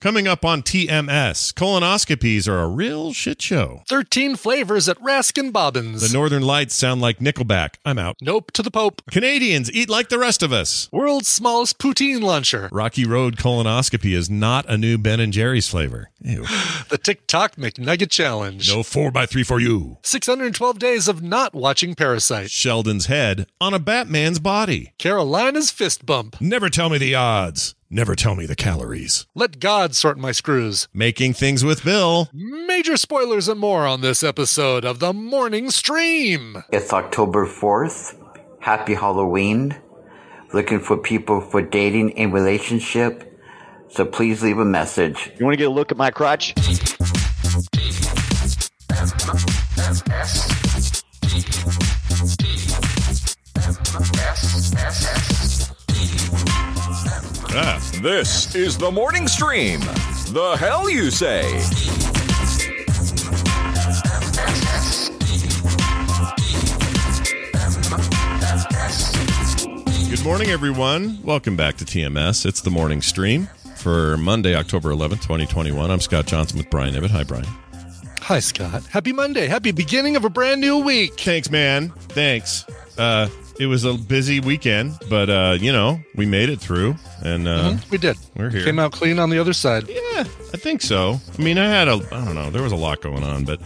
Coming 0.00 0.28
up 0.28 0.44
on 0.44 0.62
TMS, 0.62 1.52
colonoscopies 1.52 2.46
are 2.46 2.60
a 2.60 2.68
real 2.68 3.12
shit 3.12 3.42
show. 3.42 3.82
13 3.88 4.36
flavors 4.36 4.88
at 4.88 4.96
Raskin 5.00 5.50
Bobbins. 5.52 6.00
The 6.08 6.16
Northern 6.16 6.44
Lights 6.44 6.76
sound 6.76 7.00
like 7.00 7.18
Nickelback. 7.18 7.74
I'm 7.84 7.98
out. 7.98 8.16
nope 8.20 8.52
to 8.52 8.62
the 8.62 8.70
Pope. 8.70 9.02
Canadians 9.10 9.72
eat 9.72 9.88
like 9.88 10.08
the 10.08 10.18
rest 10.20 10.44
of 10.44 10.52
us. 10.52 10.88
World's 10.92 11.26
smallest 11.26 11.78
poutine 11.80 12.20
luncher. 12.20 12.68
Rocky 12.70 13.04
Road 13.04 13.38
colonoscopy 13.38 14.14
is 14.14 14.30
not 14.30 14.64
a 14.68 14.78
new 14.78 14.98
Ben 14.98 15.18
and 15.18 15.32
Jerry's 15.32 15.68
flavor. 15.68 16.10
Ew. 16.20 16.44
The 16.88 16.96
TikTok 16.96 17.56
McNugget 17.56 18.08
Challenge. 18.08 18.66
No 18.70 18.78
4x3 18.80 19.44
for 19.44 19.60
you. 19.60 19.98
612 20.04 20.78
days 20.78 21.06
of 21.06 21.22
not 21.22 21.54
watching 21.54 21.94
Parasite. 21.94 22.50
Sheldon's 22.50 23.06
head 23.06 23.46
on 23.60 23.74
a 23.74 23.78
Batman's 23.78 24.38
body. 24.38 24.94
Carolina's 24.96 25.70
fist 25.70 26.06
bump. 26.06 26.40
Never 26.40 26.70
tell 26.70 26.88
me 26.88 26.96
the 26.96 27.14
odds. 27.14 27.74
Never 27.90 28.14
tell 28.14 28.34
me 28.34 28.44
the 28.44 28.54
calories. 28.54 29.26
Let 29.34 29.60
God 29.60 29.94
sort 29.94 30.18
my 30.18 30.30
screws. 30.30 30.88
Making 30.92 31.32
things 31.32 31.64
with 31.64 31.82
Bill. 31.82 32.28
Major 32.34 32.98
spoilers 32.98 33.48
and 33.48 33.58
more 33.58 33.86
on 33.86 34.02
this 34.02 34.22
episode 34.22 34.84
of 34.84 34.98
the 34.98 35.14
Morning 35.14 35.70
Stream. 35.70 36.62
It's 36.70 36.92
October 36.92 37.46
4th. 37.46 38.14
Happy 38.60 38.92
Halloween. 38.92 39.74
Looking 40.52 40.80
for 40.80 40.98
people 40.98 41.40
for 41.40 41.62
dating 41.62 42.18
and 42.18 42.30
relationship. 42.30 43.40
So 43.88 44.04
please 44.04 44.42
leave 44.42 44.58
a 44.58 44.66
message. 44.66 45.32
You 45.38 45.46
want 45.46 45.54
to 45.54 45.56
get 45.56 45.68
a 45.68 45.70
look 45.70 45.90
at 45.90 45.96
my 45.96 46.10
crotch? 46.10 46.52
Ah, 57.50 57.80
This 58.02 58.54
is 58.54 58.76
the 58.78 58.90
morning 58.90 59.26
stream. 59.26 59.80
The 59.80 60.56
hell 60.58 60.88
you 60.90 61.10
say? 61.10 61.42
Good 70.10 70.24
morning, 70.24 70.48
everyone. 70.48 71.22
Welcome 71.22 71.54
back 71.56 71.76
to 71.78 71.84
TMS. 71.84 72.46
It's 72.46 72.62
the 72.62 72.70
morning 72.70 73.02
stream 73.02 73.46
for 73.76 74.16
Monday, 74.16 74.54
October 74.54 74.90
11th, 74.90 75.20
2021. 75.22 75.90
I'm 75.90 76.00
Scott 76.00 76.26
Johnson 76.26 76.56
with 76.56 76.70
Brian 76.70 76.94
Ibbott. 76.94 77.10
Hi, 77.10 77.24
Brian. 77.24 77.44
Hi, 78.22 78.40
Scott. 78.40 78.84
Happy 78.86 79.12
Monday. 79.12 79.46
Happy 79.46 79.70
beginning 79.72 80.16
of 80.16 80.24
a 80.24 80.30
brand 80.30 80.62
new 80.62 80.78
week. 80.78 81.20
Thanks, 81.20 81.50
man. 81.50 81.90
Thanks. 82.08 82.64
Uh, 82.96 83.28
it 83.60 83.66
was 83.66 83.84
a 83.84 83.94
busy 83.94 84.40
weekend, 84.40 84.98
but 85.08 85.28
uh, 85.30 85.56
you 85.60 85.72
know, 85.72 86.00
we 86.14 86.26
made 86.26 86.48
it 86.48 86.60
through, 86.60 86.96
and 87.22 87.46
uh, 87.48 87.76
We 87.90 87.98
did. 87.98 88.16
we're 88.36 88.50
here. 88.50 88.64
Came 88.64 88.78
out 88.78 88.92
clean 88.92 89.18
on 89.18 89.30
the 89.30 89.38
other 89.38 89.52
side. 89.52 89.88
Yeah, 89.88 90.20
I 90.20 90.56
think 90.56 90.80
so. 90.82 91.20
I 91.38 91.42
mean, 91.42 91.58
I 91.58 91.68
had 91.68 91.88
a, 91.88 91.94
I 92.12 92.24
don't 92.24 92.34
know, 92.34 92.50
there 92.50 92.62
was 92.62 92.72
a 92.72 92.76
lot 92.76 93.00
going 93.00 93.24
on, 93.24 93.44
but 93.44 93.60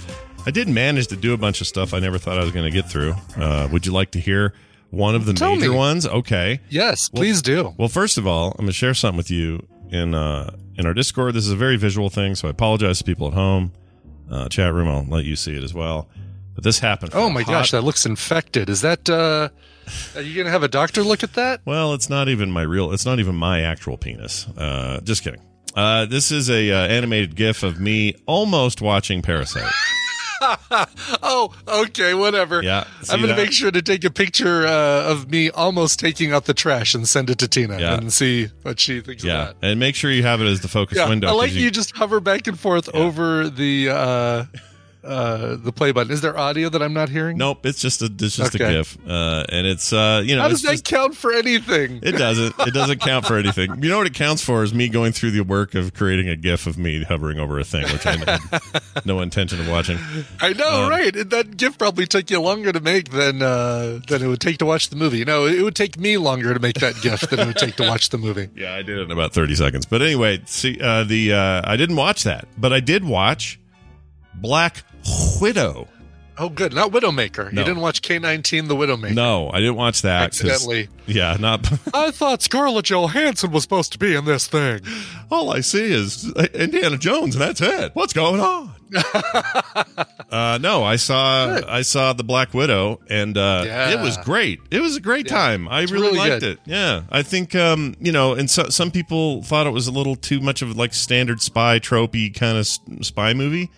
I 0.47 0.51
did 0.51 0.69
manage 0.69 1.09
to 1.09 1.17
do 1.17 1.33
a 1.35 1.37
bunch 1.37 1.61
of 1.61 1.67
stuff 1.67 1.95
I 1.95 1.99
never 2.01 2.19
thought 2.19 2.39
I 2.39 2.43
was 2.43 2.53
going 2.53 2.65
to 2.71 2.71
get 2.77 2.89
through. 2.91 3.15
Uh, 3.37 3.69
would 3.71 3.87
you 3.87 3.93
like 3.93 4.11
to 4.13 4.21
hear 4.21 4.55
one 4.91 5.15
of 5.15 5.25
the 5.27 5.33
Tell 5.35 5.55
major 5.55 5.71
me. 5.71 5.77
ones? 5.77 6.07
Okay. 6.07 6.61
Yes, 6.69 7.09
please 7.09 7.41
do. 7.43 7.75
Well, 7.79 7.89
first 7.89 8.19
of 8.19 8.27
all, 8.27 8.51
I'm 8.53 8.57
going 8.59 8.67
to 8.69 8.73
share 8.73 8.95
something 8.95 9.17
with 9.17 9.31
you 9.31 9.67
in 9.91 10.15
uh, 10.15 10.55
in 10.77 10.87
our 10.87 10.95
Discord. 10.95 11.35
This 11.35 11.45
is 11.47 11.53
a 11.53 11.57
very 11.57 11.77
visual 11.77 12.09
thing, 12.11 12.35
so 12.35 12.49
I 12.49 12.51
apologize 12.51 12.99
to 12.99 13.05
people 13.05 13.29
at 13.29 13.35
home. 13.35 13.73
Uh, 14.31 14.49
chat 14.49 14.73
room, 14.73 14.89
I'll 14.89 15.05
let 15.05 15.25
you 15.27 15.37
see 15.37 15.55
it 15.57 15.63
as 15.63 15.75
well. 15.75 16.09
But 16.55 16.65
this 16.65 16.79
happened. 16.79 17.13
Oh 17.15 17.29
my 17.31 17.43
hot- 17.43 17.53
gosh, 17.53 17.71
that 17.71 17.83
looks 17.83 18.05
infected. 18.07 18.69
Is 18.71 18.81
that 18.81 19.09
uh 19.09 19.51
are 20.17 20.23
you 20.23 20.37
gonna 20.37 20.51
have 20.51 20.63
a 20.63 20.69
doctor 20.69 21.03
look 21.03 21.23
at 21.23 21.35
that? 21.35 21.61
Well, 21.65 21.95
it's 21.95 22.09
not 22.11 22.29
even 22.29 22.51
my 22.51 22.63
real. 22.63 22.93
It's 22.93 23.07
not 23.07 23.19
even 23.19 23.35
my 23.35 23.61
actual 23.63 23.97
penis. 23.97 24.47
Uh, 24.57 25.01
just 25.03 25.23
kidding. 25.23 25.41
Uh, 25.75 26.05
this 26.07 26.31
is 26.31 26.51
a 26.51 26.71
uh, 26.71 26.87
animated 26.87 27.35
GIF 27.35 27.63
of 27.63 27.81
me 27.81 28.15
almost 28.27 28.81
watching 28.83 29.23
Parasite. 29.23 29.71
Oh, 31.23 31.55
okay, 31.69 32.15
whatever. 32.15 32.63
Yeah, 32.65 32.85
I'm 33.09 33.21
gonna 33.21 33.37
make 33.37 33.53
sure 33.53 33.71
to 33.71 33.81
take 33.81 34.03
a 34.03 34.11
picture 34.11 34.67
uh, 34.67 35.05
of 35.05 35.31
me 35.31 35.51
almost 35.51 36.01
taking 36.01 36.33
out 36.33 36.47
the 36.47 36.55
trash 36.55 36.97
and 36.97 37.09
send 37.09 37.31
it 37.31 37.39
to 37.39 37.49
Tina 37.49 37.79
Yeah. 37.79 37.95
and 37.95 38.13
see 38.13 38.49
what 38.63 38.81
she 38.81 39.01
thinks 39.03 39.23
Yeah, 39.23 39.51
of 39.51 39.61
that. 39.61 39.67
and 39.71 39.79
make 39.79 39.95
sure 39.95 40.11
you 40.11 40.25
have 40.25 40.41
it 40.41 40.47
as 40.47 40.61
the 40.61 40.67
focus 40.67 40.99
Yeah, 40.99 41.09
window. 41.09 41.29
I 41.29 41.33
like 41.33 41.51
'cause 41.51 41.57
you, 41.59 41.71
just 41.71 41.97
hover 41.97 42.19
back 42.19 42.49
and 42.49 42.59
forth 42.59 42.89
over 42.93 43.49
the 43.51 43.91
uh, 43.91 44.45
uh, 45.05 45.57
the 45.57 45.73
play 45.73 45.91
button. 45.93 46.13
Is 46.13 46.21
there 46.21 46.39
audio 46.39 46.69
that 46.69 46.83
I'm 46.83 46.93
not 46.93 47.09
hearing? 47.09 47.37
Nope, 47.37 47.67
it's 47.67 47.81
just 47.81 48.03
a 48.03 48.07
it's 48.21 48.37
just 48.37 48.55
a 48.55 48.59
GIF, 48.59 48.97
uh, 49.07 49.45
and 49.49 49.67
it's 49.67 49.93
uh, 49.93 50.23
you 50.25 50.37
know 50.37 50.43
How 50.43 50.49
does 50.49 50.59
it's 50.61 50.67
that 50.67 50.73
just- 50.73 50.85
count 50.85 51.17
for 51.17 51.33
anything? 51.33 52.01
It 52.03 52.13
doesn't. 52.13 52.55
It 52.61 52.73
doesn't 52.75 53.01
count 53.01 53.27
for 53.27 53.37
anything. 53.37 53.83
You 53.83 53.89
know 53.89 53.99
what 53.99 54.07
it 54.07 54.15
counts 54.15 54.43
for 54.45 54.63
is 54.63 54.73
me 54.73 54.89
going 54.89 55.13
through 55.13 55.33
the 55.33 55.41
work 55.43 55.75
of 55.75 55.95
creating 55.95 56.29
a 56.29 56.37
GIF 56.37 56.67
of 56.67 56.79
me 56.79 57.03
hovering 57.03 57.39
over 57.39 57.59
a 57.59 57.65
thing, 57.65 57.83
which 57.93 58.07
I 58.07 58.17
had 58.17 58.41
no 59.05 59.21
intention 59.21 59.59
of 59.61 59.69
watching. 59.69 59.99
I 60.41 60.53
know, 60.53 60.85
Um, 60.85 60.91
right? 60.91 61.13
That 61.31 61.57
GIF 61.57 61.79
probably 61.79 62.07
took 62.07 62.31
you 62.31 62.41
longer 62.41 62.73
to 62.73 62.81
make 62.81 63.11
than 63.11 63.43
uh, 63.43 64.01
than 64.09 64.23
it 64.23 64.27
would 64.29 64.41
take 64.41 64.59
to 64.59 64.67
watch 64.67 64.91
the 64.91 64.97
movie. 64.97 65.25
No, 65.25 65.47
it 65.47 65.63
would 65.63 65.75
take 65.77 65.99
me 65.99 66.17
longer 66.17 66.55
to 66.55 66.61
make 66.61 66.77
that 66.81 66.95
GIF 67.03 67.21
than 67.23 67.41
it 67.41 67.47
would 67.47 67.57
take 67.57 67.77
to 67.77 67.83
watch 67.85 68.11
the 68.11 68.19
movie. 68.19 68.49
Yeah, 68.63 68.75
I 68.75 68.83
did 68.83 68.99
it 68.99 69.03
in 69.03 69.11
about 69.11 69.33
thirty 69.33 69.55
seconds. 69.57 69.87
But 69.87 70.03
anyway, 70.03 70.41
see 70.47 70.79
uh, 70.81 71.05
the 71.05 71.33
uh, 71.33 71.63
I 71.65 71.77
didn't 71.77 71.97
watch 71.97 72.23
that, 72.25 72.47
but 72.57 72.73
I 72.73 72.81
did 72.81 73.05
watch 73.05 73.59
Black 74.35 74.85
Widow. 75.41 75.89
Oh, 76.39 76.49
good. 76.49 76.73
Not 76.73 76.93
Widowmaker. 76.93 77.53
No. 77.53 77.61
You 77.61 77.67
didn't 77.67 77.83
watch 77.83 78.01
K19, 78.01 78.67
The 78.67 78.75
Widowmaker. 78.75 79.15
No, 79.15 79.51
I 79.51 79.61
didn't 79.61 79.77
watch 79.77 80.01
that. 80.03 80.23
Accidentally. 80.23 80.89
Yeah, 81.07 81.37
not. 81.39 81.71
I 81.95 82.11
thought 82.11 82.41
Scarlett 82.41 82.87
Johansson 82.87 83.51
was 83.53 83.63
supposed 83.65 83.93
to 83.93 83.99
be 83.99 84.15
in 84.15 84.25
this 84.25 84.47
thing. 84.47 84.81
All 85.31 85.53
I 85.53 85.61
see 85.61 85.93
is 85.93 86.33
uh, 86.35 86.47
Indiana 86.55 86.97
Jones, 86.97 87.35
and 87.35 87.43
that's 87.43 87.61
it. 87.61 87.95
What's 87.95 88.15
going 88.15 88.41
on? 88.41 88.73
uh, 90.31 90.59
no, 90.61 90.83
I 90.85 90.97
saw 90.97 91.61
I 91.69 91.83
saw 91.83 92.13
the 92.15 92.25
Black 92.25 92.55
Widow, 92.55 93.01
and 93.11 93.37
uh, 93.37 93.65
Yeah. 93.67 93.91
it 93.91 94.03
was 94.03 94.17
great. 94.19 94.61
It 94.71 94.81
was 94.81 94.97
a 94.97 95.01
great 95.01 95.27
Yeah, 95.27 95.37
time. 95.37 95.69
I 95.69 95.83
really, 95.83 95.93
really 96.09 96.19
liked 96.19 96.41
good. 96.41 96.53
it. 96.55 96.59
Yeah, 96.67 97.03
I 97.11 97.23
think 97.23 97.55
um, 97.55 97.95
you 98.01 98.13
know, 98.13 98.35
and 98.35 98.51
so, 98.51 98.69
some 98.69 98.91
people 98.91 99.43
thought 99.43 99.67
it 99.67 99.71
was 99.71 99.87
a 99.87 99.93
little 99.93 100.17
too 100.17 100.41
much 100.41 100.63
of 100.63 100.77
like 100.77 100.95
standard 100.95 101.41
spy 101.43 101.79
tropey 101.79 102.35
kind 102.35 102.57
of 102.59 102.67
spy 103.05 103.35
movie. 103.35 103.71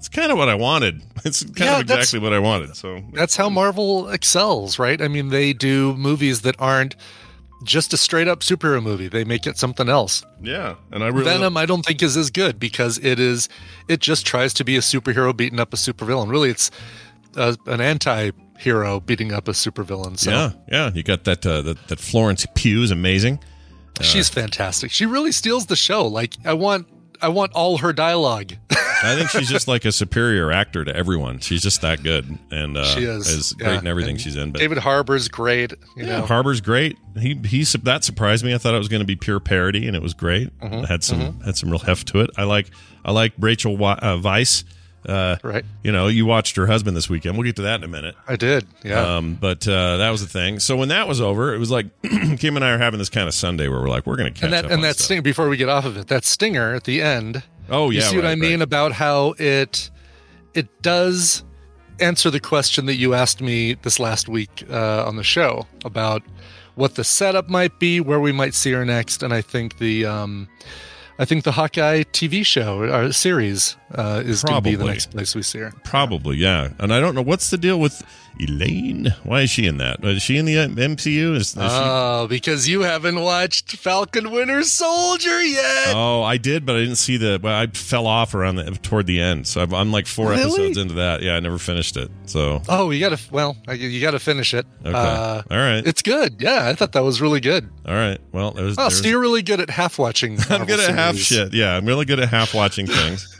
It's 0.04 0.08
kind 0.08 0.32
of 0.32 0.38
what 0.38 0.48
I 0.48 0.54
wanted. 0.54 1.02
It's 1.26 1.44
kind 1.44 1.58
Yeah, 1.58 1.74
of 1.76 1.82
exactly 1.82 2.18
what 2.18 2.32
I 2.32 2.38
wanted. 2.38 2.74
So 2.74 3.02
That's 3.12 3.36
how 3.36 3.50
Marvel 3.50 4.08
excels, 4.08 4.78
right? 4.78 5.00
I 5.02 5.08
mean, 5.08 5.28
they 5.28 5.52
do 5.52 5.94
movies 5.96 6.40
that 6.40 6.56
aren't 6.58 6.96
just 7.64 7.92
a 7.92 7.98
straight 7.98 8.26
up 8.26 8.40
superhero 8.40 8.82
movie. 8.82 9.08
They 9.08 9.24
make 9.24 9.46
it 9.46 9.58
something 9.58 9.90
else. 9.90 10.24
yeah, 10.42 10.76
and 10.90 11.04
I 11.04 11.08
really 11.08 11.24
Venom, 11.24 11.58
I 11.58 11.66
don't 11.66 11.84
think 11.84 12.02
is 12.02 12.16
as 12.16 12.30
good 12.30 12.58
because 12.58 12.96
it 13.04 13.20
is. 13.20 13.50
It 13.88 14.00
just 14.00 14.24
tries 14.24 14.54
to 14.54 14.64
be 14.64 14.76
a 14.76 14.80
superhero 14.80 15.36
beating 15.36 15.60
up 15.60 15.74
a 15.74 15.76
supervillain. 15.76 16.30
Really, 16.30 16.48
it's 16.48 16.70
uh, 17.36 17.54
an 17.66 17.82
anti-hero 17.82 19.00
beating 19.00 19.32
up 19.32 19.48
a 19.48 19.52
supervillain. 19.52 20.18
So 20.18 20.30
yeah, 20.30 20.52
yeah. 20.72 20.90
You 20.94 21.02
got 21.02 21.24
that 21.24 21.44
uh, 21.44 21.60
that, 21.62 21.88
that 21.88 22.00
Florence 22.00 22.46
Pugh 22.54 22.82
is 22.82 22.90
amazing. 22.90 23.38
she's 24.00 24.30
fantastic. 24.30 24.90
She 24.90 25.04
really 25.04 25.32
steals 25.32 25.66
the 25.66 25.76
show. 25.76 26.06
Like 26.06 26.34
I 26.46 26.54
want 26.54 26.86
I 27.22 27.28
want 27.28 27.52
all 27.52 27.78
her 27.78 27.92
dialogue. 27.92 28.52
I 29.02 29.16
think 29.16 29.30
she's 29.30 29.48
just 29.48 29.66
like 29.66 29.86
a 29.86 29.92
superior 29.92 30.52
actor 30.52 30.84
to 30.84 30.94
everyone. 30.94 31.38
She's 31.38 31.62
just 31.62 31.80
that 31.80 32.02
good, 32.02 32.38
and 32.50 32.76
uh, 32.76 32.84
she 32.84 33.04
is, 33.04 33.26
is 33.28 33.54
Yeah. 33.58 33.66
great 33.68 33.80
in 33.80 33.86
everything 33.86 34.12
And 34.16 34.20
she's 34.20 34.36
in. 34.36 34.52
But 34.52 34.58
David 34.58 34.76
Harbour's 34.78 35.28
great. 35.28 35.72
You 35.96 36.04
yeah, 36.04 36.18
know, 36.18 36.26
Harbour's 36.26 36.60
great. 36.60 36.98
He 37.18 37.34
he 37.46 37.62
that 37.82 38.04
surprised 38.04 38.44
me. 38.44 38.52
I 38.54 38.58
thought 38.58 38.74
it 38.74 38.78
was 38.78 38.88
going 38.88 39.00
to 39.00 39.06
be 39.06 39.16
pure 39.16 39.40
parody, 39.40 39.86
and 39.86 39.96
it 39.96 40.02
was 40.02 40.12
great. 40.12 40.56
Mm-hmm, 40.60 40.74
It 40.84 40.88
had 40.88 41.02
some 41.02 41.40
had 41.40 41.56
some 41.56 41.70
real 41.70 41.78
heft 41.78 42.08
to 42.08 42.20
it. 42.20 42.30
I 42.36 42.44
like 42.44 42.70
I 43.04 43.12
like 43.12 43.32
Rachel 43.38 43.72
Wi- 43.72 43.98
uh, 44.02 44.18
Weisz. 44.18 44.64
Uh, 45.06 45.36
right? 45.42 45.64
you 45.82 45.92
know, 45.92 46.08
you 46.08 46.26
watched 46.26 46.56
her 46.56 46.66
husband 46.66 46.96
this 46.96 47.08
weekend. 47.08 47.36
We'll 47.36 47.46
get 47.46 47.56
to 47.56 47.62
that 47.62 47.76
in 47.76 47.84
a 47.84 47.88
minute. 47.88 48.14
I 48.28 48.36
did. 48.36 48.66
Yeah. 48.84 49.16
Um, 49.16 49.34
but 49.34 49.66
uh, 49.66 49.96
that 49.96 50.10
was 50.10 50.20
the 50.20 50.28
thing. 50.28 50.60
So 50.60 50.76
when 50.76 50.88
that 50.88 51.08
was 51.08 51.20
over, 51.20 51.54
it 51.54 51.58
was 51.58 51.70
like 51.70 51.86
Kim 52.38 52.56
and 52.56 52.64
I 52.64 52.72
are 52.72 52.78
having 52.78 52.98
this 52.98 53.08
kind 53.08 53.26
of 53.26 53.34
Sunday 53.34 53.68
where 53.68 53.80
we're 53.80 53.88
like, 53.88 54.06
we're 54.06 54.16
going 54.16 54.32
to 54.32 54.38
catch 54.38 54.44
and 54.44 54.52
that 54.52 54.66
up 54.66 54.70
and 54.70 54.84
that 54.84 54.96
stuff. 54.96 55.06
stinger. 55.06 55.22
Before 55.22 55.48
we 55.48 55.56
get 55.56 55.68
off 55.68 55.84
of 55.86 55.96
it, 55.96 56.08
that 56.08 56.24
stinger 56.24 56.74
at 56.74 56.84
the 56.84 57.00
end. 57.00 57.42
Oh 57.70 57.90
yeah, 57.90 58.00
you 58.00 58.06
see 58.06 58.16
what 58.16 58.26
I 58.26 58.34
mean 58.34 58.58
right. 58.58 58.62
about 58.62 58.92
how 58.92 59.34
it 59.38 59.90
it 60.54 60.82
does 60.82 61.44
answer 62.00 62.30
the 62.30 62.40
question 62.40 62.86
that 62.86 62.96
you 62.96 63.14
asked 63.14 63.40
me 63.40 63.74
this 63.74 64.00
last 64.00 64.28
week 64.28 64.64
uh, 64.70 65.04
on 65.06 65.16
the 65.16 65.22
show 65.22 65.66
about 65.84 66.22
what 66.74 66.94
the 66.94 67.04
setup 67.04 67.48
might 67.48 67.78
be, 67.78 68.00
where 68.00 68.20
we 68.20 68.32
might 68.32 68.54
see 68.54 68.72
her 68.72 68.84
next, 68.84 69.22
and 69.22 69.34
I 69.34 69.42
think 69.42 69.78
the 69.78 70.06
um, 70.06 70.48
I 71.20 71.26
think 71.26 71.44
the 71.44 71.52
Hawkeye 71.52 72.04
TV 72.04 72.46
show 72.46 72.80
or 72.80 73.12
series 73.12 73.76
uh, 73.94 74.22
is 74.24 74.42
going 74.42 74.56
to 74.56 74.62
be 74.62 74.74
the 74.74 74.86
next 74.86 75.10
place 75.10 75.34
we 75.34 75.42
see 75.42 75.58
her. 75.58 75.70
Probably, 75.84 76.38
yeah. 76.38 76.70
And 76.78 76.94
I 76.94 76.98
don't 76.98 77.14
know 77.14 77.20
what's 77.20 77.50
the 77.50 77.58
deal 77.58 77.78
with 77.78 78.02
Elaine. 78.38 79.14
Why 79.24 79.42
is 79.42 79.50
she 79.50 79.66
in 79.66 79.78
that? 79.78 80.04
Is 80.04 80.22
she 80.22 80.36
in 80.38 80.44
the 80.44 80.58
uh, 80.58 80.68
MCU? 80.68 81.34
Is, 81.36 81.48
is 81.48 81.52
she? 81.54 81.58
Oh, 81.60 82.26
because 82.28 82.68
you 82.68 82.82
haven't 82.82 83.20
watched 83.20 83.76
Falcon 83.76 84.30
Winter 84.30 84.62
Soldier 84.62 85.42
yet. 85.42 85.92
Oh, 85.94 86.22
I 86.22 86.36
did, 86.36 86.64
but 86.64 86.76
I 86.76 86.80
didn't 86.80 86.96
see 86.96 87.16
the. 87.16 87.38
Well, 87.42 87.54
I 87.54 87.66
fell 87.66 88.06
off 88.06 88.34
around 88.34 88.56
the 88.56 88.70
toward 88.82 89.06
the 89.06 89.20
end, 89.20 89.46
so 89.46 89.60
I'm, 89.62 89.74
I'm 89.74 89.92
like 89.92 90.06
four 90.06 90.30
Really? 90.30 90.42
episodes 90.42 90.78
into 90.78 90.94
that. 90.94 91.22
Yeah, 91.22 91.34
I 91.36 91.40
never 91.40 91.58
finished 91.58 91.96
it. 91.96 92.10
So 92.26 92.62
Oh, 92.68 92.90
you 92.90 93.00
gotta 93.00 93.18
well, 93.30 93.56
you- 93.70 94.00
gotta 94.00 94.18
finish 94.18 94.54
it. 94.54 94.66
okay, 94.84 94.92
Uh, 94.96 95.42
all 95.50 95.56
right, 95.58 95.86
it's 95.86 96.02
good. 96.02 96.36
Yeah, 96.40 96.66
I 96.68 96.74
thought 96.74 96.92
that 96.92 97.02
was 97.04 97.20
really 97.20 97.40
good. 97.40 97.68
all 97.86 97.94
right. 97.94 98.18
Well, 98.32 98.52
there's. 98.52 98.76
Oh, 98.78 98.82
there's 98.82 99.02
so 99.02 99.08
you're 99.08 99.20
really 99.20 99.42
good 99.42 99.60
at 99.60 99.70
half 99.70 99.98
watching. 99.98 100.38
I'm 100.50 100.64
good 100.66 100.80
at 100.80 100.94
half 100.94 101.16
shit. 101.16 101.52
Yeah, 101.52 101.76
I'm 101.76 101.84
really 101.86 102.04
good 102.04 102.20
at 102.20 102.28
half 102.28 102.54
watching 102.54 102.86
things. 102.86 103.36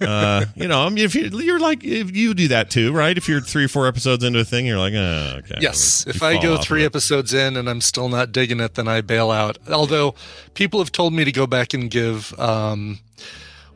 Uh, 0.00 0.44
you 0.54 0.68
know, 0.68 0.80
I 0.80 0.88
mean, 0.88 1.04
if 1.04 1.14
you, 1.14 1.24
you're 1.38 1.58
like, 1.60 1.84
if 1.84 2.14
you 2.16 2.34
do 2.34 2.48
that 2.48 2.70
too, 2.70 2.92
right? 2.92 3.16
If 3.16 3.28
you're 3.28 3.40
three, 3.40 3.64
or 3.64 3.68
four 3.68 3.86
episodes 3.86 4.24
into 4.24 4.40
a 4.40 4.44
thing, 4.44 4.66
you're 4.66 4.78
like, 4.78 4.94
oh, 4.94 5.36
okay. 5.38 5.56
Yes, 5.60 6.06
if 6.06 6.22
I 6.22 6.40
go 6.40 6.56
three 6.58 6.84
episodes 6.84 7.32
in 7.34 7.56
and 7.56 7.68
I'm 7.68 7.80
still 7.80 8.08
not 8.08 8.32
digging 8.32 8.60
it, 8.60 8.74
then 8.74 8.88
I 8.88 9.00
bail 9.00 9.30
out. 9.30 9.58
Although 9.68 10.14
people 10.54 10.80
have 10.80 10.92
told 10.92 11.12
me 11.12 11.24
to 11.24 11.32
go 11.32 11.46
back 11.46 11.74
and 11.74 11.90
give, 11.90 12.38
um, 12.38 12.98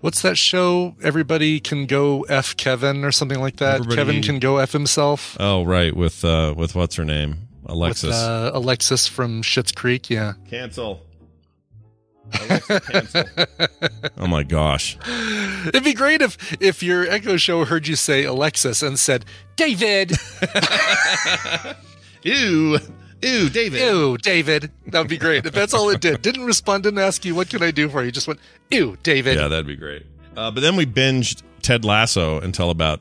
what's 0.01 0.23
that 0.23 0.39
show? 0.39 0.95
Everybody 1.03 1.61
can 1.61 1.87
go 1.87 2.23
f 2.23 2.57
Kevin 2.57 3.05
or 3.05 3.13
something 3.13 3.41
like 3.41 3.57
that. 3.57 3.77
Everybody- 3.81 3.97
Kevin 3.97 4.23
can 4.23 4.39
go 4.39 4.59
f 4.59 4.73
himself. 4.73 5.37
Oh, 5.41 5.65
right, 5.65 5.95
with 5.95 6.25
uh, 6.25 6.55
with 6.57 6.75
what's 6.75 6.97
her 6.97 7.05
name, 7.05 7.49
With 7.63 7.71
Alexis. 7.73 8.15
uh, 8.15 8.51
Alexis 8.55 9.07
from 9.07 9.43
Schitt's 9.43 9.73
Creek, 9.73 10.09
yeah. 10.11 10.35
cancel. 10.49 11.05
Alexa, 12.33 13.49
oh 14.19 14.27
my 14.27 14.43
gosh. 14.43 14.97
It'd 15.67 15.85
be 15.85 15.95
great 15.95 16.23
if 16.23 16.61
if 16.63 16.83
your 16.83 17.09
Echo 17.09 17.37
Show 17.37 17.65
heard 17.65 17.87
you 17.89 17.97
say 17.97 18.25
Alexis 18.25 18.83
and 18.83 18.99
said 18.99 19.25
David. 19.57 20.13
Ew. 22.23 22.79
Ew, 23.23 23.49
David. 23.49 23.81
Ew, 23.81 24.17
David. 24.19 24.71
That 24.87 25.01
would 25.01 25.09
be 25.09 25.19
great. 25.19 25.45
If 25.45 25.53
that's 25.53 25.75
all 25.75 25.91
it 25.91 26.01
did. 26.01 26.23
Didn't 26.23 26.45
respond, 26.45 26.85
didn't 26.85 27.01
ask 27.01 27.25
you, 27.25 27.35
what 27.35 27.49
can 27.49 27.63
I 27.63 27.71
do 27.71 27.89
for 27.89 28.05
you? 28.05 28.13
Just 28.13 28.29
went, 28.29 28.39
ew, 28.71 28.97
David. 29.03 29.37
Yeah, 29.37 29.49
that'd 29.49 29.67
be 29.67 29.77
great. 29.77 30.07
Uh, 30.37 30.51
but 30.53 30.61
then 30.61 30.77
we 30.77 30.87
binged 30.87 31.43
Ted 31.63 31.85
Lasso 31.85 32.41
until 32.41 32.71
about 32.71 33.01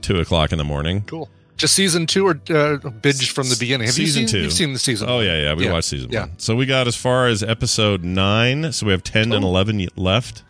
two 0.00 0.18
o'clock 0.18 0.50
in 0.50 0.58
the 0.58 0.64
morning. 0.64 1.02
Cool. 1.06 1.28
Just 1.56 1.74
season 1.74 2.06
two 2.06 2.26
or 2.26 2.40
uh, 2.50 2.76
binge 2.90 3.30
from 3.30 3.48
the 3.48 3.56
beginning? 3.58 3.86
Have 3.86 3.94
season 3.94 4.22
you 4.22 4.28
seen, 4.28 4.38
two. 4.38 4.42
You've 4.42 4.52
seen 4.52 4.72
the 4.72 4.78
season. 4.78 5.08
Oh 5.08 5.20
yeah, 5.20 5.38
yeah. 5.40 5.54
We 5.54 5.64
Yeah. 5.66 5.72
watched 5.72 5.88
season 5.88 6.10
Yeah. 6.10 6.20
one. 6.22 6.32
So 6.38 6.56
we 6.56 6.66
got 6.66 6.86
as 6.88 6.96
far 6.96 7.28
as 7.28 7.42
episode 7.44 8.02
nine. 8.02 8.72
So 8.72 8.86
we 8.86 8.92
have 8.92 9.04
ten 9.04 9.32
and 9.32 9.44
Oh. 9.44 9.48
eleven 9.48 9.86
left. 9.96 10.42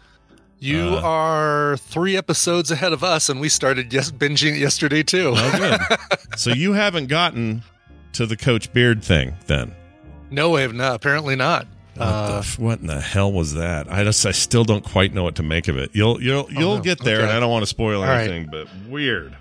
You 0.60 0.94
Uh, 0.94 1.00
are 1.02 1.76
three 1.76 2.16
episodes 2.16 2.70
ahead 2.70 2.94
of 2.94 3.04
us, 3.04 3.28
and 3.28 3.38
we 3.38 3.50
started 3.50 3.92
yes, 3.92 4.10
binging 4.10 4.58
yesterday 4.58 5.02
too. 5.02 5.34
Oh, 5.36 5.58
good. 5.58 5.98
so 6.38 6.50
you 6.52 6.72
haven't 6.72 7.08
gotten 7.08 7.62
to 8.14 8.24
the 8.24 8.36
Coach 8.36 8.72
Beard 8.72 9.02
thing 9.04 9.34
then. 9.46 9.72
no, 10.30 10.56
I 10.56 10.62
have 10.62 10.72
not. 10.72 10.94
Apparently 10.94 11.36
not. 11.36 11.66
What, 11.96 12.04
the 12.06 12.12
Uh, 12.34 12.38
f- 12.38 12.58
what 12.58 12.80
in 12.80 12.86
the 12.86 13.00
hell 13.00 13.30
was 13.30 13.52
that? 13.54 13.92
I 13.92 14.04
just 14.04 14.24
I 14.24 14.32
still 14.32 14.64
don't 14.64 14.82
quite 14.84 15.12
know 15.12 15.22
what 15.22 15.34
to 15.36 15.42
make 15.42 15.68
of 15.68 15.76
it. 15.76 15.90
You'll 15.92 16.20
you'll 16.22 16.48
you'll 16.50 16.72
Oh, 16.72 16.76
no. 16.78 16.82
get 16.82 16.98
there, 17.04 17.16
Okay. 17.18 17.24
and 17.24 17.32
I 17.32 17.40
don't 17.40 17.50
want 17.50 17.62
to 17.62 17.66
spoil 17.68 18.00
All 18.02 18.08
right. 18.08 18.22
anything, 18.22 18.48
but 18.50 18.66
weird. 18.88 19.36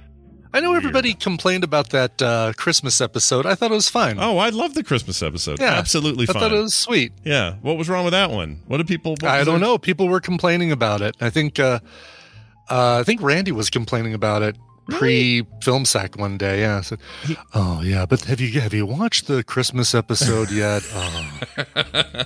I 0.54 0.60
know 0.60 0.76
everybody 0.76 1.14
complained 1.16 1.64
about 1.64 1.90
that 1.90 2.22
uh, 2.22 2.54
Christmas 2.56 3.02
episode. 3.02 3.46
I 3.46 3.56
thought 3.56 3.72
it 3.72 3.76
was 3.76 3.90
fine. 3.90 4.18
Oh, 4.20 4.38
I 4.38 4.50
love 4.50 4.76
the 4.76 4.84
Christmas 4.84 5.24
episode. 5.24 5.60
yeah, 5.60 5.74
absolutely 5.74 6.24
I 6.30 6.34
fine. 6.34 6.42
thought 6.42 6.54
it 6.54 6.62
was 6.62 6.76
sweet. 6.76 7.12
yeah, 7.24 7.56
what 7.62 7.78
was 7.78 7.90
wrong 7.90 8.04
with 8.06 8.12
that 8.14 8.30
one? 8.30 8.62
What 8.68 8.78
did 8.78 8.88
people? 8.88 9.14
what 9.14 9.24
I 9.26 9.44
don't 9.44 9.60
their- 9.60 9.68
know. 9.70 9.78
People 9.78 10.08
were 10.08 10.20
complaining 10.22 10.72
about 10.72 11.02
it. 11.02 11.16
I 11.20 11.30
think 11.32 11.60
uh, 11.60 11.80
uh, 12.70 13.00
I 13.00 13.04
think 13.04 13.22
Randy 13.22 13.52
was 13.52 13.70
complaining 13.70 14.14
about 14.14 14.42
it 14.44 14.56
pre 14.90 15.46
film 15.62 15.86
sack 15.86 16.18
one 16.18 16.38
day. 16.38 16.62
Yeah. 16.62 16.78
I 16.78 16.82
said, 16.82 17.00
oh 17.54 17.82
yeah, 17.82 18.06
but 18.06 18.22
have 18.26 18.40
you 18.42 18.60
have 18.62 18.74
you 18.74 18.86
watched 18.86 19.28
the 19.28 19.44
Christmas 19.44 19.94
episode 19.96 20.52
yet? 20.64 20.84
Oh. 20.94 21.30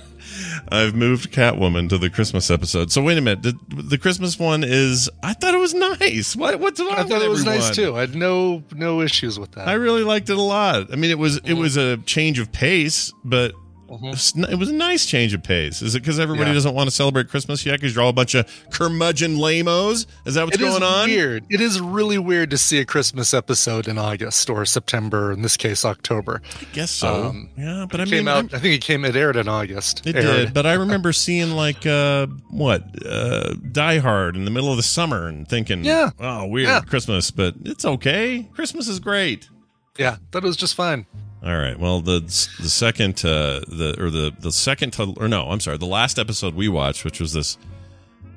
I've 0.70 0.94
moved 0.94 1.32
Catwoman 1.32 1.88
to 1.88 1.98
the 1.98 2.10
Christmas 2.10 2.50
episode. 2.50 2.92
So 2.92 3.02
wait 3.02 3.16
a 3.18 3.20
minute, 3.20 3.42
the, 3.42 3.58
the 3.82 3.98
Christmas 3.98 4.38
one 4.38 4.62
is. 4.64 5.08
I 5.22 5.32
thought 5.32 5.54
it 5.54 5.58
was 5.58 5.74
nice. 5.74 6.36
What 6.36 6.60
what's 6.60 6.78
wrong 6.80 6.90
I 6.92 7.02
with 7.02 7.10
thought 7.10 7.22
it 7.22 7.28
was 7.30 7.40
everyone? 7.40 7.60
nice 7.60 7.74
too. 7.76 7.96
I 7.96 8.00
had 8.00 8.14
no 8.14 8.62
no 8.74 9.00
issues 9.00 9.38
with 9.38 9.52
that. 9.52 9.68
I 9.68 9.74
really 9.74 10.04
liked 10.04 10.28
it 10.30 10.36
a 10.36 10.42
lot. 10.42 10.92
I 10.92 10.96
mean, 10.96 11.10
it 11.10 11.18
was 11.18 11.36
it 11.38 11.44
Mm-hmm. 11.44 11.60
was 11.60 11.76
a 11.76 11.96
change 11.98 12.38
of 12.38 12.52
pace, 12.52 13.12
but 13.24 13.52
it 13.90 14.00
was 14.00 14.34
it 14.36 14.58
was 14.58 14.68
a 14.68 14.74
nice 14.74 15.06
change 15.06 15.32
of 15.34 15.42
pace. 15.42 15.80
Is 15.82 15.94
it 15.94 16.00
because 16.00 16.18
everybody 16.18 16.50
Yeah. 16.50 16.54
doesn't 16.54 16.74
want 16.74 16.88
to 16.88 16.94
celebrate 16.94 17.28
Christmas 17.28 17.64
yet? 17.64 17.80
Because 17.80 17.94
you're 17.94 18.04
all 18.04 18.10
a 18.10 18.12
bunch 18.12 18.34
of 18.34 18.46
curmudgeon 18.70 19.36
lamos? 19.38 20.06
Is 20.26 20.34
that 20.34 20.44
what's 20.44 20.56
It 20.56 20.62
is 20.62 20.68
going 20.70 20.82
on? 20.82 21.08
weird. 21.08 21.44
It 21.50 21.60
is 21.60 21.80
really 21.80 22.18
weird 22.18 22.50
to 22.50 22.58
see 22.58 22.78
a 22.78 22.84
Christmas 22.84 23.32
episode 23.34 23.88
in 23.88 23.98
August 23.98 24.48
or 24.50 24.64
September. 24.66 25.32
In 25.32 25.42
this 25.42 25.56
case, 25.56 25.84
October. 25.84 26.42
I 26.60 26.64
guess 26.74 26.90
so. 26.90 27.26
Um, 27.28 27.48
yeah, 27.56 27.86
but 27.90 28.00
I 28.00 28.02
It 28.04 28.08
came 28.10 28.18
mean, 28.24 28.28
out. 28.28 28.36
I'm- 28.36 28.50
I 28.52 28.58
think 28.58 28.74
it 28.74 28.82
came. 28.82 29.04
It 29.04 29.16
aired 29.16 29.36
in 29.36 29.48
August. 29.48 30.06
It 30.06 30.16
Aired. 30.16 30.24
did, 30.24 30.54
but 30.54 30.66
I 30.66 30.72
remember 30.84 31.12
seeing 31.12 31.52
like 31.52 31.86
uh 31.86 32.26
what 32.50 32.84
uh 33.06 33.54
Die 33.72 33.98
Hard 33.98 34.36
in 34.36 34.44
the 34.44 34.50
middle 34.50 34.70
of 34.70 34.76
the 34.76 34.82
summer 34.82 35.26
and 35.28 35.48
thinking, 35.48 35.84
Yeah. 35.84 36.10
oh 36.20 36.46
weird 36.46 36.68
Yeah. 36.68 36.80
Christmas, 36.80 37.30
but 37.30 37.54
it's 37.64 37.84
okay. 37.84 38.48
Christmas 38.54 38.88
is 38.88 39.00
great. 39.00 39.48
Yeah, 39.98 40.16
it 40.32 40.42
was 40.42 40.56
just 40.56 40.74
fine. 40.76 41.06
All 41.42 41.56
right. 41.56 41.78
Well, 41.78 42.00
the 42.00 42.20
the 42.20 42.68
second 42.68 43.24
uh, 43.24 43.60
the 43.68 43.94
or 43.98 44.10
the 44.10 44.34
the 44.40 44.50
second 44.52 44.92
to, 44.94 45.14
or 45.18 45.28
no, 45.28 45.44
I'm 45.50 45.60
sorry, 45.60 45.78
the 45.78 45.86
last 45.86 46.18
episode 46.18 46.54
we 46.54 46.68
watched, 46.68 47.04
which 47.04 47.20
was 47.20 47.32
this 47.32 47.56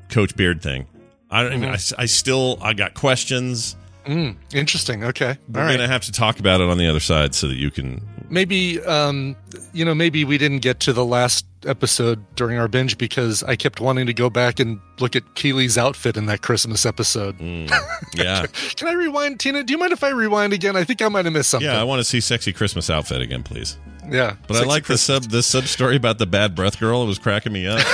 Coach 0.09 0.35
Beard 0.35 0.61
thing. 0.61 0.85
I 1.29 1.43
don't 1.43 1.53
even. 1.53 1.69
I, 1.69 1.75
Mm-hmm. 1.75 2.01
I 2.01 2.05
still 2.05 2.59
I 2.61 2.73
got 2.73 2.93
questions. 2.93 3.75
Mm, 4.05 4.35
interesting. 4.53 5.03
Okay. 5.03 5.37
We're 5.49 5.61
right. 5.61 5.71
gonna 5.77 5.87
have 5.87 6.01
to 6.05 6.11
talk 6.11 6.39
about 6.39 6.59
it 6.61 6.67
on 6.69 6.77
the 6.77 6.87
other 6.87 6.99
side 6.99 7.35
so 7.35 7.47
that 7.47 7.55
you 7.57 7.69
can. 7.71 8.01
maybe 8.29 8.81
um 8.83 9.35
you 9.73 9.85
know 9.85 9.93
maybe 9.93 10.23
we 10.25 10.37
didn't 10.37 10.59
get 10.59 10.79
to 10.81 10.93
the 10.93 11.05
last 11.05 11.45
episode 11.67 12.23
during 12.35 12.57
our 12.57 12.67
binge 12.67 12.97
because 12.97 13.43
i 13.43 13.55
kept 13.55 13.79
wanting 13.79 14.07
to 14.07 14.13
go 14.13 14.29
back 14.29 14.59
and 14.59 14.79
look 14.99 15.15
at 15.15 15.35
Keeley's 15.35 15.77
outfit 15.77 16.17
in 16.17 16.25
that 16.25 16.41
christmas 16.41 16.85
episode 16.85 17.37
Mm, 17.37 17.69
yeah, 18.15 18.45
can 18.75 18.87
i 18.87 18.93
rewind 18.93 19.39
tina 19.39 19.63
do 19.63 19.71
you 19.73 19.77
mind 19.77 19.91
if 19.93 20.03
i 20.03 20.09
rewind 20.09 20.53
again 20.53 20.75
i 20.75 20.83
think 20.83 21.01
i 21.03 21.07
might 21.07 21.25
have 21.25 21.33
missed 21.33 21.49
something 21.51 21.69
yeah. 21.69 21.79
I 21.79 21.83
want 21.83 21.99
to 21.99 22.03
see 22.03 22.19
sexy 22.21 22.51
Christmas 22.53 22.89
outfit 22.89 23.21
again, 23.21 23.43
please. 23.43 23.77
Yeah 24.09 24.35
But 24.47 24.57
I 24.57 24.63
like 24.65 24.85
the 24.85 24.97
sub 24.97 25.23
the 25.23 25.43
sub 25.43 25.65
story 25.65 25.95
about 25.95 26.17
the 26.17 26.25
bad 26.25 26.55
breath 26.55 26.79
girl. 26.79 27.03
It 27.03 27.07
was 27.07 27.19
cracking 27.19 27.53
me 27.53 27.67
up. 27.67 27.79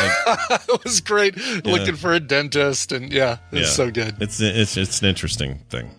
Like, 0.50 0.62
it 0.70 0.84
was 0.84 1.02
great 1.02 1.36
looking 1.66 1.96
for 1.96 2.14
a 2.14 2.20
dentist 2.20 2.92
and 2.92 3.12
yeah 3.12 3.38
it 3.52 3.60
was 3.60 3.62
Yeah. 3.62 3.68
so 3.68 3.92
good 3.92 4.16
it's 4.22 4.40
it's 4.40 4.78
it's 4.78 5.02
an 5.02 5.08
interesting 5.08 5.60
thing. 5.70 5.90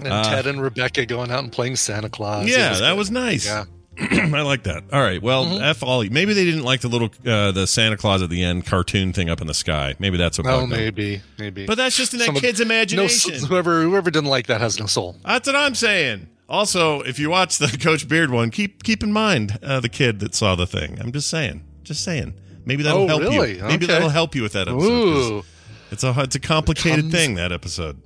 and 0.00 0.24
ted 0.24 0.46
and 0.46 0.60
rebecca 0.60 1.06
going 1.06 1.30
out 1.30 1.42
and 1.44 1.52
playing 1.52 1.76
santa 1.76 2.08
claus 2.08 2.44
Uh, 2.44 2.48
yeah, 2.48 2.70
was 2.70 2.80
that 2.80 2.96
was 2.96 3.10
nice. 3.10 3.46
yeah 3.46 3.64
I 4.00 4.40
like 4.40 4.62
that. 4.62 4.84
All 4.90 5.02
right. 5.02 5.22
Well, 5.22 5.44
Mm-hmm. 5.44 5.62
f 5.64 5.82
all. 5.82 6.02
Maybe 6.02 6.32
they 6.32 6.46
didn't 6.46 6.62
like 6.64 6.80
the 6.80 6.88
little 6.88 7.10
uh, 7.26 7.52
the 7.52 7.66
Santa 7.66 7.98
Claus 7.98 8.22
at 8.22 8.30
the 8.30 8.42
end 8.42 8.64
cartoon 8.64 9.12
thing 9.12 9.28
up 9.28 9.42
in 9.42 9.46
the 9.46 9.52
sky. 9.54 9.94
Maybe 9.98 10.16
that's 10.16 10.38
what. 10.38 10.46
oh 10.46 10.60
them. 10.62 10.70
maybe 10.70 11.20
maybe 11.38 11.66
But 11.66 11.74
that's 11.76 11.94
just 11.94 12.14
in 12.14 12.18
that 12.20 12.24
Some 12.24 12.36
kid's 12.36 12.58
no, 12.58 12.64
imagination. 12.64 13.34
s- 13.34 13.44
whoever 13.44 13.82
whoever 13.82 14.10
didn't 14.10 14.30
like 14.30 14.46
that 14.46 14.62
has 14.62 14.80
no 14.80 14.86
soul 14.86 15.16
that's 15.22 15.46
what 15.46 15.56
I'm 15.56 15.74
saying. 15.74 16.26
Also, 16.52 17.00
if 17.00 17.18
you 17.18 17.30
watch 17.30 17.58
the 17.58 17.66
Coach 17.80 18.06
Beard 18.06 18.30
one, 18.30 18.50
keep 18.50 18.82
keep 18.84 19.02
in 19.02 19.10
mind 19.12 19.58
uh, 19.62 19.80
the 19.80 19.88
kid 19.88 20.20
that 20.20 20.34
saw 20.34 20.54
the 20.54 20.66
thing. 20.66 20.98
I'm 21.00 21.10
just 21.10 21.28
saying. 21.28 21.64
Just 21.82 22.04
saying. 22.04 22.34
Maybe 22.64 22.82
that'll 22.84 23.02
Oh, 23.02 23.06
help 23.08 23.22
really? 23.22 23.56
you. 23.56 23.62
Maybe 23.64 23.86
Okay. 23.86 23.94
that'll 23.94 24.10
help 24.10 24.34
you 24.36 24.42
with 24.42 24.52
that 24.52 24.68
episode. 24.68 24.86
ooh 24.86 25.42
It's 25.90 26.04
a 26.04 26.14
it's 26.20 26.36
a 26.36 26.40
complicated 26.40 27.06
Tons- 27.06 27.14
thing 27.14 27.34
that 27.36 27.50
episode. 27.52 28.00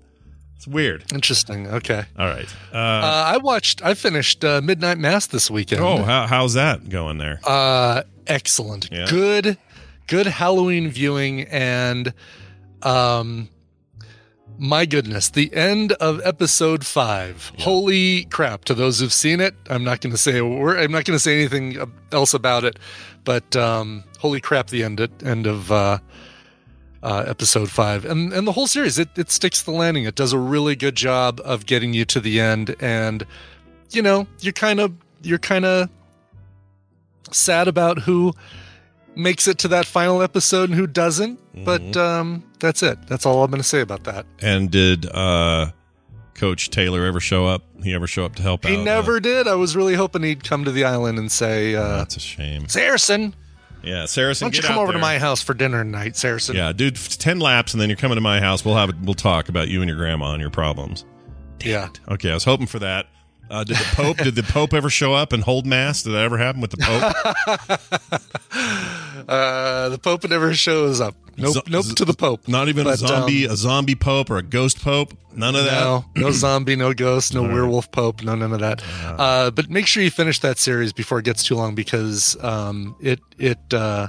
It's 0.56 0.66
weird. 0.66 1.04
interesting 1.12 1.66
okay 1.66 2.04
All 2.18 2.26
right. 2.26 2.48
Uh, 2.72 2.76
Uh, 2.78 3.24
I 3.34 3.36
watched. 3.38 3.82
I 3.84 3.92
finished 3.94 4.42
uh, 4.44 4.60
Midnight 4.62 4.96
Mass 4.98 5.26
this 5.26 5.50
weekend. 5.50 5.82
oh, 5.82 6.02
how, 6.02 6.26
how's 6.26 6.54
that 6.54 6.88
going 6.88 7.18
there? 7.18 7.40
uh, 7.44 8.02
excellent, 8.26 8.88
Yeah. 8.90 9.06
good, 9.10 9.58
good 10.06 10.26
Halloween 10.26 10.88
viewing, 10.88 11.42
and 11.42 12.14
Um, 12.82 13.48
my 14.58 14.86
goodness, 14.86 15.30
the 15.30 15.52
end 15.54 15.92
of 15.92 16.20
episode 16.24 16.84
five. 16.84 17.52
Holy 17.58 18.24
crap! 18.26 18.64
To 18.66 18.74
those 18.74 19.00
who've 19.00 19.12
seen 19.12 19.40
it, 19.40 19.54
I'm 19.68 19.84
not 19.84 20.00
going 20.00 20.12
to 20.12 20.18
say 20.18 20.38
a 20.38 20.44
word. 20.44 20.78
I'm 20.78 20.92
not 20.92 21.04
going 21.04 21.16
to 21.16 21.22
say 21.22 21.34
anything 21.38 21.76
else 22.12 22.34
about 22.34 22.64
it. 22.64 22.78
But 23.24 23.56
um, 23.56 24.04
holy 24.18 24.40
crap! 24.40 24.68
The 24.68 24.84
end 24.84 25.00
end 25.24 25.46
of 25.46 25.70
uh, 25.70 25.98
uh, 27.02 27.24
episode 27.26 27.70
five, 27.70 28.04
and 28.04 28.32
and 28.32 28.46
the 28.46 28.52
whole 28.52 28.66
series, 28.66 28.98
it 28.98 29.08
it 29.16 29.30
sticks 29.30 29.62
the 29.62 29.72
landing. 29.72 30.04
It 30.04 30.14
does 30.14 30.32
a 30.32 30.38
really 30.38 30.76
good 30.76 30.96
job 30.96 31.40
of 31.44 31.66
getting 31.66 31.92
you 31.92 32.04
to 32.06 32.20
the 32.20 32.40
end, 32.40 32.76
and 32.80 33.26
you 33.90 34.02
know, 34.02 34.26
you're 34.40 34.52
kind 34.52 34.80
of 34.80 34.92
you're 35.22 35.38
kind 35.38 35.64
of 35.64 35.88
sad 37.32 37.68
about 37.68 37.98
who 38.00 38.32
makes 39.16 39.48
it 39.48 39.58
to 39.58 39.68
that 39.68 39.86
final 39.86 40.22
episode 40.22 40.68
and 40.70 40.78
who 40.78 40.86
doesn't. 40.86 41.40
But 41.64 41.96
um, 41.96 42.44
that's 42.60 42.82
it. 42.82 43.06
That's 43.08 43.24
all 43.26 43.42
I'm 43.42 43.50
going 43.50 43.62
to 43.62 43.68
say 43.68 43.80
about 43.80 44.04
that. 44.04 44.26
And 44.40 44.70
did 44.70 45.06
uh, 45.10 45.70
Coach 46.34 46.70
Taylor 46.70 47.04
ever 47.06 47.18
show 47.20 47.46
up? 47.46 47.62
He 47.82 47.94
ever 47.94 48.06
show 48.06 48.24
up 48.24 48.34
to 48.36 48.42
help 48.42 48.64
He 48.64 48.74
out? 48.74 48.78
He 48.78 48.84
never 48.84 49.16
Uh, 49.16 49.20
did. 49.20 49.48
I 49.48 49.54
was 49.54 49.74
really 49.74 49.94
hoping 49.94 50.22
he'd 50.22 50.44
come 50.44 50.64
to 50.64 50.70
the 50.70 50.84
island 50.84 51.18
and 51.18 51.32
say, 51.32 51.74
uh, 51.74 51.96
that's 51.98 52.16
a 52.16 52.20
shame. 52.20 52.68
Saracen, 52.68 53.34
Yeah, 53.82 54.04
Saracen, 54.06 54.46
why 54.46 54.50
don't 54.50 54.56
you 54.56 54.62
come 54.68 54.78
over 54.78 54.92
to 54.92 54.98
my 54.98 55.18
house 55.18 55.42
for 55.42 55.54
dinner 55.54 55.82
tonight, 55.84 56.16
Saracen? 56.16 56.56
Yeah, 56.56 56.72
dude, 56.72 56.96
ten 56.96 57.38
laps, 57.38 57.72
and 57.72 57.80
then 57.80 57.88
you're 57.88 57.96
coming 57.96 58.16
to 58.16 58.20
my 58.22 58.40
house. 58.40 58.64
We'll 58.64 58.74
have 58.76 58.92
we'll 59.02 59.14
talk 59.14 59.48
about 59.48 59.68
you 59.68 59.80
and 59.82 59.88
your 59.88 59.96
grandma 59.96 60.32
and 60.32 60.40
your 60.40 60.50
problems. 60.50 61.04
Yeah. 61.64 61.88
Okay, 62.08 62.30
I 62.30 62.34
was 62.34 62.44
hoping 62.44 62.66
for 62.66 62.80
that. 62.80 63.06
Uh, 63.48 63.62
did 63.62 63.76
the 63.76 63.84
Pope? 63.94 64.16
did 64.16 64.34
the 64.34 64.42
Pope 64.42 64.74
ever 64.74 64.90
show 64.90 65.14
up 65.14 65.32
and 65.32 65.42
hold 65.42 65.66
mass? 65.66 66.02
Did 66.02 66.10
that 66.14 66.22
ever 66.24 66.36
happen 66.36 66.60
with 66.60 66.72
the 66.72 66.78
Pope? 66.78 68.20
Uh, 69.28 69.88
the 69.88 69.98
Pope 69.98 70.28
never 70.28 70.54
shows 70.54 71.00
up. 71.00 71.14
Nope. 71.36 71.54
Zo- 71.54 71.62
nope 71.68 71.86
to 71.96 72.04
the 72.04 72.14
Pope. 72.14 72.48
Not 72.48 72.68
even 72.68 72.86
a 72.86 72.96
zombie, 72.96 73.46
um, 73.46 73.52
a 73.52 73.56
zombie 73.56 73.94
Pope 73.94 74.30
or 74.30 74.38
a 74.38 74.42
ghost 74.42 74.80
Pope. 74.80 75.12
None 75.34 75.54
of 75.54 75.64
that. 75.64 75.80
No, 75.80 76.04
no 76.16 76.30
zombie, 76.32 76.76
no 76.76 76.94
ghost, 76.94 77.34
no 77.34 77.42
werewolf 77.42 77.90
pope, 77.92 78.22
no 78.22 78.34
none 78.34 78.52
of 78.52 78.60
that. 78.60 78.82
Uh, 79.04 79.50
but 79.50 79.68
make 79.68 79.86
sure 79.86 80.02
you 80.02 80.10
finish 80.10 80.40
that 80.40 80.58
series 80.58 80.92
before 80.94 81.18
it 81.18 81.24
gets 81.26 81.42
too 81.42 81.54
long 81.54 81.74
because 81.74 82.42
um, 82.42 82.96
it 83.00 83.20
it 83.36 83.58
uh, 83.74 84.08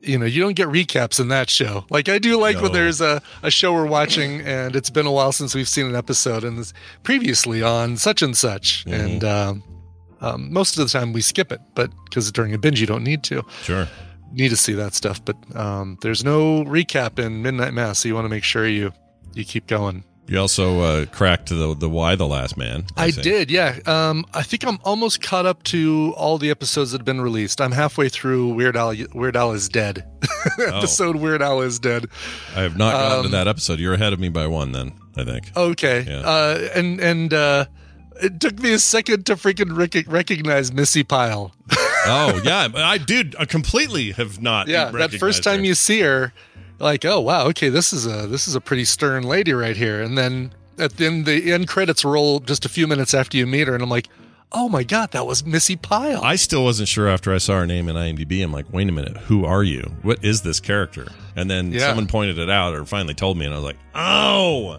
you 0.00 0.18
know 0.18 0.26
you 0.26 0.42
don't 0.42 0.52
get 0.54 0.68
recaps 0.68 1.18
in 1.18 1.28
that 1.28 1.48
show. 1.48 1.86
Like 1.88 2.10
I 2.10 2.18
do 2.18 2.38
like 2.38 2.60
when 2.60 2.72
there's 2.72 3.00
a, 3.00 3.22
a 3.42 3.50
show 3.50 3.72
we're 3.72 3.86
watching 3.86 4.42
and 4.42 4.76
it's 4.76 4.90
been 4.90 5.06
a 5.06 5.12
while 5.12 5.32
since 5.32 5.54
we've 5.54 5.68
seen 5.68 5.86
an 5.86 5.96
episode 5.96 6.44
and 6.44 6.58
it's 6.58 6.74
previously 7.02 7.62
on 7.62 7.96
such 7.96 8.20
and 8.20 8.36
such, 8.36 8.84
and 8.86 9.24
um, 9.24 9.62
um, 10.24 10.52
most 10.52 10.78
of 10.78 10.84
the 10.84 10.90
time 10.98 11.12
we 11.12 11.20
skip 11.20 11.52
it, 11.52 11.60
but 11.74 11.90
because 12.04 12.30
during 12.32 12.54
a 12.54 12.58
binge 12.58 12.80
you 12.80 12.86
don't 12.86 13.04
need 13.04 13.22
to 13.24 13.42
Sure. 13.62 13.86
need 14.32 14.48
to 14.50 14.56
see 14.56 14.72
that 14.74 14.94
stuff. 14.94 15.24
But 15.24 15.36
um, 15.56 15.98
there's 16.02 16.24
no 16.24 16.64
recap 16.64 17.18
in 17.18 17.42
Midnight 17.42 17.72
Mass, 17.74 17.98
so 18.00 18.08
you 18.08 18.14
want 18.14 18.24
to 18.24 18.30
make 18.36 18.44
sure 18.44 18.66
you 18.68 18.92
you 19.34 19.44
keep 19.44 19.66
going. 19.66 20.04
You 20.26 20.38
also 20.40 20.80
uh, 20.80 21.04
cracked 21.06 21.50
the 21.50 21.74
the 21.74 21.88
why 21.90 22.14
the 22.16 22.26
last 22.26 22.56
man. 22.56 22.86
I 22.96 23.10
see. 23.10 23.20
did, 23.20 23.50
yeah. 23.50 23.78
Um, 23.84 24.24
I 24.32 24.42
think 24.42 24.64
I'm 24.66 24.78
almost 24.82 25.20
caught 25.20 25.44
up 25.44 25.62
to 25.64 26.14
all 26.16 26.38
the 26.38 26.48
episodes 26.50 26.92
that 26.92 26.98
have 27.00 27.04
been 27.04 27.20
released. 27.20 27.60
I'm 27.60 27.72
halfway 27.72 28.08
through 28.08 28.54
Weird 28.54 28.74
Al. 28.74 28.94
Weird 29.12 29.36
Al 29.36 29.52
is 29.52 29.68
dead. 29.68 30.04
Oh. 30.58 30.78
Episode 30.78 31.16
Weird 31.16 31.40
Al 31.42 31.62
is 31.62 31.78
dead. 31.78 32.06
I 32.54 32.60
have 32.62 32.76
not 32.76 32.92
gotten 32.92 33.18
to 33.22 33.24
Um, 33.26 33.30
that 33.32 33.48
episode. 33.48 33.80
You're 33.80 33.94
ahead 33.94 34.12
of 34.12 34.20
me 34.20 34.28
by 34.28 34.46
one. 34.46 34.72
Then 34.72 34.92
I 35.16 35.24
think. 35.24 35.50
Okay, 35.56 36.04
Yeah. 36.06 36.20
uh, 36.20 36.68
and 36.74 37.00
and 37.00 37.32
uh, 37.34 37.64
it 38.22 38.40
took 38.40 38.58
me 38.58 38.72
a 38.72 38.78
second 38.78 39.26
to 39.26 39.34
freaking 39.36 39.76
rec- 39.76 40.06
recognize 40.10 40.72
Missi 40.72 41.02
Pyle. 41.04 41.52
oh 42.06 42.40
yeah, 42.44 42.68
I 42.74 42.98
did. 42.98 43.34
I 43.38 43.44
completely 43.44 44.12
have 44.12 44.40
not. 44.42 44.68
yeah, 44.68 44.90
that 44.90 45.12
first 45.12 45.42
time 45.42 45.60
her. 45.60 45.64
you 45.66 45.74
see 45.74 46.00
her, 46.00 46.32
like, 46.78 47.04
oh 47.04 47.20
wow, 47.20 47.46
okay, 47.48 47.68
this 47.68 47.92
is 47.92 48.06
a 48.06 48.26
this 48.26 48.46
is 48.48 48.54
a 48.54 48.60
pretty 48.60 48.84
stern 48.84 49.22
lady 49.24 49.52
right 49.52 49.76
here. 49.76 50.02
And 50.02 50.16
then 50.18 50.52
at 50.78 50.96
the 50.96 51.06
end, 51.06 51.26
the 51.26 51.52
end 51.52 51.68
credits 51.68 52.04
roll 52.04 52.40
just 52.40 52.64
a 52.64 52.68
few 52.68 52.86
minutes 52.86 53.14
after 53.14 53.36
you 53.36 53.46
meet 53.46 53.68
her, 53.68 53.74
and 53.74 53.82
I'm 53.82 53.90
like, 53.90 54.08
oh 54.52 54.68
my 54.68 54.82
god, 54.84 55.10
that 55.12 55.26
was 55.26 55.44
Missi 55.44 55.74
Pyle. 55.76 56.22
I 56.22 56.36
still 56.36 56.62
wasn't 56.64 56.88
sure 56.88 57.08
after 57.08 57.34
I 57.34 57.38
saw 57.38 57.58
her 57.58 57.66
name 57.66 57.88
in 57.88 57.96
IMDb. 57.96 58.42
I'm 58.44 58.52
like, 58.52 58.72
wait 58.72 58.88
a 58.88 58.92
minute, 58.92 59.16
who 59.16 59.44
are 59.44 59.62
you? 59.64 59.80
What 60.02 60.24
is 60.24 60.42
this 60.42 60.60
character? 60.60 61.08
And 61.36 61.50
then 61.50 61.72
Yeah. 61.72 61.80
someone 61.88 62.06
pointed 62.06 62.38
it 62.38 62.48
out 62.50 62.74
or 62.74 62.84
finally 62.84 63.14
told 63.14 63.36
me, 63.36 63.44
and 63.46 63.54
I 63.54 63.56
was 63.56 63.64
like, 63.64 63.78
oh, 63.96 64.78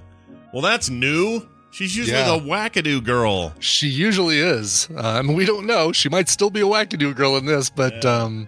well, 0.53 0.61
that's 0.61 0.89
new. 0.89 1.41
She's 1.75 1.95
usually 1.97 2.17
Yeah. 2.17 2.37
the 2.37 2.39
wackadoo 2.39 3.03
girl. 3.03 3.53
She 3.59 3.87
usually 3.87 4.39
is. 4.39 4.87
Um, 4.95 5.33
we 5.33 5.43
don't 5.45 5.65
know. 5.65 5.91
She 5.91 6.07
might 6.07 6.29
still 6.29 6.49
be 6.49 6.61
a 6.61 6.65
wackadoo 6.65 7.13
girl 7.13 7.35
in 7.35 7.45
this, 7.45 7.69
but 7.69 8.05
um, 8.05 8.47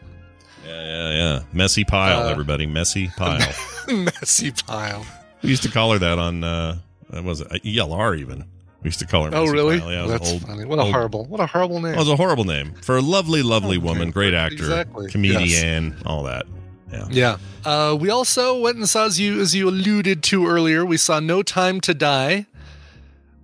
Yeah, 0.65 0.81
yeah, 0.86 1.12
yeah. 1.12 1.39
Messy 1.51 1.84
pile, 1.84 2.24
Uh, 2.25 2.29
everybody. 2.31 2.65
Messy 2.65 3.12
pile. 3.17 3.53
messy 3.88 4.51
pile. 4.51 5.05
we 5.43 5.50
used 5.50 5.63
to 5.63 5.69
call 5.69 5.91
her 5.91 6.00
that 6.00 6.17
on, 6.19 6.43
uh, 6.46 6.77
what 7.10 7.24
was 7.25 7.41
it? 7.41 7.48
ELR 7.65 8.17
even. 8.17 8.46
We 8.81 8.88
used 8.88 9.00
to 9.00 9.05
call 9.07 9.25
her 9.25 9.31
Oh, 9.34 9.46
really? 9.48 9.79
Pile. 9.81 9.91
Yeah, 9.91 10.05
That's 10.07 10.31
old- 10.31 10.43
funny. 10.43 10.63
What 10.63 10.79
a 10.79 10.84
old- 10.84 10.93
horrible, 10.93 11.25
what 11.25 11.41
a 11.41 11.48
horrible 11.48 11.81
name. 11.81 11.96
It 11.96 11.98
was 12.00 12.10
a 12.10 12.15
horrible 12.15 12.46
name 12.46 12.75
for 12.81 12.96
a 12.96 13.01
lovely, 13.01 13.43
lovely 13.43 13.75
Okay. 13.77 13.86
woman, 13.86 14.12
great 14.12 14.34
actor, 14.34 14.55
Exactly. 14.63 15.12
comedian, 15.12 15.98
all 16.05 16.24
that. 16.24 16.46
Yeah. 16.93 17.07
yeah. 17.12 17.38
Uh, 17.65 17.93
we 18.00 18.10
also 18.10 18.57
went 18.60 18.77
and 18.77 18.88
saw, 18.88 19.05
as 19.05 19.19
you 19.19 19.41
as 19.41 19.53
you 19.53 19.67
alluded 19.67 20.24
to 20.24 20.48
earlier, 20.48 20.86
we 20.86 20.96
saw 20.96 21.19
No 21.19 21.43
Time 21.43 21.81
to 21.81 21.93
Die, 21.93 22.46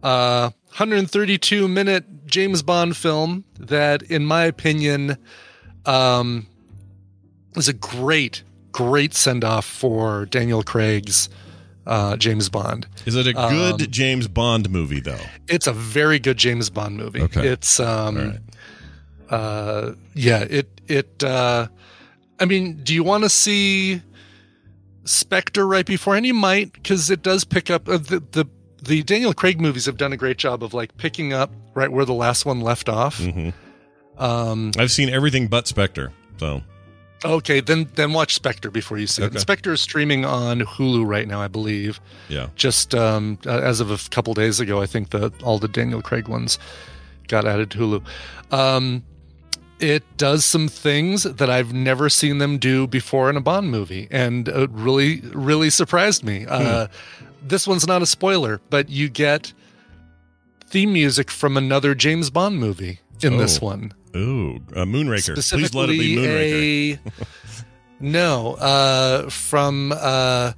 uh, 0.03 0.51
132 0.69 1.67
minute 1.67 2.05
James 2.27 2.62
Bond 2.62 2.95
film 2.95 3.43
that, 3.60 4.03
in 4.03 4.25
my 4.25 4.43
opinion, 4.43 5.17
um, 5.86 6.48
was 7.55 7.67
a 7.67 7.74
great, 7.74 8.43
great 8.72 9.13
send 9.13 9.43
off 9.43 9.65
for 9.65 10.25
Daniel 10.25 10.63
Craig's 10.63 11.29
uh, 11.86 12.15
James 12.17 12.50
Bond. 12.50 12.88
Is 13.05 13.15
it 13.15 13.27
a 13.27 13.33
good 13.33 13.81
Um, 13.81 13.91
James 13.91 14.27
Bond 14.27 14.69
movie 14.69 15.00
though? 15.00 15.19
It's 15.48 15.67
a 15.67 15.74
very 15.74 16.19
good 16.19 16.38
James 16.38 16.69
Bond 16.69 16.98
movie. 16.98 17.22
Okay. 17.22 17.48
It's 17.48 17.79
um 17.79 18.15
right. 18.17 18.39
uh 19.29 19.91
yeah, 20.13 20.39
it 20.50 20.81
it 20.88 21.24
uh 21.24 21.67
I 22.39 22.45
mean, 22.45 22.81
do 22.83 22.93
you 22.93 23.03
want 23.03 23.24
to 23.24 23.29
see 23.29 24.01
Spectre 25.05 25.67
right 25.67 25.86
before 25.86 26.15
and 26.15 26.25
you 26.25 26.33
might 26.33 26.83
cuz 26.83 27.10
it 27.10 27.22
does 27.22 27.43
pick 27.43 27.69
up 27.69 27.88
uh, 27.89 27.98
the 27.98 28.24
the 28.31 28.45
the 28.84 29.04
Daniel 29.04 29.34
Craig 29.34 29.60
movies 29.62 29.86
have 29.86 29.98
done 29.98 30.13
a 30.13 30.18
great 30.18 30.38
job 30.38 30.63
of 30.63 30.74
like 30.74 30.96
picking 30.98 31.34
up 31.34 31.52
right 31.74 31.92
where 31.92 32.06
the 32.06 32.13
last 32.13 32.46
one 32.46 32.62
left 32.62 32.90
off. 32.90 33.18
hmm 33.18 33.50
Um 34.18 34.72
I've 34.78 34.92
seen 34.92 35.10
everything 35.10 35.48
but 35.48 35.68
Spectre. 35.68 36.12
So 36.38 36.62
okay, 37.25 37.62
then 37.62 37.90
then 37.96 38.13
watch 38.13 38.36
Spectre 38.36 38.70
before 38.70 38.98
you 38.98 39.08
see 39.08 39.24
it. 39.24 39.28
Okay. 39.28 39.40
Spectre 39.40 39.72
is 39.74 39.82
streaming 39.82 40.25
on 40.25 40.60
Hulu 40.62 41.06
right 41.06 41.28
now, 41.28 41.42
I 41.42 41.48
believe. 41.48 42.00
yeah. 42.30 42.48
just 42.56 42.94
um, 42.94 43.38
as 43.46 43.80
of 43.80 43.90
a 43.92 43.98
couple 44.10 44.34
days 44.34 44.60
ago, 44.60 44.82
I 44.82 44.86
think 44.86 45.10
that 45.12 45.42
all 45.44 45.58
the 45.60 45.68
Daniel 45.68 46.02
Craig 46.02 46.28
ones 46.28 46.60
got 47.28 47.46
added 47.46 47.72
to 47.72 47.78
Hulu. 47.80 48.04
Um, 48.52 49.04
it 49.80 50.04
does 50.18 50.46
some 50.46 50.68
things 50.68 51.24
that 51.24 51.50
I've 51.50 51.74
never 51.74 52.08
seen 52.10 52.38
them 52.38 52.58
do 52.58 52.88
before 52.88 53.30
in 53.30 53.36
a 53.38 53.42
Bond 53.42 53.70
movie, 53.72 54.08
and 54.12 54.48
it 54.48 54.70
really, 54.72 55.22
really 55.34 55.70
surprised 55.70 56.24
me. 56.24 56.46
Uh, 56.48 56.88
this 57.44 57.68
one's 57.68 57.88
not 57.88 58.02
a 58.02 58.06
spoiler, 58.06 58.62
but 58.70 58.90
you 58.90 59.10
get 59.10 59.54
theme 60.68 60.94
music 60.94 61.30
from 61.30 61.58
another 61.58 61.94
James 61.96 62.30
Bond 62.30 62.58
movie 62.60 63.00
in 63.22 63.38
this 63.38 63.60
Oh. 63.62 63.66
one. 63.68 63.94
Ooh, 64.16 64.56
uh, 64.76 64.86
Moonraker. 64.86 65.34
Please 65.50 65.74
let 65.74 65.90
it 65.90 65.98
be 66.00 66.16
Moonraker. 66.18 67.00
a 67.06 67.12
no 68.00 68.54
uh, 68.56 69.30
from. 69.30 69.92
Uh, 69.96 70.54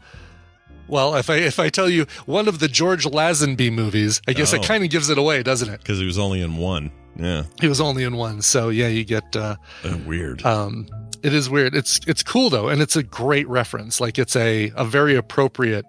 well, 0.87 1.15
if 1.15 1.29
I 1.29 1.35
if 1.37 1.59
I 1.59 1.69
tell 1.69 1.89
you 1.89 2.05
one 2.25 2.47
of 2.47 2.59
the 2.59 2.67
George 2.67 3.05
Lazenby 3.05 3.71
movies, 3.71 4.21
I 4.27 4.33
guess 4.33 4.53
Oh. 4.53 4.57
it 4.57 4.63
kind 4.63 4.83
of 4.83 4.89
gives 4.89 5.09
it 5.09 5.17
away, 5.17 5.41
doesn't 5.43 5.69
it? 5.69 5.79
Because 5.79 5.99
he 5.99 6.05
was 6.05 6.19
only 6.19 6.41
in 6.41 6.57
one. 6.57 6.91
Yeah. 7.17 7.43
He 7.61 7.67
was 7.69 7.79
only 7.79 8.03
in 8.03 8.17
one, 8.17 8.41
so 8.41 8.69
yeah, 8.69 8.87
you 8.89 9.03
get. 9.05 9.35
Uh, 9.35 9.55
Uh, 9.85 9.97
weird. 10.05 10.45
um, 10.45 10.87
it 11.23 11.33
is 11.33 11.49
weird. 11.49 11.73
It's 11.75 11.99
it's 12.07 12.21
cool 12.23 12.49
though, 12.49 12.67
and 12.67 12.81
it's 12.81 12.95
a 12.97 13.03
great 13.03 13.47
reference. 13.47 13.99
Like 14.01 14.19
it's 14.19 14.35
a 14.35 14.71
a 14.75 14.83
very 14.85 15.15
appropriate 15.15 15.85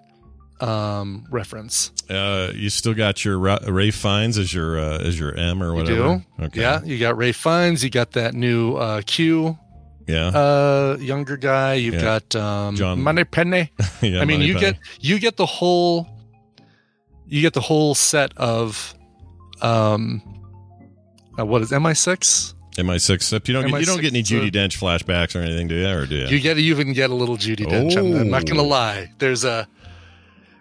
um 0.61 1.27
reference. 1.31 1.91
Uh, 2.09 2.51
you 2.55 2.71
still 2.71 2.95
got 2.95 3.25
your 3.25 3.39
Ra- 3.39 3.59
Ray 3.67 3.91
Fiennes 3.91 4.39
as 4.39 4.55
your 4.55 4.79
uh, 4.79 4.99
as 4.99 5.19
your 5.19 5.35
M 5.37 5.63
or 5.63 5.69
You 5.71 5.75
whatever. 5.75 6.25
do? 6.39 6.45
Okay. 6.45 6.61
Yeah, 6.61 6.83
you 6.85 6.99
got 6.99 7.17
Ray 7.17 7.33
Fiennes. 7.33 7.83
You 7.85 7.91
got 7.91 8.13
that 8.13 8.35
new 8.35 8.75
uh, 8.77 9.03
Q 9.07 9.59
Yeah. 10.07 10.29
uh, 10.29 10.97
younger 11.01 11.37
guy. 11.37 11.75
You've 11.75 11.95
Yeah. 11.95 12.21
got 12.21 12.37
um, 12.37 12.77
John- 12.77 13.03
Moneypenny. 13.03 13.71
yeah 14.03 14.21
I 14.21 14.25
mean, 14.25 14.39
Money 14.39 14.47
you 14.47 14.55
Penny. 14.55 14.67
get 14.73 14.79
you 15.01 15.19
get 15.19 15.37
the 15.37 15.47
whole 15.47 16.07
you 17.27 17.43
get 17.43 17.53
the 17.55 17.61
whole 17.61 17.95
set 17.95 18.33
of 18.39 18.95
um 19.63 20.23
uh, 21.39 21.45
what 21.45 21.61
is 21.63 21.71
MI6? 21.71 22.55
MI6. 22.79 23.11
Except 23.15 23.49
you 23.49 23.55
don't 23.55 23.69
get, 23.71 23.81
you 23.81 23.87
don't 23.87 24.01
get 24.01 24.13
any 24.13 24.23
Judi 24.23 24.51
Dench 24.51 24.79
flashbacks 24.79 25.35
or 25.35 25.41
anything, 25.43 25.67
do 25.69 25.75
you? 25.75 25.89
Or 25.89 26.07
do 26.07 26.15
you? 26.15 26.27
You 26.29 26.41
get 26.41 26.57
you 26.59 26.71
even 26.75 26.93
get 26.93 27.11
a 27.11 27.15
little 27.15 27.37
Judi 27.37 27.67
Dench. 27.67 27.97
I'm, 27.97 28.15
I'm 28.19 28.31
not 28.31 28.45
gonna 28.47 28.63
Oh. 28.63 28.67
lie. 28.67 29.11
There's 29.19 29.45
a 29.45 29.67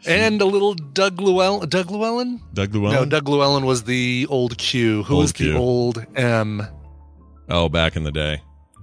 and 0.07 0.41
a 0.41 0.45
little 0.45 0.73
Doug 0.73 1.19
Llewellyn. 1.19 1.67
Doug 1.69 1.89
Llewellyn? 1.91 2.41
Doug 2.53 2.73
Llewellyn. 2.73 2.95
No, 2.95 3.05
Doug 3.05 3.27
Llewellyn 3.27 3.65
was 3.65 3.83
the 3.83 4.27
old 4.29 4.57
Q. 4.57 5.03
Who 5.03 5.15
Old 5.15 5.23
was 5.23 5.33
the 5.33 5.55
old 5.55 6.05
M? 6.15 6.65
oh, 7.49 7.69
back 7.69 7.95
in 7.95 8.03
the 8.03 8.11
day. 8.11 8.41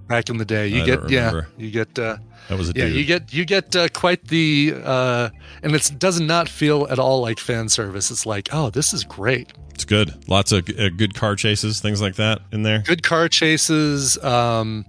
back 0.08 0.28
in 0.28 0.36
the 0.38 0.44
day. 0.44 0.68
You 0.68 0.82
I 0.82 0.86
get 0.86 1.10
yeah, 1.10 1.42
you 1.56 1.70
get 1.70 1.98
uh, 1.98 2.16
That 2.48 2.58
was 2.58 2.70
a 2.70 2.72
yeah, 2.74 2.86
dude. 2.86 2.96
you 2.96 3.04
get 3.04 3.32
you 3.32 3.44
get 3.44 3.74
uh, 3.74 3.88
quite 3.88 4.28
the 4.28 4.74
uh, 4.84 5.30
and 5.62 5.74
it 5.74 5.90
does 5.98 6.20
not 6.20 6.48
feel 6.48 6.86
at 6.90 6.98
all 6.98 7.20
like 7.20 7.38
fan 7.38 7.68
service. 7.68 8.10
It's 8.10 8.26
like 8.26 8.48
oh, 8.52 8.70
this 8.70 8.92
is 8.92 9.04
great. 9.04 9.52
it's 9.74 9.84
good. 9.84 10.12
Lots 10.28 10.52
of 10.52 10.68
uh, 10.78 10.90
good 10.90 11.14
car 11.14 11.34
chases, 11.36 11.80
things 11.80 12.00
like 12.02 12.16
that 12.16 12.40
in 12.52 12.62
there. 12.62 12.80
Good 12.80 13.02
car 13.02 13.28
chases. 13.28 14.18
Um, 14.22 14.84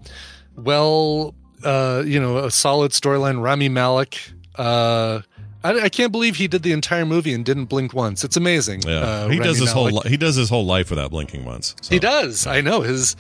well, 0.55 1.33
uh, 1.63 2.03
you 2.05 2.19
know, 2.19 2.37
a 2.39 2.51
solid 2.51 2.91
storyline. 2.91 3.41
Rami 3.41 3.69
Malek. 3.69 4.19
Uh, 4.55 5.21
I, 5.63 5.82
I 5.86 5.89
can't 5.89 6.12
believe 6.12 6.36
he 6.36 6.48
did 6.48 6.63
the 6.63 6.72
entire 6.74 7.05
movie 7.05 7.34
and 7.34 7.46
didn't 7.46 7.65
blink 7.65 7.93
once. 7.93 8.24
It's 8.24 8.36
amazing. 8.38 8.82
Yeah, 8.86 9.00
Uh, 9.00 9.27
he 9.29 9.39
does 9.39 9.58
his 9.60 9.72
whole 9.72 9.86
li- 9.91 10.10
he 10.10 10.17
does 10.17 10.36
his 10.36 10.50
whole 10.50 10.65
life 10.65 10.89
without 10.89 11.12
blinking 11.12 11.46
once. 11.46 11.75
So, 11.82 11.93
He 11.93 12.00
does. 12.00 12.46
I 12.48 12.62
know 12.62 12.82
his. 12.82 13.15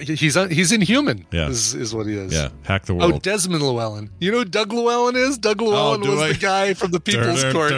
He's 0.00 0.34
he's 0.34 0.72
inhuman. 0.72 1.24
Yeah. 1.30 1.48
is, 1.50 1.72
is 1.74 1.94
what 1.94 2.06
he 2.08 2.14
is. 2.14 2.32
Yeah, 2.32 2.48
hack 2.64 2.86
the 2.86 2.94
world. 2.96 3.12
Oh. 3.14 3.18
Desmond 3.20 3.62
Llewellyn. 3.62 4.10
You 4.18 4.32
know 4.32 4.38
who 4.38 4.44
Doug 4.44 4.72
Llewellyn 4.72 5.14
is? 5.14 5.38
Doug 5.38 5.60
Llewellyn 5.60 6.02
Oh, 6.04 6.10
was 6.16 6.20
I? 6.20 6.32
the 6.32 6.38
guy 6.38 6.74
from 6.74 6.90
the 6.90 6.98
People's 6.98 7.42
Dun, 7.42 7.52
Court. 7.52 7.70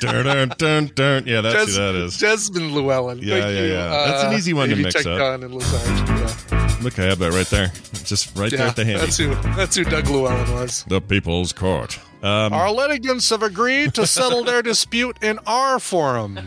dun, 0.00 0.24
dun, 0.24 0.48
dun, 0.56 0.90
dun. 0.94 1.26
Yeah, 1.26 1.42
that's 1.42 1.66
Des- 1.66 1.72
who 1.72 1.92
that 1.92 1.94
is. 1.94 2.18
Desmond 2.18 2.72
Llewellyn. 2.74 3.18
Yeah, 3.18 3.40
Thank 3.40 3.56
yeah, 3.56 3.62
you. 3.64 3.72
yeah. 3.72 3.88
That's 4.06 4.24
an 4.24 4.32
easy 4.32 4.54
one 4.54 4.70
to 4.70 4.76
mix 4.76 5.04
up. 5.04 5.20
on 5.20 5.42
and. 5.42 5.54
Yeah, 5.60 6.78
Look, 6.80 6.98
I 6.98 7.02
have 7.04 7.18
that 7.18 7.32
right 7.32 7.46
there. 7.48 7.70
Just 8.04 8.34
right 8.38 8.50
there 8.50 8.66
at 8.68 8.76
the 8.76 8.84
hand. 8.86 9.00
that's 9.02 9.18
who. 9.18 9.34
That's 9.56 9.76
who 9.76 9.84
Doug 9.84 10.06
Llewellyn 10.08 10.50
was. 10.54 10.84
The 10.88 11.02
People's 11.02 11.52
Court. 11.52 11.98
Um, 12.22 12.52
Our 12.52 12.72
litigants 12.72 13.30
have 13.30 13.42
agreed 13.42 13.94
to 13.94 14.06
settle 14.06 14.42
their 14.42 14.62
dispute 14.62 15.18
in 15.22 15.38
our 15.46 15.78
forum. 15.78 16.38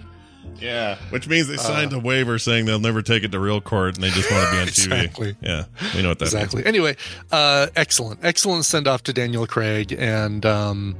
yeah, 0.60 0.96
which 1.10 1.26
means 1.26 1.48
they 1.48 1.56
signed 1.56 1.92
a 1.92 1.98
waiver 1.98 2.38
saying 2.38 2.66
they'll 2.66 2.78
never 2.78 3.02
take 3.02 3.24
it 3.24 3.32
to 3.32 3.40
real 3.40 3.60
court 3.60 3.96
and 3.96 4.04
they 4.04 4.10
just 4.10 4.30
want 4.30 4.46
to 4.46 4.52
be 4.52 4.58
on 4.58 4.66
TV. 4.68 5.04
Exactly. 5.04 5.36
Yeah, 5.40 5.64
we 5.94 6.02
know 6.02 6.10
what 6.10 6.20
that 6.20 6.26
exactly. 6.26 6.58
means. 6.58 6.68
Anyway, 6.68 6.96
uh, 7.32 7.66
excellent, 7.74 8.20
excellent 8.22 8.64
send 8.64 8.86
off 8.86 9.02
to 9.04 9.12
Daniel 9.12 9.46
Craig, 9.46 9.92
and 9.98 10.46
um, 10.46 10.96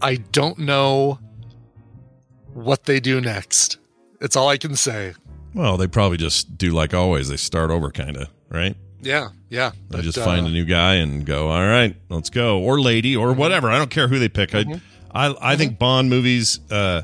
I 0.00 0.16
don't 0.16 0.60
know 0.60 1.18
what 2.52 2.84
they 2.84 3.00
do 3.00 3.20
next. 3.20 3.78
It's 4.20 4.36
all 4.36 4.48
I 4.48 4.58
can 4.58 4.76
say. 4.76 5.14
Well, 5.54 5.76
they 5.76 5.88
probably 5.88 6.18
just 6.18 6.56
do 6.56 6.70
like 6.70 6.94
always. 6.94 7.28
They 7.28 7.36
start 7.36 7.70
over, 7.70 7.90
kind 7.90 8.16
of, 8.16 8.28
right? 8.48 8.76
Yeah, 9.04 9.28
yeah. 9.48 9.72
But, 9.88 10.02
just 10.02 10.18
uh, 10.18 10.24
find 10.24 10.46
a 10.46 10.50
new 10.50 10.64
guy 10.64 10.94
and 10.96 11.24
go, 11.24 11.48
all 11.50 11.66
right, 11.66 11.94
let's 12.08 12.30
go, 12.30 12.60
or 12.60 12.80
lady, 12.80 13.16
or 13.16 13.32
whatever. 13.32 13.70
I 13.70 13.78
don't 13.78 13.90
care 13.90 14.08
who 14.08 14.18
they 14.18 14.28
pick. 14.28 14.54
I, 14.54 14.64
I, 15.14 15.34
I 15.52 15.56
think 15.56 15.78
Bond 15.78 16.10
movies. 16.10 16.58
Uh, 16.70 17.02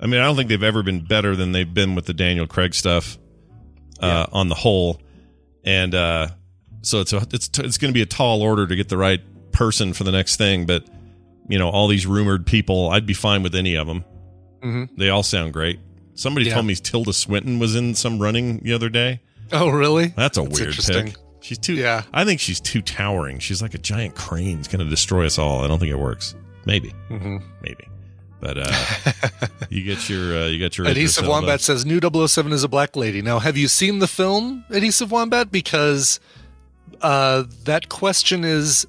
I 0.00 0.06
mean, 0.06 0.20
I 0.20 0.24
don't 0.24 0.36
think 0.36 0.48
they've 0.48 0.62
ever 0.62 0.82
been 0.82 1.04
better 1.04 1.36
than 1.36 1.52
they've 1.52 1.72
been 1.72 1.94
with 1.94 2.06
the 2.06 2.14
Daniel 2.14 2.46
Craig 2.46 2.74
stuff. 2.74 3.16
Uh, 4.00 4.26
on 4.32 4.48
the 4.48 4.54
whole, 4.54 4.98
and 5.62 5.94
uh, 5.94 6.28
so 6.80 7.00
it's 7.00 7.12
a, 7.12 7.18
it's 7.34 7.50
it's 7.58 7.76
going 7.76 7.90
to 7.90 7.92
be 7.92 8.00
a 8.00 8.06
tall 8.06 8.40
order 8.40 8.66
to 8.66 8.74
get 8.74 8.88
the 8.88 8.96
right 8.96 9.20
person 9.52 9.92
for 9.92 10.04
the 10.04 10.10
next 10.12 10.36
thing. 10.36 10.64
But 10.64 10.86
you 11.50 11.58
know, 11.58 11.68
all 11.68 11.86
these 11.86 12.06
rumored 12.06 12.46
people, 12.46 12.88
I'd 12.88 13.04
be 13.04 13.12
fine 13.12 13.42
with 13.42 13.54
any 13.54 13.74
of 13.74 13.86
them. 13.86 14.06
Mhm. 14.62 14.88
They 14.96 15.10
all 15.10 15.22
sound 15.22 15.52
great. 15.52 15.80
Somebody 16.14 16.46
Yeah. 16.46 16.54
told 16.54 16.64
me 16.66 16.76
Tilda 16.76 17.12
Swinton 17.12 17.58
was 17.58 17.76
in 17.76 17.94
some 17.94 18.18
running 18.18 18.60
the 18.60 18.72
other 18.72 18.88
day. 18.88 19.20
Oh, 19.52 19.68
really? 19.70 20.08
That's 20.08 20.38
a 20.38 20.42
That's 20.42 20.60
weird 20.60 20.74
pick. 21.06 21.16
She's 21.40 21.58
too. 21.58 21.74
Yeah. 21.74 22.02
I 22.12 22.24
think 22.24 22.40
she's 22.40 22.60
too 22.60 22.82
towering. 22.82 23.38
She's 23.38 23.62
like 23.62 23.74
a 23.74 23.78
giant 23.78 24.14
crane. 24.14 24.58
It's 24.58 24.68
going 24.68 24.84
to 24.84 24.90
destroy 24.90 25.26
us 25.26 25.38
all. 25.38 25.64
I 25.64 25.68
don't 25.68 25.78
think 25.78 25.90
it 25.90 25.98
works. 25.98 26.34
Maybe, 26.66 26.90
hmm 27.08 27.38
maybe. 27.62 27.88
But 28.40 28.56
uh, 28.58 28.72
you 29.70 29.82
get 29.82 30.08
your 30.08 30.36
uh, 30.36 30.46
you 30.46 30.58
get 30.58 30.78
your 30.78 30.86
Adhesive. 30.86 31.26
Wombat 31.26 31.60
says 31.60 31.84
new 31.84 32.00
007 32.00 32.52
is 32.52 32.64
a 32.64 32.68
black 32.68 32.96
lady. 32.96 33.20
Now, 33.22 33.38
have 33.38 33.56
you 33.56 33.68
seen 33.68 33.98
the 33.98 34.06
film 34.06 34.64
Adhesive 34.70 35.10
Wombat? 35.10 35.50
Because 35.52 36.20
uh, 37.02 37.44
that 37.64 37.88
question 37.90 38.44
is 38.44 38.86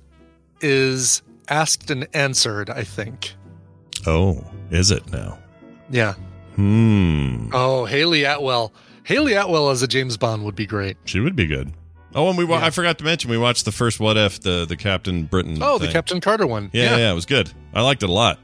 is 0.61 1.21
asked 1.49 1.89
and 1.91 2.07
answered. 2.13 2.69
I 2.69 2.83
think. 2.83 3.33
Oh, 4.07 4.43
is 4.69 4.91
it 4.91 5.11
now? 5.11 5.37
Yeah. 5.89 6.13
Hmm. 6.55 7.49
Oh, 7.53 7.85
Hayley 7.85 8.23
Atwell. 8.23 8.71
Hayley 9.03 9.33
Atwell 9.33 9.69
as 9.69 9.81
a 9.81 9.87
James 9.87 10.17
Bond 10.17 10.43
would 10.45 10.55
be 10.55 10.65
great. 10.65 10.97
She 11.05 11.19
would 11.19 11.35
be 11.35 11.47
good. 11.47 11.71
Oh, 12.13 12.27
and 12.29 12.37
we 12.37 12.43
wa- 12.45 12.59
Yeah. 12.59 12.65
I 12.65 12.69
forgot 12.71 12.97
to 12.99 13.03
mention 13.05 13.29
we 13.31 13.37
watched 13.37 13.65
the 13.65 13.71
first 13.71 13.99
What 13.99 14.17
If 14.17 14.41
the 14.41 14.65
the 14.65 14.75
Captain 14.75 15.23
Britain. 15.25 15.57
Oh, 15.61 15.77
the. 15.77 15.87
Captain 15.87 16.19
Carter 16.21 16.45
one. 16.45 16.69
Yeah, 16.73 16.91
yeah, 16.91 16.97
yeah, 16.97 17.11
it 17.11 17.15
was 17.15 17.25
good. 17.25 17.51
I 17.73 17.81
liked 17.81 18.03
it 18.03 18.09
a 18.09 18.13
lot. 18.13 18.37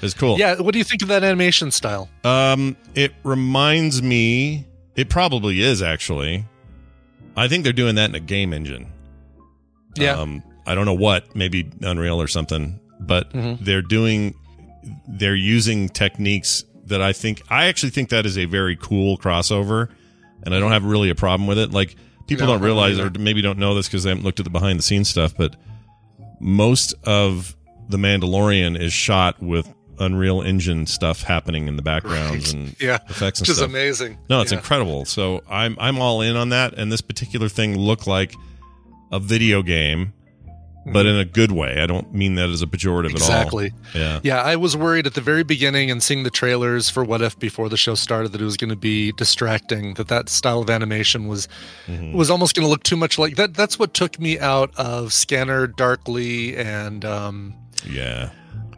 It's 0.00 0.14
cool. 0.14 0.38
Yeah. 0.38 0.60
What 0.60 0.72
do 0.72 0.78
you 0.78 0.84
think 0.84 1.02
of 1.02 1.08
that 1.08 1.22
animation 1.22 1.70
style? 1.70 2.08
Um, 2.24 2.76
it 2.94 3.12
reminds 3.22 4.02
me. 4.02 4.66
It 4.96 5.08
probably 5.08 5.60
is 5.62 5.80
actually. 5.82 6.44
I 7.36 7.48
think 7.48 7.64
they're 7.64 7.72
doing 7.72 7.94
that 7.94 8.08
in 8.10 8.14
a 8.14 8.20
game 8.20 8.52
engine. 8.52 8.90
Yeah. 9.96 10.16
Um, 10.18 10.42
I 10.66 10.74
don't 10.74 10.86
know 10.86 10.92
what, 10.94 11.34
maybe 11.36 11.70
Unreal 11.80 12.20
or 12.20 12.28
something, 12.28 12.78
but 13.00 13.32
Mhm. 13.32 13.58
they're 13.64 13.82
doing, 13.82 14.34
they're 15.08 15.34
using 15.34 15.88
techniques 15.88 16.64
that 16.86 17.00
I 17.02 17.12
think, 17.12 17.42
I 17.48 17.66
actually 17.66 17.90
think 17.90 18.08
that 18.10 18.26
is 18.26 18.36
a 18.38 18.44
very 18.46 18.76
cool 18.76 19.16
crossover, 19.18 19.88
and 20.42 20.54
I 20.54 20.58
don't 20.60 20.72
have 20.72 20.84
really 20.84 21.10
a 21.10 21.14
problem 21.14 21.46
with 21.46 21.58
it. 21.58 21.70
Like 21.72 21.96
people 22.26 22.46
No, 22.46 22.54
don't 22.54 22.62
realize, 22.62 22.98
or 22.98 23.10
maybe 23.18 23.40
don't 23.42 23.58
know 23.58 23.74
this 23.74 23.86
because 23.88 24.02
they 24.04 24.10
haven't 24.10 24.24
looked 24.24 24.40
at 24.40 24.44
the 24.44 24.50
behind 24.50 24.78
the 24.78 24.82
scenes 24.82 25.08
stuff, 25.08 25.34
but 25.36 25.56
most 26.40 26.94
of 27.04 27.56
the 27.88 27.96
Mandalorian 27.96 28.78
is 28.78 28.92
shot 28.92 29.40
with 29.42 29.72
Unreal 29.98 30.42
Engine 30.42 30.86
stuff 30.86 31.22
happening 31.22 31.68
in 31.68 31.76
the 31.76 31.82
backgrounds 31.82 32.52
and 32.52 32.74
Yeah. 32.80 32.98
effects 33.08 33.38
and 33.40 33.46
Which 33.48 33.50
is 33.50 33.60
amazing. 33.60 34.18
No, 34.28 34.40
it's 34.40 34.50
Yeah. 34.52 34.58
incredible. 34.58 35.04
So 35.04 35.42
I'm 35.48 35.76
I'm 35.78 36.00
all 36.00 36.22
in 36.22 36.34
on 36.36 36.48
that. 36.48 36.74
And 36.74 36.90
this 36.90 37.00
particular 37.02 37.48
thing 37.48 37.76
looked 37.78 38.06
like 38.06 38.34
a 39.12 39.20
video 39.20 39.62
game, 39.62 40.12
but 40.84 41.06
in 41.06 41.16
a 41.16 41.24
good 41.24 41.52
way. 41.52 41.80
I 41.80 41.86
don't 41.86 42.12
mean 42.12 42.34
that 42.36 42.48
as 42.50 42.60
a 42.62 42.66
pejorative 42.66 43.10
Exactly. 43.10 43.66
at 43.66 43.72
all. 43.72 43.76
Exactly. 43.76 44.00
Yeah. 44.00 44.20
Yeah, 44.22 44.42
I 44.42 44.56
was 44.56 44.76
worried 44.76 45.06
at 45.06 45.14
the 45.14 45.20
very 45.20 45.42
beginning 45.44 45.90
and 45.90 46.02
seeing 46.02 46.22
the 46.24 46.30
trailers 46.30 46.88
for 46.90 47.04
What 47.04 47.22
If 47.22 47.38
before 47.38 47.68
the 47.68 47.76
show 47.76 47.94
started 47.94 48.32
that 48.32 48.40
it 48.40 48.44
was 48.44 48.56
going 48.56 48.70
to 48.70 48.76
be 48.76 49.12
distracting. 49.12 49.94
That 49.94 50.08
that 50.08 50.28
style 50.28 50.60
of 50.60 50.70
animation 50.70 51.28
was 51.28 51.46
Mm-hmm. 51.86 52.12
was 52.16 52.30
almost 52.30 52.54
going 52.56 52.64
to 52.66 52.70
look 52.70 52.82
too 52.82 52.96
much 52.96 53.18
like 53.18 53.36
that. 53.36 53.54
That's 53.54 53.78
what 53.78 53.94
took 53.94 54.18
me 54.18 54.38
out 54.38 54.72
of 54.76 55.12
Scanner 55.12 55.66
Darkly 55.66 56.56
and 56.56 57.04
um, 57.04 57.54
Yeah. 57.88 58.30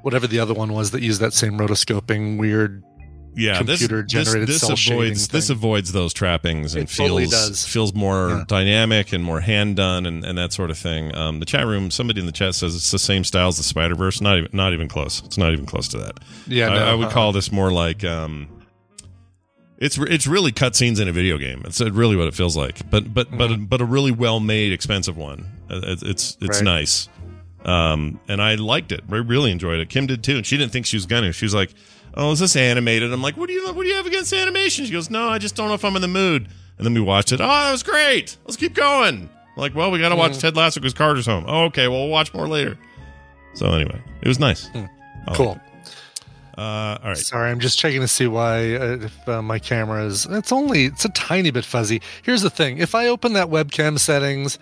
whatever 0.03 0.27
the 0.27 0.39
other 0.39 0.55
one 0.55 0.73
was 0.73 0.91
that 0.93 1.03
used 1.03 1.21
that 1.21 1.33
same 1.33 1.59
rotoscoping 1.59 2.39
weird. 2.39 2.83
Yeah, 3.37 3.63
this- 3.63 3.81
Computer-generated 3.81 4.49
this, 4.49 4.61
this 4.67 4.79
shading 4.79 5.01
avoids 5.03 5.29
this 5.29 5.51
avoids 5.51 5.93
those 5.93 6.13
trappings 6.15 6.75
and 6.75 6.85
It 6.85 6.95
totally 6.95 7.25
feels 7.25 7.49
does. 7.49 7.67
feels 7.67 7.95
more 7.95 8.29
Yeah. 8.31 8.45
dynamic 8.47 9.13
and 9.13 9.25
more 9.25 9.41
hand 9.41 9.77
done 9.77 10.07
and, 10.07 10.25
and 10.25 10.39
that 10.39 10.53
sort 10.53 10.71
of 10.71 10.79
thing. 10.79 11.15
Um, 11.17 11.41
the 11.41 11.47
chat 11.47 11.67
room, 11.67 11.91
somebody 11.91 12.21
in 12.21 12.27
the 12.27 12.33
chat 12.33 12.55
says 12.55 12.75
it's 12.77 12.91
the 12.91 12.99
same 12.99 13.25
style 13.25 13.49
as 13.49 13.57
the 13.57 13.63
Spider 13.65 13.95
Verse. 13.97 14.21
Not 14.21 14.39
even 14.39 14.51
not 14.53 14.73
even 14.73 14.89
close. 14.89 15.23
It's 15.25 15.37
not 15.39 15.53
even 15.53 15.67
close 15.67 15.89
to 15.89 15.99
that. 15.99 16.21
Yeah, 16.47 16.69
I, 16.69 16.75
no, 16.75 16.85
I 16.85 16.95
would 16.95 17.07
uh-uh. 17.07 17.13
call 17.13 17.33
this 17.33 17.51
more 17.51 17.73
like 17.73 18.05
um, 18.05 18.49
it's 19.79 19.99
it's 19.99 20.27
really 20.27 20.53
cutscenes 20.53 21.01
in 21.01 21.09
a 21.09 21.13
video 21.13 21.37
game. 21.37 21.63
It's 21.65 21.81
really 21.81 22.15
what 22.17 22.29
it 22.29 22.35
feels 22.35 22.57
like, 22.57 22.89
but 22.91 23.13
but 23.13 23.37
but 23.37 23.69
but 23.69 23.81
a 23.81 23.85
really 23.85 24.13
well 24.13 24.39
made, 24.41 24.73
expensive 24.73 25.17
one. 25.17 25.47
Uh, 25.69 25.81
It's 25.83 26.03
it's, 26.03 26.39
it's 26.41 26.59
Right. 26.59 26.65
nice, 26.65 27.09
um, 27.65 28.21
and 28.29 28.41
I 28.41 28.55
liked 28.55 28.93
it. 28.93 29.03
I 29.11 29.17
really 29.17 29.51
enjoyed 29.51 29.81
it. 29.81 29.89
Kim 29.89 30.07
did 30.07 30.23
too, 30.23 30.37
and 30.37 30.47
she 30.47 30.57
didn't 30.57 30.73
think 30.73 30.87
she 30.87 30.97
was 30.97 31.07
gonna. 31.07 31.33
She 31.33 31.45
was 31.45 31.55
like, 31.55 31.71
"Oh, 32.15 32.33
is 32.33 32.39
this 32.39 32.57
animated?" 32.57 33.13
I'm 33.13 33.23
like, 33.23 33.37
"What 33.37 33.49
do 33.49 33.53
you 33.53 33.67
what 33.73 33.83
do 33.83 33.89
you 33.89 33.95
have 33.97 34.07
against 34.07 34.33
animation?" 34.33 34.85
She 34.87 34.93
goes, 34.93 35.11
"No, 35.11 35.29
I 35.29 35.39
just 35.39 35.55
don't 35.57 35.69
know 35.69 35.75
if 35.75 35.85
I'm 35.85 35.97
in 35.97 36.03
the 36.03 36.09
mood." 36.09 36.49
And 36.77 36.85
then 36.85 36.95
we 36.95 37.01
watched 37.01 37.33
it. 37.33 37.41
Oh, 37.41 37.47
that 37.47 37.71
was 37.71 37.83
great. 37.83 38.37
Let's 38.45 38.57
keep 38.57 38.75
going. 38.75 39.29
I'm 39.57 39.61
like, 39.61 39.75
well, 39.77 39.91
we 39.93 40.01
got 40.01 40.09
to 40.09 40.17
watch 40.17 40.39
Ted 40.39 40.57
Lasso 40.57 40.81
because 40.81 40.95
Carter's 40.95 41.27
home. 41.27 41.45
Oh, 41.47 41.67
okay, 41.67 41.87
well, 41.87 42.01
we'll 42.01 42.09
watch 42.09 42.35
more 42.35 42.49
later. 42.49 42.77
So 43.55 43.71
anyway, 43.71 44.03
it 44.21 44.27
was 44.27 44.41
nice. 44.41 44.69
Liked 44.75 44.91
Cool. 45.35 45.61
Uh, 46.59 46.99
all 47.03 47.09
right. 47.11 47.17
Sorry, 47.17 47.51
I'm 47.51 47.61
just 47.61 47.79
checking 47.79 48.01
to 48.01 48.09
see 48.09 48.27
why 48.27 48.75
uh, 48.75 48.99
if 49.03 49.29
uh, 49.29 49.43
my 49.43 49.59
camera 49.59 50.05
is. 50.05 50.27
It's 50.31 50.53
only 50.53 50.87
it's 50.87 51.05
a 51.05 51.09
tiny 51.11 51.51
bit 51.51 51.65
fuzzy. 51.65 52.01
Here's 52.23 52.43
the 52.43 52.51
thing: 52.51 52.79
if 52.79 52.95
I 52.95 53.09
open 53.09 53.33
that 53.33 53.49
webcam 53.49 53.99
settings, 53.99 54.59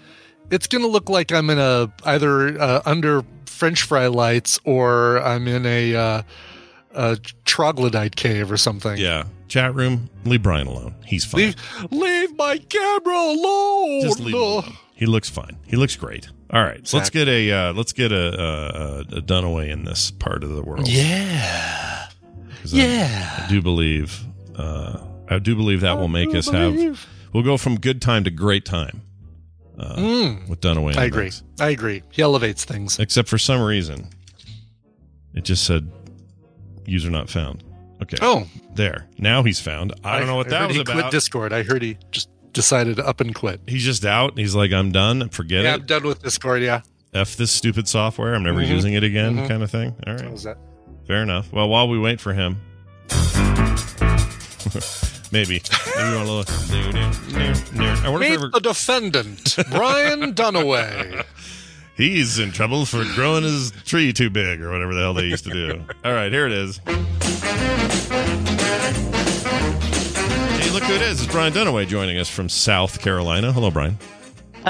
it's 0.51 0.67
gonna 0.67 0.87
look 0.87 1.11
like 1.11 1.33
I'm 1.33 1.51
in 1.51 1.59
a 1.59 1.93
either 2.05 2.59
uh, 2.61 2.83
under 2.87 3.25
French 3.45 3.83
fry 3.83 4.07
lights 4.07 4.59
or 4.65 5.21
I'm 5.23 5.47
in 5.47 5.67
a, 5.67 5.95
uh, 5.95 6.23
a 6.95 7.17
troglodyte 7.45 8.17
cave 8.17 8.51
or 8.53 8.57
something. 8.57 8.97
Yeah. 8.99 9.25
Chat 9.49 9.75
room, 9.75 10.09
leave 10.25 10.43
Brian 10.43 10.67
alone. 10.67 10.95
He's 11.05 11.25
fine. 11.25 11.41
Leave, 11.41 11.57
leave 11.91 12.37
my 12.37 12.59
camera 12.59 13.15
alone. 13.17 14.01
Just 14.03 14.21
leave 14.21 14.35
him 14.35 14.41
alone. 14.41 14.73
He 14.95 15.07
looks 15.07 15.29
fine. 15.29 15.59
He 15.67 15.77
looks 15.77 15.97
great. 15.97 16.29
All 16.51 16.63
right. 16.63 16.89
Let's 16.93 17.11
get 17.11 17.29
a 17.29 17.51
uh, 17.51 17.73
let's 17.75 17.93
get 17.93 18.13
a, 18.13 18.17
a, 18.17 19.01
a 19.19 19.21
Dunaway 19.23 19.69
in 19.71 19.85
this 19.85 20.11
part 20.11 20.45
of 20.45 20.51
the 20.51 20.63
world. 20.63 20.87
Yeah. 20.89 22.09
'Cause 22.61 22.73
I- 22.75 22.77
Yeah. 22.79 23.45
I, 23.47 23.49
do 23.51 23.61
believe 23.61 24.21
uh, 24.57 24.99
I 25.29 25.39
do 25.39 25.55
believe 25.57 25.81
that 25.81 25.99
will 25.99 26.09
make 26.09 26.35
us 26.35 26.49
have 26.49 27.07
we'll 27.33 27.43
go 27.43 27.57
from 27.57 27.79
good 27.81 28.01
time 28.01 28.25
to 28.25 28.31
great 28.31 28.65
time 28.65 29.03
uh, 29.79 29.97
Mm. 29.97 30.49
with 30.49 30.61
Dunaway. 30.61 30.93
in 30.93 30.99
I 30.99 31.05
agree. 31.07 31.25
mix. 31.25 31.43
I 31.59 31.71
agree. 31.71 32.03
He 32.11 32.23
elevates 32.23 32.65
things. 32.65 32.99
Except 32.99 33.29
for 33.29 33.39
some 33.39 33.61
reason, 33.63 34.09
it 35.35 35.45
just 35.45 35.65
said 35.65 35.91
user 36.87 37.11
not 37.11 37.29
found. 37.31 37.63
Okay. 38.03 38.17
Oh, 38.21 38.47
there. 38.75 39.07
Now 39.19 39.43
he's 39.43 39.61
found. 39.61 39.93
I 40.03 40.19
don't 40.19 40.27
know 40.27 40.37
what 40.37 40.47
I 40.49 40.51
that 40.51 40.67
was 40.69 40.77
he 40.77 40.83
about. 40.83 40.93
Quit 40.95 41.11
Discord. 41.13 41.53
I 41.53 41.63
heard 41.63 41.83
he 41.83 41.97
just 42.11 42.29
decided 42.53 42.97
to 42.97 43.07
up 43.07 43.21
and 43.21 43.35
quit. 43.35 43.61
He's 43.67 43.85
just 43.85 44.05
out. 44.05 44.37
He's 44.37 44.55
like, 44.55 44.73
I'm 44.73 44.91
done. 44.93 45.29
Forget 45.29 45.65
Yeah, 45.65 45.71
it. 45.71 45.75
I'm 45.75 45.87
done 45.87 46.03
with 46.05 46.23
Discord. 46.23 46.63
Yeah, 46.63 46.81
F 47.15 47.37
this 47.37 47.51
stupid 47.53 47.87
software. 47.89 48.35
I'm 48.35 48.43
never 48.43 48.61
Mhm. 48.61 48.69
using 48.69 48.95
it 48.95 49.05
again, 49.05 49.37
Mhm. 49.37 49.49
kind 49.49 49.63
of 49.63 49.71
thing. 49.71 49.95
All 50.07 50.15
right. 50.15 50.57
Fair 51.07 51.23
enough. 51.23 51.53
Well, 51.53 51.69
while 51.69 51.89
we 51.89 51.99
wait 51.99 52.21
for 52.21 52.33
him, 52.33 52.61
maybe. 55.33 55.63
Maybe 55.97 56.17
want 56.17 56.27
to 56.27 56.33
look. 56.33 56.49
I 56.51 58.09
wonder 58.09 58.25
if 58.25 58.31
Meet 58.31 58.35
ever, 58.35 58.49
the 58.49 58.61
defendant, 58.61 59.57
Brian 59.71 60.35
Dunaway. 60.35 61.25
he's 61.97 62.39
in 62.39 62.53
trouble 62.53 62.85
for 62.87 63.05
growing 63.15 63.43
his 63.45 63.71
tree 63.85 64.13
too 64.13 64.31
big 64.31 64.61
or 64.61 64.71
whatever 64.71 64.95
the 64.95 65.01
hell 65.01 65.15
they 65.15 65.25
used 65.27 65.45
to 65.45 65.51
do. 65.51 65.85
All 66.05 66.13
right, 66.13 66.33
here 66.33 66.47
it 66.47 66.53
is. 66.53 66.79
Hey, 70.59 70.71
look 70.71 70.83
who 70.85 70.95
it 70.95 71.03
is. 71.03 71.23
It's 71.23 71.33
Brian 71.33 71.53
Dunaway 71.53 71.87
joining 71.87 72.19
us 72.19 72.29
from 72.29 72.49
South 72.49 73.01
Carolina. 73.01 73.53
Hello, 73.53 73.71
Brian. 73.71 73.99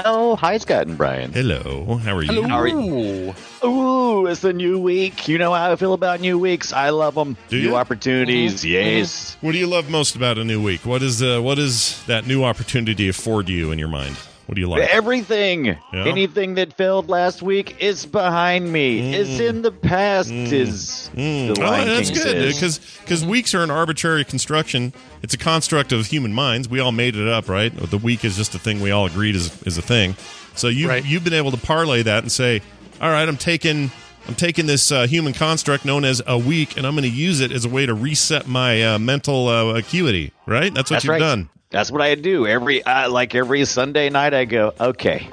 Oh, 0.05 0.35
hi, 0.35 0.57
Scott 0.57 0.87
and 0.87 0.97
Brian. 0.97 1.31
Hello. 1.31 1.97
How 1.97 2.15
are 2.15 2.23
you? 2.23 2.33
Hello. 2.33 2.47
How 2.47 2.57
are 2.59 2.67
you? 2.67 3.33
Ooh, 3.63 4.25
it's 4.25 4.43
a 4.43 4.51
new 4.51 4.79
week. 4.79 5.27
You 5.27 5.37
know 5.37 5.53
how 5.53 5.71
I 5.71 5.75
feel 5.75 5.93
about 5.93 6.19
new 6.19 6.39
weeks. 6.39 6.73
I 6.73 6.89
love 6.89 7.13
them. 7.13 7.37
Do 7.49 7.57
new 7.61 7.69
you? 7.69 7.75
opportunities. 7.75 8.65
Yes. 8.65 9.37
What 9.41 9.51
do 9.51 9.59
you 9.59 9.67
love 9.67 9.91
most 9.91 10.15
about 10.15 10.39
a 10.39 10.43
new 10.43 10.61
week? 10.63 10.83
What 10.85 11.03
is 11.03 11.21
uh, 11.21 11.41
what 11.41 11.59
is 11.59 12.03
that 12.05 12.25
new 12.25 12.43
opportunity 12.43 13.07
afford 13.07 13.49
you 13.49 13.71
in 13.71 13.77
your 13.77 13.87
mind? 13.87 14.17
What 14.45 14.55
do 14.55 14.61
you 14.61 14.67
like? 14.67 14.81
Everything. 14.89 15.65
Yeah? 15.65 15.75
Anything 15.93 16.55
that 16.55 16.73
failed 16.75 17.09
last 17.09 17.41
week 17.41 17.77
is 17.81 18.05
behind 18.05 18.71
me. 18.71 19.13
It's 19.13 19.39
in 19.39 19.61
the 19.61 19.71
past. 19.71 20.29
Is 20.31 21.09
Mm. 21.15 21.55
the 21.55 21.61
Oh, 21.63 21.85
that's 21.85 22.09
King 22.09 22.23
good 22.23 22.53
says. 22.55 22.79
because 23.01 23.23
weeks 23.25 23.53
are 23.55 23.63
an 23.63 23.71
arbitrary 23.71 24.25
construction. 24.25 24.91
It's 25.21 25.33
a 25.33 25.37
construct 25.37 25.91
of 25.93 26.07
human 26.07 26.33
minds. 26.33 26.67
We 26.67 26.79
all 26.79 26.91
made 26.91 27.15
it 27.15 27.27
up, 27.27 27.47
right? 27.47 27.71
The 27.89 27.97
week 27.97 28.25
is 28.25 28.35
just 28.35 28.53
a 28.55 28.59
thing 28.59 28.81
we 28.81 28.91
all 28.91 29.05
agreed 29.05 29.35
is 29.35 29.51
is 29.63 29.77
a 29.77 29.81
thing. 29.81 30.15
So 30.55 30.67
you 30.67 30.89
Right. 30.89 31.05
you've 31.05 31.23
been 31.23 31.33
able 31.33 31.51
to 31.51 31.57
parlay 31.57 32.01
that 32.03 32.23
and 32.23 32.31
say, 32.31 32.61
all 33.01 33.09
right, 33.11 33.27
I'm 33.27 33.37
taking 33.37 33.91
I'm 34.27 34.35
taking 34.35 34.67
this 34.67 34.91
uh, 34.91 35.05
human 35.07 35.33
construct 35.33 35.83
known 35.85 36.05
as 36.05 36.21
a 36.25 36.37
week, 36.37 36.77
and 36.77 36.85
I'm 36.87 36.93
going 36.95 37.03
to 37.03 37.09
use 37.09 37.41
it 37.41 37.51
as 37.51 37.65
a 37.65 37.69
way 37.69 37.85
to 37.85 37.93
reset 37.93 38.47
my 38.47 38.81
uh, 38.81 38.97
mental 38.99 39.47
uh, 39.49 39.75
acuity. 39.75 40.31
Right? 40.45 40.73
That's 40.73 40.89
what 40.89 40.95
That's 40.95 41.03
you've 41.05 41.11
right. 41.11 41.19
done. 41.19 41.49
That's 41.73 41.91
what 41.91 42.01
I 42.01 42.15
do 42.15 42.47
every 42.47 42.83
uh, 42.83 43.09
like 43.09 43.35
every 43.35 43.65
Sunday 43.65 44.09
night. 44.09 44.33
I 44.33 44.45
go, 44.45 44.73
okay, 44.79 45.27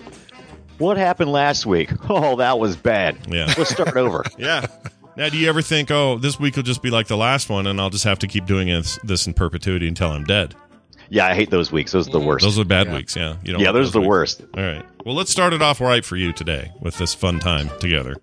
what 0.78 0.96
happened 0.96 1.30
last 1.30 1.66
week? 1.66 1.90
Oh, 2.08 2.36
that 2.36 2.58
was 2.58 2.76
bad. 2.76 3.18
Yeah. 3.28 3.52
Let's 3.56 3.70
start 3.70 3.96
over. 3.96 4.24
Yeah. 4.38 4.66
Now, 5.16 5.28
do 5.28 5.36
you 5.36 5.48
ever 5.48 5.60
think, 5.60 5.90
oh, 5.90 6.16
this 6.16 6.40
week 6.40 6.56
will 6.56 6.62
just 6.62 6.82
be 6.82 6.88
like 6.88 7.08
the 7.08 7.16
last 7.16 7.50
one, 7.50 7.66
and 7.66 7.80
I'll 7.80 7.90
just 7.90 8.04
have 8.04 8.20
to 8.20 8.26
keep 8.26 8.46
doing 8.46 8.68
this, 8.68 8.98
this 9.04 9.26
in 9.26 9.34
perpetuity 9.34 9.86
until 9.86 10.10
I'm 10.10 10.24
dead? 10.24 10.54
yeah, 11.10 11.26
I 11.26 11.34
hate 11.34 11.50
those 11.50 11.70
weeks. 11.70 11.92
Those 11.92 12.08
are 12.08 12.12
the 12.12 12.20
worst. 12.20 12.44
Those 12.44 12.58
are 12.58 12.64
bad 12.64 12.90
weeks. 12.90 13.16
Yeah. 13.16 13.36
You 13.42 13.52
don't 13.52 13.60
yeah, 13.60 13.68
want 13.68 13.74
those 13.74 13.88
are 13.88 13.92
the 13.92 14.00
weeks. 14.00 14.08
worst. 14.08 14.42
All 14.56 14.62
right. 14.62 14.86
Well, 15.04 15.14
let's 15.14 15.30
start 15.30 15.52
it 15.52 15.60
off 15.60 15.80
right 15.80 16.04
for 16.04 16.16
you 16.16 16.32
today 16.32 16.72
with 16.80 16.96
this 16.96 17.12
fun 17.12 17.40
time 17.40 17.68
together. 17.80 18.16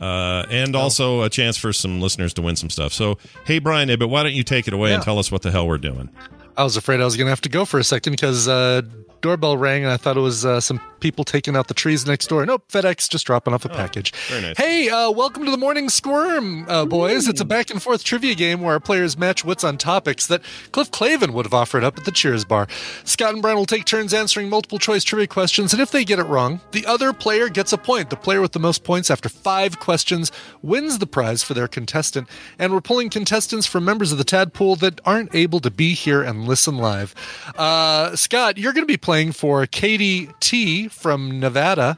Uh, 0.00 0.46
and 0.50 0.76
also 0.76 1.22
a 1.22 1.30
chance 1.30 1.56
for 1.56 1.72
some 1.72 2.00
listeners 2.00 2.32
to 2.34 2.42
win 2.42 2.54
some 2.54 2.70
stuff. 2.70 2.92
So, 2.92 3.18
hey, 3.46 3.58
Brian, 3.58 3.88
but 3.98 4.08
why 4.08 4.22
don't 4.22 4.34
you 4.34 4.44
take 4.44 4.68
it 4.68 4.74
away 4.74 4.94
and 4.94 5.02
tell 5.02 5.18
us 5.18 5.32
what 5.32 5.42
the 5.42 5.50
hell 5.50 5.66
we're 5.66 5.78
doing? 5.78 6.10
I 6.58 6.64
was 6.64 6.76
afraid 6.76 7.00
I 7.00 7.04
was 7.04 7.16
going 7.16 7.26
to 7.26 7.30
have 7.30 7.40
to 7.42 7.48
go 7.48 7.64
for 7.64 7.78
a 7.78 7.84
second 7.84 8.10
because 8.10 8.48
uh, 8.48 8.82
doorbell 9.20 9.56
rang 9.56 9.84
and 9.84 9.92
I 9.92 9.96
thought 9.96 10.16
it 10.16 10.20
was 10.20 10.44
uh, 10.44 10.60
some 10.60 10.80
people 11.00 11.24
taking 11.24 11.56
out 11.56 11.68
the 11.68 11.74
trees 11.74 12.06
next 12.06 12.28
door. 12.28 12.44
Nope, 12.44 12.64
FedEx 12.68 13.08
just 13.08 13.26
dropping 13.26 13.54
off 13.54 13.64
a 13.64 13.68
package. 13.68 14.12
Oh, 14.14 14.18
very 14.30 14.42
nice. 14.42 14.56
Hey, 14.56 14.88
uh, 14.88 15.10
welcome 15.10 15.44
to 15.44 15.50
the 15.50 15.56
Morning 15.56 15.88
Squirm, 15.88 16.68
uh, 16.68 16.84
boys. 16.84 17.28
It's 17.28 17.40
a 17.40 17.44
back 17.44 17.70
and 17.70 17.82
forth 17.82 18.04
trivia 18.04 18.34
game 18.34 18.60
where 18.60 18.74
our 18.74 18.80
players 18.80 19.16
match 19.16 19.44
wits 19.44 19.64
on 19.64 19.78
topics 19.78 20.26
that 20.26 20.42
Cliff 20.72 20.90
Clavin 20.90 21.32
would 21.32 21.46
have 21.46 21.54
offered 21.54 21.84
up 21.84 21.98
at 21.98 22.04
the 22.04 22.10
Cheers 22.10 22.44
bar. 22.44 22.66
Scott 23.04 23.32
and 23.32 23.42
Brian 23.42 23.56
will 23.56 23.66
take 23.66 23.84
turns 23.84 24.12
answering 24.12 24.48
multiple 24.48 24.78
choice 24.78 25.04
trivia 25.04 25.26
questions, 25.26 25.72
and 25.72 25.80
if 25.80 25.90
they 25.90 26.04
get 26.04 26.18
it 26.18 26.24
wrong, 26.24 26.60
the 26.72 26.86
other 26.86 27.12
player 27.12 27.48
gets 27.48 27.72
a 27.72 27.78
point. 27.78 28.10
The 28.10 28.16
player 28.16 28.40
with 28.40 28.52
the 28.52 28.58
most 28.58 28.84
points 28.84 29.10
after 29.10 29.28
five 29.28 29.78
questions 29.78 30.32
wins 30.62 30.98
the 30.98 31.06
prize 31.06 31.42
for 31.42 31.54
their 31.54 31.68
contestant, 31.68 32.28
and 32.58 32.72
we're 32.72 32.80
pulling 32.80 33.10
contestants 33.10 33.66
from 33.66 33.84
members 33.84 34.12
of 34.12 34.18
the 34.18 34.24
Tadpool 34.24 34.78
that 34.80 35.00
aren't 35.04 35.34
able 35.34 35.60
to 35.60 35.70
be 35.70 35.94
here 35.94 36.22
and 36.22 36.46
listen 36.46 36.76
live. 36.76 37.14
Uh, 37.56 38.16
Scott, 38.16 38.58
you're 38.58 38.72
going 38.72 38.86
to 38.86 38.92
be 38.92 38.96
playing 39.08 39.32
for 39.32 39.64
Katie 39.64 40.28
T 40.38 40.86
from 40.86 41.40
Nevada. 41.40 41.96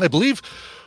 I 0.00 0.08
believe 0.08 0.42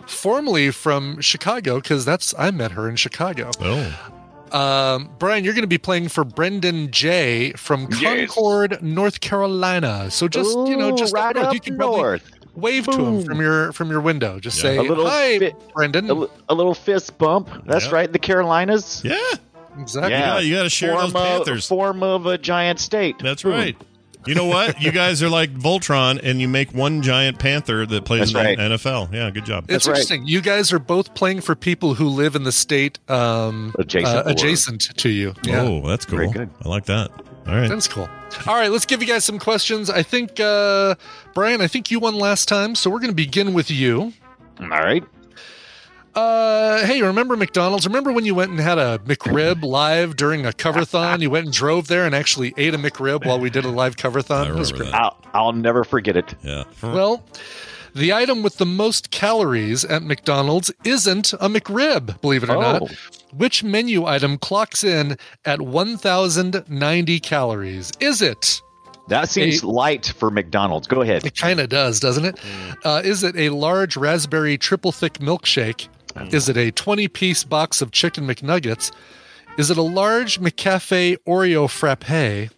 formerly 0.06 0.71
from 0.71 1.21
Chicago 1.21 1.75
because 1.80 2.04
that's 2.04 2.34
I 2.38 2.51
met 2.51 2.71
her 2.73 2.89
in 2.89 2.97
Chicago. 2.97 3.49
Oh, 3.62 4.12
Um, 4.51 5.10
Brian, 5.17 5.45
you're 5.45 5.54
going 5.54 5.63
to 5.63 5.67
be 5.67 5.78
playing 5.78 6.10
for 6.10 6.25
Brendan 6.25 6.91
J 6.91 7.54
from 7.54 7.88
Yes. 7.97 8.30
Concord, 8.30 8.84
North 8.84 9.21
Carolina. 9.21 10.12
So 10.12 10.28
just 10.28 10.51
you 10.67 10.75
know, 10.75 10.93
just 10.97 11.13
right 11.13 11.34
north. 11.34 11.47
up 11.47 11.54
you 11.54 11.62
can 11.62 11.78
probably 11.78 11.97
north. 12.01 12.30
wave 12.56 12.86
to 12.88 13.06
him 13.06 13.23
from 13.23 13.39
your 13.39 13.71
from 13.71 13.89
your 13.89 14.01
window. 14.01 14.38
Just 14.41 14.58
Yeah. 14.58 14.62
say 14.63 14.78
A 14.80 14.82
little 14.84 15.08
hi, 15.08 15.39
fi- 15.39 15.54
Brendan. 15.73 16.10
A, 16.12 16.25
a 16.49 16.54
little 16.54 16.73
fist 16.75 17.17
bump. 17.17 17.49
That's 17.65 17.86
Yeah. 17.86 17.91
right. 17.95 18.12
The 18.12 18.19
Carolinas. 18.19 19.01
yeah. 19.06 19.15
exactly. 19.80 20.12
Yeah, 20.12 20.39
you 20.39 20.56
gotta 20.56 20.69
share 20.69 20.91
those 20.91 21.13
form 21.13 21.15
of- 21.15 21.30
Panthers. 21.45 21.67
Form 21.69 22.04
of 22.04 22.25
a 22.25 22.38
giant 22.38 22.82
state. 22.82 23.15
That's 23.23 23.45
right. 23.45 23.78
You 24.28 24.36
know 24.36 24.46
what? 24.46 24.82
you 24.82 24.92
guys 24.94 25.22
are 25.24 25.30
like 25.30 25.54
Voltron, 25.54 26.20
and 26.24 26.42
you 26.42 26.48
make 26.48 26.74
one 26.74 27.02
giant 27.02 27.40
panther 27.40 27.86
that 27.86 28.06
plays 28.06 28.32
That's 28.32 28.50
in 28.50 28.58
the 28.58 28.64
right. 28.64 28.72
NFL. 28.72 29.14
Yeah, 29.14 29.30
good 29.32 29.46
job. 29.46 29.66
It's 29.70 29.86
That's 29.86 30.12
right. 30.12 30.22
You 30.24 30.42
guys 30.42 30.74
are 30.74 30.80
both 30.80 31.14
playing 31.14 31.42
for 31.42 31.56
people 31.56 31.94
who 31.94 32.08
live 32.08 32.36
in 32.36 32.44
the 32.44 32.52
state 32.52 33.00
um, 33.10 33.74
Adjacent 33.78 34.28
uh, 34.28 34.30
adjacent 34.30 34.98
to 34.98 35.10
you. 35.10 35.34
Yeah. 35.44 35.62
Oh, 35.62 35.88
that's 35.88 36.06
cool. 36.06 36.18
Very 36.18 36.32
good. 36.32 36.50
I 36.64 36.70
like 36.70 36.86
that. 36.86 37.12
All 37.48 37.56
right. 37.56 37.68
That's 37.68 37.88
cool. 37.88 38.10
All 38.48 38.56
right, 38.56 38.72
let's 38.72 38.86
give 38.86 39.02
you 39.02 39.08
guys 39.08 39.24
some 39.24 39.38
questions. 39.40 39.90
I 39.90 40.02
think, 40.02 40.40
uh, 40.40 40.96
Brian, 41.34 41.62
I 41.62 41.68
think 41.68 41.92
you 41.92 42.00
won 42.00 42.16
last 42.16 42.48
time, 42.48 42.76
so 42.76 42.90
we're 42.90 43.00
going 43.00 43.12
to 43.12 43.16
begin 43.16 43.54
with 43.54 43.70
you. 43.70 44.14
All 44.60 44.68
right. 44.68 45.04
Uh, 46.15 46.86
hey, 46.86 47.01
remember 47.01 47.36
McDonald's? 47.36 47.86
Remember 47.86 48.12
when 48.13 48.25
you 48.25 48.34
went 48.34 48.51
and 48.51 48.60
had 48.60 48.78
a 48.78 48.99
McRib 48.99 49.63
live 49.63 50.15
during 50.15 50.45
a 50.45 50.51
coverthon? 50.51 51.21
You 51.21 51.30
went 51.30 51.45
and 51.45 51.54
drove 51.54 51.88
there 51.88 52.06
and 52.06 52.15
actually 52.15 52.54
ate 52.58 52.73
a 52.73 52.78
McRib 52.78 53.25
while 53.25 53.39
we 53.39 53.49
did 53.49 53.65
a 53.65 53.69
live 53.69 53.97
coverthon. 53.97 54.45
I 54.45 54.49
remember 54.49 54.78
that. 54.86 54.93
I'll, 54.93 55.17
I'll 55.34 55.51
never 55.54 55.84
forget 55.84 56.15
it. 56.15 56.34
Yeah. 56.41 56.63
Well, 56.82 57.25
the 57.93 58.13
item 58.13 58.43
with 58.43 58.58
the 58.58 58.65
most 58.65 59.12
calories 59.12 59.84
at 59.84 60.04
McDonald's 60.04 60.71
isn't 60.86 61.34
a 61.34 61.49
McRib, 61.49 62.21
believe 62.21 62.43
it 62.43 62.49
or 62.49 62.58
Oh. 62.58 62.62
not. 62.62 62.91
Which 63.34 63.63
menu 63.65 64.06
item 64.06 64.38
clocks 64.38 64.84
in 64.86 65.17
at 65.43 65.62
1,090 65.62 67.19
calories? 67.19 67.91
Is 67.99 68.21
it? 68.21 68.62
That 69.10 69.30
seems 69.30 69.60
Hey. 69.62 69.67
light 69.67 70.13
for 70.17 70.32
McDonald's. 70.32 70.88
Go 70.88 71.01
ahead. 71.01 71.25
It 71.25 71.38
kind 71.38 71.60
of 71.60 71.67
does, 71.69 71.99
doesn't 71.99 72.23
it? 72.25 72.39
Uh, 72.86 73.01
is 73.04 73.23
it 73.23 73.36
a 73.36 73.49
large 73.49 73.97
raspberry 73.97 74.58
triple 74.58 74.91
thick 74.93 75.15
milkshake? 75.19 75.89
Is 76.32 76.49
it 76.49 76.58
a 76.58 76.71
20 76.71 77.08
piece 77.10 77.43
box 77.43 77.82
of 77.82 77.91
chicken 77.91 78.25
McNuggets? 78.25 78.91
Is 79.58 79.69
it 79.69 79.78
a 79.78 79.82
large 79.82 80.39
McCafe 80.39 81.17
Oreo 81.28 81.69
frappe? 81.69 82.51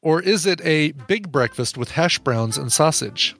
Or 0.00 0.20
is 0.20 0.46
it 0.46 0.60
a 0.64 0.92
big 0.92 1.30
breakfast 1.30 1.78
with 1.78 1.92
hash 1.92 2.18
browns 2.18 2.58
and 2.58 2.72
sausage? 2.72 3.36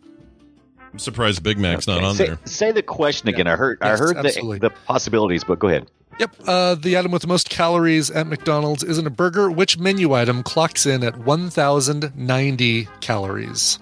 I'm 0.92 0.98
surprised 0.98 1.42
Big 1.42 1.58
Mac's 1.58 1.86
not 1.86 2.04
on 2.04 2.14
say, 2.14 2.26
there. 2.26 2.38
say 2.44 2.70
the 2.70 2.82
question 2.82 3.28
again. 3.28 3.46
I 3.46 3.56
heard. 3.56 3.78
Yes, 3.80 4.00
I 4.00 4.04
heard 4.04 4.16
the, 4.16 4.58
the 4.60 4.70
possibilities, 4.70 5.42
but 5.42 5.58
go 5.58 5.68
ahead. 5.68 5.90
Yep. 6.18 6.36
Uh, 6.46 6.74
the 6.74 6.98
item 6.98 7.10
with 7.10 7.22
the 7.22 7.28
most 7.28 7.48
calories 7.48 8.10
at 8.10 8.26
McDonald's 8.26 8.84
isn't 8.84 9.06
a 9.06 9.10
burger. 9.10 9.50
Which 9.50 9.78
menu 9.78 10.12
item 10.12 10.42
clocks 10.42 10.84
in 10.84 11.02
at 11.02 11.16
1,090 11.18 12.88
calories? 13.00 13.78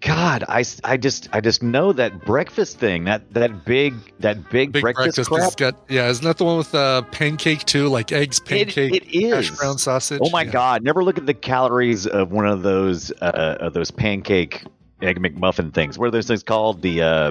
God, 0.00 0.44
I, 0.48 0.64
I 0.82 0.96
just 0.96 1.28
I 1.32 1.42
just 1.42 1.62
know 1.62 1.92
that 1.92 2.24
breakfast 2.24 2.78
thing. 2.78 3.04
That 3.04 3.34
that 3.34 3.66
big 3.66 3.94
that 4.20 4.48
big, 4.48 4.72
Big 4.72 4.80
breakfast, 4.82 5.16
breakfast. 5.16 5.58
crap. 5.58 5.74
Got, 5.74 5.90
yeah, 5.90 6.08
isn't 6.08 6.24
that 6.24 6.38
the 6.38 6.44
one 6.46 6.56
with 6.56 6.74
uh, 6.74 7.02
pancake 7.10 7.64
too? 7.66 7.88
Like 7.88 8.10
eggs, 8.10 8.38
It, 8.38 8.44
pancake, 8.46 8.94
it 8.94 9.14
is. 9.14 9.48
hash 9.48 9.58
brown 9.58 9.76
sausage? 9.76 10.20
Oh 10.22 10.30
my 10.30 10.42
Yeah. 10.42 10.52
God! 10.52 10.82
Never 10.82 11.04
look 11.04 11.18
at 11.18 11.26
the 11.26 11.34
calories 11.34 12.06
of 12.06 12.32
one 12.32 12.46
of 12.46 12.62
those 12.62 13.10
uh, 13.20 13.58
of 13.60 13.74
those 13.74 13.90
pancake 13.90 14.64
egg 15.02 15.20
McMuffin 15.20 15.72
things. 15.74 15.98
What 15.98 16.06
are 16.06 16.10
those 16.12 16.26
things 16.26 16.42
called? 16.42 16.80
The 16.80 17.02
uh, 17.02 17.30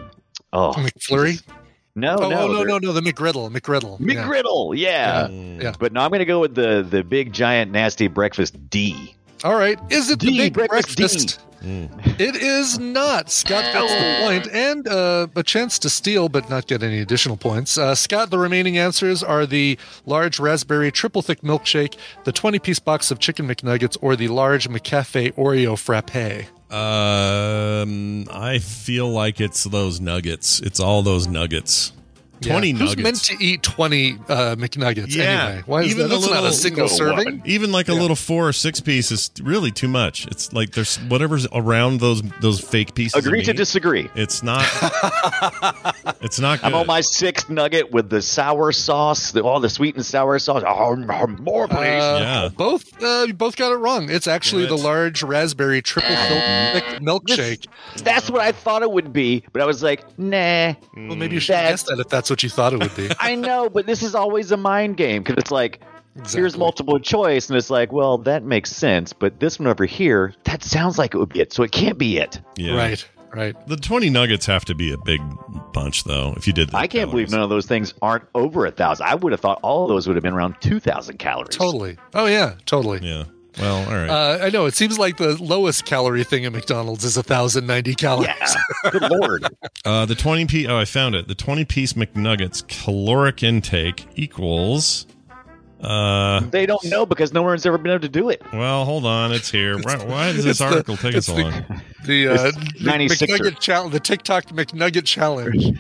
oh 0.53 0.73
McFlurry? 0.77 1.41
No, 1.95 2.17
Oh, 2.17 2.29
no, 2.29 2.41
oh, 2.43 2.47
no, 2.53 2.63
no, 2.63 2.77
no, 2.77 2.93
the 2.93 3.01
McGriddle. 3.01 3.49
McGriddle. 3.51 3.97
Yeah. 3.99 4.23
McGriddle. 4.23 4.77
Yeah. 4.77 5.27
Yeah. 5.27 5.73
But 5.77 5.91
no, 5.91 6.01
I'm 6.01 6.12
going 6.12 6.19
to 6.19 6.25
go 6.25 6.39
with 6.39 6.53
the 6.53 6.86
the 6.88 7.03
big 7.03 7.34
giant 7.34 7.71
nasty 7.71 8.08
breakfast 8.08 8.69
D. 8.69 9.15
All 9.43 9.56
right. 9.56 9.80
Is 9.89 10.10
it 10.10 10.19
the 10.19 10.36
big 10.38 10.54
breakfast 10.54 10.97
D. 10.97 11.04
breakfast? 11.04 11.39
It 11.62 12.36
is 12.36 12.80
not. 12.80 13.30
Scott 13.30 13.65
gets 13.73 13.93
the 13.93 14.17
point 14.25 14.47
and 14.54 14.88
uh, 14.88 15.28
a 15.36 15.43
chance 15.43 15.78
to 15.80 15.89
steal, 15.89 16.30
but 16.30 16.49
not 16.49 16.67
get 16.67 16.84
any 16.84 16.99
additional 16.99 17.38
points. 17.38 17.78
Uh, 17.78 17.95
Scott, 17.95 18.30
the 18.30 18.39
remaining 18.39 18.78
answers 18.78 19.23
are 19.23 19.45
the 19.45 19.78
large 20.06 20.39
raspberry 20.39 20.91
triple 20.91 21.21
thick 21.21 21.41
milkshake, 21.41 21.97
the 22.23 22.32
20 22.32 22.60
piece 22.60 22.80
box 22.80 23.12
of 23.12 23.19
chicken 23.19 23.47
McNuggets, 23.47 23.97
or 24.02 24.15
the 24.15 24.30
large 24.30 24.69
McCafe 24.69 25.34
Oreo 25.34 25.78
frappe. 25.78 26.47
Um, 26.71 28.25
I 28.32 28.60
feel 28.60 29.10
like 29.10 29.41
it's 29.41 29.63
those 29.65 29.99
nuggets. 29.99 30.60
It's 30.62 30.80
all 30.80 31.02
those 31.02 31.28
nuggets. 31.28 31.91
Yeah. 32.41 32.52
20 32.54 32.71
Who's 32.71 32.80
nuggets. 32.82 33.02
meant 33.04 33.23
to 33.39 33.43
eat 33.43 33.63
20 33.63 34.13
uh, 34.13 34.56
McNuggets 34.56 35.13
Yeah. 35.15 35.23
anyway? 35.23 35.63
Why 35.65 35.82
is 35.82 35.91
Even 35.91 36.04
that? 36.04 36.08
the 36.10 36.15
That's 36.15 36.28
not 36.30 36.39
a 36.39 36.41
little- 36.41 36.52
single 36.56 36.88
serving. 36.88 37.17
woman. 37.25 37.41
Even 37.45 37.71
like 37.71 37.89
a 37.89 37.93
Yeah. 37.93 37.99
little 38.02 38.15
four 38.15 38.47
or 38.47 38.54
six 38.54 38.80
piece 38.80 39.12
is 39.12 39.30
really 39.41 39.71
too 39.71 39.88
much. 39.88 40.25
It's 40.28 40.52
like 40.54 40.71
there's 40.71 40.97
whatever's 41.08 41.47
around 41.54 41.99
those 41.99 42.21
those 42.41 42.60
fake 42.62 42.95
pieces. 42.95 43.15
of 43.19 43.25
Agree 43.25 43.43
to 43.43 43.52
meat, 43.52 43.58
disagree. 43.58 44.10
It's 44.15 44.41
not. 44.43 44.63
it's 46.21 46.39
not 46.39 46.60
good. 46.60 46.67
I'm 46.67 46.75
on 46.75 46.88
my 46.88 47.02
sixth 47.02 47.49
nugget 47.49 47.91
with 47.91 48.10
the 48.10 48.21
sour 48.21 48.71
sauce, 48.71 49.32
the, 49.32 49.41
all 49.43 49.60
the 49.60 49.69
sweet 49.69 49.95
and 49.95 50.06
sour 50.06 50.38
sauce. 50.39 50.63
Oh, 50.65 50.95
more, 50.95 51.67
please. 51.67 51.80
Uh, 51.80 52.17
Yeah. 52.21 52.49
Both 52.56 53.02
uh, 53.04 53.28
both 53.34 53.56
got 53.56 53.71
it 53.71 53.75
wrong. 53.75 54.10
It's 54.10 54.28
actually 54.28 54.65
Damn 54.67 54.78
the 54.78 54.84
large 54.84 55.23
raspberry 55.23 55.82
triple 55.82 56.15
thick 56.15 56.84
milkshake. 57.02 57.67
That's 58.04 58.30
what 58.30 58.41
I 58.41 58.52
thought 58.52 58.82
it 58.82 58.91
would 58.91 59.13
be, 59.13 59.43
but 59.54 59.62
I 59.62 59.65
was 59.65 59.82
like, 59.84 60.04
nah. 60.17 60.73
Well, 60.95 61.15
maybe 61.15 61.36
you 61.36 61.39
should 61.39 61.56
That- 61.56 61.69
guess 61.69 61.84
that 61.84 61.99
if 61.99 62.10
that's 62.10 62.29
what 62.30 62.44
you 62.44 62.50
thought 62.50 62.74
it 62.74 62.80
would 62.80 62.96
be. 62.96 63.10
I 63.20 63.36
know, 63.36 63.70
but 63.70 63.86
this 63.86 64.04
is 64.04 64.15
always 64.15 64.52
a 64.52 64.58
mind 64.58 64.98
game 64.98 65.24
because 65.24 65.38
it's 65.38 65.52
like, 65.52 65.82
here's 66.30 66.58
multiple 66.58 67.00
choice, 67.00 67.50
and 67.50 67.58
it's 67.58 67.70
like, 67.70 67.92
well, 67.92 68.18
that 68.20 68.44
makes 68.44 68.72
sense, 68.72 69.13
but 69.13 69.39
this 69.39 69.60
one 69.60 69.68
over 69.68 69.86
here, 69.86 70.34
that 70.44 70.63
sounds 70.63 70.98
like 70.98 71.13
it 71.13 71.18
would 71.18 71.30
be 71.30 71.39
it, 71.42 71.54
so 71.54 71.63
it 71.63 71.72
can't 71.72 71.98
be 71.98 72.18
it. 72.18 72.39
Yeah. 72.58 72.76
Right, 72.76 73.08
right. 73.34 73.68
The 73.68 73.78
20 73.78 74.10
nuggets 74.10 74.46
have 74.48 74.65
to 74.65 74.76
be 74.76 74.92
a 74.92 74.98
big 74.98 75.22
bunch, 75.74 76.04
though. 76.04 76.34
If 76.36 76.48
you 76.48 76.54
did, 76.54 76.70
the 76.70 76.78
I 76.78 76.88
can't 76.88 77.10
believe 77.12 77.32
none 77.32 77.42
of 77.42 77.50
those 77.50 77.65
things 77.65 77.94
aren't 78.02 78.26
over 78.36 78.65
a 78.65 78.72
thousand. 78.72 79.06
I 79.08 79.15
would 79.15 79.32
have 79.32 79.39
thought 79.39 79.60
all 79.62 79.84
of 79.84 79.89
those 79.89 80.08
would 80.08 80.15
have 80.15 80.24
been 80.24 80.34
around 80.34 80.56
two 80.60 80.80
thousand 80.80 81.20
calories. 81.20 81.56
Totally. 81.56 81.98
Oh 82.13 82.26
yeah, 82.26 82.56
totally. 82.65 83.00
Yeah. 83.02 83.26
Well, 83.58 83.78
all 83.90 83.94
right. 83.96 84.10
Uh, 84.10 84.40
I 84.46 84.50
know. 84.50 84.66
It 84.68 84.76
seems 84.76 85.00
like 85.00 85.18
the 85.18 85.42
lowest 85.42 85.86
calorie 85.86 86.24
thing 86.24 86.46
at 86.46 86.52
McDonald's 86.52 87.04
is 87.04 87.18
thousand 87.18 87.66
ninety 87.68 87.96
calories. 87.96 88.30
Yeah. 88.84 88.92
Good 88.92 89.10
lord. 89.12 89.46
Uh, 89.86 90.06
the 90.06 90.14
20 90.16 90.46
piece. 90.46 90.68
Oh, 90.68 90.78
I 90.78 90.84
found 90.86 91.16
it. 91.16 91.28
The 91.28 91.36
20 91.36 91.64
piece 91.66 91.94
McNuggets 91.94 92.68
caloric 92.68 93.42
intake 93.44 94.06
equals. 94.16 95.08
Uh, 95.82 96.42
They 96.42 96.66
don't 96.66 96.84
know 96.86 97.06
because 97.06 97.32
no 97.34 97.42
one's 97.44 97.66
ever 97.66 97.78
been 97.78 97.92
able 97.94 98.02
to 98.02 98.10
do 98.10 98.30
it. 98.30 98.42
well, 98.54 98.84
hold 98.86 99.06
on. 99.06 99.32
It's 99.32 99.50
here. 99.50 99.78
Why, 99.82 99.96
why 100.04 100.26
does 100.34 100.44
this 100.44 100.46
It's 100.46 100.60
the- 100.60 100.66
article 100.66 100.98
take 100.98 101.16
us 101.16 101.28
it's 101.28 101.28
so 101.28 101.36
the- 101.36 101.44
long? 101.44 101.82
The 102.06 102.28
uh, 102.28 102.34
It's 102.48 102.58
96er. 102.82 103.38
McNugget 103.38 103.60
challenge, 103.60 103.94
the 103.94 104.00
TikTok 104.02 104.46
McNugget 104.48 105.06
challenge. 105.06 105.80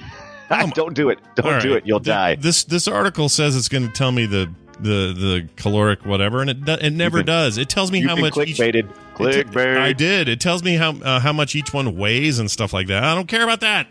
don't 0.73 0.95
do 0.95 1.09
it. 1.09 1.19
Don't 1.35 1.53
All 1.55 1.59
do 1.61 1.73
it. 1.75 1.85
You'll 1.85 1.99
Th- 1.99 2.13
die. 2.15 2.35
This 2.35 2.63
this 2.63 2.87
article 2.87 3.27
says 3.29 3.55
it's 3.57 3.69
going 3.69 3.85
to 3.85 3.93
tell 3.93 4.11
me 4.11 4.25
the 4.25 4.49
the 4.81 5.13
the 5.13 5.49
caloric 5.55 6.05
whatever, 6.05 6.41
and 6.41 6.49
it 6.49 6.65
do, 6.65 6.73
it 6.73 6.91
never 6.91 7.19
been- 7.19 7.25
does. 7.27 7.57
It 7.57 7.69
tells 7.69 7.91
me 7.91 7.99
You've 7.99 8.09
how 8.09 8.15
been 8.15 8.25
much 8.25 8.37
each. 8.37 8.57
clickbaited. 8.57 8.75
it 8.75 8.87
Clickbait. 9.15 9.77
I 9.77 9.91
did. 9.93 10.29
It 10.29 10.39
tells 10.39 10.63
me 10.63 10.75
how 10.75 10.91
uh, 10.97 11.19
how 11.19 11.33
much 11.33 11.55
each 11.55 11.73
one 11.73 11.97
weighs 11.97 12.39
and 12.39 12.49
stuff 12.49 12.71
like 12.73 12.87
that. 12.87 13.03
I 13.03 13.13
don't 13.15 13.27
care 13.27 13.43
about 13.43 13.59
that. 13.61 13.87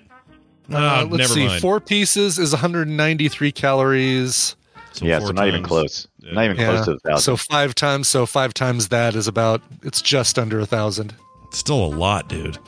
Ah, 0.73 1.01
Uh, 1.01 1.05
let's 1.05 1.19
never 1.19 1.35
see. 1.35 1.47
mind. 1.47 1.61
Four 1.61 1.81
pieces 1.81 2.39
is 2.39 2.53
193 2.53 3.53
calories. 3.53 4.57
So 4.93 5.05
yeah, 5.05 5.19
four 5.19 5.29
so 5.29 5.33
not 5.35 5.49
even 5.49 5.63
close. 5.63 6.09
Yeah. 6.21 6.33
Not 6.33 6.45
even 6.47 6.57
Yeah. 6.57 6.73
close 6.73 6.85
to 6.87 6.93
the 6.95 6.99
thousand. 7.01 7.23
So 7.23 7.37
five 7.37 7.75
times. 7.75 8.09
So 8.09 8.27
five 8.27 8.55
times 8.55 8.89
that 8.89 9.15
is 9.15 9.29
about. 9.29 9.63
It's 9.83 10.01
just 10.03 10.39
under 10.39 10.59
a 10.61 10.67
thousand. 10.67 11.15
It's 11.49 11.59
Still 11.59 11.85
a 11.85 11.89
lot, 11.95 12.29
dude. 12.29 12.59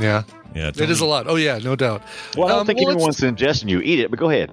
Yeah, 0.00 0.22
Yeah, 0.54 0.68
it 0.68 0.78
is 0.90 1.00
a 1.00 1.04
lot. 1.06 1.26
Oh 1.28 1.34
yeah, 1.36 1.58
no 1.58 1.74
doubt. 1.74 2.02
well, 2.36 2.46
I 2.46 2.50
don't 2.52 2.60
Um, 2.60 2.66
think 2.66 2.78
well, 2.80 2.90
anyone's 2.92 3.16
suggesting 3.18 3.68
you 3.68 3.80
eat 3.80 3.98
it, 3.98 4.10
but 4.10 4.18
go 4.20 4.30
ahead. 4.30 4.52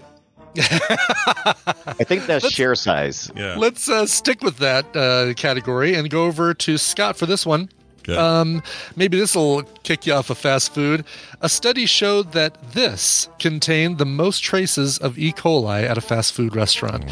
I 0.60 2.04
think 2.04 2.26
that's 2.26 2.50
share 2.52 2.76
size. 2.76 3.32
Yeah. 3.36 3.56
Let's 3.58 3.90
uh, 3.90 4.06
stick 4.06 4.42
with 4.42 4.58
that 4.58 4.86
uh, 4.96 5.34
category 5.36 5.94
and 5.96 6.10
go 6.10 6.26
over 6.26 6.54
to 6.54 6.78
Scott 6.78 7.18
for 7.18 7.26
this 7.26 7.46
one. 7.46 7.70
Good. 8.04 8.18
Um, 8.20 8.62
maybe 8.96 9.18
this 9.18 9.36
will 9.36 9.64
kick 9.84 10.06
you 10.06 10.14
off 10.14 10.30
of 10.30 10.38
fast 10.38 10.74
food. 10.74 11.06
A 11.42 11.50
study 11.50 11.88
showed 11.88 12.34
that 12.34 12.56
this 12.74 13.30
contained 13.40 13.98
the 13.98 14.06
most 14.06 14.42
traces 14.44 15.00
of 15.00 15.18
E. 15.18 15.32
coli 15.32 15.84
at 15.84 15.98
a 15.98 16.02
fast 16.02 16.34
food 16.34 16.56
restaurant. 16.56 17.04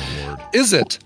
Is 0.54 0.72
it 0.72 1.00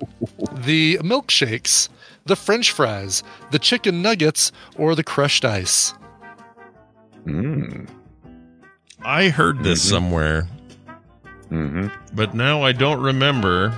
the 0.52 0.98
milkshakes, 0.98 1.88
the 2.26 2.36
French 2.36 2.72
fries, 2.72 3.24
the 3.52 3.60
chicken 3.60 4.02
nuggets, 4.02 4.52
or 4.76 4.94
the 4.94 5.06
crushed 5.06 5.46
ice? 5.46 5.94
Mm. 7.26 7.88
I 9.06 9.30
heard 9.30 9.64
this 9.64 9.80
Mm-hmm. 9.86 9.90
somewhere, 9.96 10.48
hmm 11.50 11.88
but 12.14 12.34
now 12.34 12.62
I 12.64 12.72
don't 12.72 13.02
remember. 13.02 13.74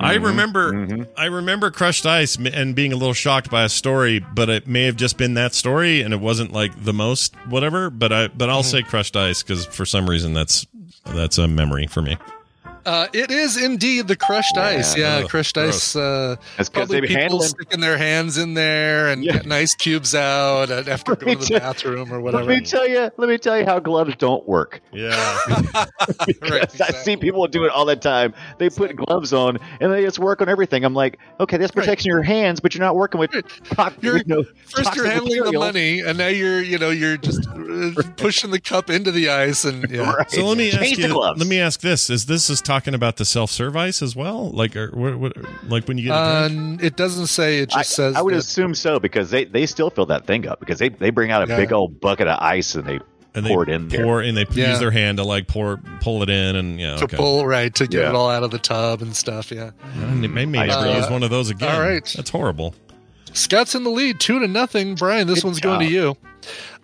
I 0.00 0.16
Mhm. 0.16 0.24
remember 0.24 0.72
Mhm. 0.72 1.06
I 1.16 1.26
remember 1.26 1.70
crushed 1.70 2.06
ice 2.06 2.36
and 2.36 2.74
being 2.74 2.92
a 2.92 2.96
little 2.96 3.14
shocked 3.14 3.50
by 3.50 3.62
a 3.64 3.68
story, 3.68 4.18
but 4.34 4.48
it 4.48 4.66
may 4.66 4.84
have 4.84 4.96
just 4.96 5.16
been 5.16 5.34
that 5.34 5.54
story 5.54 6.00
and 6.02 6.12
it 6.12 6.20
wasn't 6.20 6.52
like 6.52 6.72
the 6.84 6.92
most 6.92 7.34
whatever, 7.48 7.88
but 7.90 8.12
I 8.12 8.26
but 8.28 8.46
Mm-hmm. 8.46 8.50
I'll 8.50 8.62
say 8.62 8.82
crushed 8.82 9.16
ice 9.16 9.42
cuz 9.42 9.64
for 9.66 9.84
some 9.86 10.08
reason 10.10 10.32
that's 10.32 10.66
that's 11.14 11.38
a 11.38 11.46
memory 11.46 11.86
for 11.86 12.02
me. 12.02 12.16
Uh, 12.84 13.06
it 13.12 13.30
is 13.30 13.56
indeed 13.62 14.08
the 14.08 14.16
crushed 14.16 14.56
ice. 14.56 14.96
Yeah, 14.96 15.20
Ugh, 15.22 15.28
crushed 15.28 15.54
gross. 15.54 15.94
ice. 15.94 15.96
Uh, 15.96 16.36
That's 16.56 16.68
'cause 16.68 16.88
probably 16.88 17.00
they 17.00 17.06
people 17.08 17.20
handle 17.22 17.42
it. 17.42 17.48
sticking 17.48 17.80
their 17.80 17.96
hands 17.98 18.38
in 18.38 18.54
there 18.54 19.08
and 19.08 19.24
Yeah. 19.24 19.32
getting 19.34 19.52
ice 19.52 19.74
cubes 19.74 20.14
out 20.14 20.70
after 20.70 21.14
going 21.16 21.38
to 21.38 21.44
the 21.54 21.60
bathroom 21.60 22.12
or 22.12 22.20
whatever. 22.20 22.44
Let 22.44 22.46
whatever. 22.48 22.60
me 22.60 22.66
tell 22.66 22.88
you. 22.88 23.10
Let 23.16 23.28
me 23.28 23.38
tell 23.38 23.58
you 23.58 23.64
how 23.64 23.78
gloves 23.78 24.14
don't 24.16 24.46
work. 24.48 24.80
Yeah. 24.92 25.38
Right, 26.42 26.80
I 26.80 26.92
see 26.92 27.16
people 27.16 27.46
do 27.46 27.64
it 27.64 27.70
all 27.70 27.84
the 27.84 27.96
time. 27.96 28.34
They 28.58 28.68
put 28.68 28.94
gloves 28.96 29.32
on 29.32 29.58
and 29.80 29.92
they 29.92 30.02
just 30.04 30.18
work 30.18 30.40
on 30.40 30.48
everything. 30.48 30.84
I'm 30.84 30.94
like, 30.94 31.18
okay, 31.40 31.56
that's 31.56 31.74
Right. 31.74 31.84
protecting 31.84 32.10
your 32.10 32.22
hands, 32.22 32.60
but 32.60 32.74
you're 32.74 32.80
not 32.84 32.96
working 32.96 33.18
with. 33.20 33.30
To- 33.30 33.42
You're- 34.00 34.18
you 34.18 34.24
know, 34.26 34.44
First, 34.64 34.94
you're 34.94 35.04
toxic 35.04 35.12
handling 35.12 35.44
the 35.44 35.58
money, 35.58 36.00
and 36.00 36.18
now 36.18 36.26
you're, 36.28 36.60
you 36.62 36.78
know, 36.78 36.90
you're 36.90 37.16
just 37.16 37.46
uh, 37.48 38.02
pushing 38.16 38.50
the 38.50 38.60
cup 38.60 38.90
into 38.90 39.10
the 39.10 39.28
ice, 39.28 39.64
and 39.64 39.88
yeah. 39.90 40.12
Right. 40.12 40.30
So 40.30 40.46
let 40.46 40.58
me 40.58 40.70
Change 40.70 40.98
ask 40.98 41.00
the 41.02 41.08
you 41.08 41.14
let 41.18 41.46
me 41.46 41.60
ask 41.60 41.80
this 41.80 42.10
is 42.10 42.26
this 42.26 42.48
is 42.50 42.60
talking 42.72 42.94
about 42.94 43.16
the 43.16 43.24
self 43.24 43.50
service 43.50 44.00
as 44.02 44.16
well? 44.16 44.50
Like 44.50 44.74
or, 44.76 44.88
what, 44.92 45.16
what 45.18 45.32
like 45.68 45.86
when 45.88 45.98
you 45.98 46.04
get 46.04 46.12
a 46.12 46.16
Uh, 46.16 46.48
it 46.80 46.96
doesn't 46.96 47.26
say. 47.26 47.58
It 47.58 47.66
just 47.70 47.78
I, 47.78 47.82
says. 47.82 48.16
I 48.16 48.22
would 48.22 48.34
that- 48.34 48.38
assume 48.38 48.74
so 48.74 48.98
because 48.98 49.30
they, 49.30 49.44
they 49.44 49.66
still 49.66 49.90
fill 49.90 50.06
that 50.06 50.26
thing 50.26 50.46
up 50.48 50.60
because 50.60 50.78
they, 50.78 50.88
they 50.88 51.10
bring 51.10 51.30
out 51.30 51.42
a 51.46 51.46
Yeah. 51.50 51.56
big 51.58 51.72
old 51.72 52.00
bucket 52.00 52.28
of 52.28 52.38
ice 52.40 52.74
and 52.74 52.84
they 52.86 52.98
and 53.34 53.46
they 53.46 53.50
pour 53.50 53.62
it 53.62 53.68
in 53.70 53.88
there. 53.88 54.20
and 54.20 54.36
they 54.36 54.44
Yeah. 54.52 54.70
use 54.70 54.78
their 54.78 54.90
hand 54.90 55.18
to 55.18 55.24
like 55.24 55.46
pour 55.48 55.80
pull 56.00 56.22
it 56.22 56.28
in 56.30 56.56
and 56.56 56.78
yeah, 56.80 56.96
to 56.96 57.04
okay. 57.04 57.16
pull 57.16 57.46
right 57.46 57.74
to 57.76 57.86
get 57.86 58.02
Yeah. 58.02 58.08
it 58.10 58.14
all 58.14 58.30
out 58.30 58.42
of 58.42 58.50
the 58.50 58.58
tub 58.58 59.00
and 59.02 59.14
stuff. 59.16 59.50
Yeah. 59.50 59.70
I 59.96 60.04
may 60.14 60.44
may 60.46 60.66
never 60.66 60.86
Uh, 60.88 60.96
use 60.98 61.08
one 61.10 61.22
of 61.22 61.30
those 61.30 61.50
again. 61.50 61.74
all 61.74 61.80
right. 61.80 62.04
That's 62.16 62.30
horrible. 62.30 62.74
Scott's 63.32 63.74
in 63.74 63.84
the 63.84 63.90
lead, 63.90 64.20
two 64.20 64.38
to 64.38 64.48
nothing. 64.48 64.94
Brian, 64.94 65.26
this 65.26 65.40
Good 65.40 65.44
one's 65.48 65.60
going 65.60 65.80
to 65.80 65.86
you. 65.92 66.16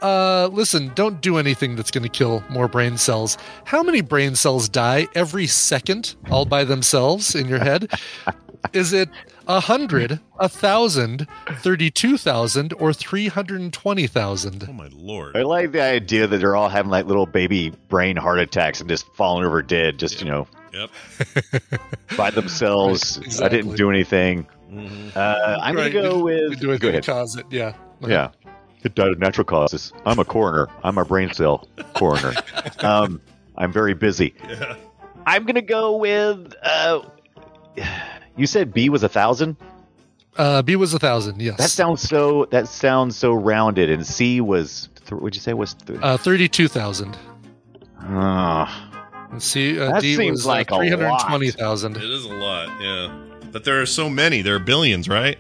Uh, 0.01 0.49
listen, 0.53 0.93
don't 0.95 1.21
do 1.21 1.37
anything 1.39 1.75
that's 1.75 1.91
going 1.91 2.05
to 2.05 2.09
kill 2.09 2.45
more 2.49 2.69
brain 2.69 2.97
cells. 2.97 3.37
How 3.65 3.83
many 3.83 4.01
brain 4.01 4.37
cells 4.37 4.69
die 4.69 5.09
every 5.15 5.47
second, 5.49 6.15
all 6.31 6.45
by 6.45 6.65
themselves 6.65 7.35
in 7.35 7.49
your 7.49 7.59
head? 7.59 7.91
Is 8.73 8.93
it 8.93 9.09
a 9.47 9.61
hundred, 9.61 10.21
a 10.39 10.49
thousand, 10.49 11.27
thirty-two 11.61 12.19
thousand, 12.19 12.73
or 12.75 12.93
three 12.93 13.29
hundred 13.29 13.61
and 13.61 13.73
twenty 13.73 14.07
thousand? 14.07 14.67
Oh 14.69 14.73
my 14.73 14.89
lord. 14.93 15.37
I 15.37 15.43
like 15.43 15.73
the 15.73 15.83
idea 15.83 16.27
that 16.27 16.39
they're 16.39 16.57
all 16.57 16.69
having 16.69 16.91
like 16.91 17.07
little 17.07 17.25
baby 17.27 17.73
brain 17.89 18.17
heart 18.17 18.41
attacks 18.41 18.81
and 18.81 18.89
just 18.89 19.07
falling 19.15 19.45
over 19.47 19.63
dead, 19.63 19.99
just, 19.99 20.21
you 20.21 20.27
know, 20.29 20.47
Yep. 20.73 20.91
by 22.17 22.31
themselves. 22.33 23.19
Right, 23.19 23.43
I 23.43 23.49
didn't 23.49 23.77
do 23.77 23.91
anything. 23.91 24.47
Mhm. 24.71 25.17
Uh, 25.17 25.59
I'm 25.63 25.77
Right, 25.77 25.93
going 25.93 26.05
to 26.05 26.11
go 26.11 26.23
with. 26.23 26.61
do 26.61 26.71
it 26.73 26.81
Go 26.81 26.89
to 26.89 26.99
ahead. 26.99 27.07
cause 27.07 27.37
it. 27.37 27.47
Yeah. 27.51 27.73
Yeah. 28.07 28.31
It 28.85 28.95
died 28.95 29.09
of 29.13 29.19
natural 29.19 29.45
causes. 29.45 29.93
I'm 30.07 30.19
a 30.19 30.25
coroner. 30.25 30.69
I'm 30.85 30.99
a 30.99 31.05
brain 31.05 31.33
cell 31.33 31.67
coroner. 31.95 32.33
um, 32.81 33.21
I'm 33.57 33.73
very 33.73 33.95
busy. 33.95 34.35
Yeah. 34.49 34.77
I'm 35.27 35.45
going 35.45 35.55
to 35.57 35.63
go 35.63 35.97
with. 35.97 36.55
Uh, 36.63 37.01
you 38.37 38.47
said 38.47 38.73
B 38.73 38.89
was 38.89 39.03
a 39.03 39.09
thousand. 39.09 39.57
Uh, 40.37 40.63
B 40.63 40.77
was 40.77 40.95
a 40.95 40.99
thousand. 41.01 41.41
Yes. 41.43 41.57
That 41.59 41.71
sounds 41.71 42.01
so. 42.03 42.45
That 42.53 42.69
sounds 42.69 43.17
so 43.17 43.33
rounded. 43.33 43.91
And 43.91 44.07
C 44.07 44.41
was. 44.41 44.89
Th- 45.07 45.21
would 45.21 45.35
you 45.35 45.41
say 45.41 45.55
was? 45.55 45.75
Th- 45.75 45.99
uh, 46.01 46.17
thirty-two 46.17 46.69
thousand. 46.69 47.17
Ah. 48.01 48.85
And 49.33 49.43
C, 49.43 49.79
uh, 49.79 49.93
That 49.93 50.01
D 50.03 50.15
seems 50.17 50.39
was 50.41 50.47
like 50.47 50.71
a 50.71 50.75
uh, 50.75 50.79
three 50.79 50.91
hundred 50.91 51.19
twenty 51.27 51.51
thousand. 51.51 51.97
It 51.97 52.05
is 52.05 52.25
a 52.25 52.29
lot, 52.33 52.69
yeah. 52.81 53.25
But 53.59 53.65
there 53.65 53.83
are 53.83 53.87
so 53.87 54.09
many. 54.09 54.41
There 54.41 54.55
are 54.55 54.61
billions, 54.61 55.09
right? 55.09 55.37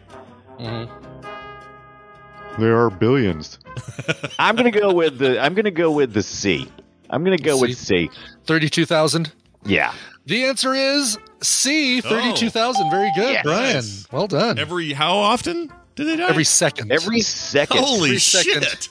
There 2.59 2.77
are 2.77 2.91
billions. 2.91 3.61
I'm 4.41 4.57
gonna 4.57 4.73
go 4.73 4.93
with 4.93 5.19
the. 5.19 5.41
I'm 5.41 5.55
gonna 5.55 5.71
go 5.71 5.93
with 5.93 6.13
the 6.15 6.25
C. 6.25 6.69
I'm 7.11 7.23
gonna 7.23 7.39
go 7.39 7.61
with 7.61 7.77
C. 7.79 8.11
Thirty-two 8.45 8.87
thousand. 8.87 9.33
Yeah. 9.65 9.95
The 10.27 10.47
answer 10.47 10.75
is 10.75 11.17
C. 11.43 12.01
Thirty-two 12.01 12.51
thousand. 12.51 12.91
Very 12.91 13.13
good, 13.15 13.35
Yes. 13.35 13.45
Brian. 13.45 13.85
Well 14.11 14.27
done. 14.27 14.59
Every 14.59 14.95
how 14.95 15.17
often 15.17 15.73
do 15.95 16.05
they 16.05 16.17
die? 16.17 16.29
Every 16.29 16.43
second. 16.43 16.91
Every 16.91 17.21
second. 17.21 17.79
Holy 17.85 18.09
every 18.09 18.19
second. 18.19 18.65
shit! 18.65 18.89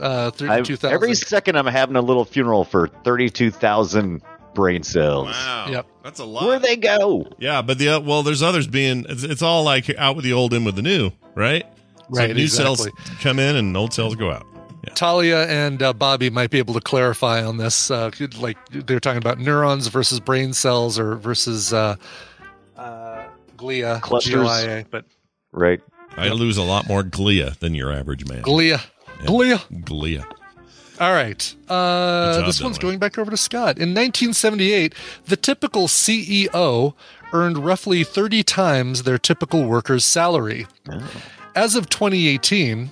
uh, 0.00 0.30
I've- 0.30 0.36
thirty-two 0.46 0.76
thousand. 0.76 0.94
every 0.94 1.14
second, 1.16 1.56
I'm 1.58 1.66
having 1.66 1.96
a 1.96 2.00
little 2.02 2.24
funeral 2.24 2.62
for 2.64 2.86
32,000 2.86 4.22
brain 4.58 4.82
cells. 4.82 5.28
Wow. 5.28 5.66
Yep. 5.70 5.86
That's 6.02 6.18
a 6.18 6.24
lot. 6.24 6.44
Where 6.44 6.58
they 6.58 6.76
go? 6.76 7.30
Yeah, 7.38 7.62
but 7.62 7.78
the 7.78 7.90
uh, 7.90 8.00
well, 8.00 8.24
there's 8.24 8.42
others 8.42 8.66
being. 8.66 9.06
It's, 9.08 9.22
it's 9.22 9.40
all 9.40 9.62
like 9.62 9.88
out 9.96 10.16
with 10.16 10.24
the 10.24 10.32
old, 10.32 10.52
in 10.52 10.64
with 10.64 10.74
the 10.74 10.82
new, 10.82 11.12
right? 11.36 11.64
So 11.96 12.04
Right, 12.10 12.34
new 12.34 12.42
exactly. 12.42 12.74
cells 12.76 12.88
come 13.20 13.38
in 13.38 13.54
and 13.54 13.76
old 13.76 13.92
cells 13.94 14.16
go 14.16 14.32
out. 14.32 14.44
Yeah. 14.84 14.94
Talia 14.94 15.46
and 15.46 15.80
uh, 15.82 15.92
Bobby 15.92 16.28
might 16.30 16.50
be 16.50 16.58
able 16.58 16.74
to 16.74 16.80
clarify 16.80 17.44
on 17.44 17.56
this. 17.58 17.90
Uh, 17.90 18.10
like 18.40 18.56
they're 18.70 18.98
talking 18.98 19.18
about 19.18 19.38
neurons 19.38 19.86
versus 19.86 20.18
brain 20.18 20.52
cells 20.52 20.98
or 20.98 21.14
versus 21.16 21.72
uh, 21.72 21.94
uh, 22.76 23.24
glia, 23.56 24.00
Clusters. 24.00 24.32
G-L-I-A, 24.32 24.86
but 24.90 25.04
Right. 25.52 25.80
I 26.16 26.30
lose 26.30 26.56
a 26.56 26.62
lot 26.64 26.88
more 26.88 27.02
glia 27.04 27.56
than 27.60 27.74
your 27.76 27.92
average 27.92 28.26
man. 28.28 28.42
glia, 28.42 28.80
glia. 29.22 29.58
Glia. 29.84 30.24
All 31.00 31.12
right. 31.12 31.54
Uh, 31.68 32.44
this 32.44 32.60
one's 32.60 32.78
Dunaway. 32.78 32.82
going 32.82 32.98
back 32.98 33.18
over 33.18 33.30
to 33.30 33.36
Scott. 33.36 33.78
In 33.78 33.90
1978, 33.90 34.94
the 35.26 35.36
typical 35.36 35.86
CEO 35.86 36.94
earned 37.32 37.58
roughly 37.58 38.02
30 38.02 38.42
times 38.42 39.04
their 39.04 39.18
typical 39.18 39.64
worker's 39.64 40.04
salary. 40.04 40.66
As 41.54 41.76
of 41.76 41.88
2018, 41.88 42.90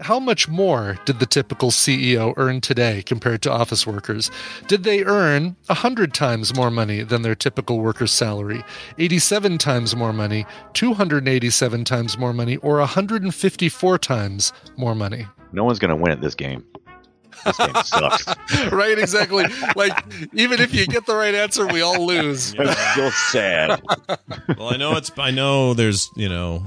how 0.00 0.20
much 0.20 0.48
more 0.48 0.98
did 1.04 1.18
the 1.18 1.26
typical 1.26 1.70
CEO 1.70 2.32
earn 2.36 2.60
today 2.60 3.02
compared 3.02 3.42
to 3.42 3.50
office 3.50 3.86
workers? 3.86 4.30
Did 4.68 4.84
they 4.84 5.02
earn 5.04 5.56
100 5.66 6.14
times 6.14 6.54
more 6.54 6.70
money 6.70 7.02
than 7.02 7.22
their 7.22 7.34
typical 7.34 7.80
worker's 7.80 8.12
salary, 8.12 8.62
87 8.98 9.58
times 9.58 9.96
more 9.96 10.12
money, 10.12 10.46
287 10.74 11.84
times 11.84 12.16
more 12.16 12.32
money, 12.32 12.56
or 12.58 12.78
154 12.78 13.98
times 13.98 14.52
more 14.76 14.94
money? 14.94 15.26
No 15.52 15.64
one's 15.64 15.78
gonna 15.80 15.96
win 15.96 16.12
at 16.12 16.20
this 16.20 16.34
game. 16.36 16.64
This 17.44 17.56
game 17.58 17.74
sucks. 17.84 18.26
right 18.72 18.98
exactly 18.98 19.44
like 19.76 19.92
even 20.34 20.60
if 20.60 20.74
you 20.74 20.86
get 20.86 21.06
the 21.06 21.14
right 21.14 21.34
answer 21.34 21.66
we 21.66 21.80
all 21.82 22.06
lose 22.06 22.54
I'm 22.58 22.74
still 22.92 23.10
sad. 23.10 23.80
Well, 24.56 24.72
I 24.72 24.76
know 24.76 24.96
it's. 24.96 25.10
I 25.18 25.30
know 25.30 25.74
there's 25.74 26.10
you 26.16 26.28
know 26.28 26.66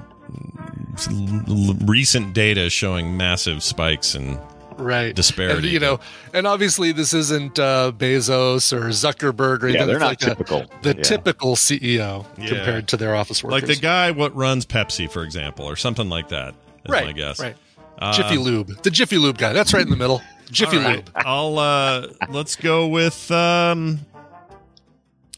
l- 1.10 1.44
l- 1.48 1.74
recent 1.86 2.34
data 2.34 2.70
showing 2.70 3.18
massive 3.18 3.64
spikes 3.64 4.16
and 4.16 4.40
right 4.78 5.14
Disparity. 5.16 5.58
and, 5.58 5.66
you 5.74 5.80
know 5.80 6.00
and 6.34 6.48
obviously 6.48 6.92
this 6.92 7.14
isn't 7.14 7.60
uh 7.60 7.92
bezos 7.96 8.74
or 8.74 8.88
zuckerberg 8.90 9.62
or 9.64 9.68
Yeah, 9.68 9.82
anything 9.82 9.88
they're 9.88 10.00
not 10.00 10.06
like 10.08 10.22
a- 10.24 10.26
typical. 10.26 10.66
the 10.82 10.96
Yeah. 10.96 11.04
typical 11.04 11.56
ceo 11.56 12.26
Yeah. 12.38 12.48
compared 12.48 12.88
to 12.90 12.98
their 12.98 13.16
office 13.16 13.44
workers 13.44 13.62
like 13.62 13.68
the 13.76 13.80
guy 13.82 14.12
what 14.12 14.36
runs 14.36 14.66
Pepsi, 14.66 15.12
for 15.12 15.24
example, 15.24 15.66
or 15.66 15.76
something 15.76 16.10
like 16.10 16.30
that. 16.30 16.56
Is 16.86 16.92
right 16.92 17.06
my 17.06 17.12
guess. 17.12 17.40
right 17.40 17.56
Uh, 18.00 18.12
jiffy 18.14 18.38
lube 18.38 18.82
the 18.82 18.90
jiffy 18.90 19.18
lube 19.20 19.38
guy 19.38 19.54
that's 19.54 19.74
right 19.74 19.84
in 19.84 19.92
the 19.92 19.98
middle 19.98 20.20
jiffy 20.52 20.78
all 20.78 20.84
right. 20.84 20.96
lube 20.98 21.10
I'll 21.16 21.60
uh 21.60 22.08
let's 22.30 22.56
go 22.56 22.88
with 22.88 23.30
um 23.32 24.00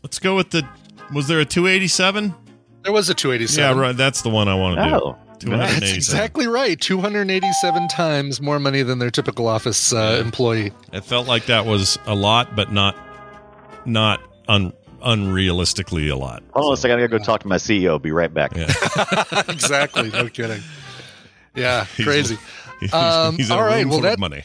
let's 0.03 0.19
go 0.19 0.35
with 0.35 0.49
the 0.51 0.67
was 1.13 1.27
there 1.27 1.39
a 1.39 1.45
287? 1.45 2.33
there 2.83 2.91
was 2.91 3.09
a 3.09 3.13
287 3.13 3.77
Yeah, 3.77 3.79
right. 3.81 3.95
That's 3.95 4.21
the 4.23 4.29
one 4.29 4.47
I 4.47 4.55
want 4.55 4.77
to 4.77 4.95
Oh, 5.01 5.17
do. 5.39 5.49
that's 5.51 5.91
exactly 5.93 6.47
right 6.47 6.79
287 6.79 7.87
times 7.89 8.41
more 8.41 8.59
money 8.59 8.81
than 8.83 8.99
their 8.99 9.11
typical 9.11 9.47
office 9.47 9.93
uh, 9.93 10.19
employee 10.23 10.71
It 10.91 11.03
felt 11.05 11.27
like 11.27 11.45
that 11.47 11.65
was 11.65 11.97
a 12.05 12.15
lot, 12.15 12.55
but 12.55 12.71
not 12.71 12.95
not 13.85 14.21
un, 14.47 14.71
unrealistically 15.01 16.09
a 16.09 16.15
lot. 16.15 16.41
Hold 16.53 16.67
on 16.67 16.73
a 16.73 16.77
second. 16.77 16.97
I 16.97 17.01
gotta 17.07 17.19
go 17.19 17.23
talk 17.23 17.41
to 17.41 17.47
my 17.47 17.57
CEO. 17.57 18.01
Be 18.01 18.11
right 18.11 18.33
back. 18.33 18.55
Yeah. 18.55 18.71
exactly 19.49 20.09
no 20.09 20.29
kidding 20.29 20.61
yeah 21.55 21.85
He's- 21.97 22.07
crazy 22.07 22.37
He's, 22.79 22.93
Um, 22.93 23.37
he's 23.37 23.49
all 23.51 23.63
right, 23.63 23.85
well, 23.85 24.01
that- 24.01 24.19
money. 24.19 24.43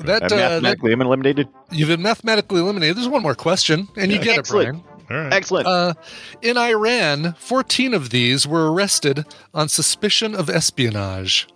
That, 0.00 0.24
I'm 0.24 0.26
uh, 0.26 0.28
that 0.28 0.62
mathematically 0.62 0.92
I'm 0.92 1.00
eliminated. 1.02 1.48
You've 1.70 1.88
been 1.88 2.02
mathematically 2.02 2.60
eliminated. 2.60 2.96
There's 2.96 3.08
one 3.08 3.22
more 3.22 3.34
question, 3.34 3.88
and 3.96 4.10
you 4.10 4.18
get 4.18 4.38
Excellent. 4.38 4.78
it, 4.78 5.12
All 5.12 5.16
right. 5.22 5.32
Excellent. 5.32 5.66
Uh, 5.66 5.94
in 6.42 6.56
Iran, 6.56 7.34
14 7.38 7.94
of 7.94 8.10
these 8.10 8.46
were 8.46 8.72
arrested 8.72 9.24
on 9.52 9.68
suspicion 9.68 10.34
of 10.34 10.48
espionage. 10.50 11.48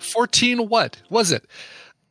14 0.00 0.68
what 0.68 1.02
was 1.10 1.30
it? 1.30 1.44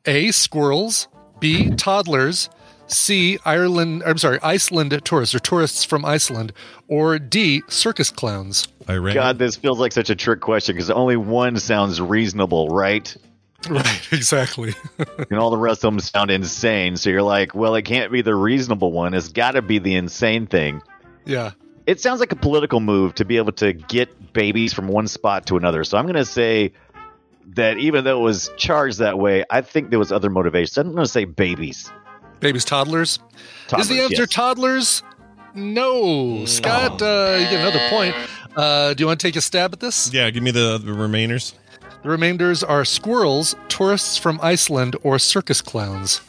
A. 0.06 0.32
Squirrels. 0.32 1.08
B. 1.40 1.70
Toddlers. 1.72 2.50
C. 2.88 3.38
Ireland. 3.46 4.04
I'm 4.06 4.18
sorry, 4.18 4.40
Iceland 4.42 5.00
tourists 5.04 5.36
or 5.36 5.40
tourists 5.40 5.84
from 5.84 6.06
Iceland. 6.06 6.54
Or 6.88 7.20
D. 7.20 7.64
Circus 7.68 8.10
clowns. 8.10 8.68
Iran. 8.90 9.14
God, 9.14 9.40
this 9.40 9.56
feels 9.56 9.80
like 9.80 9.92
such 9.92 10.10
a 10.10 10.16
trick 10.16 10.40
question 10.40 10.76
because 10.76 10.90
only 10.90 11.18
one 11.18 11.58
sounds 11.58 12.00
reasonable, 12.00 12.70
right? 12.70 13.16
Right, 13.70 14.08
exactly. 14.12 14.74
And 15.30 15.40
all 15.40 15.50
the 15.50 15.58
rest 15.58 15.84
of 15.84 15.92
them 15.92 16.00
sound 16.00 16.30
insane. 16.32 16.96
So 16.96 17.10
you're 17.10 17.24
like, 17.24 17.54
well, 17.56 17.76
it 17.76 17.82
can't 17.84 18.12
be 18.12 18.22
the 18.22 18.36
reasonable 18.36 18.92
one. 18.92 19.14
It's 19.14 19.30
got 19.30 19.52
to 19.52 19.62
be 19.62 19.80
the 19.80 19.96
insane 19.96 20.48
thing. 20.48 20.82
yeah. 21.26 21.52
It 21.86 22.02
sounds 22.02 22.20
like 22.20 22.34
a 22.34 22.36
political 22.36 22.82
move 22.82 23.16
to 23.16 23.24
be 23.24 23.38
able 23.38 23.54
to 23.54 23.72
get 23.72 24.34
babies 24.34 24.74
from 24.74 24.90
one 24.90 25.08
spot 25.08 25.46
to 25.48 25.56
another. 25.56 25.86
So 25.86 25.98
I'm 25.98 26.04
going 26.04 26.16
to 26.18 26.26
say 26.26 26.74
that 27.56 27.78
even 27.78 28.04
though 28.04 28.20
it 28.20 28.24
was 28.24 28.52
charged 28.58 29.00
that 29.00 29.18
way, 29.18 29.46
I 29.50 29.62
think 29.62 29.90
there 29.90 29.98
was 30.00 30.12
other 30.12 30.30
motivations. 30.30 30.78
I'm 30.78 30.92
going 30.92 31.06
to 31.06 31.12
say 31.12 31.24
babies. 31.24 31.90
Babies, 32.42 32.66
toddlers. 32.66 33.20
Toddlers, 33.70 33.90
Is 33.90 33.98
the 33.98 34.04
answer 34.04 34.24
yes. 34.24 34.30
toddlers? 34.34 35.02
No. 35.56 36.44
Scott, 36.46 37.02
uh, 37.02 37.38
you 37.40 37.46
get 37.46 37.62
another 37.62 37.88
point. 37.90 38.14
Uh, 38.56 38.94
do 38.94 39.02
you 39.04 39.08
want 39.08 39.22
to 39.22 39.26
take 39.28 39.38
a 39.38 39.42
stab 39.42 39.72
at 39.72 39.80
this? 39.80 40.12
Yeah, 40.14 40.30
give 40.30 40.44
me 40.44 40.52
the, 40.52 40.78
the 40.78 40.92
remainers. 40.92 41.54
The 42.08 42.12
remainders 42.12 42.64
are 42.64 42.86
squirrels, 42.86 43.54
tourists 43.68 44.18
from 44.18 44.40
Iceland, 44.42 44.96
or 45.04 45.20
circus 45.20 45.60
clowns. 45.62 46.22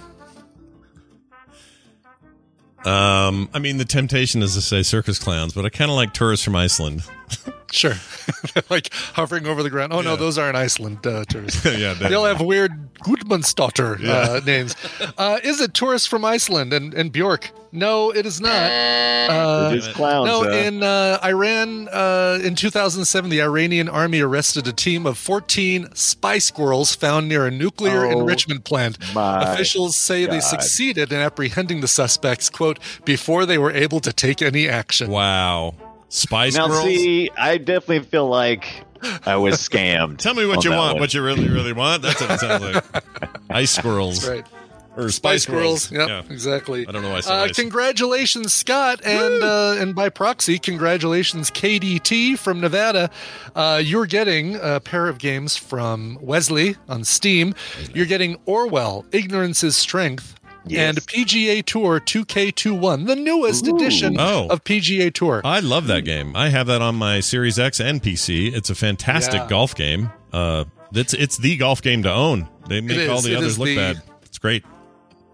Um, 2.84 3.48
I 3.54 3.60
mean, 3.60 3.76
the 3.76 3.84
temptation 3.84 4.42
is 4.42 4.54
to 4.54 4.60
say 4.60 4.82
circus 4.82 5.20
clowns, 5.20 5.52
but 5.52 5.64
I 5.64 5.68
kind 5.68 5.88
of 5.88 5.94
like 5.94 6.12
tourists 6.12 6.44
from 6.44 6.56
Iceland. 6.56 7.04
Sure. 7.70 7.94
like 8.70 8.92
hovering 8.92 9.46
over 9.46 9.62
the 9.62 9.70
ground. 9.70 9.92
Oh, 9.92 10.00
no, 10.00 10.16
those 10.16 10.38
aren't 10.38 10.56
Iceland 10.56 11.06
uh, 11.06 11.24
tourists. 11.24 11.64
yeah, 11.78 11.94
they, 11.94 12.08
will 12.08 12.24
have 12.24 12.40
weird 12.40 12.94
Gudmundsdottir 13.00 14.04
uh, 14.08 14.40
names. 14.46 14.74
Uh, 15.16 15.38
is 15.42 15.60
it 15.60 15.74
tourists 15.74 16.06
from 16.08 16.24
Iceland 16.24 16.72
and, 16.72 16.94
and 16.94 17.12
Bjork? 17.12 17.50
No, 17.70 18.10
it 18.10 18.24
is 18.24 18.40
not. 18.40 18.70
Uh, 18.70 19.70
These 19.70 19.88
clowns. 19.88 20.26
No, 20.26 20.44
uh, 20.44 20.54
in 20.54 20.82
uh, 20.82 21.18
Iran, 21.22 21.88
uh, 21.88 22.38
in 22.42 22.54
2007, 22.54 23.28
the 23.28 23.42
Iranian 23.42 23.88
army 23.88 24.20
arrested 24.20 24.66
a 24.66 24.72
team 24.72 25.04
of 25.04 25.18
14 25.18 25.94
spy 25.94 26.38
squirrels 26.38 26.94
found 26.94 27.28
near 27.28 27.46
a 27.46 27.50
nuclear 27.50 28.06
Oh, 28.06 28.20
enrichment 28.20 28.64
plant. 28.64 28.96
Officials 29.14 29.96
say 29.96 30.24
they 30.24 30.40
succeeded 30.40 31.12
in 31.12 31.20
apprehending 31.20 31.82
the 31.82 31.88
suspects, 31.88 32.48
quote, 32.48 32.78
before 33.04 33.44
they 33.44 33.58
were 33.58 33.72
able 33.72 34.00
to 34.00 34.12
take 34.12 34.40
any 34.40 34.66
action. 34.66 35.10
Wow. 35.10 35.74
Spice 36.08 36.56
now, 36.56 36.68
Girls. 36.68 36.84
see, 36.84 37.30
I 37.36 37.58
definitely 37.58 38.00
feel 38.08 38.28
like 38.28 38.84
I 39.26 39.36
was 39.36 39.54
scammed. 39.68 40.18
Tell 40.18 40.34
me 40.34 40.46
what 40.46 40.64
you 40.64 40.70
want. 40.70 40.94
one. 40.94 41.00
What 41.00 41.14
you 41.14 41.22
really, 41.22 41.48
really 41.48 41.72
want. 41.72 42.02
That's 42.02 42.20
what 42.20 42.30
it 42.30 42.40
sounds 42.40 42.62
like. 42.64 43.04
Ice 43.50 43.70
squirrels. 43.72 44.28
Right. 44.28 44.46
Or 44.96 45.10
Spy 45.10 45.36
spice 45.36 45.42
squirrels. 45.44 45.92
Yep, 45.92 46.08
Yeah. 46.08 46.22
exactly. 46.28 46.84
I 46.88 46.90
don't 46.90 47.02
know 47.02 47.10
why 47.10 47.18
I 47.18 47.20
said 47.20 47.32
Uh, 47.32 47.42
ice. 47.44 47.52
congratulations, 47.54 48.52
Scott, 48.52 49.00
and 49.04 49.44
uh, 49.44 49.76
and 49.78 49.94
by 49.94 50.08
proxy, 50.08 50.58
congratulations, 50.58 51.52
KDT 51.52 52.36
from 52.36 52.60
Nevada. 52.60 53.08
Uh, 53.54 53.80
you're 53.84 54.06
getting 54.06 54.56
a 54.60 54.80
pair 54.80 55.06
of 55.06 55.18
games 55.18 55.56
from 55.56 56.18
Wesley 56.20 56.74
on 56.88 57.04
Steam. 57.04 57.54
You're 57.94 58.06
getting 58.06 58.38
Orwell, 58.44 59.06
Ignorance 59.12 59.62
is 59.62 59.76
Strength, 59.76 60.34
Yes. 60.70 60.88
and 60.96 61.06
PGA 61.06 61.64
Tour 61.64 62.00
2K21, 62.00 63.06
the 63.06 63.16
newest 63.16 63.66
Ooh. 63.66 63.76
edition 63.76 64.16
Oh. 64.18 64.46
of 64.48 64.64
PGA 64.64 65.12
Tour. 65.12 65.40
I 65.44 65.60
love 65.60 65.86
that 65.88 66.04
game. 66.04 66.34
I 66.36 66.48
have 66.50 66.66
that 66.68 66.82
on 66.82 66.94
my 66.96 67.20
Series 67.20 67.58
X 67.58 67.80
and 67.80 68.02
PC. 68.02 68.52
It's 68.54 68.70
a 68.70 68.74
fantastic 68.74 69.40
Yeah. 69.42 69.46
golf 69.48 69.74
game. 69.74 70.10
Uh, 70.32 70.64
it's 70.92 71.14
it's 71.14 71.36
the 71.38 71.56
golf 71.56 71.82
game 71.82 72.02
to 72.04 72.12
own. 72.12 72.48
They 72.68 72.80
make 72.80 72.98
is. 72.98 73.08
all 73.08 73.20
the 73.20 73.36
others 73.36 73.58
look 73.58 73.68
the- 73.68 73.76
bad. 73.76 74.02
It's 74.24 74.38
great. 74.38 74.64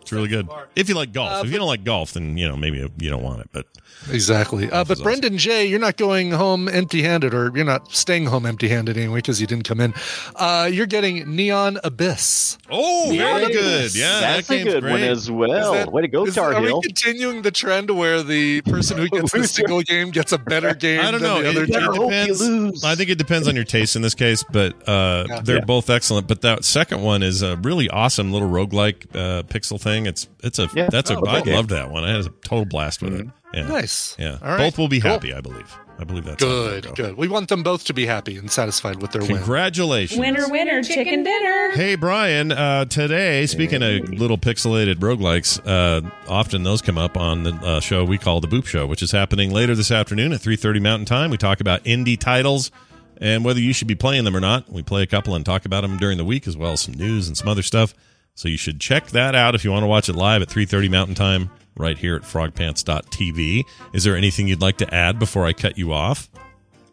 It's 0.03 0.13
really 0.13 0.29
good. 0.29 0.47
If 0.77 0.91
you 0.91 0.95
like 0.95 1.13
golf, 1.13 1.33
Uh, 1.33 1.43
if 1.47 1.51
you 1.51 1.57
don't 1.57 1.67
like 1.67 1.83
golf, 1.83 2.13
then 2.13 2.37
you 2.37 2.47
know 2.47 2.57
maybe 2.57 2.77
you 3.01 3.09
don't 3.11 3.23
want 3.23 3.41
it. 3.41 3.49
But 3.53 3.65
Exactly. 4.11 4.71
Uh, 4.71 4.85
but 4.85 4.99
Brendan 5.03 5.39
J, 5.39 5.65
you're 5.65 5.79
not 5.79 5.97
going 5.97 6.31
home 6.33 6.69
empty 6.69 7.03
handed, 7.03 7.33
or 7.33 7.51
you're 7.55 7.65
not 7.65 7.91
staying 7.95 8.27
home 8.27 8.45
empty 8.45 8.69
handed 8.69 8.99
anyway 8.99 9.19
because 9.19 9.41
you 9.41 9.47
didn't 9.47 9.65
come 9.65 9.81
in. 9.81 9.95
Uh, 10.37 10.69
you're 10.71 10.85
getting 10.85 11.35
Neon 11.35 11.79
Abyss. 11.83 12.59
Oh, 12.71 13.07
very 13.11 13.53
Yes. 13.53 13.53
good. 13.53 13.95
Yeah, 14.01 14.21
that's 14.21 14.49
that 14.49 14.55
a 14.61 14.65
good 14.65 14.81
great. 14.83 14.91
one 14.93 15.03
as 15.03 15.31
well. 15.31 15.53
Is 15.53 15.71
that- 15.85 15.93
Way 15.93 16.03
to 16.03 16.09
go, 16.09 16.27
is- 16.27 16.35
Tar 16.35 16.55
Are 16.55 16.61
we 16.63 16.81
continuing 16.83 17.43
the 17.43 17.51
trend 17.51 17.91
where 17.91 18.23
the 18.23 18.61
person 18.63 18.99
who 18.99 19.09
gets 19.09 19.33
the 19.33 19.47
single 19.47 19.83
game 19.83 20.11
gets 20.11 20.33
a 20.33 20.39
better 20.39 20.75
game 20.75 21.01
I 21.01 21.11
don't 21.11 21.21
than 21.21 21.23
know. 21.23 21.43
the 21.43 21.49
It, 21.49 21.51
other 21.57 21.65
it 21.65 21.73
better 21.73 21.87
two? 21.87 21.93
hope 21.93 22.13
you 22.13 22.35
depends. 22.35 22.85
I 22.85 22.95
think 22.95 23.11
it 23.11 23.19
depends 23.19 23.49
on 23.49 23.55
your 23.55 23.65
taste 23.65 23.97
in 23.97 24.03
this 24.03 24.15
case, 24.15 24.45
but 24.51 24.75
uh, 24.89 25.25
Yeah. 25.29 25.41
they're 25.43 25.57
Yeah. 25.57 25.65
both 25.65 25.91
excellent. 25.91 26.27
But 26.27 26.41
that 26.43 26.65
second 26.65 27.03
one 27.03 27.23
is 27.23 27.43
a 27.43 27.57
really 27.59 27.89
awesome 27.91 28.33
little 28.33 28.49
roguelike 28.49 29.07
uh, 29.15 29.43
pixel 29.45 29.81
thing. 29.81 30.07
It's 30.07 30.29
it's 30.43 30.59
a 30.59 30.69
Yeah. 30.75 30.89
that's 30.91 31.11
a 31.11 31.19
Oh, 31.19 31.25
I 31.27 31.41
loved 31.41 31.71
that 31.71 31.91
one. 31.91 32.05
I 32.05 32.13
had 32.13 32.27
a 32.27 32.29
total 32.45 32.65
blast 32.65 33.03
with 33.03 33.15
it. 33.15 33.27
Yeah. 33.53 33.69
Nice. 33.69 34.17
Yeah. 34.19 34.39
All 34.43 34.49
right. 34.49 34.59
Both 34.59 34.79
will 34.79 34.89
be 34.89 35.01
Cool. 35.01 35.11
happy, 35.13 35.33
I 35.33 35.41
believe. 35.41 35.77
I 35.99 36.05
believe 36.05 36.25
that's 36.25 36.43
Good, 36.43 36.79
it'll 36.79 36.95
go. 36.95 37.05
good. 37.05 37.17
We 37.17 37.29
want 37.29 37.49
them 37.49 37.63
both 37.63 37.85
to 37.85 37.95
be 37.95 38.07
happy 38.07 38.37
and 38.37 38.51
satisfied 38.51 39.01
with 39.01 39.13
their 39.13 39.23
win. 39.23 39.37
Congratulations. 39.37 40.19
Winner, 40.19 40.49
winner, 40.49 40.83
chicken 40.83 41.23
dinner. 41.23 41.71
Hey 41.71 41.95
Brian, 41.95 42.51
uh, 42.51 42.87
today 42.87 43.47
speaking 43.47 43.83
of 43.83 44.09
little 44.11 44.37
pixelated 44.39 44.97
roguelikes, 44.97 45.61
uh, 45.67 46.09
often 46.29 46.65
those 46.65 46.83
come 46.83 46.99
up 46.99 47.17
on 47.17 47.45
the 47.45 47.55
uh, 47.55 47.81
show 47.81 48.05
we 48.05 48.19
call 48.19 48.41
the 48.41 48.49
Boop 48.49 48.67
Show, 48.67 48.87
which 48.87 49.03
is 49.03 49.13
happening 49.13 49.53
later 49.53 49.75
this 49.77 49.91
afternoon 49.93 50.33
at 50.33 50.41
3:30 50.41 50.81
Mountain 50.81 51.07
Time. 51.07 51.31
We 51.31 51.37
talk 51.37 51.61
about 51.61 51.85
indie 51.85 52.19
titles 52.19 52.71
and 53.19 53.45
whether 53.45 53.61
you 53.61 53.73
should 53.73 53.89
be 53.89 53.95
playing 53.95 54.25
them 54.25 54.37
or 54.37 54.41
not. 54.41 54.71
We 54.71 54.83
play 54.83 55.03
a 55.03 55.07
couple 55.07 55.37
and 55.37 55.47
talk 55.47 55.65
about 55.65 55.83
them 55.83 55.97
during 55.97 56.19
the 56.19 56.25
week 56.25 56.49
as 56.49 56.57
well 56.57 56.73
as 56.73 56.81
some 56.81 56.95
news 56.95 57.29
and 57.29 57.37
some 57.37 57.47
other 57.49 57.63
stuff. 57.63 57.95
So 58.35 58.49
you 58.49 58.57
should 58.57 58.81
check 58.81 59.07
that 59.09 59.37
out 59.37 59.55
if 59.55 59.65
you 59.65 59.71
want 59.71 59.85
to 59.85 59.87
watch 59.87 60.09
it 60.09 60.17
live 60.17 60.43
at 60.43 60.49
3:30 60.49 60.89
Mountain 60.91 61.15
Time 61.15 61.51
right 61.77 61.99
here 61.99 62.17
at 62.17 62.23
frogpants.tv. 62.23 63.65
Is 63.93 64.05
there 64.05 64.17
anything 64.17 64.49
you'd 64.49 64.61
like 64.63 64.77
to 64.79 64.95
add 64.95 65.19
before 65.19 65.45
I 65.47 65.53
cut 65.53 65.77
you 65.79 65.93
off? 65.93 66.29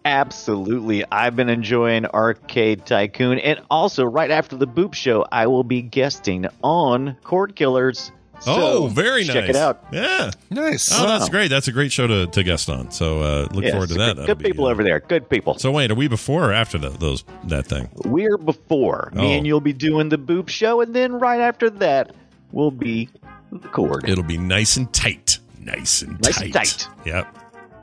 Absolutely. 0.03 1.03
I've 1.11 1.35
been 1.35 1.49
enjoying 1.49 2.05
Arcade 2.07 2.85
Tycoon. 2.85 3.37
And 3.39 3.61
also, 3.69 4.03
right 4.03 4.31
after 4.31 4.55
the 4.57 4.67
Boop 4.67 4.93
Show, 4.93 5.25
I 5.31 5.47
will 5.47 5.63
be 5.63 5.81
guesting 5.81 6.47
on 6.63 7.15
Cord 7.23 7.55
Killers. 7.55 8.11
So, 8.39 8.55
oh, 8.55 8.87
very 8.87 9.23
nice. 9.23 9.33
Check 9.33 9.49
it 9.49 9.55
out. 9.55 9.83
Yeah. 9.91 10.31
Nice. 10.49 10.89
Oh, 10.91 11.05
that's 11.05 11.29
great. 11.29 11.49
That's 11.49 11.67
a 11.67 11.71
great 11.71 11.91
show 11.91 12.07
to, 12.07 12.25
to 12.25 12.41
guest 12.41 12.71
on. 12.71 12.89
So 12.89 13.21
uh, 13.21 13.47
look 13.51 13.63
Yes, 13.63 13.73
forward 13.73 13.89
to 13.89 13.93
that. 13.99 14.15
Good, 14.15 14.25
good 14.25 14.37
be, 14.39 14.45
people 14.45 14.65
uh, 14.65 14.71
over 14.71 14.83
there. 14.83 14.99
Good 14.99 15.29
people. 15.29 15.59
So 15.59 15.71
wait, 15.71 15.91
are 15.91 15.95
we 15.95 16.07
before 16.07 16.49
or 16.49 16.51
after 16.53 16.79
the, 16.79 16.89
those 16.89 17.23
that 17.43 17.67
thing? 17.67 17.87
We're 18.03 18.39
before. 18.39 19.11
Me 19.13 19.21
Oh. 19.21 19.37
and 19.37 19.45
you'll 19.45 19.61
be 19.61 19.73
doing 19.73 20.09
the 20.09 20.17
Boop 20.17 20.49
Show. 20.49 20.81
And 20.81 20.95
then 20.95 21.13
right 21.19 21.39
after 21.39 21.69
that, 21.69 22.15
we'll 22.51 22.71
be 22.71 23.09
the 23.51 23.67
Cord. 23.67 24.07
It'll 24.09 24.23
be 24.23 24.37
nice 24.37 24.77
and 24.77 24.91
tight. 24.93 25.39
Nice 25.59 26.01
and 26.01 26.19
Nice 26.21 26.35
tight. 26.35 26.43
and 26.45 26.53
tight. 26.53 26.87
Yep. 27.05 27.37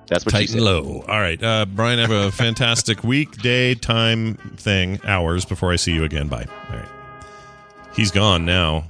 That's 0.08 0.24
what 0.24 0.34
she 0.36 0.46
tight 0.46 0.54
and 0.54 0.64
low. 0.64 1.04
All 1.06 1.20
right, 1.20 1.40
uh, 1.42 1.66
Brian. 1.66 1.98
Have 1.98 2.10
a 2.10 2.30
fantastic 2.32 3.04
week, 3.04 3.32
day, 3.42 3.74
time, 3.74 4.34
thing, 4.56 4.98
hours 5.04 5.44
before 5.44 5.70
I 5.72 5.76
see 5.76 5.92
you 5.92 6.04
again. 6.04 6.28
Bye. 6.28 6.46
All 6.70 6.76
right. 6.76 6.88
He's 7.94 8.10
gone 8.10 8.44
now. 8.46 8.84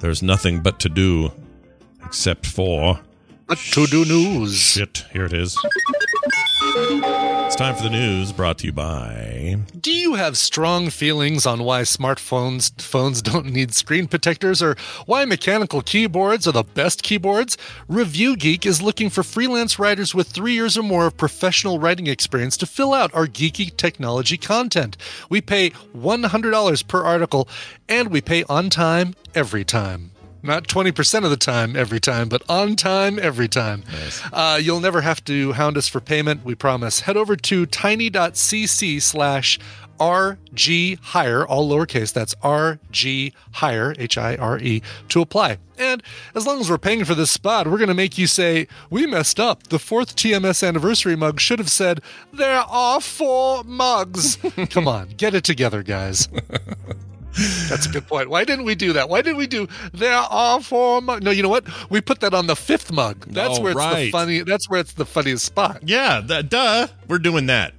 There's 0.00 0.22
nothing 0.22 0.60
but 0.60 0.80
to 0.80 0.88
do, 0.88 1.30
except 2.04 2.46
for 2.46 2.98
But 3.46 3.58
to 3.58 3.86
do 3.86 4.04
news. 4.04 4.56
shit. 4.58 5.04
Here 5.12 5.24
it 5.24 5.32
is. 5.32 5.56
It's 6.76 7.54
time 7.54 7.76
for 7.76 7.84
the 7.84 7.90
news, 7.90 8.32
brought 8.32 8.58
to 8.58 8.66
you 8.66 8.72
by. 8.72 9.58
Do 9.80 9.92
you 9.92 10.14
have 10.14 10.36
strong 10.36 10.90
feelings 10.90 11.46
on 11.46 11.62
why 11.62 11.82
smartphones 11.82 12.82
phones 12.82 13.22
don't 13.22 13.46
need 13.46 13.72
screen 13.72 14.08
protectors 14.08 14.60
or 14.60 14.74
why 15.06 15.24
mechanical 15.24 15.80
keyboards 15.80 16.48
are 16.48 16.52
the 16.52 16.64
best 16.64 17.04
keyboards? 17.04 17.56
Review 17.86 18.36
Geek 18.36 18.66
is 18.66 18.82
looking 18.82 19.08
for 19.08 19.22
freelance 19.22 19.78
writers 19.78 20.16
with 20.16 20.26
3 20.30 20.52
years 20.52 20.76
or 20.76 20.82
more 20.82 21.06
of 21.06 21.16
professional 21.16 21.78
writing 21.78 22.08
experience 22.08 22.56
to 22.56 22.66
fill 22.66 22.92
out 22.92 23.14
our 23.14 23.28
geeky 23.28 23.76
technology 23.76 24.36
content. 24.36 24.96
We 25.28 25.40
pay 25.40 25.70
$100 25.96 26.88
per 26.88 27.04
article 27.04 27.48
and 27.88 28.08
we 28.08 28.20
pay 28.20 28.42
on 28.48 28.68
time 28.68 29.14
every 29.32 29.64
time. 29.64 30.10
Not 30.44 30.68
20% 30.68 31.24
of 31.24 31.30
the 31.30 31.38
time 31.38 31.74
every 31.74 31.98
time, 31.98 32.28
but 32.28 32.42
on 32.50 32.76
time 32.76 33.18
every 33.18 33.48
time. 33.48 33.82
Uh, 34.30 34.60
you'll 34.60 34.78
never 34.80 35.00
have 35.00 35.24
to 35.24 35.52
hound 35.52 35.78
us 35.78 35.88
for 35.88 36.00
payment, 36.00 36.44
we 36.44 36.54
promise. 36.54 37.00
Head 37.00 37.16
over 37.16 37.34
to 37.34 37.64
tiny.cc 37.64 39.00
slash 39.00 39.58
RG 39.98 40.98
Hire, 41.00 41.46
all 41.46 41.70
lowercase, 41.70 42.12
that's 42.12 42.34
RG 42.36 43.32
Hire, 43.52 43.94
H 43.98 44.18
I 44.18 44.36
R 44.36 44.58
E, 44.58 44.82
to 45.08 45.22
apply. 45.22 45.56
And 45.78 46.02
as 46.34 46.46
long 46.46 46.60
as 46.60 46.68
we're 46.68 46.76
paying 46.76 47.06
for 47.06 47.14
this 47.14 47.30
spot, 47.30 47.66
we're 47.66 47.78
going 47.78 47.88
to 47.88 47.94
make 47.94 48.18
you 48.18 48.26
say, 48.26 48.68
We 48.90 49.06
messed 49.06 49.40
up. 49.40 49.68
The 49.68 49.78
fourth 49.78 50.14
TMS 50.14 50.66
anniversary 50.66 51.16
mug 51.16 51.40
should 51.40 51.58
have 51.58 51.70
said, 51.70 52.00
There 52.32 52.60
are 52.60 53.00
four 53.00 53.64
mugs. 53.64 54.36
Come 54.70 54.88
on, 54.88 55.08
get 55.16 55.34
it 55.34 55.44
together, 55.44 55.82
guys. 55.82 56.28
That's 57.68 57.86
a 57.86 57.88
good 57.90 58.06
point. 58.06 58.30
Why 58.30 58.44
didn't 58.44 58.64
we 58.64 58.74
do 58.74 58.92
that? 58.94 59.08
Why 59.08 59.22
did 59.22 59.36
we 59.36 59.46
do 59.46 59.66
there 59.92 60.14
are 60.14 60.60
four 60.60 61.00
mugs? 61.02 61.24
No, 61.24 61.30
you 61.30 61.42
know 61.42 61.48
what? 61.48 61.64
We 61.90 62.00
put 62.00 62.20
that 62.20 62.34
on 62.34 62.46
the 62.46 62.56
fifth 62.56 62.92
mug. 62.92 63.26
That's 63.28 63.58
Oh, 63.58 63.62
where 63.62 63.72
it's 63.72 63.94
the 63.96 64.10
funny. 64.10 64.40
That's 64.42 64.68
where 64.68 64.80
it's 64.80 64.92
the 64.92 65.04
funniest 65.06 65.44
spot. 65.44 65.82
Yeah, 65.84 66.20
that, 66.20 66.48
duh. 66.48 66.86
We're 67.08 67.18
doing 67.18 67.46
that. 67.46 67.74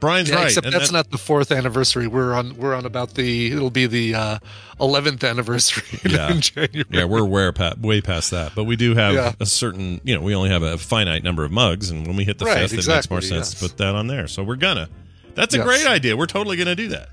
Brian's 0.00 0.30
Yeah, 0.30 0.36
right. 0.36 0.44
except 0.46 0.70
that's 0.70 0.86
that- 0.88 0.92
not 0.94 1.10
the 1.10 1.18
fourth 1.18 1.52
anniversary. 1.52 2.06
We're 2.06 2.32
on. 2.32 2.56
We're 2.56 2.74
on 2.74 2.86
about 2.86 3.14
the. 3.14 3.52
It'll 3.52 3.70
be 3.70 3.86
the 3.86 4.14
uh, 4.14 4.38
eleventh 4.80 5.22
anniversary 5.24 5.98
Yeah. 6.10 6.30
in 6.32 6.40
January. 6.40 6.84
Yeah, 6.90 7.04
we're 7.04 7.22
way, 7.24 7.52
pa- 7.52 7.74
way 7.78 8.00
past 8.00 8.30
that, 8.30 8.52
but 8.54 8.64
we 8.64 8.76
do 8.76 8.94
have 8.94 9.12
Yeah. 9.14 9.32
a 9.40 9.44
certain, 9.44 10.00
you 10.04 10.14
know, 10.14 10.22
we 10.22 10.34
only 10.34 10.48
have 10.48 10.62
a 10.62 10.78
finite 10.78 11.22
number 11.22 11.44
of 11.44 11.52
mugs, 11.52 11.90
and 11.90 12.06
when 12.06 12.16
we 12.16 12.24
hit 12.24 12.38
the 12.38 12.46
Right, 12.46 12.60
fifth, 12.68 12.72
it 12.72 12.88
makes 12.88 13.10
more 13.10 13.20
sense 13.20 13.52
yes. 13.52 13.54
to 13.54 13.68
put 13.68 13.76
that 13.76 13.94
on 13.94 14.06
there. 14.06 14.26
So 14.26 14.42
we're 14.42 14.56
gonna. 14.56 14.88
That's 15.34 15.54
a 15.54 15.58
Yes. 15.58 15.66
great 15.66 15.86
idea. 15.86 16.16
We're 16.16 16.26
totally 16.26 16.56
gonna 16.56 16.74
do 16.74 16.88
that. 16.88 17.10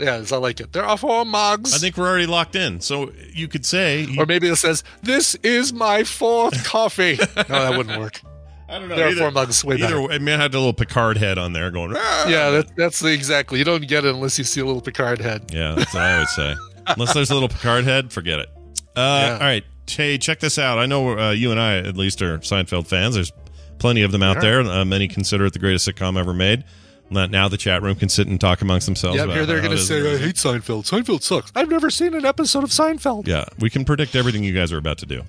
Yeah, 0.00 0.22
I 0.30 0.36
like 0.36 0.60
it. 0.60 0.72
There 0.72 0.84
are 0.84 0.96
four 0.96 1.24
mugs. 1.24 1.74
I 1.74 1.78
think 1.78 1.96
we're 1.96 2.08
already 2.08 2.26
locked 2.26 2.54
in. 2.56 2.80
So 2.80 3.12
you 3.32 3.48
could 3.48 3.66
say, 3.66 4.06
or 4.18 4.26
maybe 4.26 4.48
it 4.48 4.56
says, 4.56 4.84
"This 5.02 5.34
is 5.36 5.72
my 5.72 6.04
fourth 6.04 6.64
coffee." 6.66 7.16
no, 7.18 7.42
that 7.44 7.76
wouldn't 7.76 7.98
work. 7.98 8.20
I 8.68 8.78
don't 8.78 8.88
know. 8.88 8.96
There 8.96 9.08
are 9.08 9.12
four 9.12 9.30
mugs. 9.30 9.64
Way 9.64 9.76
Either. 9.82 10.00
I 10.12 10.18
mean, 10.18 10.38
I 10.38 10.42
had 10.42 10.54
a 10.54 10.58
little 10.58 10.74
Picard 10.74 11.16
head 11.16 11.38
on 11.38 11.52
there 11.52 11.70
going. 11.70 11.94
"Ah." 11.96 12.28
Yeah, 12.28 12.50
that, 12.50 12.76
that's 12.76 13.00
the 13.00 13.12
exactly. 13.12 13.58
You 13.58 13.64
don't 13.64 13.86
get 13.86 14.04
it 14.04 14.14
unless 14.14 14.38
you 14.38 14.44
see 14.44 14.60
a 14.60 14.64
little 14.66 14.82
Picard 14.82 15.20
head. 15.20 15.50
Yeah, 15.52 15.74
that's 15.74 15.94
what 15.94 16.02
I 16.02 16.14
always 16.14 16.30
say. 16.30 16.54
Unless 16.86 17.12
there's 17.12 17.30
a 17.30 17.34
little 17.34 17.50
Picard 17.50 17.84
head, 17.84 18.10
forget 18.12 18.38
it. 18.38 18.48
Uh, 18.96 19.24
Yeah. 19.26 19.32
All 19.34 19.40
right, 19.40 19.64
hey, 19.86 20.16
check 20.16 20.40
this 20.40 20.58
out. 20.58 20.78
I 20.78 20.86
know 20.86 21.18
uh, 21.18 21.30
you 21.32 21.50
and 21.50 21.60
I, 21.60 21.78
at 21.78 21.96
least, 21.98 22.22
are 22.22 22.38
Seinfeld 22.38 22.86
fans. 22.86 23.14
There's 23.14 23.30
plenty 23.78 24.02
of 24.02 24.10
them 24.12 24.22
out 24.22 24.40
there. 24.40 24.60
Uh, 24.62 24.84
many 24.86 25.06
consider 25.06 25.44
it 25.46 25.52
the 25.52 25.58
greatest 25.58 25.86
sitcom 25.86 26.18
ever 26.18 26.32
made. 26.32 26.64
Now 27.10 27.48
the 27.48 27.56
chat 27.56 27.82
room 27.82 27.96
can 27.96 28.08
sit 28.08 28.26
and 28.26 28.40
talk 28.40 28.60
amongst 28.60 28.86
themselves. 28.86 29.16
Yeah, 29.16 29.26
here 29.26 29.46
they're 29.46 29.60
going 29.60 29.76
to 29.76 29.78
say, 29.78 30.14
"I 30.14 30.18
hate 30.18 30.36
Seinfeld. 30.36 30.88
Seinfeld 30.88 31.22
sucks." 31.22 31.50
I've 31.54 31.68
never 31.68 31.90
seen 31.90 32.14
an 32.14 32.24
episode 32.24 32.64
of 32.64 32.70
Seinfeld. 32.70 33.26
Yeah, 33.26 33.44
we 33.58 33.70
can 33.70 33.84
predict 33.84 34.14
everything 34.14 34.44
you 34.44 34.54
guys 34.54 34.72
are 34.72 34.78
about 34.78 34.98
to 34.98 35.06
do. 35.06 35.22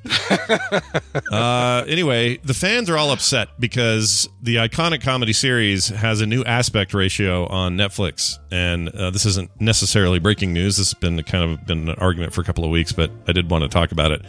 uh, 1.31 1.85
anyway, 1.87 2.37
the 2.37 2.53
fans 2.53 2.89
are 2.89 2.97
all 2.97 3.11
upset 3.11 3.49
because 3.59 4.29
the 4.41 4.57
iconic 4.57 5.01
comedy 5.01 5.33
series 5.33 5.89
has 5.89 6.21
a 6.21 6.25
new 6.25 6.43
aspect 6.43 6.93
ratio 6.93 7.47
on 7.47 7.77
Netflix, 7.77 8.37
and 8.51 8.89
uh, 8.89 9.09
this 9.09 9.25
isn't 9.25 9.49
necessarily 9.59 10.19
breaking 10.19 10.53
news. 10.53 10.77
This 10.77 10.91
has 10.91 10.99
been 10.99 11.21
kind 11.23 11.51
of 11.51 11.65
been 11.65 11.89
an 11.89 11.95
argument 11.95 12.33
for 12.33 12.41
a 12.41 12.43
couple 12.43 12.63
of 12.63 12.71
weeks, 12.71 12.91
but 12.91 13.11
I 13.27 13.31
did 13.31 13.49
want 13.49 13.63
to 13.63 13.69
talk 13.69 13.91
about 13.91 14.11
it. 14.11 14.21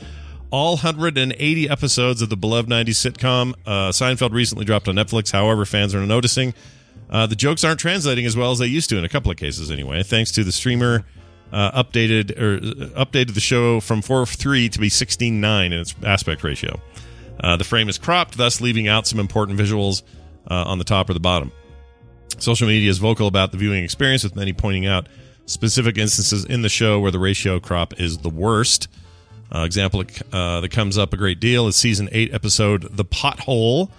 All 0.50 0.72
180 0.72 1.68
episodes 1.68 2.22
of 2.22 2.28
the 2.28 2.36
beloved 2.36 2.68
90s 2.68 2.88
sitcom 2.88 3.54
uh, 3.66 3.90
Seinfeld 3.90 4.32
recently 4.32 4.64
dropped 4.64 4.88
on 4.88 4.96
Netflix. 4.96 5.30
However, 5.30 5.64
fans 5.64 5.94
are 5.94 6.04
noticing 6.04 6.54
uh, 7.10 7.26
the 7.26 7.36
jokes 7.36 7.64
aren't 7.64 7.80
translating 7.80 8.24
as 8.24 8.36
well 8.36 8.52
as 8.52 8.58
they 8.58 8.66
used 8.66 8.88
to 8.90 8.96
in 8.96 9.04
a 9.04 9.08
couple 9.08 9.30
of 9.30 9.36
cases, 9.36 9.70
anyway. 9.70 10.02
Thanks 10.02 10.30
to 10.32 10.44
the 10.44 10.52
streamer 10.52 11.04
uh, 11.52 11.82
updated 11.82 12.40
or 12.40 12.56
uh, 12.56 13.04
updated 13.04 13.34
the 13.34 13.40
show 13.40 13.80
from 13.80 14.00
4:3 14.00 14.70
to 14.70 14.78
be 14.78 14.88
16:9 14.88 15.66
in 15.66 15.72
its 15.72 15.94
aspect 16.04 16.44
ratio. 16.44 16.80
Uh, 17.40 17.56
the 17.56 17.64
frame 17.64 17.88
is 17.88 17.98
cropped, 17.98 18.36
thus 18.36 18.60
leaving 18.60 18.86
out 18.86 19.06
some 19.06 19.18
important 19.18 19.58
visuals 19.58 20.02
uh, 20.48 20.64
on 20.66 20.78
the 20.78 20.84
top 20.84 21.10
or 21.10 21.14
the 21.14 21.20
bottom. 21.20 21.50
Social 22.38 22.68
media 22.68 22.88
is 22.88 22.98
vocal 22.98 23.26
about 23.26 23.50
the 23.50 23.58
viewing 23.58 23.82
experience, 23.82 24.22
with 24.22 24.36
many 24.36 24.52
pointing 24.52 24.86
out 24.86 25.08
specific 25.46 25.98
instances 25.98 26.44
in 26.44 26.62
the 26.62 26.68
show 26.68 27.00
where 27.00 27.10
the 27.10 27.18
ratio 27.18 27.58
crop 27.58 27.98
is 27.98 28.18
the 28.18 28.30
worst. 28.30 28.88
Uh, 29.52 29.64
example 29.64 30.04
that 30.04 30.68
comes 30.70 30.96
up 30.96 31.12
a 31.12 31.16
great 31.16 31.40
deal 31.40 31.66
is 31.66 31.74
season 31.74 32.08
eight 32.12 32.32
episode 32.32 32.96
"The 32.96 33.04
Pothole." 33.04 33.90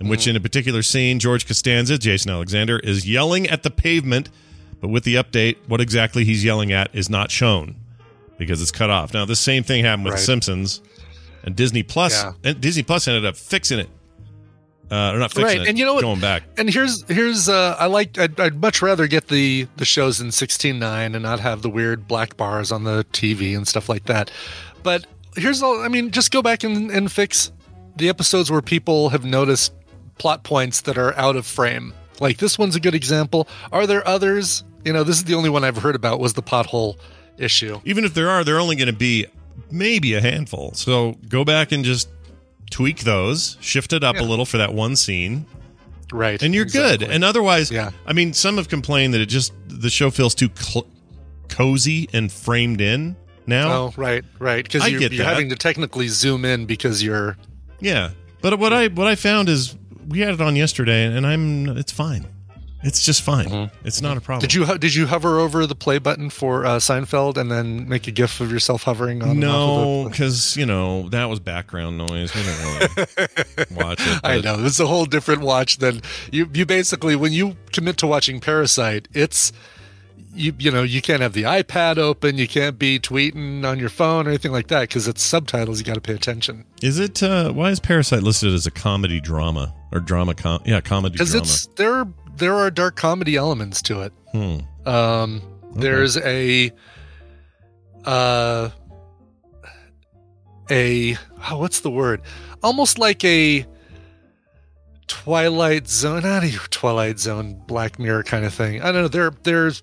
In 0.00 0.08
which 0.08 0.26
in 0.26 0.36
a 0.36 0.40
particular 0.40 0.82
scene 0.82 1.18
george 1.18 1.46
costanza 1.46 1.98
jason 1.98 2.30
alexander 2.30 2.78
is 2.80 3.08
yelling 3.08 3.46
at 3.48 3.62
the 3.62 3.70
pavement 3.70 4.28
but 4.80 4.88
with 4.88 5.04
the 5.04 5.16
update 5.16 5.56
what 5.66 5.80
exactly 5.80 6.24
he's 6.24 6.44
yelling 6.44 6.72
at 6.72 6.88
is 6.94 7.08
not 7.10 7.30
shown 7.30 7.74
because 8.38 8.62
it's 8.62 8.70
cut 8.72 8.90
off 8.90 9.12
now 9.14 9.24
the 9.24 9.34
same 9.36 9.62
thing 9.62 9.84
happened 9.84 10.04
with 10.04 10.14
Right. 10.14 10.20
simpsons 10.22 10.80
and 11.42 11.56
disney 11.56 11.82
plus 11.82 12.12
Yeah. 12.22 12.32
and 12.44 12.60
disney 12.60 12.82
plus 12.82 13.08
ended 13.08 13.24
up 13.26 13.36
fixing 13.36 13.78
it 13.80 13.88
uh, 14.90 15.12
or 15.12 15.18
not 15.18 15.30
fixing 15.32 15.44
Right, 15.44 15.60
it 15.60 15.68
and 15.68 15.78
you 15.78 15.84
know 15.84 15.92
what? 15.94 16.00
going 16.00 16.20
back 16.20 16.44
And 16.56 16.70
here's 16.70 17.02
here's 17.08 17.48
uh, 17.48 17.76
I 17.78 17.86
like 17.86 18.16
I'd, 18.18 18.40
I'd 18.40 18.58
much 18.60 18.80
rather 18.80 19.06
get 19.06 19.28
the 19.28 19.66
the 19.76 19.84
shows 19.84 20.18
in 20.20 20.28
16:9 20.28 20.80
and 21.14 21.22
not 21.22 21.40
have 21.40 21.60
the 21.60 21.68
weird 21.68 22.08
black 22.08 22.38
bars 22.38 22.72
on 22.72 22.84
the 22.84 23.04
TV 23.12 23.54
and 23.54 23.68
stuff 23.68 23.90
like 23.90 24.06
that. 24.06 24.30
But 24.82 25.06
here's 25.36 25.62
all 25.62 25.82
I 25.82 25.88
mean, 25.88 26.10
just 26.10 26.30
go 26.30 26.40
back 26.40 26.64
and, 26.64 26.90
and 26.90 27.12
fix 27.12 27.52
the 27.96 28.08
episodes 28.08 28.50
where 28.50 28.62
people 28.62 29.10
have 29.10 29.26
noticed 29.26 29.74
plot 30.18 30.42
points 30.44 30.82
that 30.82 30.98
are 30.98 31.14
out 31.16 31.36
of 31.36 31.46
frame. 31.46 31.92
Like 32.20 32.38
this 32.38 32.58
one's 32.58 32.76
a 32.76 32.80
good 32.80 32.94
example. 32.94 33.48
Are 33.72 33.86
there 33.86 34.06
others? 34.06 34.64
You 34.84 34.92
know, 34.92 35.04
this 35.04 35.16
is 35.16 35.24
the 35.24 35.34
only 35.34 35.50
one 35.50 35.64
I've 35.64 35.76
heard 35.78 35.94
about 35.94 36.18
was 36.20 36.32
the 36.34 36.42
pothole 36.42 36.96
issue. 37.36 37.80
even 37.84 38.04
if 38.04 38.14
there 38.14 38.28
are 38.30 38.42
they're 38.42 38.58
only 38.58 38.74
going 38.74 38.88
to 38.88 38.92
be 38.92 39.24
maybe 39.70 40.14
a 40.14 40.20
handful 40.20 40.72
so 40.74 41.16
go 41.28 41.44
back 41.44 41.70
and 41.70 41.84
just 41.84 42.08
tweak 42.70 43.00
those 43.04 43.56
shift 43.60 43.92
it 43.92 44.02
up 44.02 44.16
a 44.16 44.22
little 44.24 44.44
for 44.44 44.58
that 44.58 44.74
one 44.74 44.96
scene 44.96 45.46
Right. 46.12 46.42
and 46.42 46.52
you're 46.54 46.64
exactly. 46.64 47.06
good. 47.06 47.14
And 47.14 47.22
otherwise, 47.22 47.70
Yeah. 47.70 47.90
I 48.06 48.12
mean, 48.12 48.32
some 48.32 48.56
have 48.56 48.68
complained 48.68 49.14
that 49.14 49.20
it 49.20 49.26
just 49.26 49.52
the 49.68 49.88
show 49.90 50.10
feels 50.10 50.34
too 50.34 50.48
cl- 50.56 50.86
cozy 51.48 52.08
and 52.12 52.30
framed 52.32 52.80
in 52.80 53.14
now. 53.46 53.70
Oh, 53.72 53.94
right, 53.96 54.24
right. 54.38 54.64
Because 54.64 54.88
you're, 54.90 55.00
you're 55.02 55.24
having 55.24 55.50
to 55.50 55.56
technically 55.56 56.08
zoom 56.08 56.44
in 56.44 56.66
because 56.66 57.02
you're 57.02 57.36
Yeah, 57.80 58.10
but 58.40 58.58
what 58.58 58.72
I 58.72 58.88
what 58.88 59.06
I 59.06 59.14
found 59.14 59.48
is 59.48 59.76
we 60.08 60.20
had 60.20 60.34
it 60.34 60.40
on 60.40 60.56
yesterday, 60.56 61.04
and 61.04 61.26
I'm 61.26 61.76
it's 61.76 61.92
fine. 61.92 62.26
It's 62.84 63.04
just 63.04 63.22
fine. 63.22 63.72
It's 63.84 64.00
not 64.00 64.16
a 64.16 64.20
problem. 64.20 64.48
Mm-hmm. 64.48 64.60
Did 64.60 64.70
you 64.70 64.78
did 64.78 64.94
you 64.94 65.06
hover 65.08 65.40
over 65.40 65.66
the 65.66 65.74
play 65.74 65.98
button 65.98 66.30
for 66.30 66.64
uh, 66.64 66.76
Seinfeld 66.76 67.36
and 67.36 67.50
then 67.50 67.88
make 67.88 68.06
a 68.06 68.12
gif 68.12 68.40
of 68.40 68.52
yourself 68.52 68.84
hovering 68.84 69.20
on? 69.22 69.40
No, 69.40 70.08
because 70.08 70.56
you 70.56 70.64
know 70.64 71.08
that 71.08 71.24
was 71.24 71.40
background 71.40 71.98
noise. 71.98 72.32
We 72.34 72.42
didn't 72.42 72.64
really 72.64 73.66
watch 73.84 73.98
it. 74.00 74.20
I 74.22 74.40
know 74.40 74.64
it's 74.64 74.78
a 74.78 74.86
whole 74.86 75.06
different 75.06 75.42
watch 75.42 75.78
than 75.78 76.02
you. 76.30 76.48
You 76.54 76.66
basically 76.66 77.16
when 77.16 77.32
you 77.32 77.56
commit 77.72 77.96
to 77.98 78.06
watching 78.06 78.38
Parasite, 78.38 79.08
it's 79.12 79.52
you 80.38 80.54
you 80.58 80.70
know 80.70 80.82
you 80.82 81.02
can't 81.02 81.20
have 81.20 81.32
the 81.32 81.42
iPad 81.42 81.98
open, 81.98 82.38
you 82.38 82.48
can't 82.48 82.78
be 82.78 82.98
tweeting 82.98 83.64
on 83.64 83.78
your 83.78 83.88
phone 83.88 84.26
or 84.26 84.30
anything 84.30 84.52
like 84.52 84.68
that 84.68 84.82
because 84.82 85.08
it's 85.08 85.22
subtitles. 85.22 85.78
You 85.78 85.84
got 85.84 85.94
to 85.94 86.00
pay 86.00 86.14
attention 86.14 86.64
Is 86.82 86.98
it? 86.98 87.22
Uh, 87.22 87.52
why 87.52 87.70
is 87.70 87.80
Parasite 87.80 88.22
listed 88.22 88.52
as 88.54 88.66
a 88.66 88.70
comedy 88.70 89.20
drama 89.20 89.74
or 89.92 90.00
drama? 90.00 90.34
Com- 90.34 90.62
yeah, 90.64 90.80
comedy 90.80 91.12
because 91.12 91.34
it's 91.34 91.66
there. 91.76 92.06
There 92.36 92.54
are 92.54 92.70
dark 92.70 92.96
comedy 92.96 93.36
elements 93.36 93.82
to 93.82 94.02
it. 94.02 94.12
Hmm. 94.32 94.58
Um, 94.88 95.42
There's 95.74 96.16
a 96.16 96.70
uh, 98.04 98.70
a 100.70 101.16
oh, 101.50 101.58
what's 101.58 101.80
the 101.80 101.90
word? 101.90 102.22
Almost 102.62 102.98
like 102.98 103.24
a 103.24 103.66
Twilight 105.08 105.88
Zone, 105.88 106.22
not 106.22 106.44
a 106.44 106.50
Twilight 106.70 107.18
Zone, 107.18 107.60
Black 107.66 107.98
Mirror 107.98 108.24
kind 108.24 108.44
of 108.44 108.54
thing. 108.54 108.80
I 108.80 108.92
don't 108.92 109.02
know. 109.02 109.08
There, 109.08 109.32
there's 109.42 109.82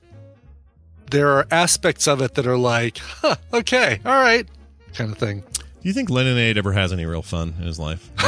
there 1.12 1.30
are 1.32 1.48
aspects 1.52 2.08
of 2.08 2.22
it 2.22 2.34
that 2.36 2.48
are 2.48 2.58
like, 2.58 2.98
huh, 2.98 3.36
okay, 3.54 4.00
all 4.06 4.14
right, 4.20 4.48
kind 4.94 5.12
of 5.12 5.18
thing. 5.18 5.42
Do 5.42 5.90
you 5.90 5.94
think 5.94 6.10
Leninade 6.10 6.58
ever 6.58 6.72
has 6.74 6.92
any 6.92 7.06
real 7.06 7.22
fun 7.22 7.54
in 7.60 7.66
his 7.68 7.78
life? 7.80 8.10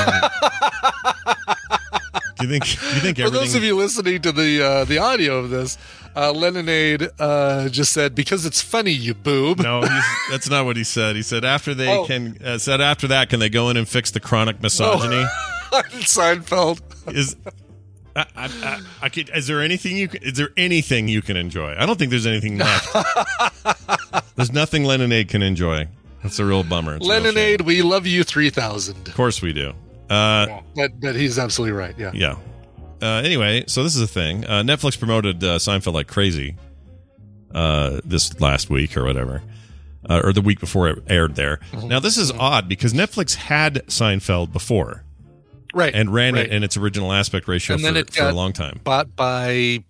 do 2.40 2.46
you 2.46 2.48
think? 2.50 2.66
Do 2.66 2.88
you 2.96 3.02
think 3.02 3.18
For 3.18 3.30
those 3.32 3.56
of 3.56 3.64
you 3.64 3.76
listening 3.76 4.22
to 4.22 4.32
the 4.32 4.64
uh, 4.64 4.86
the 4.86 5.00
audio 5.00 5.38
of 5.40 5.50
this, 5.50 5.78
uh, 6.16 6.32
Leninade 6.34 7.10
uh, 7.20 7.68
just 7.70 7.92
said, 7.94 8.14
"Because 8.14 8.46
it's 8.46 8.62
funny, 8.62 8.92
you 8.92 9.16
boob." 9.16 9.60
no, 9.60 9.82
he's, 9.82 10.04
that's 10.30 10.50
not 10.50 10.66
what 10.66 10.78
he 10.78 10.84
said. 10.84 11.16
He 11.16 11.24
said 11.24 11.44
after 11.44 11.74
they 11.74 11.90
Oh. 11.90 12.06
can 12.06 12.38
uh, 12.44 12.58
said 12.60 12.80
after 12.80 13.08
that 13.08 13.30
can 13.30 13.40
they 13.40 13.50
go 13.50 13.70
in 13.70 13.78
and 13.78 13.88
fix 13.88 14.12
the 14.12 14.20
chronic 14.20 14.62
misogyny? 14.62 15.26
Seinfeld. 15.72 16.82
Is 17.14 17.36
I, 18.18 18.26
I, 18.36 18.46
I, 18.46 18.82
I 19.04 19.10
could, 19.10 19.30
is 19.34 19.48
there 19.48 19.62
anything 19.62 19.96
you 19.96 20.08
can, 20.08 20.24
is 20.24 20.34
there 20.34 20.50
anything 20.58 21.08
you 21.08 21.22
can 21.22 21.38
enjoy? 21.38 21.76
I 21.78 21.86
don't 21.86 21.98
think 22.00 22.10
there's 22.10 22.26
anything 22.26 22.58
left. 22.58 22.94
there's 24.36 24.52
nothing 24.52 24.84
Leninade 24.84 25.30
can 25.30 25.42
enjoy. 25.44 25.88
That's 26.24 26.40
a 26.40 26.46
real 26.46 26.64
bummer. 26.64 26.96
It's 26.96 27.08
a 27.08 27.10
real. 27.10 27.22
Leninade, 27.34 27.62
we 27.62 27.82
love 27.84 28.08
you 28.08 28.24
three 28.24 28.50
thousand. 28.50 29.08
Of 29.08 29.14
course 29.14 29.42
we 29.42 29.54
do. 29.54 29.74
Uh, 30.10 30.62
But 30.76 31.00
but 31.00 31.16
he's 31.16 31.38
absolutely 31.38 31.78
right. 31.78 31.96
Yeah. 31.98 32.12
Yeah. 32.14 32.36
Uh, 33.02 33.22
anyway, 33.24 33.64
so 33.68 33.84
this 33.84 33.96
is 33.96 34.02
a 34.02 34.08
thing. 34.08 34.44
Uh, 34.46 34.64
Netflix 34.64 34.98
promoted 34.98 35.44
uh, 35.44 35.58
Seinfeld 35.60 35.94
like 35.94 36.08
crazy 36.08 36.56
uh, 37.54 38.02
this 38.04 38.40
last 38.42 38.70
week 38.72 38.98
or 38.98 39.04
whatever, 39.04 39.44
uh, 40.10 40.22
or 40.24 40.34
the 40.34 40.42
week 40.42 40.60
before 40.60 40.90
it 40.90 41.04
aired 41.08 41.36
there. 41.36 41.58
Mm-hmm. 41.72 41.88
Now, 41.90 42.00
this 42.00 42.18
is 42.18 42.32
odd 42.32 42.68
because 42.68 42.94
Netflix 42.94 43.36
had 43.36 43.86
Seinfeld 43.88 44.52
before 44.52 45.04
Right. 45.74 45.94
and 45.94 46.14
ran 46.14 46.34
right. 46.36 46.46
it 46.46 46.52
in 46.52 46.64
its 46.64 46.78
original 46.78 47.12
aspect 47.14 47.48
ratio 47.48 47.76
And 47.76 47.82
for, 47.84 47.92
then 47.92 47.98
it 47.98 48.14
for 48.14 48.24
a 48.28 48.34
long 48.34 48.54
time. 48.54 48.80
bought 48.84 49.16
by 49.16 49.84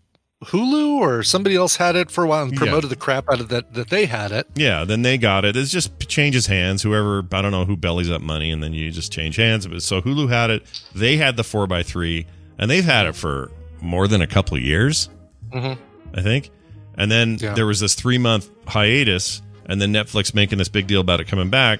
Hulu 0.45 0.97
or 0.99 1.23
somebody 1.23 1.55
else 1.55 1.77
had 1.77 1.95
it 1.95 2.11
for 2.11 2.23
a 2.23 2.27
while 2.27 2.43
and 2.43 2.51
Yeah. 2.53 2.59
promoted 2.59 2.89
the 2.91 2.95
crap 2.95 3.25
out 3.31 3.39
of 3.39 3.49
that 3.49 3.73
that 3.73 3.89
they 3.89 4.05
had 4.05 4.31
it. 4.31 4.47
Yeah, 4.55 4.83
then 4.85 5.01
they 5.01 5.17
got 5.17 5.45
it. 5.45 5.55
It 5.55 5.63
just 5.65 5.97
changes 6.07 6.45
hands. 6.47 6.83
Whoever 6.83 7.25
I 7.31 7.41
don't 7.41 7.51
know 7.51 7.65
who 7.65 7.75
bellies 7.75 8.09
up 8.11 8.21
money, 8.21 8.51
and 8.51 8.61
then 8.61 8.73
you 8.73 8.91
just 8.91 9.11
change 9.11 9.35
hands. 9.37 9.67
So 9.83 10.01
Hulu 10.01 10.29
had 10.29 10.49
it. 10.51 10.63
They 10.93 11.17
had 11.17 11.37
the 11.37 11.43
four 11.43 11.71
x 11.73 11.89
three, 11.89 12.27
and 12.59 12.69
they've 12.69 12.85
had 12.85 13.07
it 13.07 13.15
for 13.15 13.49
more 13.81 14.07
than 14.07 14.21
a 14.21 14.27
couple 14.27 14.55
of 14.57 14.63
years. 14.63 15.09
Mhm. 15.53 15.77
I 16.13 16.21
think. 16.21 16.51
And 16.99 17.11
then 17.11 17.37
Yeah. 17.41 17.53
there 17.53 17.65
was 17.65 17.79
this 17.79 17.95
three 17.95 18.17
month 18.19 18.49
hiatus, 18.67 19.41
and 19.65 19.81
then 19.81 19.91
Netflix 19.91 20.33
making 20.35 20.59
this 20.59 20.69
big 20.69 20.85
deal 20.87 21.01
about 21.01 21.19
it 21.19 21.25
coming 21.27 21.49
back. 21.49 21.79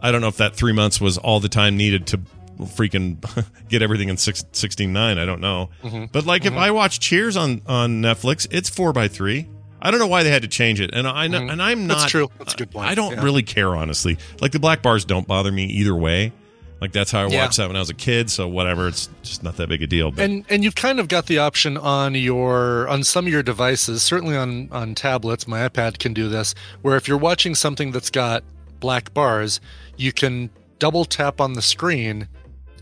I 0.00 0.12
don't 0.12 0.20
know 0.20 0.28
if 0.28 0.36
that 0.36 0.54
three 0.54 0.72
months 0.72 1.00
was 1.00 1.18
all 1.18 1.40
the 1.40 1.48
time 1.48 1.76
needed 1.76 2.06
to 2.08 2.20
freaking 2.58 3.16
get 3.68 3.82
everything 3.82 4.08
in 4.08 4.16
six, 4.16 4.42
16.9. 4.52 4.96
I 5.18 5.24
don't 5.24 5.40
know. 5.40 5.70
Mm-hmm. 5.82 6.06
But 6.12 6.26
like 6.26 6.44
if 6.44 6.54
I 6.54 6.70
watch 6.70 7.00
Cheers 7.00 7.36
on 7.36 7.62
on 7.66 8.02
Netflix, 8.02 8.46
it's 8.50 8.68
four 8.68 8.92
by 8.92 9.08
three. 9.08 9.48
I 9.80 9.90
don't 9.90 10.00
know 10.00 10.06
why 10.06 10.22
they 10.22 10.30
had 10.30 10.42
to 10.42 10.48
change 10.48 10.80
it, 10.80 10.90
and 10.94 11.06
I 11.06 11.26
know, 11.28 11.46
and 11.46 11.62
I'm 11.62 11.86
not. 11.86 11.94
Mm-hmm. 11.96 12.00
That's 12.00 12.10
true. 12.10 12.30
That's 12.38 12.54
a 12.54 12.56
good 12.56 12.70
point. 12.70 12.88
I 12.88 12.94
don't 12.94 13.12
Yeah. 13.12 13.22
really 13.22 13.42
care 13.42 13.76
honestly. 13.76 14.18
Like 14.40 14.52
the 14.52 14.58
black 14.58 14.82
bars 14.82 15.04
don't 15.04 15.26
bother 15.28 15.52
me 15.52 15.64
either 15.66 15.94
way. 15.94 16.32
Like 16.80 16.92
that's 16.92 17.10
how 17.10 17.24
I 17.24 17.28
Yeah. 17.28 17.42
watched 17.44 17.56
that 17.58 17.68
when 17.68 17.76
I 17.76 17.80
was 17.80 17.88
a 17.90 17.94
kid. 17.94 18.30
So 18.30 18.48
whatever, 18.48 18.86
it's 18.88 19.08
just 19.22 19.42
not 19.42 19.56
that 19.56 19.68
big 19.68 19.82
a 19.82 19.86
deal. 19.86 20.10
But 20.10 20.24
And 20.24 20.44
and 20.50 20.62
you've 20.64 20.74
kind 20.74 20.98
of 21.00 21.08
got 21.08 21.26
the 21.26 21.38
option 21.38 21.76
on 21.78 22.14
your 22.14 22.88
on 22.88 23.02
some 23.04 23.26
of 23.26 23.32
your 23.32 23.42
devices, 23.42 24.02
certainly 24.02 24.36
on 24.36 24.68
on 24.72 24.94
tablets. 24.94 25.46
My 25.46 25.66
iPad 25.68 25.98
can 25.98 26.12
do 26.12 26.28
this, 26.28 26.54
where 26.82 26.96
if 26.96 27.06
you're 27.08 27.16
watching 27.18 27.54
something 27.54 27.92
that's 27.92 28.10
got 28.10 28.44
black 28.80 29.14
bars, 29.14 29.60
you 29.96 30.12
can 30.12 30.50
double 30.78 31.04
tap 31.06 31.40
on 31.40 31.54
the 31.54 31.62
screen, 31.62 32.28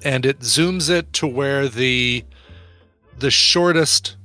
and 0.05 0.27
it 0.27 0.41
zooms 0.41 0.91
it 0.91 1.13
to 1.15 1.27
where 1.27 1.69
the 1.69 2.25
the 3.19 3.31
shortest 3.31 4.17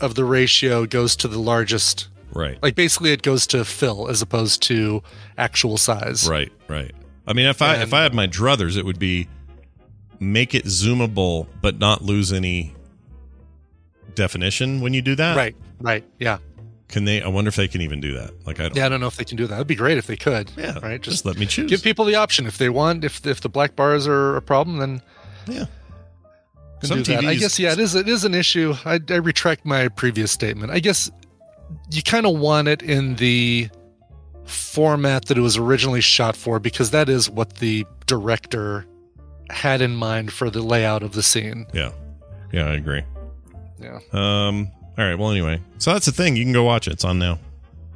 of 0.00 0.14
the 0.14 0.24
ratio 0.24 0.86
goes 0.86 1.16
to 1.16 1.28
the 1.28 1.38
largest. 1.38 2.08
right, 2.32 2.62
Like 2.62 2.74
basically, 2.74 3.12
it 3.12 3.22
goes 3.22 3.46
to 3.48 3.64
fill 3.64 4.08
as 4.08 4.20
opposed 4.22 4.62
to 4.64 5.02
actual 5.38 5.76
size. 5.78 6.28
right, 6.28 6.52
right. 6.68 6.92
I 7.26 7.32
mean, 7.32 7.46
if 7.46 7.62
I 7.62 7.76
if 7.82 7.94
I 7.94 8.02
had 8.02 8.12
my 8.14 8.26
druthers, 8.26 8.76
it 8.76 8.84
would 8.84 8.98
be 8.98 9.28
make 10.20 10.54
it 10.54 10.64
zoomable 10.64 11.46
but 11.62 11.78
not 11.78 12.02
lose 12.02 12.32
any 12.32 12.74
definition 14.14 14.80
when 14.80 14.94
you 14.94 15.02
do 15.02 15.14
that. 15.16 15.36
Right. 15.36 15.56
Right. 15.80 16.04
Yeah. 16.18 16.38
Can 16.88 17.04
they? 17.06 17.22
I 17.22 17.28
wonder 17.28 17.48
if 17.48 17.56
they 17.56 17.66
can 17.66 17.80
even 17.80 18.00
do 18.00 18.14
that. 18.14 18.32
Like 18.46 18.60
I 18.60 18.64
don't. 18.64 18.76
Yeah. 18.76 18.86
I 18.86 18.88
don't 18.88 19.00
know 19.00 19.06
if 19.06 19.16
they 19.16 19.24
can 19.24 19.36
do 19.36 19.46
that. 19.46 19.54
It'd 19.54 19.66
be 19.66 19.74
great 19.74 19.98
if 19.98 20.06
they 20.06 20.16
could. 20.16 20.52
Yeah. 20.56 20.78
Right. 20.80 21.00
Just, 21.00 21.24
let 21.24 21.38
me 21.38 21.46
choose. 21.46 21.70
give 21.70 21.82
people 21.82 22.04
the 22.04 22.14
option 22.14 22.46
if 22.46 22.58
they 22.58 22.68
want. 22.68 23.04
If 23.04 23.26
if 23.26 23.40
the 23.40 23.48
black 23.48 23.74
bars 23.74 24.06
are 24.06 24.36
a 24.36 24.42
problem, 24.42 24.78
then 24.78 25.02
yeah. 25.46 25.66
can 26.80 26.88
Some 26.88 27.02
that. 27.02 27.24
I 27.24 27.34
guess 27.34 27.58
yeah, 27.58 27.72
it 27.72 27.78
is. 27.78 27.94
It 27.94 28.08
is 28.08 28.24
an 28.24 28.34
issue. 28.34 28.74
I, 28.84 29.00
I 29.08 29.16
retract 29.16 29.64
my 29.64 29.88
previous 29.88 30.32
statement. 30.32 30.72
I 30.72 30.80
guess 30.80 31.10
you 31.90 32.02
kind 32.02 32.26
of 32.26 32.38
want 32.38 32.68
it 32.68 32.82
in 32.82 33.16
the 33.16 33.68
format 34.44 35.26
that 35.26 35.38
it 35.38 35.40
was 35.40 35.56
originally 35.56 36.00
shot 36.00 36.36
for 36.36 36.58
because 36.58 36.90
that 36.90 37.08
is 37.08 37.30
what 37.30 37.56
the 37.56 37.86
director 38.06 38.84
had 39.50 39.80
in 39.80 39.96
mind 39.96 40.32
for 40.32 40.50
the 40.50 40.62
layout 40.62 41.02
of 41.02 41.12
the 41.12 41.22
scene. 41.22 41.66
Yeah. 41.72 41.92
Yeah, 42.52 42.66
I 42.68 42.74
agree. 42.74 43.02
Yeah. 43.80 43.98
Um. 44.12 44.70
All 44.96 45.04
right. 45.04 45.18
Well, 45.18 45.30
anyway, 45.30 45.60
so 45.78 45.92
that's 45.92 46.06
the 46.06 46.12
thing. 46.12 46.36
You 46.36 46.44
can 46.44 46.52
go 46.52 46.62
watch 46.62 46.86
it. 46.86 46.92
It's 46.92 47.04
on 47.04 47.18
now. 47.18 47.38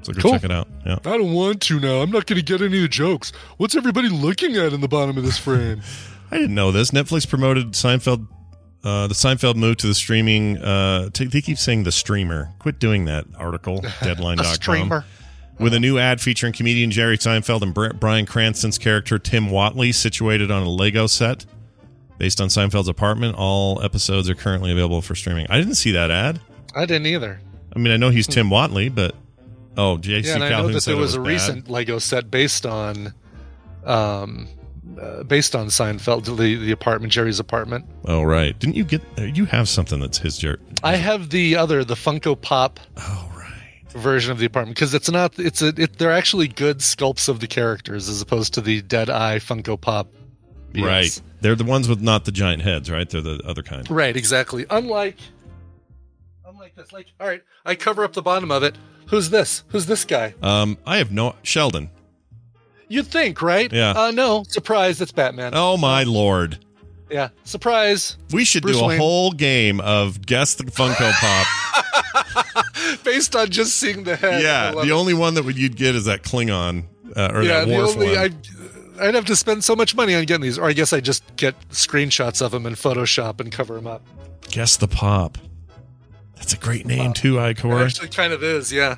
So 0.03 0.13
go 0.13 0.21
Cool. 0.21 0.33
check 0.33 0.45
it 0.45 0.51
out. 0.51 0.69
Yeah. 0.85 0.99
I 1.05 1.17
don't 1.17 1.33
want 1.33 1.61
to 1.63 1.79
now. 1.79 2.03
I'm 2.03 2.11
not 2.11 2.27
going 2.27 2.39
to 2.39 2.45
get 2.45 2.61
any 2.61 2.77
of 2.77 2.83
the 2.83 2.89
jokes. 2.89 3.33
What's 3.57 3.77
everybody 3.77 4.09
looking 4.09 4.57
at 4.57 4.73
in 4.73 4.81
the 4.81 4.89
bottom 4.89 5.17
of 5.17 5.25
this 5.25 5.39
frame? 5.39 5.81
I 6.31 6.37
didn't 6.39 6.55
know 6.55 6.71
this. 6.73 6.91
Netflix 6.91 7.29
promoted 7.29 7.73
Seinfeld. 7.73 8.27
Uh, 8.85 9.07
the 9.09 9.15
Seinfeld 9.15 9.57
move 9.57 9.77
to 9.79 9.87
the 9.87 9.95
streaming. 9.95 10.59
Uh, 10.59 11.11
t- 11.11 11.25
they 11.27 11.41
keep 11.41 11.59
saying 11.59 11.83
the 11.85 11.93
streamer. 11.93 12.51
Quit 12.59 12.79
doing 12.79 13.07
that. 13.07 13.25
Article 13.37 13.83
Deadline.com. 14.03 14.55
streamer. 14.55 15.05
With 15.59 15.75
a 15.75 15.81
new 15.81 15.99
ad 15.99 16.21
featuring 16.21 16.53
comedian 16.53 16.93
Jerry 16.93 17.19
Seinfeld 17.19 17.63
and 17.63 17.75
Br- 17.75 17.89
Bryan 17.95 18.27
Cranston's 18.27 18.79
character 18.79 19.19
Tim 19.19 19.49
Whatley, 19.49 19.93
situated 19.93 20.53
on 20.53 20.63
a 20.63 20.69
Lego 20.71 21.09
set 21.09 21.45
based 22.17 22.41
on 22.41 22.49
Seinfeld's 22.49 22.87
apartment. 22.89 23.35
All 23.37 23.83
episodes 23.83 24.31
are 24.31 24.37
currently 24.37 24.71
available 24.71 25.03
for 25.03 25.17
streaming. 25.17 25.47
I 25.51 25.59
didn't 25.59 25.75
see 25.75 25.91
that 25.93 26.13
ad. 26.13 26.41
I 26.77 26.87
didn't 26.87 27.07
either. 27.07 27.41
I 27.75 27.79
mean, 27.81 27.93
I 27.93 27.97
know 27.97 28.11
he's 28.11 28.29
Tim 28.29 28.51
Whatley, 28.51 28.95
but 28.95 29.17
oh, 29.77 29.97
JC 29.99 30.27
Yeah, 30.27 30.35
and 30.35 30.45
I 30.45 30.51
know 30.51 30.69
that 30.69 30.85
there 30.85 30.95
it 30.95 30.99
was, 30.99 31.15
a 31.15 31.19
bad. 31.19 31.27
recent 31.27 31.69
Lego 31.69 31.99
set 31.99 32.31
based 32.31 32.65
on, 32.65 33.13
um, 33.85 34.47
uh, 35.01 35.23
based 35.25 35.55
on 35.55 35.67
Seinfeld, 35.69 36.25
the 36.25 36.57
the 36.57 36.71
apartment, 36.73 37.13
Jerry's 37.13 37.41
apartment. 37.41 37.85
Oh 38.07 38.23
right, 38.23 38.59
didn't 38.59 38.77
you 38.77 38.85
get? 38.85 39.03
uh, 39.19 39.23
You 39.23 39.45
have 39.47 39.69
something 39.69 40.01
that's 40.01 40.19
his 40.19 40.39
Jer- 40.39 40.61
I 40.83 40.97
have 40.97 41.31
the 41.31 41.57
other, 41.57 41.85
the 41.85 41.95
Funko 41.95 42.41
Pop 42.41 42.81
Oh 42.97 43.31
right. 43.37 43.93
version 43.93 44.31
of 44.33 44.39
the 44.39 44.47
apartment 44.47 44.77
because 44.77 44.95
it's 44.95 45.11
not. 45.11 45.39
It's 45.39 45.61
a. 45.63 45.69
It, 45.77 45.99
they're 45.99 46.13
actually 46.13 46.49
good 46.49 46.79
sculpts 46.79 47.29
of 47.29 47.41
the 47.41 47.47
characters 47.47 48.09
as 48.09 48.21
opposed 48.23 48.55
to 48.55 48.61
the 48.61 48.81
dead 48.83 49.11
eye 49.11 49.39
Funko 49.39 49.81
Pop. 49.81 50.09
Right. 50.75 51.21
They're 51.41 51.55
the 51.55 51.65
ones 51.65 51.89
with 51.89 52.01
not 52.03 52.25
the 52.25 52.33
giant 52.33 52.63
heads, 52.63 52.91
right? 52.91 53.09
They're 53.09 53.21
the 53.23 53.41
other 53.45 53.63
kind. 53.63 53.91
Right. 53.91 54.17
Exactly. 54.17 54.67
Unlike. 54.71 55.17
Unlike 56.47 56.75
this, 56.77 56.93
like, 56.93 57.07
all 57.21 57.27
right, 57.27 57.43
I 57.65 57.75
cover 57.75 58.05
up 58.05 58.13
the 58.15 58.23
bottom 58.23 58.51
of 58.51 58.63
it. 58.63 58.77
Who's 59.09 59.31
this? 59.31 59.65
Who's 59.69 59.87
this 59.87 60.05
guy? 60.05 60.35
Um, 60.43 60.77
I 60.87 60.97
have 60.99 61.11
no 61.11 61.37
Sheldon. 61.43 61.91
You'd 62.89 63.07
think, 63.07 63.43
right? 63.43 63.71
Yeah. 63.73 63.91
Uh, 63.91 64.11
no, 64.11 64.45
surprise, 64.49 65.01
it's 65.01 65.13
Batman. 65.13 65.53
Oh 65.55 65.77
my 65.77 66.05
lord. 66.05 66.59
Yeah, 67.11 67.29
surprise. 67.45 68.17
We 68.33 68.45
should 68.45 68.63
Bruce 68.63 68.79
do 68.79 68.85
a 68.85 68.89
Wayne. 68.89 68.99
whole 68.99 69.31
game 69.33 69.81
of 69.81 70.25
guess 70.25 70.55
the 70.57 70.65
Funko 70.65 71.11
Pop. 71.13 72.65
Based 73.05 73.35
on 73.37 73.51
just 73.51 73.77
seeing 73.77 74.05
the 74.05 74.17
head. 74.17 74.43
Yeah, 74.43 74.73
the 74.73 74.81
it. 74.89 74.91
only 74.91 75.15
one 75.15 75.35
that 75.35 75.45
you'd 75.57 75.77
get 75.77 75.95
is 75.95 76.05
that 76.07 76.23
Klingon 76.23 76.85
uh, 77.17 77.31
or 77.33 77.43
yeah, 77.43 77.61
that 77.61 77.69
the 77.69 77.77
only 77.77 78.09
one. 78.09 78.19
I, 78.19 79.07
I'd 79.09 79.15
have 79.15 79.27
to 79.27 79.37
spend 79.37 79.65
so 79.65 79.75
much 79.77 79.95
money 79.95 80.15
on 80.15 80.25
getting 80.25 80.43
these, 80.43 80.59
or 80.59 80.67
I 80.67 80.73
guess 80.73 80.93
I 80.93 81.01
just 81.01 81.37
get 81.37 81.55
screenshots 81.71 82.43
of 82.45 82.51
them 82.51 82.67
in 82.67 82.75
Photoshop 82.75 83.41
and 83.41 83.51
cover 83.53 83.75
them 83.75 83.87
up. 83.87 84.03
Guess 84.51 84.77
the 84.79 84.89
Pop. 84.89 85.39
That's 86.37 86.53
a 86.53 86.59
great 86.59 86.85
name 86.87 87.13
too, 87.13 87.39
It 87.39 87.57
Icor. 87.59 87.85
actually 87.85 88.09
kind 88.09 88.33
of 88.33 88.43
is, 88.43 88.73
yeah. 88.73 88.97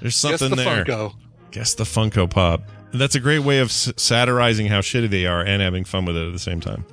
There's 0.00 0.20
Guess 0.22 0.38
something 0.40 0.50
the 0.50 0.56
there. 0.56 0.84
Funko. 0.84 1.14
Guess 1.52 1.74
the 1.74 1.84
Funko 1.84 2.28
Pop. 2.28 2.62
That's 2.92 3.14
a 3.14 3.20
great 3.20 3.40
way 3.40 3.58
of 3.58 3.68
s- 3.68 3.92
satirizing 3.96 4.66
how 4.66 4.80
shitty 4.80 5.10
they 5.10 5.26
are 5.26 5.42
and 5.42 5.60
having 5.62 5.84
fun 5.84 6.04
with 6.04 6.16
it 6.16 6.26
at 6.26 6.32
the 6.32 6.38
same 6.38 6.60
time. 6.60 6.84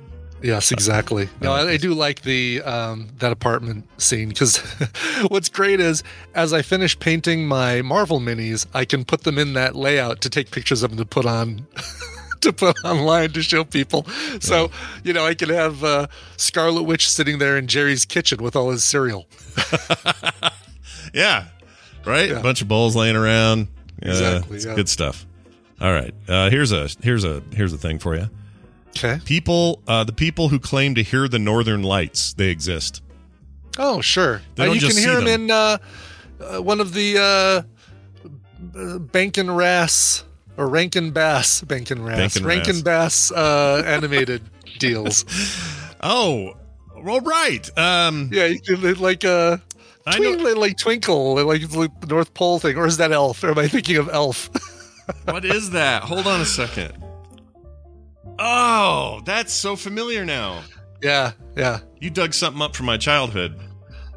Yes, 0.42 0.72
exactly. 0.72 1.30
No, 1.40 1.52
I, 1.52 1.70
I 1.70 1.76
do 1.78 1.94
like 1.94 2.20
the 2.20 2.60
um, 2.62 3.08
that 3.18 3.32
apartment 3.32 3.88
scene 3.96 4.28
because 4.28 4.58
what's 5.28 5.48
great 5.48 5.80
is 5.80 6.02
as 6.34 6.52
I 6.52 6.60
finish 6.60 6.98
painting 6.98 7.48
my 7.48 7.80
Marvel 7.80 8.20
minis, 8.20 8.66
I 8.74 8.84
can 8.84 9.06
put 9.06 9.22
them 9.22 9.38
in 9.38 9.54
that 9.54 9.74
layout 9.74 10.20
to 10.20 10.28
take 10.28 10.50
pictures 10.50 10.82
of 10.82 10.90
them 10.90 10.98
to 10.98 11.06
put 11.06 11.24
on 11.24 11.66
to 12.42 12.52
put 12.52 12.76
online 12.84 13.30
to 13.30 13.42
show 13.42 13.64
people. 13.64 14.04
So 14.40 14.70
you 15.02 15.14
know, 15.14 15.24
I 15.24 15.32
can 15.32 15.48
have 15.48 15.82
uh, 15.82 16.08
Scarlet 16.36 16.82
Witch 16.82 17.08
sitting 17.08 17.38
there 17.38 17.56
in 17.56 17.66
Jerry's 17.66 18.04
kitchen 18.04 18.42
with 18.42 18.54
all 18.54 18.70
his 18.70 18.84
cereal. 18.84 19.26
Yeah, 21.14 21.46
right. 22.04 22.28
Yeah. 22.28 22.40
A 22.40 22.42
bunch 22.42 22.60
of 22.60 22.68
bowls 22.68 22.96
laying 22.96 23.14
around. 23.16 23.68
Exactly, 24.02 24.56
it's 24.56 24.66
yeah. 24.66 24.74
good 24.74 24.88
stuff. 24.88 25.24
All 25.80 25.92
right, 25.92 26.14
uh, 26.28 26.50
here's 26.50 26.72
a 26.72 26.88
here's 27.02 27.24
a 27.24 27.42
here's 27.52 27.72
a 27.72 27.78
thing 27.78 27.98
for 27.98 28.14
you. 28.16 28.28
Okay. 28.90 29.18
People, 29.24 29.82
uh, 29.88 30.04
the 30.04 30.12
people 30.12 30.48
who 30.48 30.60
claim 30.60 30.94
to 30.94 31.02
hear 31.02 31.26
the 31.26 31.38
northern 31.40 31.82
lights, 31.82 32.32
they 32.34 32.48
exist. 32.50 33.02
Oh, 33.76 34.00
sure. 34.00 34.40
Uh, 34.56 34.64
you 34.66 34.80
can 34.80 34.96
hear 34.96 35.18
him 35.18 35.24
them. 35.24 35.42
in 35.44 35.50
uh, 35.50 35.78
uh, 36.40 36.62
one 36.62 36.80
of 36.80 36.94
the 36.94 37.64
uh, 38.78 38.98
Bankin 39.00 39.50
Rass 39.50 40.22
or 40.56 40.68
Rankin 40.68 41.10
Bass, 41.10 41.60
Bankin 41.62 42.04
Rass, 42.04 42.40
Rankin 42.40 42.82
Bass 42.82 43.32
uh, 43.32 43.82
animated 43.84 44.42
deals. 44.78 45.24
Oh, 46.00 46.54
well, 46.96 47.20
right. 47.20 47.68
Um, 47.76 48.30
Yeah, 48.32 48.54
like 48.98 49.24
uh, 49.24 49.56
I 50.06 50.18
know- 50.20 50.36
twinkle, 50.36 50.60
like 50.60 50.78
twinkle, 50.78 51.34
like, 51.44 51.74
like 51.74 52.00
the 52.00 52.06
North 52.06 52.32
Pole 52.34 52.60
thing, 52.60 52.76
or 52.76 52.86
is 52.86 52.98
that 52.98 53.10
Elf? 53.10 53.42
Or 53.42 53.50
am 53.50 53.58
I 53.58 53.66
thinking 53.66 53.96
of 53.96 54.08
Elf? 54.08 54.50
what 55.24 55.44
is 55.44 55.70
that? 55.70 56.02
Hold 56.04 56.26
on 56.26 56.40
a 56.40 56.44
second. 56.46 56.92
Oh, 58.38 59.20
that's 59.24 59.52
so 59.52 59.76
familiar 59.76 60.24
now. 60.24 60.62
yeah, 61.02 61.32
yeah. 61.56 61.80
You 62.00 62.10
dug 62.10 62.34
something 62.34 62.60
up 62.62 62.74
from 62.74 62.86
my 62.86 62.96
childhood. 62.96 63.58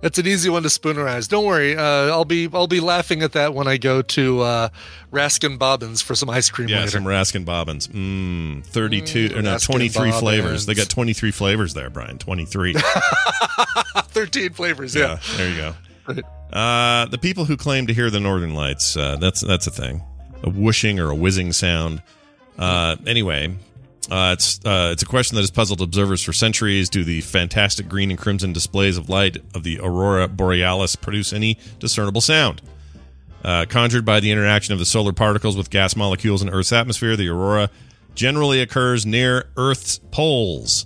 That's 0.02 0.20
an 0.20 0.28
easy 0.28 0.50
one 0.50 0.62
to 0.62 0.70
spoonerize. 0.70 1.28
Don't 1.28 1.46
worry, 1.46 1.76
uh, 1.76 1.82
I'll 1.82 2.24
be 2.26 2.48
I'll 2.54 2.68
be 2.68 2.80
laughing 2.80 3.24
at 3.24 3.32
that 3.34 3.56
when 3.56 3.68
I 3.68 3.78
go 3.78 4.04
to 4.04 4.42
uh, 4.42 4.70
Raskin 5.12 5.58
Bobbins 5.58 6.04
for 6.04 6.14
some 6.14 6.30
ice 6.30 6.50
cream 6.52 6.68
Yeah, 6.70 6.80
later. 6.82 6.92
some 6.92 7.04
Raskin 7.04 7.46
Bobbins. 7.46 7.88
Mmm, 7.88 8.64
32 8.64 9.36
or 9.36 9.42
no, 9.42 9.56
Raskin 9.56 9.66
23 9.66 10.12
flavors. 10.12 10.66
They 10.68 10.76
got 10.76 10.88
23 10.90 11.32
flavors 11.32 11.74
there, 11.74 11.90
Brian. 11.90 12.20
23. 12.20 12.76
Thirteen 14.10 14.54
flavors. 14.54 14.96
yeah, 14.96 15.18
Yeah. 15.32 15.38
there 15.38 15.50
you 15.50 15.58
go. 15.58 16.22
Uh, 16.58 17.06
the 17.08 17.18
people 17.18 17.46
who 17.46 17.58
claim 17.58 17.88
to 17.88 17.94
hear 17.94 18.10
the 18.10 18.20
northern 18.20 18.54
lights, 18.54 18.96
uh, 18.98 19.16
that's 19.18 19.42
that's 19.42 19.66
a 19.68 19.72
thing. 19.72 20.02
A 20.44 20.50
whooshing 20.50 21.00
or 21.00 21.10
a 21.10 21.16
whizzing 21.16 21.52
sound. 21.52 22.02
Uh, 22.58 22.96
anyway, 23.06 23.56
uh, 24.10 24.36
it's 24.38 24.64
uh, 24.66 24.90
it's 24.94 25.04
a 25.04 25.06
question 25.06 25.36
that 25.36 25.42
has 25.42 25.52
puzzled 25.52 25.82
observers 25.82 26.24
for 26.24 26.34
centuries. 26.34 26.90
Do 26.90 27.04
the 27.04 27.22
fantastic 27.22 27.90
green 27.90 28.10
and 28.10 28.20
crimson 28.20 28.54
displays 28.54 28.98
of 28.98 29.10
light 29.10 29.38
of 29.54 29.64
the 29.64 29.80
aurora 29.82 30.28
borealis 30.28 30.96
produce 30.96 31.34
any 31.34 31.58
discernible 31.80 32.22
sound? 32.22 32.62
Uh, 33.44 33.66
conjured 33.70 34.06
by 34.06 34.20
the 34.20 34.32
interaction 34.32 34.74
of 34.74 34.80
the 34.80 34.86
solar 34.86 35.14
particles 35.14 35.56
with 35.56 35.70
gas 35.70 35.96
molecules 35.96 36.42
in 36.42 36.50
Earth's 36.50 36.72
atmosphere, 36.72 37.16
the 37.16 37.30
aurora 37.30 37.70
generally 38.16 38.62
occurs 38.62 39.06
near 39.06 39.48
Earth's 39.56 40.00
poles. 40.12 40.86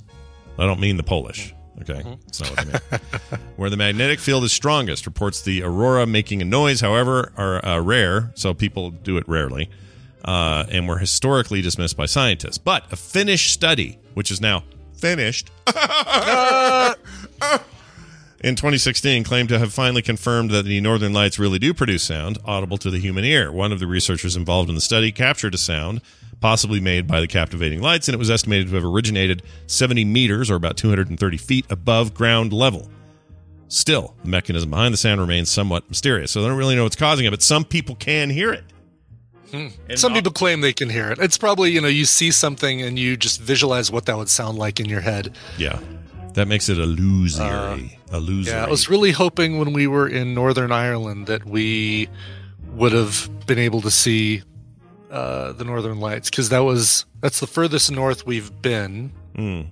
I 0.57 0.65
don't 0.65 0.79
mean 0.79 0.97
the 0.97 1.03
Polish. 1.03 1.53
Okay, 1.81 2.03
that's 2.25 2.41
not 2.41 2.49
what 2.51 2.59
I 2.59 2.65
mean. 2.65 3.01
Where 3.55 3.69
the 3.69 3.77
magnetic 3.77 4.19
field 4.19 4.43
is 4.43 4.51
strongest, 4.51 5.05
reports 5.05 5.41
the 5.41 5.63
aurora 5.63 6.05
making 6.05 6.41
a 6.41 6.45
noise, 6.45 6.81
however, 6.81 7.31
are 7.37 7.65
uh, 7.65 7.79
rare, 7.79 8.31
so 8.35 8.53
people 8.53 8.91
do 8.91 9.17
it 9.17 9.27
rarely, 9.27 9.69
uh, 10.23 10.65
and 10.69 10.87
were 10.87 10.99
historically 10.99 11.61
dismissed 11.61 11.97
by 11.97 12.05
scientists. 12.05 12.57
But 12.57 12.91
a 12.91 12.95
Finnish 12.95 13.51
study, 13.51 13.99
which 14.13 14.29
is 14.31 14.39
now 14.41 14.63
finished, 14.93 15.49
in 18.43 18.55
2016 18.55 19.23
claimed 19.23 19.49
to 19.49 19.59
have 19.59 19.73
finally 19.73 20.01
confirmed 20.01 20.51
that 20.51 20.65
the 20.65 20.81
northern 20.81 21.13
lights 21.13 21.39
really 21.39 21.59
do 21.59 21.73
produce 21.73 22.03
sound 22.03 22.37
audible 22.45 22.77
to 22.79 22.89
the 22.89 22.99
human 22.99 23.23
ear. 23.23 23.51
One 23.51 23.71
of 23.71 23.79
the 23.79 23.87
researchers 23.87 24.35
involved 24.35 24.69
in 24.69 24.75
the 24.75 24.81
study 24.81 25.11
captured 25.11 25.53
a 25.53 25.57
sound 25.57 26.01
possibly 26.39 26.79
made 26.79 27.07
by 27.07 27.21
the 27.21 27.27
captivating 27.27 27.81
lights, 27.81 28.07
and 28.07 28.15
it 28.15 28.17
was 28.17 28.31
estimated 28.31 28.67
to 28.67 28.75
have 28.75 28.83
originated 28.83 29.43
70 29.67 30.03
meters 30.05 30.49
or 30.49 30.55
about 30.55 30.75
230 30.75 31.37
feet 31.37 31.65
above 31.69 32.13
ground 32.13 32.51
level. 32.51 32.89
Still, 33.67 34.15
the 34.23 34.29
mechanism 34.29 34.71
behind 34.71 34.93
the 34.93 34.97
sound 34.97 35.21
remains 35.21 35.49
somewhat 35.49 35.87
mysterious, 35.87 36.31
so 36.31 36.41
they 36.41 36.47
don't 36.47 36.57
really 36.57 36.75
know 36.75 36.83
what's 36.83 36.95
causing 36.95 37.25
it, 37.25 37.29
but 37.29 37.43
some 37.43 37.63
people 37.63 37.95
can 37.95 38.29
hear 38.29 38.51
it. 38.51 38.65
Hmm. 39.51 39.67
And 39.87 39.99
Some 39.99 40.13
people 40.13 40.31
claim 40.31 40.61
they 40.61 40.73
can 40.73 40.89
hear 40.89 41.11
it. 41.11 41.19
It's 41.19 41.37
probably, 41.37 41.71
you 41.71 41.79
know, 41.79 41.87
you 41.87 42.05
see 42.05 42.31
something 42.31 42.81
and 42.81 42.97
you 42.97 43.15
just 43.15 43.39
visualize 43.39 43.91
what 43.91 44.05
that 44.05 44.17
would 44.17 44.29
sound 44.29 44.57
like 44.57 44.79
in 44.79 44.87
your 44.87 45.01
head. 45.01 45.35
Yeah. 45.57 45.79
That 46.33 46.47
makes 46.47 46.69
it 46.69 46.77
illusory. 46.77 47.45
Uh, 47.45 48.00
illusory. 48.11 48.53
Yeah, 48.55 48.65
I 48.65 48.69
was 48.69 48.89
really 48.89 49.11
hoping 49.11 49.57
when 49.59 49.73
we 49.73 49.87
were 49.87 50.07
in 50.07 50.33
Northern 50.33 50.71
Ireland 50.71 51.27
that 51.27 51.45
we 51.45 52.09
would 52.73 52.91
have 52.93 53.29
been 53.47 53.59
able 53.59 53.81
to 53.81 53.91
see 53.91 54.43
uh, 55.09 55.51
the 55.53 55.63
Northern 55.65 55.99
Lights 55.99 56.29
because 56.29 56.49
that 56.49 56.59
was 56.63 57.05
that's 57.21 57.39
the 57.39 57.47
furthest 57.47 57.91
north 57.91 58.25
we've 58.25 58.51
been 58.61 59.11
Mm. 59.37 59.67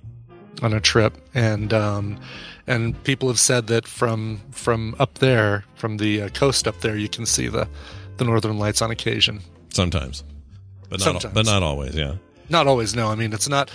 on 0.62 0.72
a 0.72 0.80
trip, 0.80 1.18
and 1.34 1.72
um, 1.74 2.18
and 2.66 3.02
people 3.04 3.28
have 3.28 3.38
said 3.38 3.66
that 3.66 3.86
from 3.86 4.40
from 4.52 4.94
up 4.98 5.18
there, 5.18 5.64
from 5.74 5.98
the 5.98 6.22
uh, 6.22 6.28
coast 6.30 6.66
up 6.66 6.80
there, 6.80 6.96
you 6.96 7.08
can 7.08 7.26
see 7.26 7.48
the 7.48 7.68
the 8.16 8.24
Northern 8.24 8.58
Lights 8.58 8.80
on 8.82 8.90
occasion. 8.90 9.40
Sometimes. 9.70 10.24
But 10.88 10.98
not, 11.00 11.04
Sometimes. 11.04 11.34
but 11.34 11.46
not 11.46 11.62
always, 11.62 11.94
yeah. 11.94 12.16
Not 12.48 12.66
always, 12.66 12.96
no. 12.96 13.08
I 13.08 13.14
mean, 13.14 13.32
it's 13.32 13.48
not, 13.48 13.70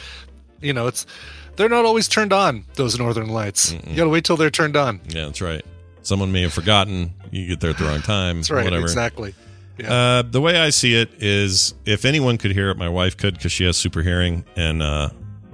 you 0.61 0.74
know, 0.74 0.86
it's 0.88 1.05
they're 1.55 1.69
not 1.69 1.85
always 1.85 2.07
turned 2.07 2.33
on. 2.33 2.65
Those 2.75 2.97
Northern 2.97 3.29
Lights. 3.29 3.71
You 3.73 3.95
got 3.95 4.03
to 4.05 4.09
wait 4.09 4.25
till 4.25 4.37
they're 4.37 4.49
turned 4.49 4.75
on. 4.75 4.99
Yeah, 5.09 5.25
that's 5.25 5.41
right. 5.41 5.63
Someone 6.01 6.31
may 6.31 6.41
have 6.43 6.53
forgotten. 6.53 7.13
You 7.31 7.47
get 7.47 7.59
there 7.61 7.71
at 7.71 7.77
the 7.77 7.85
wrong 7.85 8.01
time. 8.03 8.37
That's 8.37 8.51
right. 8.51 8.63
Whatever. 8.63 8.83
Exactly. 8.83 9.33
Yeah. 9.77 9.93
Uh, 9.93 10.21
the 10.21 10.39
way 10.39 10.57
I 10.57 10.69
see 10.69 10.95
it 10.95 11.09
is, 11.21 11.73
if 11.85 12.05
anyone 12.05 12.37
could 12.37 12.51
hear 12.51 12.69
it, 12.69 12.77
my 12.77 12.87
wife 12.89 13.17
could 13.17 13.33
because 13.35 13.51
she 13.51 13.65
has 13.65 13.75
super 13.75 14.01
hearing, 14.01 14.45
and 14.55 14.81
uh, 14.81 15.09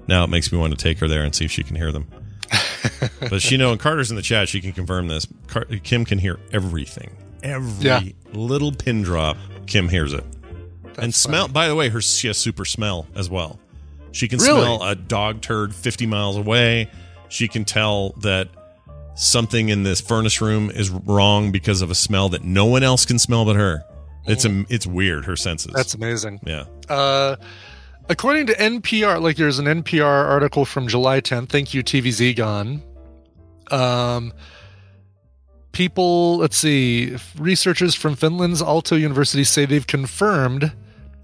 now 0.08 0.24
it 0.24 0.28
makes 0.30 0.52
me 0.52 0.58
want 0.60 0.78
to 0.78 0.84
take 0.84 1.00
her 1.00 1.08
there 1.08 1.24
and 1.24 1.34
see 1.34 1.46
if 1.46 1.52
she 1.52 1.64
can 1.64 1.76
hear 1.76 1.92
them. 1.92 2.08
but 3.30 3.42
she 3.42 3.58
know, 3.58 3.72
and 3.72 3.80
Carter's 3.80 4.10
in 4.12 4.16
the 4.18 4.22
chat. 4.22 4.50
She 4.50 4.62
can 4.62 4.74
confirm 4.74 5.08
this. 5.08 5.26
Car- 5.48 5.66
Kim 5.84 6.06
can 6.06 6.20
hear 6.20 6.40
everything, 6.52 7.16
every 7.42 7.86
Yeah. 7.86 8.02
little 8.34 8.72
pin 8.72 9.02
drop. 9.02 9.38
Kim 9.68 9.88
hears 9.90 10.12
it, 10.14 10.26
and 11.00 11.16
smell. 11.16 11.44
funny. 11.44 11.54
By 11.54 11.68
the 11.70 11.76
way, 11.76 11.90
her 11.90 12.02
she 12.02 12.28
has 12.28 12.38
super 12.38 12.66
smell 12.66 13.08
as 13.16 13.30
well. 13.30 13.58
She 14.12 14.28
can 14.28 14.40
Really? 14.40 14.62
smell 14.62 14.84
a 14.84 14.96
dog 14.96 15.42
turd 15.42 15.74
fifty 15.74 16.06
miles 16.06 16.38
away. 16.38 16.90
She 17.30 17.48
can 17.48 17.64
tell 17.66 18.10
that 18.22 18.50
something 19.16 19.70
in 19.70 19.84
this 19.84 20.02
furnace 20.02 20.42
room 20.42 20.70
is 20.70 20.90
wrong 20.90 21.52
because 21.52 21.82
of 21.82 21.90
a 21.92 21.96
smell 21.96 22.30
that 22.30 22.44
no 22.44 22.66
one 22.66 22.84
else 22.84 23.06
can 23.06 23.20
smell 23.20 23.46
but 23.46 23.56
her. 23.56 23.84
It's 24.26 24.46
a, 24.46 24.66
it's 24.70 24.86
weird. 24.86 25.26
Her 25.26 25.36
senses. 25.36 25.72
That's 25.74 25.94
amazing. 25.94 26.42
yeah. 26.46 26.66
Uh, 26.90 27.36
according 28.10 28.48
to 28.48 28.54
NPR, 28.54 29.22
like 29.22 29.36
there's 29.38 29.60
an 29.60 29.66
NPR 29.66 30.04
article 30.30 30.64
from 30.66 30.88
July 30.88 31.22
10th. 31.22 31.50
Thank 31.50 31.74
you, 31.74 31.84
TVZ 31.84 32.36
Gone. 32.36 32.84
Um, 33.72 34.32
people, 35.72 36.38
let's 36.38 36.58
see, 36.58 37.16
researchers 37.38 37.96
from 37.96 38.16
Finland's 38.16 38.62
Aalto 38.62 39.00
University 39.00 39.44
say 39.44 39.66
they've 39.66 39.88
confirmed 39.88 40.74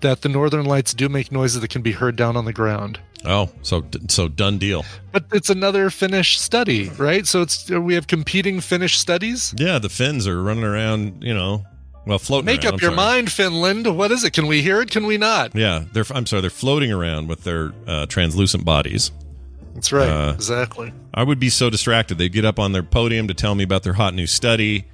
that 0.02 0.22
the 0.22 0.30
northern 0.30 0.66
lights 0.66 0.94
do 0.94 1.10
make 1.10 1.32
noises 1.32 1.62
that 1.62 1.70
can 1.70 1.82
be 1.82 1.92
heard 1.92 2.16
down 2.16 2.38
on 2.38 2.46
the 2.46 2.54
ground. 2.54 3.00
Oh, 3.26 3.50
so 3.62 3.84
so 4.08 4.28
done 4.28 4.58
deal. 4.58 4.86
But 5.12 5.26
it's 5.32 5.50
another 5.50 5.90
Finnish 5.90 6.40
study, 6.40 6.90
right? 6.90 7.26
So 7.26 7.42
it's 7.42 7.70
we 7.70 7.96
have 7.96 8.08
competing 8.08 8.62
Finnish 8.62 8.98
studies. 8.98 9.54
Yeah, 9.58 9.80
the 9.80 9.90
Finns 9.90 10.28
are 10.28 10.42
running 10.42 10.64
around. 10.64 11.24
You 11.24 11.34
know, 11.34 11.66
well, 12.06 12.20
floating. 12.20 12.46
Make 12.46 12.64
around, 12.64 12.68
up 12.68 12.74
I'm 12.76 12.80
your 12.82 12.96
sorry. 12.96 12.96
mind, 12.96 13.32
Finland. 13.32 13.98
What 13.98 14.12
is 14.12 14.24
it? 14.24 14.34
Can 14.34 14.48
we 14.48 14.62
hear 14.62 14.82
it? 14.82 14.92
Can 14.92 15.06
we 15.08 15.18
not? 15.18 15.56
Yeah, 15.56 15.86
they're. 15.94 16.06
I'm 16.12 16.26
sorry, 16.26 16.42
they're 16.42 16.50
floating 16.50 16.92
around 16.92 17.28
with 17.28 17.44
their 17.44 17.74
uh, 17.88 18.06
translucent 18.06 18.64
bodies. 18.64 19.12
That's 19.74 19.92
right. 19.92 20.10
Uh, 20.10 20.34
exactly. 20.34 20.94
I 21.14 21.24
would 21.24 21.40
be 21.40 21.50
so 21.50 21.70
distracted. 21.70 22.18
They'd 22.18 22.32
get 22.32 22.46
up 22.46 22.60
on 22.60 22.72
their 22.72 22.84
podium 22.84 23.28
to 23.28 23.34
tell 23.34 23.56
me 23.56 23.64
about 23.64 23.84
their 23.84 23.94
hot 23.94 24.14
new 24.14 24.26
study, 24.28 24.86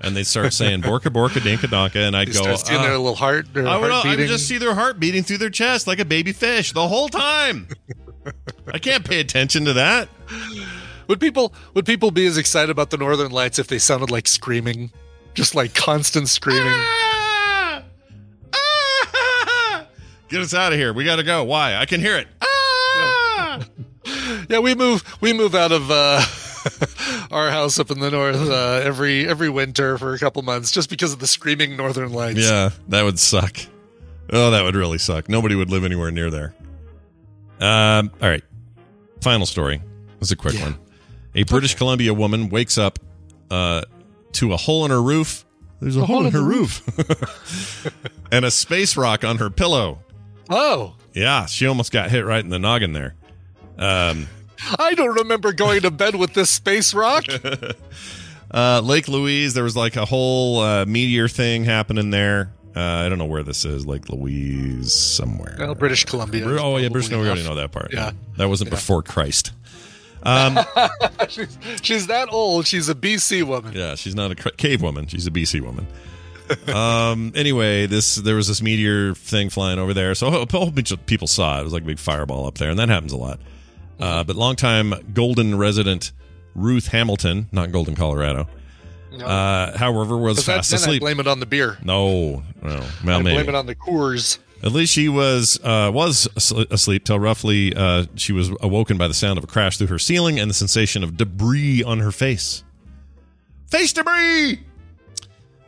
and 0.00 0.16
they'd 0.16 0.26
start 0.26 0.52
saying 0.52 0.82
"borka 0.82 1.10
borka 1.10 1.42
dinka 1.42 1.66
donka," 1.66 1.96
and 2.06 2.16
I'd 2.16 2.26
go. 2.26 2.32
start 2.32 2.60
seeing 2.60 2.80
"Ah." 2.80 2.82
their 2.82 2.98
little 2.98 3.14
heart. 3.14 3.52
Their 3.52 3.66
I 3.66 3.76
would, 3.76 3.90
heart 3.90 4.06
I 4.06 4.16
would 4.16 4.28
just 4.28 4.46
see 4.46 4.58
their 4.58 4.74
heart 4.74 5.00
beating 5.00 5.22
through 5.22 5.38
their 5.38 5.50
chest 5.50 5.86
like 5.86 5.98
a 5.98 6.04
baby 6.04 6.32
fish 6.32 6.72
the 6.72 6.86
whole 6.86 7.08
time. 7.08 7.68
I 8.72 8.78
can't 8.78 9.04
pay 9.04 9.20
attention 9.20 9.64
to 9.66 9.72
that. 9.74 10.08
Would 11.08 11.20
people 11.20 11.54
would 11.74 11.86
people 11.86 12.10
be 12.10 12.26
as 12.26 12.36
excited 12.36 12.70
about 12.70 12.90
the 12.90 12.96
Northern 12.96 13.30
Lights 13.30 13.58
if 13.58 13.68
they 13.68 13.78
sounded 13.78 14.10
like 14.10 14.26
screaming, 14.26 14.90
just 15.34 15.54
like 15.54 15.74
constant 15.74 16.28
screaming? 16.28 16.64
Ah! 16.66 17.82
Ah! 18.52 19.86
Get 20.28 20.40
us 20.40 20.52
out 20.52 20.72
of 20.72 20.78
here. 20.78 20.92
We 20.92 21.04
got 21.04 21.16
to 21.16 21.22
go. 21.22 21.44
Why? 21.44 21.76
I 21.76 21.86
can 21.86 22.00
hear 22.00 22.16
it. 22.16 22.26
Ah! 22.40 23.60
Yeah, 24.48 24.58
we 24.60 24.74
move 24.74 25.04
we 25.20 25.32
move 25.32 25.54
out 25.54 25.72
of 25.72 25.90
uh, 25.90 26.20
our 27.30 27.50
house 27.50 27.78
up 27.78 27.90
in 27.90 28.00
the 28.00 28.10
north 28.10 28.36
uh, 28.36 28.80
every 28.82 29.26
every 29.26 29.48
winter 29.48 29.98
for 29.98 30.14
a 30.14 30.18
couple 30.18 30.42
months 30.42 30.70
just 30.70 30.90
because 30.90 31.12
of 31.12 31.18
the 31.18 31.26
screaming 31.26 31.76
Northern 31.76 32.12
Lights. 32.12 32.40
Yeah, 32.40 32.70
that 32.88 33.02
would 33.02 33.18
suck. 33.18 33.58
Oh, 34.32 34.50
that 34.50 34.64
would 34.64 34.74
really 34.74 34.98
suck. 34.98 35.28
Nobody 35.28 35.54
would 35.54 35.70
live 35.70 35.84
anywhere 35.84 36.10
near 36.10 36.30
there. 36.30 36.54
Um, 37.60 38.10
all 38.20 38.28
right. 38.28 38.42
Final 39.20 39.46
story. 39.46 39.80
This 40.18 40.28
is 40.28 40.32
a 40.32 40.36
quick 40.36 40.60
one. 40.60 40.76
A 41.34 41.44
British 41.44 41.74
Columbia 41.74 42.12
woman 42.12 42.48
wakes 42.48 42.78
up 42.78 42.98
uh, 43.50 43.82
to 44.32 44.52
a 44.52 44.56
hole 44.56 44.84
in 44.84 44.90
her 44.90 45.02
roof. 45.02 45.44
There's 45.80 45.96
a, 45.96 46.06
hole, 46.06 46.24
in 46.24 46.32
her 46.32 46.42
roof. 46.42 46.82
and 48.32 48.44
a 48.44 48.50
space 48.50 48.96
rock 48.96 49.24
on 49.24 49.36
her 49.38 49.50
pillow. 49.50 49.98
Oh, 50.48 50.94
Yeah, 51.12 51.46
she 51.46 51.66
almost 51.66 51.92
got 51.92 52.10
hit 52.10 52.24
right 52.24 52.42
in 52.42 52.48
the 52.48 52.58
noggin 52.58 52.92
there. 52.92 53.14
Um, 53.78 54.26
I 54.78 54.94
don't 54.94 55.14
remember 55.16 55.52
going 55.52 55.82
to 55.82 55.90
bed 55.90 56.14
with 56.16 56.34
this 56.34 56.50
space 56.50 56.94
rock. 56.94 57.24
uh, 58.50 58.80
Lake 58.82 59.08
Louise, 59.08 59.54
there 59.54 59.64
was 59.64 59.76
like 59.76 59.96
a 59.96 60.04
whole 60.04 60.60
uh, 60.60 60.84
meteor 60.86 61.28
thing 61.28 61.64
happening 61.64 62.10
there. 62.10 62.52
Uh, 62.74 62.80
I 62.80 63.08
don't 63.08 63.18
know 63.18 63.24
where 63.26 63.42
this 63.42 63.64
is, 63.64 63.86
Lake 63.86 64.08
Louise, 64.10 64.92
somewhere. 64.92 65.56
well, 65.58 65.74
British 65.74 66.04
Columbia. 66.04 66.44
oh 66.60 66.76
yeah, 66.76 66.88
British. 66.90 67.10
No, 67.10 67.20
we 67.20 67.26
already 67.26 67.42
know 67.42 67.54
that 67.54 67.72
part. 67.72 67.92
Yeah. 67.92 68.10
that 68.36 68.48
wasn't 68.48 68.68
Yeah. 68.68 68.76
before 68.76 69.02
Christ. 69.02 69.52
Um, 70.22 70.58
she's, 71.28 71.58
she's 71.82 72.06
that 72.08 72.28
old. 72.30 72.66
She's 72.66 72.88
a 72.90 72.94
BC 72.94 73.44
woman. 73.44 73.72
Yeah, 73.74 73.94
she's 73.94 74.14
not 74.14 74.30
a 74.32 74.34
cave 74.34 74.82
woman. 74.82 75.06
She's 75.06 75.26
a 75.26 75.30
BC 75.30 75.60
woman. 75.62 75.86
um. 76.74 77.32
Anyway, 77.36 77.86
this 77.86 78.16
there 78.16 78.36
was 78.36 78.48
this 78.48 78.60
meteor 78.60 79.14
thing 79.14 79.48
flying 79.50 79.78
over 79.78 79.94
there, 79.94 80.14
so 80.14 80.26
a 80.28 80.46
whole 80.50 80.70
bunch 80.70 80.90
of 80.90 81.04
people 81.06 81.26
saw 81.26 81.56
it. 81.58 81.60
It 81.60 81.64
was 81.64 81.72
like 81.72 81.82
a 81.82 81.86
big 81.86 81.98
fireball 81.98 82.46
up 82.46 82.58
there, 82.58 82.68
and 82.70 82.78
that 82.78 82.88
happens 82.90 83.12
a 83.12 83.16
lot. 83.16 83.40
Uh, 83.98 84.24
but 84.24 84.36
longtime 84.36 84.94
Golden 85.14 85.56
resident 85.56 86.12
Ruth 86.54 86.88
Hamilton, 86.88 87.48
not 87.52 87.72
Golden, 87.72 87.94
Colorado. 87.94 88.48
Uh, 89.22 89.76
however, 89.78 90.16
was 90.18 90.36
that- 90.38 90.42
fast 90.44 90.70
then 90.70 90.80
I 90.80 90.82
asleep. 90.82 91.00
blame 91.00 91.20
it 91.20 91.26
on 91.26 91.40
the 91.40 91.46
beer. 91.46 91.78
no, 91.82 92.42
no, 92.62 92.84
well, 93.04 93.18
I 93.18 93.22
maybe. 93.22 93.34
blame 93.36 93.48
it 93.48 93.54
on 93.54 93.66
the 93.66 93.74
Coors. 93.74 94.38
At 94.62 94.72
least 94.72 94.92
she 94.92 95.08
was 95.08 95.60
uh, 95.62 95.90
was 95.92 96.28
asleep 96.70 97.04
till 97.04 97.18
roughly 97.18 97.74
uh, 97.74 98.06
she 98.16 98.32
was 98.32 98.50
awoken 98.60 98.96
by 98.98 99.06
the 99.06 99.14
sound 99.14 99.38
of 99.38 99.44
a 99.44 99.46
crash 99.46 99.76
through 99.78 99.86
her 99.88 99.98
ceiling 99.98 100.38
and 100.40 100.48
the 100.50 100.54
sensation 100.54 101.04
of 101.04 101.16
debris 101.16 101.82
on 101.82 102.00
her 102.00 102.10
face. 102.10 102.64
Face 103.68 103.92
debris. 103.92 104.60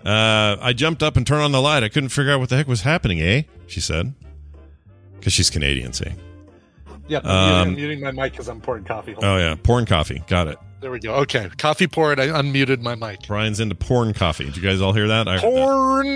Uh, 0.05 0.57
I 0.61 0.73
jumped 0.73 1.03
up 1.03 1.17
and 1.17 1.27
turned 1.27 1.43
on 1.43 1.53
the 1.53 1.61
light. 1.61 1.83
I 1.83 1.89
couldn't 1.91 2.09
figure 2.11 2.33
out 2.33 2.41
what 2.41 2.49
the 2.49 2.57
heck 2.57 2.67
was 2.67 2.81
happening. 2.83 3.21
Eh? 3.21 3.43
She 3.67 3.81
said, 3.81 4.15
because 5.19 5.33
she's 5.35 5.51
Canadian. 5.51 5.93
See? 5.93 6.13
Yeah, 7.09 7.21
I'm, 7.25 7.27
Um, 7.31 7.69
muting, 7.69 7.69
I'm 7.69 7.75
muting 7.77 8.01
my 8.01 8.11
mic 8.25 8.33
because 8.33 8.49
I'm 8.49 8.61
pouring 8.61 8.85
coffee. 8.85 9.13
Hold 9.13 9.25
on. 9.25 9.31
Oh 9.31 9.39
yeah, 9.39 9.55
pouring 9.63 9.87
coffee. 9.87 10.23
Got 10.27 10.49
it. 10.49 10.59
There 10.81 10.91
we 10.93 11.01
go. 11.01 11.15
Okay, 11.17 11.49
coffee 11.59 11.89
poured. 11.89 12.21
I 12.21 12.29
unmuted 12.29 12.81
my 12.81 12.95
mic. 12.95 13.27
Brian's 13.27 13.59
into 13.59 13.75
porn 13.75 14.15
coffee. 14.15 14.45
Did 14.45 14.57
you 14.57 14.63
guys 14.63 14.81
all 14.81 14.93
hear 14.93 15.09
that? 15.09 15.27
I 15.27 15.39
heard 15.39 15.43
that. 15.43 15.49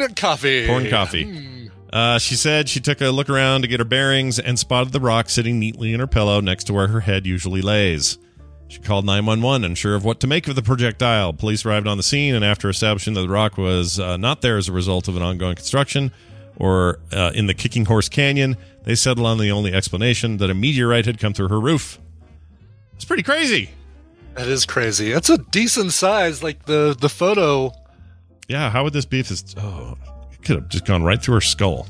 Porn 0.06 0.14
coffee. 0.14 0.66
Porn 0.68 0.88
coffee. 0.88 1.70
Uh, 1.92 2.18
she 2.18 2.36
said 2.36 2.68
she 2.68 2.80
took 2.80 3.00
a 3.00 3.10
look 3.10 3.28
around 3.28 3.62
to 3.62 3.68
get 3.68 3.80
her 3.80 3.84
bearings 3.84 4.38
and 4.38 4.58
spotted 4.58 4.92
the 4.92 5.00
rock 5.00 5.28
sitting 5.28 5.58
neatly 5.58 5.92
in 5.92 6.00
her 6.00 6.06
pillow 6.06 6.40
next 6.40 6.64
to 6.64 6.72
where 6.72 6.86
her 6.88 7.00
head 7.00 7.26
usually 7.26 7.60
lays. 7.60 8.18
She 8.68 8.78
called 8.78 9.04
911, 9.04 9.64
unsure 9.64 9.94
of 9.94 10.02
what 10.02 10.18
to 10.20 10.26
make 10.26 10.48
of 10.48 10.54
the 10.54 10.62
projectile. 10.62 11.34
Police 11.34 11.66
arrived 11.66 11.86
on 11.86 11.98
the 11.98 12.02
scene, 12.02 12.34
and 12.34 12.42
after 12.42 12.70
establishing 12.70 13.12
that 13.14 13.20
the 13.20 13.28
rock 13.28 13.58
was 13.58 14.00
uh, 14.00 14.16
not 14.16 14.40
there 14.40 14.56
as 14.56 14.68
a 14.68 14.72
result 14.72 15.08
of 15.08 15.16
an 15.16 15.22
ongoing 15.22 15.56
construction 15.56 16.10
or 16.56 17.00
uh, 17.12 17.32
in 17.34 17.46
the 17.48 17.52
Kicking 17.54 17.84
Horse 17.84 18.08
Canyon, 18.08 18.56
they 18.84 18.94
settled 18.94 19.26
on 19.26 19.38
the 19.38 19.50
only 19.50 19.72
explanation 19.72 20.38
that 20.38 20.50
a 20.50 20.54
meteorite 20.54 21.06
had 21.06 21.18
come 21.18 21.32
through 21.32 21.48
her 21.48 21.60
roof. 21.60 21.98
It's 22.94 23.04
pretty 23.04 23.22
crazy. 23.22 23.70
That 24.34 24.48
is 24.48 24.64
crazy. 24.64 25.12
That's 25.12 25.28
a 25.28 25.38
decent 25.38 25.92
size. 25.92 26.42
Like 26.42 26.64
the 26.64 26.96
the 26.98 27.08
photo. 27.08 27.72
Yeah, 28.48 28.70
how 28.70 28.84
would 28.84 28.92
this 28.92 29.04
be 29.04 29.20
if 29.20 29.28
this? 29.28 29.54
Oh, 29.58 29.96
it 30.32 30.42
could 30.42 30.56
have 30.56 30.68
just 30.68 30.84
gone 30.84 31.02
right 31.02 31.22
through 31.22 31.34
her 31.34 31.40
skull. 31.40 31.86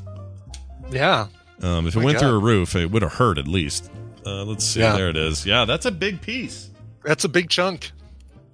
Yeah. 0.91 1.29
Um, 1.63 1.87
if 1.87 1.95
it 1.95 2.01
My 2.01 2.07
went 2.07 2.19
God. 2.19 2.27
through 2.27 2.37
a 2.37 2.41
roof, 2.41 2.75
it 2.75 2.91
would 2.91 3.03
have 3.03 3.13
hurt 3.15 3.39
at 3.39 3.47
least. 3.47 3.91
Uh, 4.27 4.45
let's 4.45 4.65
see. 4.65 4.81
Yeah. 4.81 4.97
There 4.97 5.09
it 5.09 5.17
is. 5.17 5.47
Yeah, 5.47 5.65
that's 5.65 5.87
a 5.87 5.91
big 5.91 6.21
piece. 6.21 6.71
That's 7.05 7.25
a 7.25 7.29
big 7.29 7.49
chunk. 7.49 7.93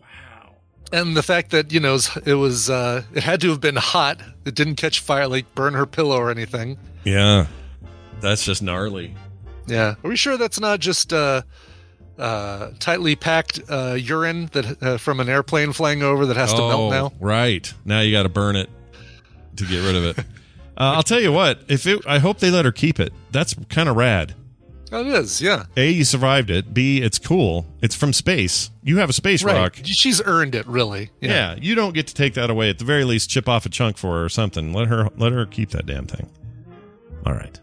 Wow. 0.00 0.54
And 0.92 1.16
the 1.16 1.22
fact 1.22 1.50
that 1.50 1.72
you 1.72 1.80
know 1.80 1.98
it 2.24 2.34
was 2.34 2.68
uh, 2.70 3.02
it 3.14 3.22
had 3.22 3.40
to 3.42 3.50
have 3.50 3.60
been 3.60 3.76
hot. 3.76 4.20
It 4.44 4.54
didn't 4.54 4.76
catch 4.76 5.00
fire, 5.00 5.26
like 5.26 5.54
burn 5.54 5.74
her 5.74 5.86
pillow 5.86 6.16
or 6.16 6.30
anything. 6.30 6.78
Yeah, 7.04 7.46
that's 8.20 8.44
just 8.44 8.62
gnarly. 8.62 9.14
Yeah. 9.66 9.94
Are 10.02 10.08
we 10.08 10.16
sure 10.16 10.36
that's 10.36 10.60
not 10.60 10.80
just 10.80 11.12
uh, 11.12 11.42
uh, 12.18 12.70
tightly 12.78 13.16
packed 13.16 13.60
uh, 13.68 13.96
urine 13.98 14.46
that 14.52 14.82
uh, 14.82 14.98
from 14.98 15.20
an 15.20 15.28
airplane 15.28 15.72
flying 15.72 16.02
over 16.02 16.26
that 16.26 16.36
has 16.36 16.52
to 16.54 16.62
oh, 16.62 16.68
melt 16.68 16.90
now? 16.90 17.12
right. 17.20 17.72
Now 17.84 18.00
you 18.00 18.12
got 18.12 18.24
to 18.24 18.28
burn 18.28 18.56
it 18.56 18.70
to 19.56 19.64
get 19.64 19.84
rid 19.84 19.96
of 19.96 20.04
it. 20.04 20.18
uh, 20.18 20.22
I'll 20.76 21.02
tell 21.02 21.20
you 21.20 21.32
what. 21.32 21.60
If 21.68 21.86
it, 21.86 22.06
I 22.06 22.18
hope 22.18 22.38
they 22.38 22.50
let 22.50 22.64
her 22.64 22.72
keep 22.72 22.98
it. 22.98 23.12
That's 23.30 23.54
kind 23.68 23.88
of 23.88 23.96
rad. 23.96 24.34
Oh, 24.90 25.02
it 25.02 25.08
is. 25.08 25.42
Yeah. 25.42 25.66
A, 25.76 25.90
you 25.90 26.04
survived 26.04 26.48
it. 26.48 26.72
B, 26.72 27.02
it's 27.02 27.18
cool. 27.18 27.66
It's 27.82 27.94
from 27.94 28.14
space. 28.14 28.70
You 28.82 28.96
have 28.98 29.10
a 29.10 29.12
space 29.12 29.44
Right. 29.44 29.54
rock. 29.54 29.76
She's 29.84 30.22
earned 30.24 30.54
it, 30.54 30.66
really. 30.66 31.10
Yeah. 31.20 31.56
you 31.60 31.74
don't 31.74 31.92
get 31.92 32.06
to 32.06 32.14
take 32.14 32.32
that 32.34 32.48
away. 32.48 32.70
At 32.70 32.78
the 32.78 32.86
very 32.86 33.04
least, 33.04 33.28
chip 33.28 33.50
off 33.50 33.66
a 33.66 33.68
chunk 33.68 33.98
for 33.98 34.16
her 34.18 34.24
or 34.24 34.28
something. 34.30 34.72
Let 34.72 34.88
her 34.88 35.08
let 35.18 35.32
her 35.32 35.44
keep 35.44 35.70
that 35.70 35.84
damn 35.84 36.06
thing. 36.06 36.30
All 37.26 37.34
right. 37.34 37.60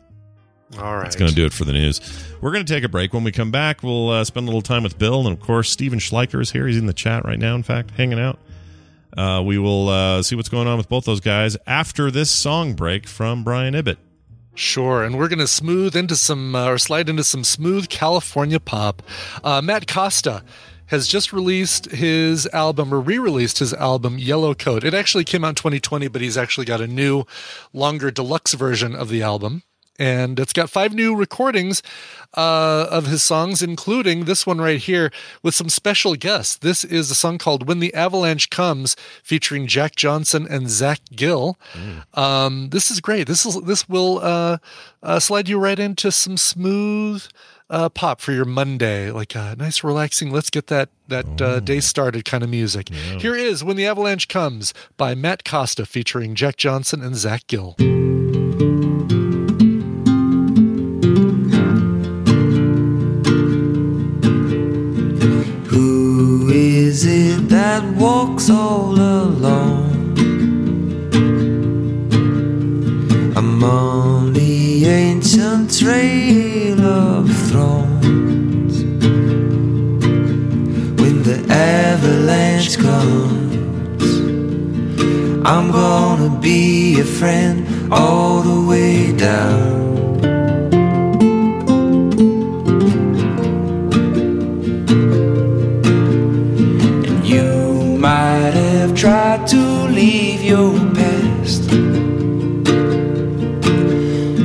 All 0.78 0.96
right. 0.96 1.04
That's 1.04 1.16
going 1.16 1.30
to 1.30 1.36
do 1.36 1.46
it 1.46 1.54
for 1.54 1.66
the 1.66 1.74
news. 1.74 2.02
We're 2.42 2.52
going 2.52 2.66
to 2.66 2.74
take 2.74 2.84
a 2.84 2.90
break. 2.90 3.14
When 3.14 3.24
we 3.24 3.32
come 3.32 3.52
back, 3.52 3.84
we'll 3.84 4.10
uh, 4.10 4.24
spend 4.24 4.46
a 4.46 4.48
little 4.48 4.62
time 4.62 4.84
with 4.84 4.98
Bill. 4.98 5.26
And 5.28 5.38
of 5.38 5.40
course, 5.40 5.70
Steven 5.70 6.00
Schleicher 6.00 6.42
is 6.42 6.52
here. 6.52 6.68
He's 6.68 6.78
in 6.78 6.86
the 6.86 6.94
chat 6.94 7.26
right 7.26 7.40
now, 7.40 7.56
in 7.56 7.64
fact, 7.64 7.92
hanging 7.92 8.20
out. 8.20 8.40
Uh, 9.16 9.42
we 9.46 9.58
will 9.58 9.88
uh, 9.90 10.22
see 10.22 10.36
what's 10.36 10.50
going 10.50 10.68
on 10.68 10.78
with 10.78 10.90
both 10.90 11.06
those 11.06 11.22
guys 11.22 11.56
after 11.66 12.12
this 12.12 12.30
song 12.30 12.74
break 12.74 13.08
from 13.08 13.44
Brian 13.44 13.74
Ibbott. 13.74 13.98
Sure, 14.56 15.04
and 15.04 15.18
we're 15.18 15.28
going 15.28 15.40
to 15.40 15.48
smooth 15.48 15.96
into 15.96 16.16
some 16.16 16.56
uh, 16.56 16.70
or 16.70 16.78
slide 16.78 17.10
into 17.10 17.24
some 17.24 17.44
smooth 17.44 17.90
California 17.90 18.60
pop. 18.60 19.02
Uh, 19.44 19.62
Matt 19.62 19.88
Costa 19.88 20.44
has 20.88 21.08
just 21.08 21.34
released 21.34 21.88
his 21.92 22.48
album 22.48 22.94
or 22.94 23.00
re-released 23.00 23.60
his 23.60 23.74
album 23.74 24.18
Yellow 24.18 24.54
Coat. 24.54 24.84
It 24.84 24.94
actually 24.94 25.24
came 25.24 25.44
out 25.44 25.50
in 25.50 25.56
2020, 25.56 26.08
but 26.08 26.22
he's 26.22 26.38
actually 26.38 26.66
got 26.66 26.80
a 26.80 26.88
new, 26.88 27.26
longer 27.74 28.12
deluxe 28.12 28.54
version 28.54 28.96
of 28.96 29.10
the 29.10 29.22
album. 29.22 29.64
And 29.98 30.40
it's 30.40 30.54
got 30.54 30.70
five 30.70 30.94
new 30.94 31.16
recordings 31.16 31.82
uh, 32.36 32.88
of 32.92 33.08
his 33.08 33.24
songs, 33.24 33.62
including 33.62 34.26
this 34.26 34.46
one 34.46 34.60
right 34.60 34.80
here 34.80 35.12
with 35.42 35.56
some 35.56 35.70
special 35.70 36.16
guests. 36.16 36.58
This 36.58 36.84
is 36.84 37.10
a 37.10 37.16
song 37.16 37.38
called 37.38 37.68
When 37.68 37.80
the 37.80 37.94
Avalanche 37.94 38.50
Comes, 38.50 38.96
featuring 39.24 39.68
Jack 39.68 39.96
Johnson 39.96 40.46
and 40.50 40.70
Zach 40.70 41.00
Gill. 41.16 41.58
Um, 42.14 42.70
this 42.70 42.92
is 42.92 43.00
great. 43.00 43.28
This 43.28 43.46
is 43.46 43.62
this 43.62 43.88
will 43.88 44.20
uh, 44.22 44.58
uh, 45.02 45.20
slide 45.20 45.48
you 45.48 45.58
right 45.60 45.80
into 45.80 46.12
some 46.12 46.36
smooth 46.38 47.26
uh, 47.70 47.90
pop 47.90 48.22
for 48.22 48.32
your 48.32 48.46
Monday, 48.46 49.12
like 49.12 49.34
a 49.36 49.56
nice, 49.58 49.84
relaxing. 49.84 50.32
Let's 50.32 50.50
get 50.50 50.68
that 50.68 50.90
that 51.08 51.42
uh, 51.42 51.60
day 51.62 51.80
started 51.80 52.26
kind 52.26 52.44
of 52.44 52.50
music. 52.50 52.90
Here 52.90 53.36
is 53.36 53.64
"When 53.64 53.78
the 53.78 53.86
Avalanche 53.88 54.28
Comes" 54.28 54.74
by 54.98 55.16
Matt 55.16 55.46
Costa, 55.46 55.86
featuring 55.86 56.36
Jack 56.36 56.58
Johnson 56.58 57.02
and 57.02 57.16
Zach 57.16 57.48
Gill. 57.48 57.76
That 67.76 67.94
walks 67.98 68.50
all 68.50 68.94
alone 68.94 70.14
among 73.36 74.32
the 74.32 74.86
ancient 74.86 75.78
trail 75.78 76.80
of 76.80 77.30
thrones? 77.50 78.76
When 81.02 81.16
the 81.24 81.38
avalanche 81.50 82.78
comes, 82.78 84.06
I'm 85.46 85.70
gonna 85.72 86.32
be 86.40 87.02
a 87.02 87.04
friend 87.04 87.92
all 87.92 88.40
the 88.42 88.70
way 88.70 89.12
down. 89.18 89.95
Tried 98.96 99.46
to 99.46 99.58
leave 99.90 100.42
your 100.42 100.72
past. 100.94 101.64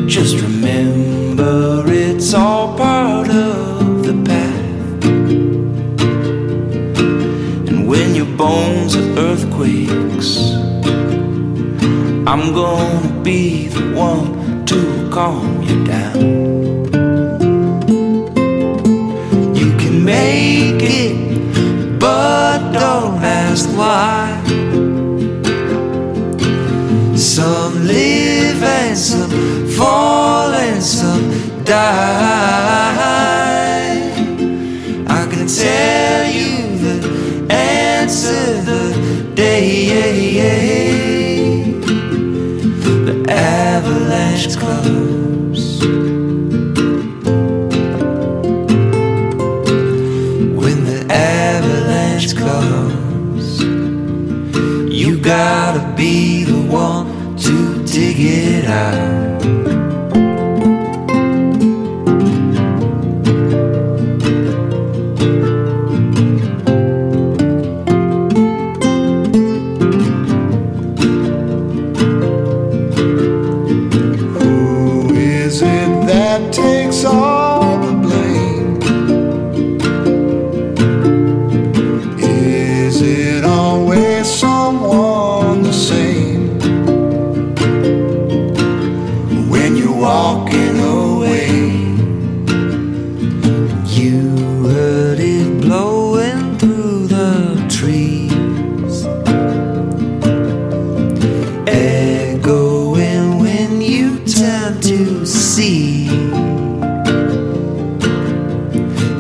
Just 0.09 0.41
remember 0.43 1.85
it's 1.87 2.35
all 2.35 2.77
part 2.77 3.29
of 3.31 4.05
the 4.05 4.15
path. 4.25 5.05
And 7.69 7.87
when 7.87 8.17
your 8.17 8.27
bones 8.37 8.97
are 8.97 9.19
earthquakes, 9.19 10.39
I'm 12.27 12.53
gonna 12.53 13.23
be 13.23 13.69
the 13.69 13.93
one 13.95 14.67
to 14.67 15.09
calm 15.13 15.63
you 15.63 15.85
down. 15.85 16.21
You 19.55 19.77
can 19.79 20.05
make 20.05 20.83
it, 20.83 21.30
but 22.01 22.73
don't 22.73 23.23
ask 23.23 23.69
why. 23.77 24.43
Some 27.15 27.87
live 27.87 28.63
and 28.63 28.97
some 28.97 29.31
fall 29.77 30.53
and 30.55 30.83
some 30.83 31.31
die. 31.65 32.01
I 35.07 35.27
can 35.33 35.47
tell 35.47 36.25
you 36.39 36.51
the 36.85 36.99
answer 37.53 38.63
the 38.71 38.83
day 39.35 39.91
the 42.85 43.31
avalanche. 43.31 44.47
Gotta 55.31 55.95
be 55.97 56.43
the 56.43 56.61
one 56.73 57.37
to 57.37 57.85
dig 57.85 58.17
it 58.19 58.65
out. 58.65 59.30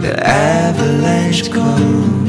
The 0.05 0.15
avalanche 0.25 1.51
come. 1.51 2.29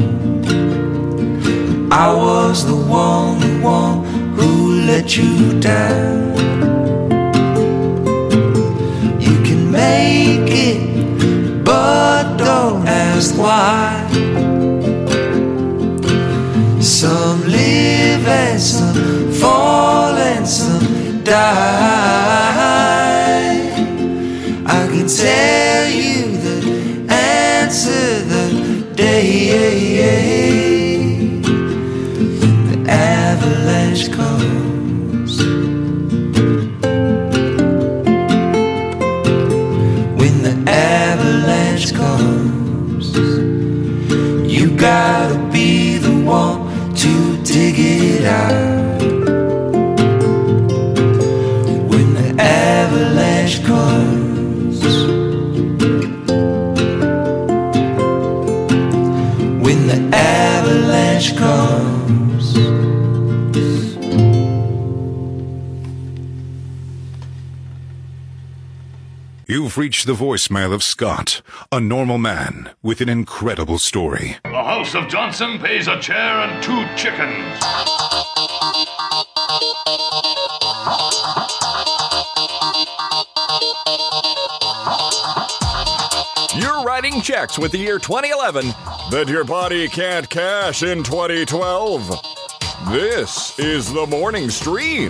I 1.91 2.13
was 2.13 2.65
the 2.65 2.75
one, 2.75 3.39
the 3.39 3.59
one 3.61 4.05
who 4.35 4.81
let 4.85 5.17
you 5.17 5.59
down. 5.59 6.31
You 9.19 9.35
can 9.47 9.71
make 9.71 10.49
it 10.49 11.63
but 11.63 12.37
don't 12.37 12.87
ask 12.87 13.35
why. 13.37 14.07
Some 16.79 17.41
live 17.47 18.27
and 18.27 18.61
some 18.61 19.31
fall 19.33 20.15
and 20.15 20.47
some 20.47 21.23
die. 21.23 22.00
You've 69.71 69.77
reached 69.77 70.05
the 70.05 70.13
voicemail 70.13 70.73
of 70.73 70.83
Scott, 70.83 71.41
a 71.71 71.79
normal 71.79 72.17
man 72.17 72.71
with 72.83 72.99
an 72.99 73.07
incredible 73.07 73.79
story. 73.79 74.35
The 74.43 74.49
House 74.49 74.95
of 74.95 75.07
Johnson 75.07 75.59
pays 75.59 75.87
a 75.87 75.97
chair 75.99 76.17
and 76.17 76.61
two 76.61 76.85
chickens. 76.97 78.00
Writing 87.01 87.21
checks 87.21 87.57
with 87.57 87.71
the 87.71 87.79
year 87.79 87.97
2011 87.97 88.63
that 89.09 89.27
your 89.27 89.43
body 89.43 89.87
can't 89.87 90.29
cash 90.29 90.83
in 90.83 91.01
2012. 91.01 92.07
This 92.91 93.57
is 93.57 93.91
the 93.91 94.05
morning 94.05 94.51
stream. 94.51 95.09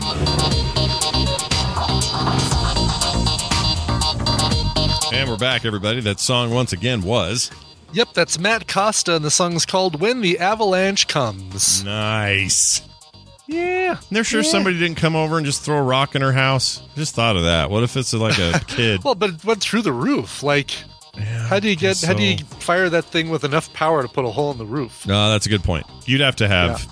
And 5.11 5.29
we're 5.29 5.35
back, 5.35 5.65
everybody. 5.65 5.99
That 5.99 6.21
song 6.21 6.53
once 6.53 6.71
again 6.71 7.01
was 7.01 7.51
Yep, 7.91 8.13
that's 8.13 8.39
Matt 8.39 8.69
Costa, 8.69 9.17
and 9.17 9.25
the 9.25 9.29
song's 9.31 9.65
called 9.65 9.99
When 9.99 10.21
the 10.21 10.39
Avalanche 10.39 11.09
Comes. 11.09 11.83
nice. 11.83 12.83
Yeah. 13.47 13.97
They're 14.09 14.23
sure 14.23 14.43
yeah. 14.43 14.49
somebody 14.49 14.79
didn't 14.79 14.95
come 14.95 15.17
over 15.17 15.35
and 15.35 15.45
just 15.45 15.63
throw 15.63 15.79
a 15.79 15.83
rock 15.83 16.15
in 16.15 16.21
her 16.21 16.31
house. 16.31 16.81
Just 16.95 17.15
thought 17.15 17.35
of 17.35 17.43
that. 17.43 17.69
What 17.69 17.83
if 17.83 17.97
it's 17.97 18.13
like 18.13 18.39
a 18.39 18.59
kid? 18.67 19.03
Well, 19.03 19.15
but 19.15 19.31
it 19.31 19.43
went 19.43 19.59
through 19.59 19.81
the 19.81 19.91
roof. 19.91 20.41
Like, 20.41 20.71
how 21.17 21.59
do 21.59 21.67
you 21.69 21.75
get? 21.75 21.81
guess 21.81 22.03
How 22.03 22.13
do 22.13 22.23
you 22.23 22.37
fire 22.37 22.89
that 22.89 23.05
thing 23.05 23.29
with 23.29 23.43
enough 23.43 23.71
power 23.73 24.01
to 24.01 24.07
put 24.07 24.25
a 24.25 24.29
hole 24.29 24.51
in 24.51 24.57
the 24.57 24.65
roof? 24.65 25.05
No, 25.05 25.29
that's 25.29 25.45
a 25.45 25.49
good 25.49 25.63
point. 25.63 25.85
You'd 26.05 26.21
have 26.21 26.35
to 26.37 26.47
have, 26.47 26.87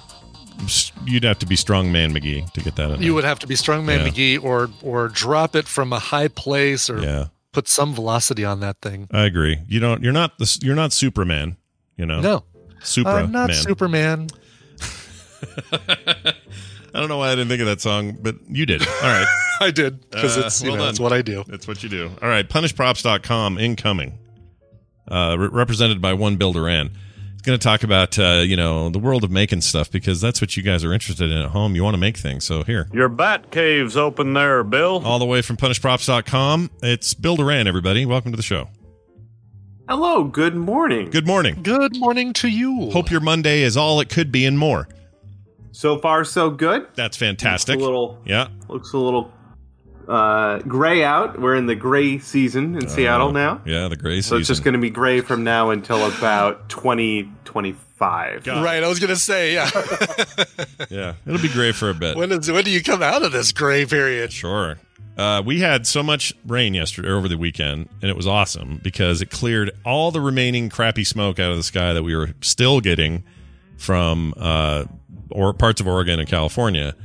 you'd 1.05 1.23
have 1.23 1.39
to 1.39 1.45
be 1.45 1.55
strongman 1.55 2.11
McGee 2.11 2.51
to 2.53 2.61
get 2.61 2.75
that 2.75 2.91
in. 2.91 3.01
You 3.01 3.13
would 3.13 3.23
have 3.23 3.39
to 3.39 3.47
be 3.47 3.55
Strongman 3.55 3.99
Yeah. 4.05 4.09
McGee, 4.09 4.43
or 4.43 4.69
or 4.83 5.07
drop 5.07 5.55
it 5.55 5.67
from 5.67 5.93
a 5.93 5.99
high 5.99 6.27
place, 6.27 6.89
or 6.89 6.99
Yeah. 6.99 7.25
put 7.53 7.67
some 7.67 7.93
velocity 7.93 8.43
on 8.45 8.59
that 8.59 8.77
thing. 8.81 9.07
I 9.11 9.23
agree. 9.23 9.59
You 9.67 9.79
don't. 9.79 10.03
You're 10.03 10.13
not 10.13 10.37
the. 10.37 10.59
You're 10.61 10.75
not 10.75 10.91
Superman. 10.93 11.55
You 11.97 12.05
know. 12.05 12.19
No, 12.19 12.43
Supra 12.81 13.13
I'm 13.15 13.31
not. 13.31 13.53
Superman. 13.53 14.27
I 16.93 16.99
don't 16.99 17.09
know 17.09 17.17
why 17.17 17.27
I 17.31 17.35
didn't 17.35 17.49
think 17.49 17.61
of 17.61 17.67
that 17.67 17.81
song, 17.81 18.17
but 18.21 18.35
you 18.47 18.65
did. 18.65 18.81
All 18.87 18.93
right. 19.03 19.27
I 19.61 19.71
did 19.71 20.09
because 20.09 20.37
Uh, 20.37 20.41
it's 20.45 20.61
you 20.61 20.69
well 20.69 20.77
know 20.77 20.83
done. 20.83 20.89
it's 20.91 20.99
what 20.99 21.13
I 21.13 21.21
do. 21.21 21.43
That's 21.47 21.67
what 21.67 21.83
you 21.83 21.89
do. 21.89 22.09
All 22.21 22.29
right. 22.29 22.47
Punishprops.com 22.47 23.57
incoming. 23.59 24.17
Uh, 25.09 25.35
re- 25.37 25.49
represented 25.51 26.01
by 26.01 26.13
one 26.13 26.37
Bill 26.37 26.53
Doran. 26.53 26.91
It's 27.33 27.41
going 27.43 27.57
to 27.57 27.63
talk 27.63 27.83
about, 27.83 28.19
uh, 28.19 28.41
you 28.45 28.57
know, 28.57 28.89
the 28.89 28.99
world 28.99 29.23
of 29.23 29.31
making 29.31 29.61
stuff 29.61 29.89
because 29.89 30.19
that's 30.19 30.41
what 30.41 30.57
you 30.57 30.61
guys 30.63 30.83
are 30.83 30.91
interested 30.93 31.31
in 31.31 31.37
at 31.37 31.49
home. 31.51 31.73
You 31.73 31.83
want 31.83 31.93
to 31.93 31.97
make 31.99 32.17
things. 32.17 32.43
So 32.43 32.63
here. 32.63 32.87
Your 32.91 33.07
bat 33.07 33.49
cave's 33.49 33.95
open 33.95 34.33
there, 34.33 34.63
Bill. 34.63 35.01
All 35.05 35.19
the 35.19 35.25
way 35.25 35.41
from 35.41 35.55
punishprops.com. 35.57 36.69
It's 36.83 37.13
Bill 37.13 37.37
Doran, 37.37 37.65
everybody. 37.67 38.05
Welcome 38.05 38.31
to 38.31 38.35
the 38.37 38.43
show. 38.43 38.69
Hello, 39.87 40.25
good 40.25 40.55
morning. 40.55 41.09
Good 41.09 41.25
morning. 41.25 41.63
Good 41.63 41.97
morning 41.97 42.33
to 42.33 42.47
you. 42.49 42.91
Hope 42.91 43.09
your 43.09 43.21
Monday 43.21 43.61
is 43.61 43.75
all 43.77 43.99
it 44.01 44.09
could 44.09 44.31
be 44.31 44.45
and 44.45 44.59
more. 44.59 44.87
So 45.71 45.97
far, 45.99 46.23
so 46.23 46.49
good. 46.49 46.87
That's 46.95 47.15
fantastic. 47.17 47.75
Looks 47.75 47.83
a 47.83 47.85
little, 47.89 48.17
Yeah. 48.25 48.47
looks 48.67 48.93
a 48.93 48.97
little 48.97 49.31
uh, 50.07 50.57
gray 50.59 51.03
out. 51.03 51.39
We're 51.39 51.55
in 51.55 51.67
the 51.67 51.75
gray 51.75 52.17
season 52.19 52.75
in 52.75 52.89
Seattle 52.89 53.31
now. 53.31 53.61
Yeah, 53.65 53.87
the 53.87 53.95
gray 53.95 54.15
season. 54.17 54.29
So 54.29 54.37
it's 54.37 54.47
just 54.47 54.63
going 54.63 54.73
to 54.73 54.79
be 54.79 54.89
gray 54.89 55.21
from 55.21 55.43
now 55.43 55.69
until 55.69 56.03
about 56.07 56.67
2025. 56.69 58.47
Right, 58.47 58.83
I 58.83 58.87
was 58.87 58.99
gonna 58.99 59.15
say, 59.15 59.53
yeah. 59.53 59.69
Yeah. 60.89 61.13
It'll 61.27 61.41
be 61.41 61.49
gray 61.49 61.71
for 61.71 61.89
a 61.89 61.93
bit. 61.93 62.15
when 62.17 62.31
is 62.31 62.49
when 62.49 62.63
do 62.63 62.71
you 62.71 62.81
come 62.83 63.03
out 63.03 63.23
of 63.23 63.31
this 63.31 63.51
gray 63.51 63.85
period? 63.85 64.31
Sure. 64.33 64.77
Uh, 65.17 65.43
we 65.45 65.59
had 65.59 65.85
so 65.85 66.01
much 66.01 66.33
rain 66.47 66.73
yesterday 66.73 67.09
over 67.09 67.27
the 67.27 67.37
weekend, 67.37 67.89
and 68.01 68.09
it 68.09 68.15
was 68.15 68.25
awesome 68.25 68.79
because 68.81 69.21
it 69.21 69.29
cleared 69.29 69.69
all 69.85 70.11
the 70.11 70.21
remaining 70.21 70.69
crappy 70.69 71.03
smoke 71.03 71.39
out 71.39 71.51
of 71.51 71.57
the 71.57 71.63
sky 71.63 71.91
that 71.93 72.03
we 72.03 72.15
were 72.15 72.29
still 72.41 72.79
getting 72.79 73.23
from 73.77 74.33
uh, 74.37 74.85
or 75.31 75.53
parts 75.53 75.79
of 75.81 75.87
Oregon 75.87 76.19
and 76.19 76.27
California, 76.27 76.95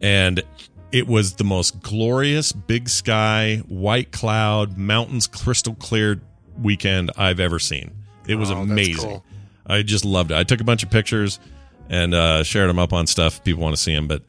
and 0.00 0.42
it 0.90 1.06
was 1.06 1.34
the 1.34 1.44
most 1.44 1.80
glorious 1.82 2.52
big 2.52 2.88
sky, 2.88 3.62
white 3.68 4.12
cloud, 4.12 4.76
mountains 4.76 5.26
crystal 5.26 5.74
clear 5.74 6.20
weekend 6.60 7.10
I've 7.16 7.40
ever 7.40 7.58
seen. 7.58 7.92
It 8.28 8.34
was 8.36 8.50
Oh, 8.50 8.58
amazing. 8.58 8.96
cool. 9.08 9.24
I 9.66 9.82
just 9.82 10.04
loved 10.04 10.30
it. 10.32 10.36
I 10.36 10.44
took 10.44 10.60
a 10.60 10.64
bunch 10.64 10.82
of 10.82 10.90
pictures 10.90 11.40
and 11.88 12.14
uh, 12.14 12.42
shared 12.42 12.68
them 12.68 12.78
up 12.78 12.92
on 12.92 13.06
stuff. 13.06 13.38
if 13.38 13.44
People 13.44 13.62
want 13.62 13.74
to 13.76 13.80
see 13.80 13.94
them, 13.94 14.06
but 14.06 14.22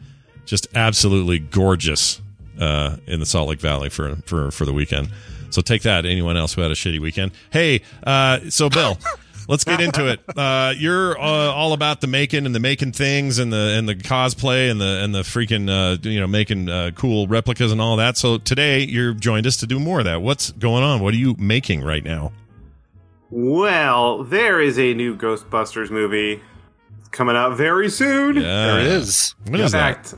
just 0.46 0.68
absolutely 0.76 1.40
gorgeous 1.40 2.22
uh, 2.60 2.98
in 3.08 3.20
the 3.20 3.26
Salt 3.26 3.50
Lake 3.50 3.60
Valley 3.60 3.90
for 3.90 4.16
for 4.26 4.52
for 4.52 4.66
the 4.66 4.74
weekend. 4.74 5.10
So 5.50 5.62
take 5.62 5.82
that. 5.84 6.06
Anyone 6.06 6.38
else 6.38 6.54
who 6.54 6.62
had 6.62 6.72
a 6.72 6.76
shitty 6.76 7.00
weekend? 7.00 7.32
Hey, 7.52 7.82
uh, 8.06 8.40
so 8.50 8.70
Bill, 8.70 8.98
let's 9.48 9.64
get 9.64 9.82
into 9.82 10.08
it. 10.08 10.20
Uh, 10.36 10.74
you're 10.76 11.18
uh, 11.18 11.22
all 11.22 11.74
about 11.74 12.02
the 12.02 12.08
making 12.08 12.46
and 12.46 12.56
the 12.56 12.60
making 12.60 12.92
things 12.92 13.38
and 13.40 13.54
the 13.54 13.76
and 13.78 13.88
the 13.88 13.96
cosplay 13.96 14.70
and 14.70 14.82
the 14.82 15.02
and 15.04 15.14
the 15.14 15.22
freaking 15.22 15.70
uh, 15.70 15.98
you 16.02 16.20
know 16.20 16.28
making 16.28 16.68
uh, 16.68 16.92
cool 16.96 17.28
replicas 17.28 17.72
and 17.72 17.80
all 17.80 17.96
that. 17.98 18.18
So 18.18 18.40
today 18.40 18.84
you're 18.84 19.14
joined 19.14 19.46
us 19.46 19.58
to 19.58 19.68
do 19.68 19.80
more 19.80 20.00
of 20.00 20.06
that. 20.06 20.22
What's 20.22 20.52
going 20.52 20.84
on? 20.84 21.02
What 21.02 21.14
are 21.14 21.18
you 21.18 21.36
making 21.38 21.84
right 21.84 22.04
now? 22.04 22.32
Well, 23.30 24.24
there 24.24 24.60
is 24.60 24.78
a 24.80 24.94
new 24.94 25.16
Ghostbusters 25.16 25.90
movie 25.92 26.42
coming 27.12 27.36
out 27.36 27.56
very 27.56 27.90
soon. 27.90 28.36
Yeah. 28.36 28.42
There 28.42 28.80
is. 28.80 29.36
What 29.48 29.60
In 29.60 29.66
is 29.66 29.72
that? 29.72 30.14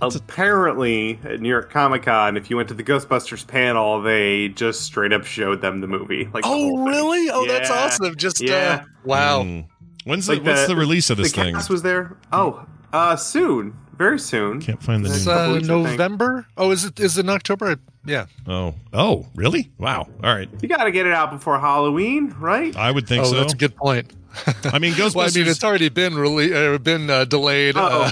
Fact, 0.00 0.14
apparently 0.16 1.18
at 1.24 1.40
New 1.40 1.48
York 1.48 1.70
Comic 1.70 2.02
Con, 2.04 2.36
if 2.36 2.50
you 2.50 2.56
went 2.56 2.68
to 2.68 2.74
the 2.74 2.82
Ghostbusters 2.84 3.46
panel, 3.46 4.00
they 4.02 4.48
just 4.48 4.82
straight 4.82 5.12
up 5.12 5.24
showed 5.24 5.60
them 5.60 5.80
the 5.80 5.86
movie. 5.86 6.28
Like, 6.32 6.42
the 6.42 6.48
whole 6.48 6.80
Oh, 6.80 6.84
thing. 6.84 6.94
really? 6.94 7.30
Oh, 7.30 7.46
that's 7.46 7.70
awesome. 7.70 8.16
Just 8.16 8.40
Yeah. 8.40 8.82
uh, 8.82 8.84
wow. 9.04 9.42
Mm. 9.42 9.66
When's 10.04 10.26
the, 10.26 10.34
Like 10.34 10.44
what's 10.44 10.66
the 10.66 10.76
release 10.76 11.10
of 11.10 11.18
this 11.18 11.30
the 11.32 11.42
thing? 11.42 11.54
cast 11.54 11.68
was 11.70 11.82
there. 11.82 12.16
Oh, 12.32 12.64
uh, 12.92 13.16
soon, 13.16 13.74
very 13.98 14.18
soon. 14.18 14.60
Can't 14.60 14.82
find 14.82 15.04
the 15.04 15.10
It's 15.10 15.26
name. 15.26 15.36
uh, 15.36 15.52
weeks, 15.54 15.68
November. 15.68 16.46
Oh, 16.56 16.70
is 16.70 16.84
it? 16.86 16.98
Is 16.98 17.18
it 17.18 17.26
in 17.26 17.28
October? 17.30 17.76
Yeah. 18.06 18.24
Oh, 18.46 18.74
oh, 18.94 19.26
really? 19.34 19.70
Wow. 19.78 20.08
All 20.24 20.34
right. 20.34 20.48
You 20.62 20.68
got 20.68 20.84
to 20.84 20.90
get 20.90 21.04
it 21.06 21.12
out 21.12 21.30
before 21.30 21.60
Halloween, 21.60 22.34
right? 22.40 22.74
I 22.74 22.90
would 22.90 23.06
think 23.06 23.24
oh, 23.26 23.30
so. 23.30 23.36
that's 23.36 23.52
a 23.52 23.56
good 23.56 23.76
point. 23.76 24.10
I 24.64 24.78
mean, 24.78 24.94
Ghostbusters. 24.94 25.14
Well, 25.14 25.26
I 25.28 25.30
mean, 25.38 25.48
it's 25.48 25.64
already 25.64 25.88
been 25.88 26.12
rele- 26.14 26.74
uh, 26.74 26.78
been 26.78 27.10
uh, 27.10 27.24
delayed. 27.24 27.76
Uh, 27.76 28.10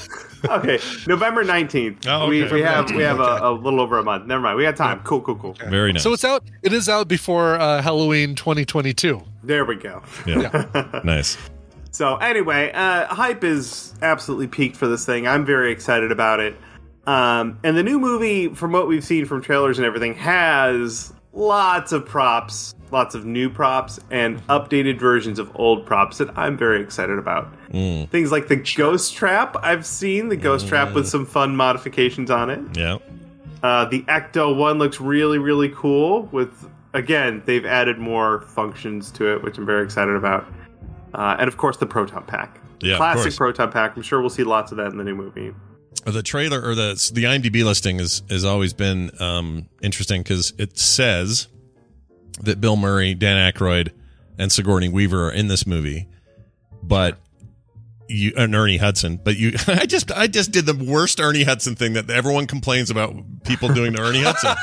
Oh, 0.48 0.56
okay. 0.58 0.78
November 1.08 1.42
nineteenth. 1.42 2.06
Oh, 2.06 2.28
We 2.28 2.44
okay. 2.44 2.54
we 2.54 2.60
have 2.62 2.90
we 2.94 3.02
have 3.02 3.18
Okay. 3.18 3.44
a, 3.44 3.48
a 3.48 3.52
little 3.52 3.80
over 3.80 3.98
a 3.98 4.04
month. 4.04 4.26
Never 4.26 4.40
mind. 4.40 4.56
We 4.56 4.62
got 4.62 4.76
time. 4.76 5.00
Cool, 5.02 5.20
cool, 5.20 5.34
cool. 5.34 5.54
very 5.68 5.92
nice. 5.92 6.04
So 6.04 6.12
it's 6.12 6.24
out. 6.24 6.44
It 6.62 6.72
is 6.72 6.88
out 6.88 7.08
before 7.08 7.56
uh, 7.56 7.82
Halloween 7.82 8.36
2022. 8.36 9.20
There 9.42 9.64
we 9.64 9.74
go. 9.74 10.00
yeah. 10.28 11.00
nice. 11.04 11.36
So 11.90 12.16
anyway, 12.18 12.70
uh, 12.72 13.06
hype 13.06 13.42
is 13.42 13.94
absolutely 14.00 14.46
peaked 14.46 14.76
for 14.76 14.86
this 14.86 15.04
thing. 15.04 15.26
I'm 15.26 15.44
very 15.44 15.72
excited 15.72 16.12
about 16.12 16.38
it. 16.38 16.56
Um, 17.08 17.58
and 17.64 17.76
the 17.76 17.82
new 17.82 17.98
movie, 17.98 18.54
from 18.54 18.70
what 18.70 18.86
we've 18.86 19.02
seen 19.04 19.24
from 19.24 19.42
trailers 19.42 19.78
and 19.78 19.86
everything, 19.86 20.14
has 20.14 21.12
lots 21.38 21.92
of 21.92 22.04
props, 22.04 22.74
lots 22.90 23.14
of 23.14 23.24
new 23.24 23.48
props, 23.48 24.00
and 24.10 24.44
updated 24.48 24.98
versions 24.98 25.38
of 25.38 25.50
old 25.54 25.86
props 25.86 26.18
that 26.18 26.36
I'm 26.36 26.56
very 26.56 26.82
excited 26.82 27.18
about. 27.18 27.52
Mm. 27.70 28.08
Things 28.10 28.32
like 28.32 28.48
the 28.48 28.56
Ghost 28.56 29.14
Trap. 29.14 29.56
I've 29.62 29.86
seen 29.86 30.28
the 30.28 30.36
Ghost 30.36 30.68
Trap 30.68 30.94
with 30.94 31.08
some 31.08 31.24
fun 31.24 31.56
modifications 31.56 32.30
on 32.30 32.50
it. 32.50 32.60
Yeah. 32.76 32.98
Uh, 33.62 33.84
the 33.86 34.02
Ecto 34.02 34.54
one 34.54 34.78
looks 34.78 35.00
really, 35.00 35.38
really 35.38 35.70
cool. 35.70 36.24
With 36.32 36.68
again, 36.94 37.42
they've 37.46 37.66
added 37.66 37.98
more 37.98 38.42
functions 38.42 39.10
to 39.12 39.32
it, 39.32 39.42
which 39.42 39.58
I'm 39.58 39.66
very 39.66 39.84
excited 39.84 40.14
about. 40.14 40.46
Uh, 41.14 41.36
and 41.38 41.48
of 41.48 41.56
course, 41.56 41.76
the 41.76 41.86
Proton 41.86 42.22
Pack, 42.24 42.60
Yeah, 42.80 42.96
classic. 42.96 43.34
Proton 43.36 43.70
Pack. 43.70 43.96
I'm 43.96 44.02
sure 44.02 44.20
we'll 44.20 44.30
see 44.30 44.44
lots 44.44 44.72
of 44.72 44.76
that 44.78 44.92
in 44.92 44.98
the 44.98 45.04
new 45.04 45.14
movie. 45.14 45.54
The 46.10 46.22
trailer 46.22 46.60
or 46.62 46.74
the 46.74 47.10
the 47.14 47.24
IMDb 47.24 47.64
listing 47.64 48.00
is 48.00 48.22
has 48.30 48.44
always 48.44 48.72
been 48.72 49.10
um, 49.20 49.68
interesting 49.82 50.22
because 50.22 50.52
it 50.58 50.78
says 50.78 51.48
that 52.42 52.60
Bill 52.60 52.76
Murray, 52.76 53.14
Dan 53.14 53.52
Aykroyd, 53.52 53.90
and 54.38 54.50
Sigourney 54.50 54.88
Weaver 54.88 55.28
are 55.28 55.32
in 55.32 55.48
this 55.48 55.66
movie, 55.66 56.08
but 56.82 57.18
you 58.08 58.32
and 58.36 58.54
Ernie 58.54 58.78
Hudson. 58.78 59.20
But 59.22 59.36
you, 59.36 59.52
I 59.66 59.86
just 59.86 60.10
I 60.12 60.26
just 60.26 60.50
did 60.50 60.66
the 60.66 60.74
worst 60.74 61.20
Ernie 61.20 61.44
Hudson 61.44 61.74
thing 61.74 61.92
that 61.94 62.08
everyone 62.10 62.46
complains 62.46 62.90
about 62.90 63.14
people 63.44 63.68
doing 63.68 63.92
to 63.94 64.02
Ernie 64.02 64.22
Hudson. 64.22 64.54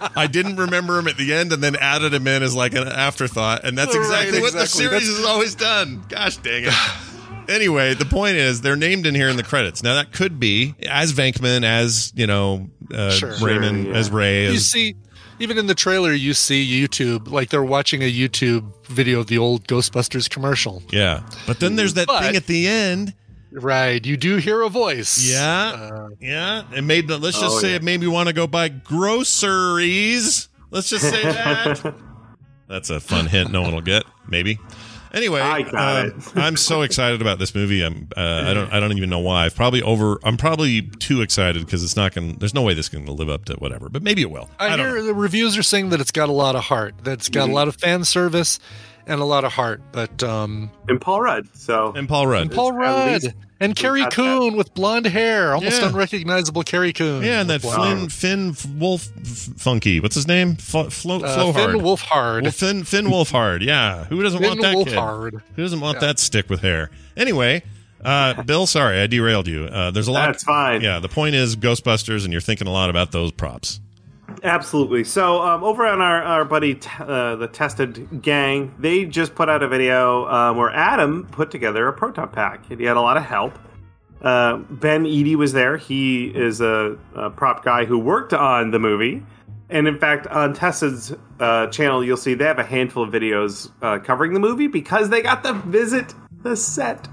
I 0.16 0.26
didn't 0.26 0.56
remember 0.56 0.98
him 0.98 1.08
at 1.08 1.16
the 1.16 1.32
end 1.34 1.52
and 1.52 1.62
then 1.62 1.76
added 1.76 2.14
him 2.14 2.26
in 2.26 2.42
as 2.42 2.54
like 2.54 2.74
an 2.74 2.88
afterthought, 2.88 3.64
and 3.64 3.76
that's 3.76 3.94
Right, 3.94 4.02
exactly 4.02 4.40
what 4.40 4.52
the 4.52 4.66
series 4.66 4.90
That's- 4.92 5.16
has 5.16 5.24
always 5.26 5.54
done. 5.54 6.04
Gosh 6.08 6.36
dang 6.38 6.64
it. 6.64 6.72
Anyway, 7.48 7.94
the 7.94 8.04
point 8.04 8.36
is 8.36 8.60
they're 8.60 8.76
named 8.76 9.06
in 9.06 9.14
here 9.14 9.28
in 9.28 9.36
the 9.36 9.42
credits. 9.42 9.82
Now 9.82 9.94
that 9.96 10.12
could 10.12 10.38
be 10.40 10.74
as 10.88 11.12
Venkman, 11.12 11.64
as 11.64 12.12
you 12.16 12.26
know, 12.26 12.68
uh, 12.92 13.10
Sure. 13.10 13.34
Raymond, 13.40 13.84
Sure, 13.84 13.92
yeah. 13.92 13.98
as 13.98 14.10
Ray, 14.10 14.44
You 14.46 14.52
as 14.54 14.66
see, 14.66 14.94
even 15.38 15.58
in 15.58 15.66
the 15.66 15.74
trailer, 15.74 16.12
you 16.12 16.34
see 16.34 16.66
YouTube 16.66 17.30
like 17.30 17.50
they're 17.50 17.62
watching 17.62 18.02
a 18.02 18.10
YouTube 18.12 18.64
video 18.86 19.20
of 19.20 19.26
the 19.28 19.38
old 19.38 19.66
Ghostbusters 19.68 20.28
commercial. 20.30 20.82
yeah. 20.90 21.22
But 21.46 21.60
then 21.60 21.76
there's 21.76 21.94
that 21.94 22.06
But- 22.06 22.22
thing 22.22 22.36
at 22.36 22.46
the 22.46 22.66
end. 22.68 23.14
Right. 23.52 24.04
You 24.04 24.16
do 24.18 24.36
hear 24.36 24.60
a 24.62 24.68
voice. 24.68 25.18
Yeah, 25.30 25.70
Uh, 25.70 26.08
yeah. 26.20 26.64
It 26.74 26.82
made. 26.82 27.08
the- 27.08 27.16
Let's 27.16 27.40
just 27.40 27.56
Oh, 27.56 27.60
say 27.60 27.70
yeah. 27.70 27.76
it 27.76 27.82
made 27.82 28.00
me 28.00 28.06
want 28.06 28.26
to 28.26 28.34
go 28.34 28.46
buy 28.46 28.68
groceries. 28.68 30.48
Let's 30.70 30.90
just 30.90 31.08
say 31.08 31.22
that. 31.22 31.94
That's 32.68 32.90
a 32.90 33.00
fun 33.00 33.26
hint. 33.26 33.52
No 33.52 33.62
one 33.62 33.72
will 33.74 33.80
get. 33.80 34.02
Maybe. 34.28 34.58
Anyway, 35.16 35.40
I 35.40 35.62
got 35.62 36.04
um, 36.04 36.06
it. 36.08 36.14
I'm 36.36 36.56
so 36.56 36.82
excited 36.82 37.22
about 37.22 37.38
this 37.38 37.54
movie. 37.54 37.82
I'm. 37.82 38.08
Uh, 38.14 38.44
I 38.46 38.54
don't. 38.54 38.70
I 38.70 38.78
don't 38.78 38.96
even 38.96 39.08
know 39.08 39.18
why. 39.18 39.46
I've 39.46 39.56
probably 39.56 39.82
over. 39.82 40.20
I'm 40.22 40.36
probably 40.36 40.82
too 40.82 41.22
excited 41.22 41.64
because 41.64 41.82
it's 41.82 41.96
not 41.96 42.14
going. 42.14 42.34
There's 42.34 42.54
no 42.54 42.62
way 42.62 42.74
this 42.74 42.86
is 42.86 42.90
going 42.90 43.06
to 43.06 43.12
live 43.12 43.30
up 43.30 43.46
to 43.46 43.54
whatever. 43.54 43.88
But 43.88 44.02
maybe 44.02 44.20
it 44.20 44.30
will. 44.30 44.50
I, 44.58 44.66
I, 44.66 44.76
don't 44.76 44.86
hear 44.86 44.96
know. 44.96 45.06
the 45.06 45.14
reviews 45.14 45.56
are 45.56 45.62
saying 45.62 45.88
that 45.88 46.02
it's 46.02 46.12
got 46.12 46.28
a 46.28 46.32
lot 46.32 46.54
of 46.54 46.64
heart. 46.64 46.94
That 47.04 47.14
it's 47.14 47.30
got 47.30 47.48
a 47.48 47.52
lot 47.52 47.66
of 47.66 47.76
fan 47.76 48.04
service 48.04 48.60
and 49.06 49.20
a 49.20 49.24
lot 49.24 49.44
of 49.44 49.52
heart. 49.52 49.80
But 49.92 50.22
um, 50.22 50.70
And 50.88 51.00
Paul 51.00 51.20
Rudd. 51.20 51.48
So 51.56 51.92
And 51.96 52.08
Paul 52.08 52.26
Rudd. 52.26 52.42
and 52.42 52.52
Paul 52.52 52.72
at 52.72 52.74
Rudd 53.22 53.34
and 53.60 53.74
Carrie. 53.74 54.04
Coon 54.10 54.56
with 54.56 54.74
blonde 54.74 55.06
hair, 55.06 55.54
almost 55.54 55.80
Yeah. 55.80 55.88
unrecognizable 55.88 56.62
Carrie 56.62 56.92
Coon. 56.92 57.22
Yeah, 57.24 57.40
and 57.40 57.48
that 57.50 57.64
Wow. 57.64 57.74
Flynn 57.76 58.08
Finn 58.08 58.56
Wolf 58.78 59.08
F- 59.20 59.48
Funky. 59.56 60.00
What's 60.00 60.14
his 60.14 60.26
name? 60.28 60.56
F- 60.58 60.92
Flo, 60.92 61.20
Uh, 61.20 61.36
Flowhard. 61.36 61.72
Finn 61.72 61.80
Wolfhard. 61.80 62.42
Well, 62.42 62.52
Finn 62.52 62.84
Finn 62.84 63.06
Wolfhard. 63.06 63.62
Yeah, 63.64 64.04
who 64.04 64.22
doesn't 64.22 64.40
Finn 64.40 64.48
want 64.48 64.60
that 64.62 64.74
kid? 64.74 64.86
Wolfhard. 64.98 65.42
Who 65.56 65.62
doesn't 65.62 65.80
want 65.80 66.00
that 66.00 66.18
stick 66.18 66.50
with 66.50 66.60
hair? 66.60 66.90
Anyway, 67.16 67.62
uh, 68.04 68.42
Bill, 68.42 68.66
sorry 68.66 69.00
I 69.00 69.06
derailed 69.06 69.48
you. 69.48 69.64
Uh, 69.64 69.90
there's 69.90 70.08
a 70.08 70.12
lot. 70.12 70.26
That's 70.26 70.44
fine. 70.44 70.82
Yeah, 70.82 70.98
the 70.98 71.08
point 71.08 71.34
is 71.34 71.56
Ghostbusters, 71.56 72.24
and 72.24 72.32
you're 72.32 72.42
thinking 72.42 72.66
a 72.66 72.72
lot 72.72 72.90
about 72.90 73.12
those 73.12 73.32
props. 73.32 73.80
Absolutely. 74.42 75.04
So 75.04 75.40
um, 75.42 75.64
over 75.64 75.86
on 75.86 76.00
our, 76.00 76.22
our 76.22 76.44
buddy, 76.44 76.78
uh, 77.00 77.36
the 77.36 77.48
Tested 77.48 78.22
Gang, 78.22 78.74
they 78.78 79.04
just 79.04 79.34
put 79.34 79.48
out 79.48 79.62
a 79.62 79.68
video 79.68 80.26
um, 80.28 80.56
where 80.56 80.70
Adam 80.70 81.26
put 81.30 81.50
together 81.50 81.86
a 81.88 81.92
proton 81.92 82.28
pack. 82.28 82.68
And 82.70 82.78
he 82.80 82.86
had 82.86 82.96
a 82.96 83.00
lot 83.00 83.16
of 83.16 83.22
help. 83.24 83.58
Uh, 84.20 84.56
ben 84.70 85.04
Eadie 85.04 85.36
was 85.36 85.52
there. 85.52 85.76
He 85.76 86.26
is 86.26 86.60
a, 86.60 86.96
a 87.14 87.30
prop 87.30 87.64
guy 87.64 87.84
who 87.84 87.98
worked 87.98 88.32
on 88.34 88.70
the 88.70 88.78
movie. 88.78 89.22
And 89.68 89.88
in 89.88 89.98
fact, 89.98 90.26
on 90.28 90.54
Tested's 90.54 91.12
uh, 91.40 91.66
channel, 91.68 92.04
you'll 92.04 92.16
see 92.16 92.34
they 92.34 92.44
have 92.44 92.58
a 92.58 92.64
handful 92.64 93.02
of 93.02 93.10
videos 93.10 93.70
uh, 93.82 93.98
covering 93.98 94.32
the 94.32 94.40
movie 94.40 94.68
because 94.68 95.08
they 95.10 95.22
got 95.22 95.42
to 95.44 95.54
visit 95.54 96.14
the 96.42 96.56
set 96.56 97.08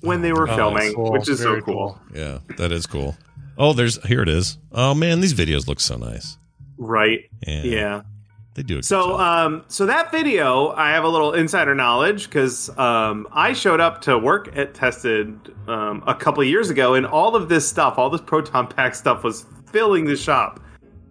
when 0.00 0.20
they 0.22 0.32
were 0.32 0.48
Oh, 0.50 0.56
filming, 0.56 0.94
cool. 0.94 1.12
which 1.12 1.28
is 1.28 1.40
Very 1.40 1.60
so 1.60 1.64
cool. 1.66 2.00
Yeah, 2.14 2.38
that 2.56 2.72
is 2.72 2.86
cool. 2.86 3.16
Oh, 3.60 3.74
there's 3.74 4.02
here 4.06 4.22
it 4.22 4.28
is. 4.30 4.56
Oh 4.72 4.94
man, 4.94 5.20
these 5.20 5.34
videos 5.34 5.68
look 5.68 5.80
so 5.80 5.96
nice. 5.96 6.38
Right. 6.78 7.30
Yeah. 7.46 7.62
yeah. 7.62 8.02
They 8.54 8.62
do 8.62 8.78
it. 8.78 8.86
So, 8.86 9.18
um, 9.18 9.64
so 9.68 9.84
that 9.84 10.10
video, 10.10 10.70
I 10.70 10.90
have 10.92 11.04
a 11.04 11.08
little 11.08 11.34
insider 11.34 11.74
knowledge 11.74 12.24
because 12.24 12.76
um, 12.78 13.28
I 13.32 13.52
showed 13.52 13.78
up 13.78 14.00
to 14.02 14.18
work 14.18 14.56
at 14.56 14.72
Tested 14.72 15.54
um, 15.68 16.02
a 16.06 16.14
couple 16.14 16.42
of 16.42 16.48
years 16.48 16.70
ago, 16.70 16.94
and 16.94 17.06
all 17.06 17.36
of 17.36 17.50
this 17.50 17.68
stuff, 17.68 17.98
all 17.98 18.08
this 18.08 18.22
proton 18.22 18.66
pack 18.66 18.94
stuff, 18.94 19.22
was 19.22 19.44
filling 19.70 20.06
the 20.06 20.16
shop. 20.16 20.58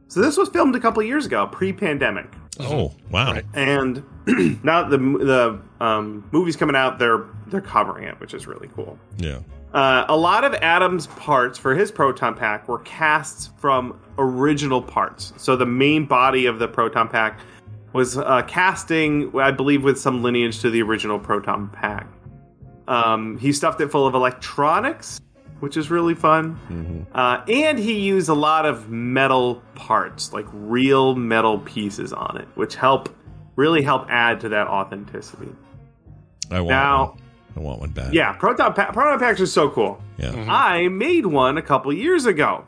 So 0.08 0.20
this 0.20 0.36
was 0.36 0.50
filmed 0.50 0.76
a 0.76 0.80
couple 0.80 1.02
of 1.02 1.08
years 1.08 1.28
ago, 1.28 1.46
pre-pandemic, 1.48 2.34
oh 2.60 2.94
wow. 3.12 3.40
and 3.54 4.04
now 4.64 4.90
the 4.90 4.98
the 4.98 5.62
um, 5.86 6.28
movie's 6.32 6.56
coming 6.56 6.76
out. 6.76 6.98
They're 6.98 7.26
they're 7.48 7.62
covering 7.62 8.06
it, 8.06 8.20
which 8.20 8.34
is 8.34 8.48
really 8.48 8.70
cool. 8.76 8.98
Yeah. 9.18 9.40
Uh, 9.74 10.06
a 10.10 10.18
lot 10.18 10.44
of 10.44 10.54
Adam's 10.56 11.08
parts 11.08 11.58
for 11.60 11.76
his 11.76 11.92
proton 11.92 12.34
pack 12.36 12.68
were 12.68 12.80
casts 12.80 13.52
from 13.58 14.00
original 14.18 14.82
parts. 14.82 15.34
So 15.38 15.56
the 15.56 15.66
main 15.66 16.06
body 16.06 16.48
of 16.48 16.58
the 16.60 16.68
proton 16.68 17.08
pack 17.08 17.40
was 17.94 18.18
uh, 18.18 18.42
casting, 18.48 19.32
I 19.40 19.52
believe, 19.52 19.84
with 19.84 20.00
some 20.00 20.24
lineage 20.24 20.60
to 20.62 20.70
the 20.70 20.82
original 20.82 21.20
proton 21.20 21.70
pack. 21.70 22.08
Um, 22.88 23.38
he 23.38 23.52
stuffed 23.54 23.80
it 23.82 23.90
full 23.92 24.08
of 24.08 24.16
electronics, 24.16 25.22
which 25.60 25.78
is 25.78 25.92
really 25.92 26.16
fun. 26.16 27.06
Uh, 27.14 27.44
and 27.48 27.78
he 27.78 28.00
used 28.00 28.30
a 28.30 28.34
lot 28.34 28.66
of 28.66 28.90
metal 28.90 29.62
parts, 29.76 30.34
like 30.34 30.46
real 30.52 31.16
metal 31.16 31.60
pieces 31.60 32.12
on 32.12 32.38
it, 32.38 32.48
which 32.56 32.76
help 32.76 33.16
really 33.56 33.84
help 33.84 34.08
add 34.10 34.40
to 34.40 34.50
that 34.50 34.68
authenticity. 34.68 35.50
I 36.50 36.60
want. 36.62 36.70
Now- 36.70 37.06
one. 37.06 37.20
I 37.56 37.60
want 37.60 37.80
one 37.80 37.90
bad. 37.92 38.14
Yeah, 38.14 38.34
proton 38.34 38.74
pa- 38.74 38.92
proton 38.92 39.20
packs 39.20 39.42
are 39.42 39.46
so 39.46 39.70
cool. 39.70 40.02
Yeah. 40.18 40.32
I 40.48 40.88
made 40.88 41.26
one 41.26 41.58
a 41.58 41.62
couple 41.62 41.92
years 41.94 42.26
ago, 42.26 42.66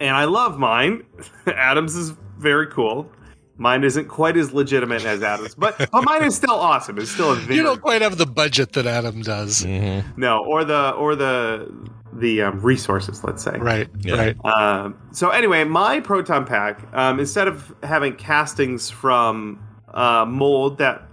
and 0.00 0.14
I 0.14 0.24
love 0.24 0.58
mine. 0.58 1.04
Adams 1.46 1.96
is 1.96 2.10
very 2.38 2.66
cool. 2.68 3.10
Mine 3.56 3.82
isn't 3.82 4.06
quite 4.06 4.36
as 4.36 4.52
legitimate 4.52 5.04
as 5.04 5.22
Adams, 5.22 5.54
but 5.56 5.76
but 5.92 6.04
mine 6.04 6.24
is 6.24 6.36
still 6.36 6.54
awesome. 6.54 6.98
It's 6.98 7.10
still 7.10 7.32
a 7.32 7.36
very 7.36 7.56
You 7.56 7.62
don't 7.64 7.80
quite 7.80 8.02
have 8.02 8.16
the 8.16 8.26
budget 8.26 8.72
that 8.74 8.86
Adam 8.86 9.22
does. 9.22 9.64
Mm-hmm. 9.64 10.20
no, 10.20 10.44
or 10.44 10.64
the 10.64 10.90
or 10.92 11.16
the 11.16 11.68
the 12.12 12.42
um, 12.42 12.60
resources. 12.60 13.24
Let's 13.24 13.42
say 13.42 13.58
Right. 13.58 13.88
Yeah. 14.00 14.14
Right. 14.14 14.44
Um, 14.44 14.96
so 15.12 15.30
anyway, 15.30 15.64
my 15.64 16.00
proton 16.00 16.46
pack, 16.46 16.82
um, 16.94 17.18
instead 17.18 17.48
of 17.48 17.74
having 17.82 18.14
castings 18.14 18.90
from 18.90 19.58
uh, 19.92 20.24
mold 20.24 20.78
that 20.78 21.07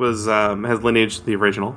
was 0.00 0.26
um, 0.26 0.64
has 0.64 0.82
lineage 0.82 1.18
to 1.18 1.24
the 1.24 1.36
original. 1.36 1.76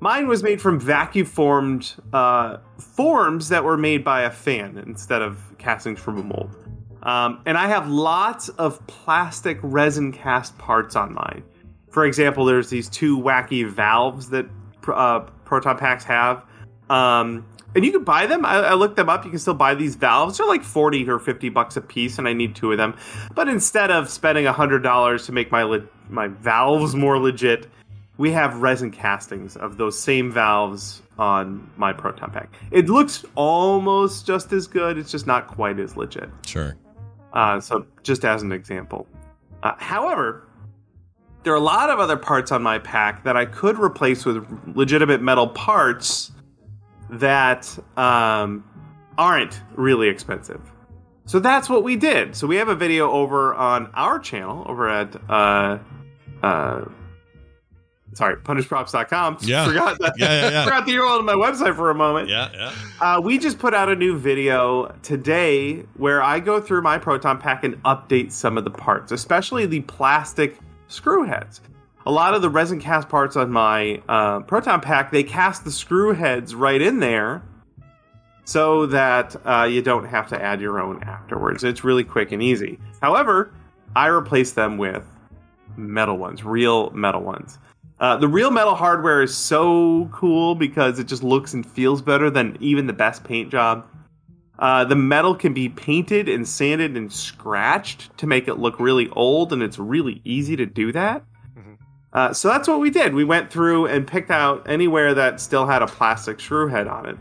Mine 0.00 0.28
was 0.28 0.42
made 0.42 0.60
from 0.60 0.80
vacuum 0.80 1.26
formed 1.26 1.94
uh, 2.12 2.58
forms 2.78 3.48
that 3.50 3.64
were 3.64 3.76
made 3.76 4.04
by 4.04 4.22
a 4.22 4.30
fan 4.30 4.82
instead 4.86 5.20
of 5.20 5.38
castings 5.58 6.00
from 6.00 6.18
a 6.18 6.22
mold. 6.22 6.56
Um, 7.02 7.42
and 7.44 7.58
I 7.58 7.68
have 7.68 7.88
lots 7.88 8.48
of 8.48 8.84
plastic 8.86 9.58
resin 9.62 10.12
cast 10.12 10.56
parts 10.56 10.96
on 10.96 11.12
mine. 11.12 11.42
For 11.90 12.06
example, 12.06 12.46
there's 12.46 12.70
these 12.70 12.88
two 12.88 13.18
wacky 13.18 13.68
valves 13.68 14.30
that 14.30 14.46
uh, 14.88 15.20
proton 15.44 15.76
packs 15.76 16.04
have. 16.04 16.44
Um, 16.88 17.46
and 17.74 17.84
you 17.84 17.92
can 17.92 18.04
buy 18.04 18.26
them. 18.26 18.44
I, 18.44 18.56
I, 18.56 18.74
looked 18.74 18.96
them 18.96 19.08
up. 19.08 19.24
You 19.24 19.30
can 19.30 19.38
still 19.38 19.54
buy 19.54 19.74
these 19.74 19.96
valves. 19.96 20.38
They're 20.38 20.46
like 20.46 20.62
40 20.62 21.08
or 21.08 21.18
50 21.18 21.48
bucks 21.48 21.76
a 21.76 21.80
piece, 21.80 22.18
and 22.18 22.28
I 22.28 22.32
need 22.32 22.54
two 22.54 22.70
of 22.70 22.78
them. 22.78 22.96
But 23.34 23.48
instead 23.48 23.90
of 23.90 24.08
spending 24.08 24.44
$100 24.44 25.26
to 25.26 25.32
make 25.32 25.50
my, 25.50 25.80
my 26.14 26.28
valves 26.28 26.94
more 26.94 27.18
legit, 27.18 27.66
we 28.16 28.30
have 28.30 28.62
resin 28.62 28.90
castings 28.90 29.56
of 29.56 29.76
those 29.76 29.98
same 29.98 30.30
valves 30.30 31.02
on 31.18 31.68
my 31.76 31.92
proton 31.92 32.30
pack. 32.30 32.54
It 32.70 32.88
looks 32.88 33.24
almost 33.34 34.26
just 34.26 34.52
as 34.52 34.66
good. 34.66 34.98
It's 34.98 35.10
just 35.10 35.26
not 35.26 35.48
quite 35.48 35.78
as 35.80 35.96
legit. 35.96 36.30
Sure. 36.46 36.76
Uh, 37.32 37.60
so, 37.60 37.86
just 38.02 38.24
as 38.24 38.42
an 38.42 38.52
example. 38.52 39.06
Uh, 39.62 39.74
however, 39.78 40.46
there 41.42 41.52
are 41.52 41.56
a 41.56 41.60
lot 41.60 41.90
of 41.90 41.98
other 41.98 42.16
parts 42.16 42.52
on 42.52 42.62
my 42.62 42.78
pack 42.78 43.24
that 43.24 43.36
I 43.36 43.44
could 43.44 43.78
replace 43.78 44.24
with 44.24 44.46
legitimate 44.74 45.20
metal 45.20 45.48
parts 45.48 46.32
that 47.10 47.76
um, 47.96 48.64
aren't 49.18 49.60
really 49.74 50.08
expensive. 50.08 50.60
So 51.26 51.40
that's 51.40 51.68
what 51.68 51.84
we 51.84 51.96
did. 51.96 52.36
So 52.36 52.46
we 52.46 52.56
have 52.56 52.68
a 52.68 52.74
video 52.74 53.10
over 53.10 53.54
on 53.54 53.90
our 53.94 54.18
channel 54.18 54.64
over 54.68 54.88
at 54.88 55.16
uh, 55.30 55.78
uh, 56.44 56.84
sorry, 58.12 58.36
punishedprops.com. 58.36 59.38
Yeah. 59.40 59.66
Forgot 59.66 59.98
that. 60.00 60.14
Yeah, 60.18 60.40
yeah, 60.40 60.50
yeah. 60.50 60.64
Forgot 60.64 60.86
the 60.86 60.92
URL 60.92 61.20
of 61.20 61.24
my 61.24 61.34
website 61.34 61.74
for 61.74 61.90
a 61.90 61.94
moment. 61.94 62.28
Yeah, 62.28 62.50
yeah. 62.52 62.72
Uh, 63.00 63.20
we 63.20 63.38
just 63.38 63.58
put 63.58 63.74
out 63.74 63.88
a 63.88 63.96
new 63.96 64.18
video 64.18 64.94
today 65.02 65.84
where 65.96 66.22
I 66.22 66.40
go 66.40 66.60
through 66.60 66.82
my 66.82 66.98
proton 66.98 67.38
pack 67.38 67.64
and 67.64 67.82
update 67.84 68.30
some 68.30 68.58
of 68.58 68.64
the 68.64 68.70
parts, 68.70 69.12
especially 69.12 69.66
the 69.66 69.80
plastic 69.82 70.58
screw 70.88 71.24
heads. 71.24 71.60
A 72.06 72.10
lot 72.10 72.34
of 72.34 72.42
the 72.42 72.50
resin 72.50 72.78
cast 72.80 73.08
parts 73.08 73.34
on 73.36 73.50
my 73.50 74.02
uh, 74.08 74.40
proton 74.40 74.82
pack, 74.82 75.10
they 75.10 75.22
cast 75.22 75.64
the 75.64 75.70
screw 75.70 76.12
heads 76.12 76.54
right 76.54 76.82
in 76.82 77.00
there 77.00 77.42
so 78.44 78.84
that 78.84 79.34
uh, 79.46 79.64
you 79.64 79.80
don't 79.80 80.04
have 80.04 80.28
to 80.28 80.42
add 80.42 80.60
your 80.60 80.78
own 80.78 81.02
afterwards. 81.04 81.64
It's 81.64 81.82
really 81.82 82.04
quick 82.04 82.30
and 82.32 82.42
easy. 82.42 82.78
However, 83.00 83.54
I 83.96 84.08
replace 84.08 84.52
them 84.52 84.76
with 84.76 85.02
metal 85.76 86.16
ones, 86.18 86.44
real 86.44 86.90
metal 86.90 87.22
ones. 87.22 87.58
Uh, 88.00 88.16
the 88.16 88.28
real 88.28 88.50
metal 88.50 88.74
hardware 88.74 89.22
is 89.22 89.36
so 89.36 90.08
cool 90.12 90.54
because 90.54 90.98
it 90.98 91.06
just 91.06 91.22
looks 91.22 91.54
and 91.54 91.64
feels 91.64 92.02
better 92.02 92.28
than 92.28 92.56
even 92.60 92.86
the 92.86 92.92
best 92.92 93.24
paint 93.24 93.50
job. 93.50 93.86
Uh, 94.58 94.84
the 94.84 94.96
metal 94.96 95.34
can 95.34 95.52
be 95.52 95.68
painted 95.68 96.28
and 96.28 96.46
sanded 96.46 96.96
and 96.96 97.12
scratched 97.12 98.16
to 98.18 98.26
make 98.26 98.46
it 98.46 98.54
look 98.54 98.78
really 98.78 99.08
old, 99.10 99.52
and 99.52 99.62
it's 99.62 99.78
really 99.78 100.20
easy 100.24 100.56
to 100.56 100.66
do 100.66 100.92
that. 100.92 101.24
Uh, 102.12 102.32
so 102.32 102.48
that's 102.48 102.68
what 102.68 102.78
we 102.78 102.90
did. 102.90 103.12
We 103.12 103.24
went 103.24 103.50
through 103.50 103.86
and 103.86 104.06
picked 104.06 104.30
out 104.30 104.68
anywhere 104.68 105.14
that 105.14 105.40
still 105.40 105.66
had 105.66 105.82
a 105.82 105.86
plastic 105.86 106.38
screw 106.38 106.68
head 106.68 106.86
on 106.86 107.06
it. 107.06 107.16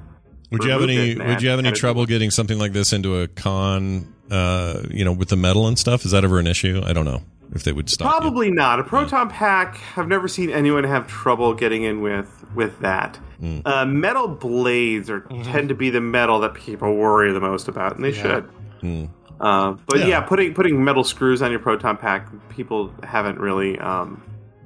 Would 0.51 0.64
you 0.64 0.70
have 0.70 0.84
any? 0.84 1.14
it 1.14 1.18
Would 1.18 1.41
you 1.41 1.49
have 1.49 1.58
any 1.58 1.72
trouble 1.72 2.06
getting 2.06 2.30
something 2.30 2.60
like 2.60 2.74
this 2.74 2.93
into 2.93 3.20
a 3.20 3.28
con? 3.28 4.14
Uh, 4.30 4.84
you 4.89 5.04
know, 5.04 5.12
with 5.12 5.30
the 5.30 5.36
metal 5.36 5.68
and 5.68 5.78
stuff. 5.78 6.06
Is 6.06 6.12
that 6.12 6.24
ever 6.24 6.39
an 6.39 6.47
issue? 6.47 6.82
I 6.86 6.93
don't 6.93 7.06
know 7.06 7.24
if 7.54 7.64
they 7.64 7.72
would 7.72 7.89
stop. 7.89 8.06
you. 8.14 8.20
Probably 8.22 8.51
not. 8.51 8.80
A 8.80 8.84
proton 8.84 9.30
pack. 9.30 9.80
I've 9.95 10.08
never 10.08 10.28
seen 10.28 10.49
anyone 10.49 10.84
have 10.84 11.08
trouble 11.08 11.54
getting 11.54 11.84
in 11.84 12.01
with 12.01 12.30
with 12.56 12.80
that. 12.80 13.18
Hmm. 13.39 13.60
Uh, 13.66 13.86
metal 13.86 14.28
blades 14.28 15.10
are 15.10 15.22
tend 15.43 15.70
to 15.70 15.76
be 15.76 15.89
the 15.89 16.01
metal 16.01 16.39
that 16.41 16.54
people 16.54 16.95
worry 16.95 17.32
the 17.34 17.39
most 17.41 17.68
about, 17.68 17.95
and 17.95 18.04
they 18.06 18.12
Yeah. 18.14 18.22
should. 18.22 18.43
Hmm. 18.82 19.06
Uh, 19.41 19.76
but 19.88 19.99
Yeah. 19.99 20.08
yeah. 20.08 20.20
putting 20.22 20.54
putting 20.54 20.84
metal 20.84 21.04
screws 21.04 21.41
on 21.41 21.51
your 21.51 21.60
proton 21.60 21.97
pack, 21.97 22.28
people 22.49 22.93
haven't 23.04 23.39
really. 23.39 23.78
Um, 23.80 24.22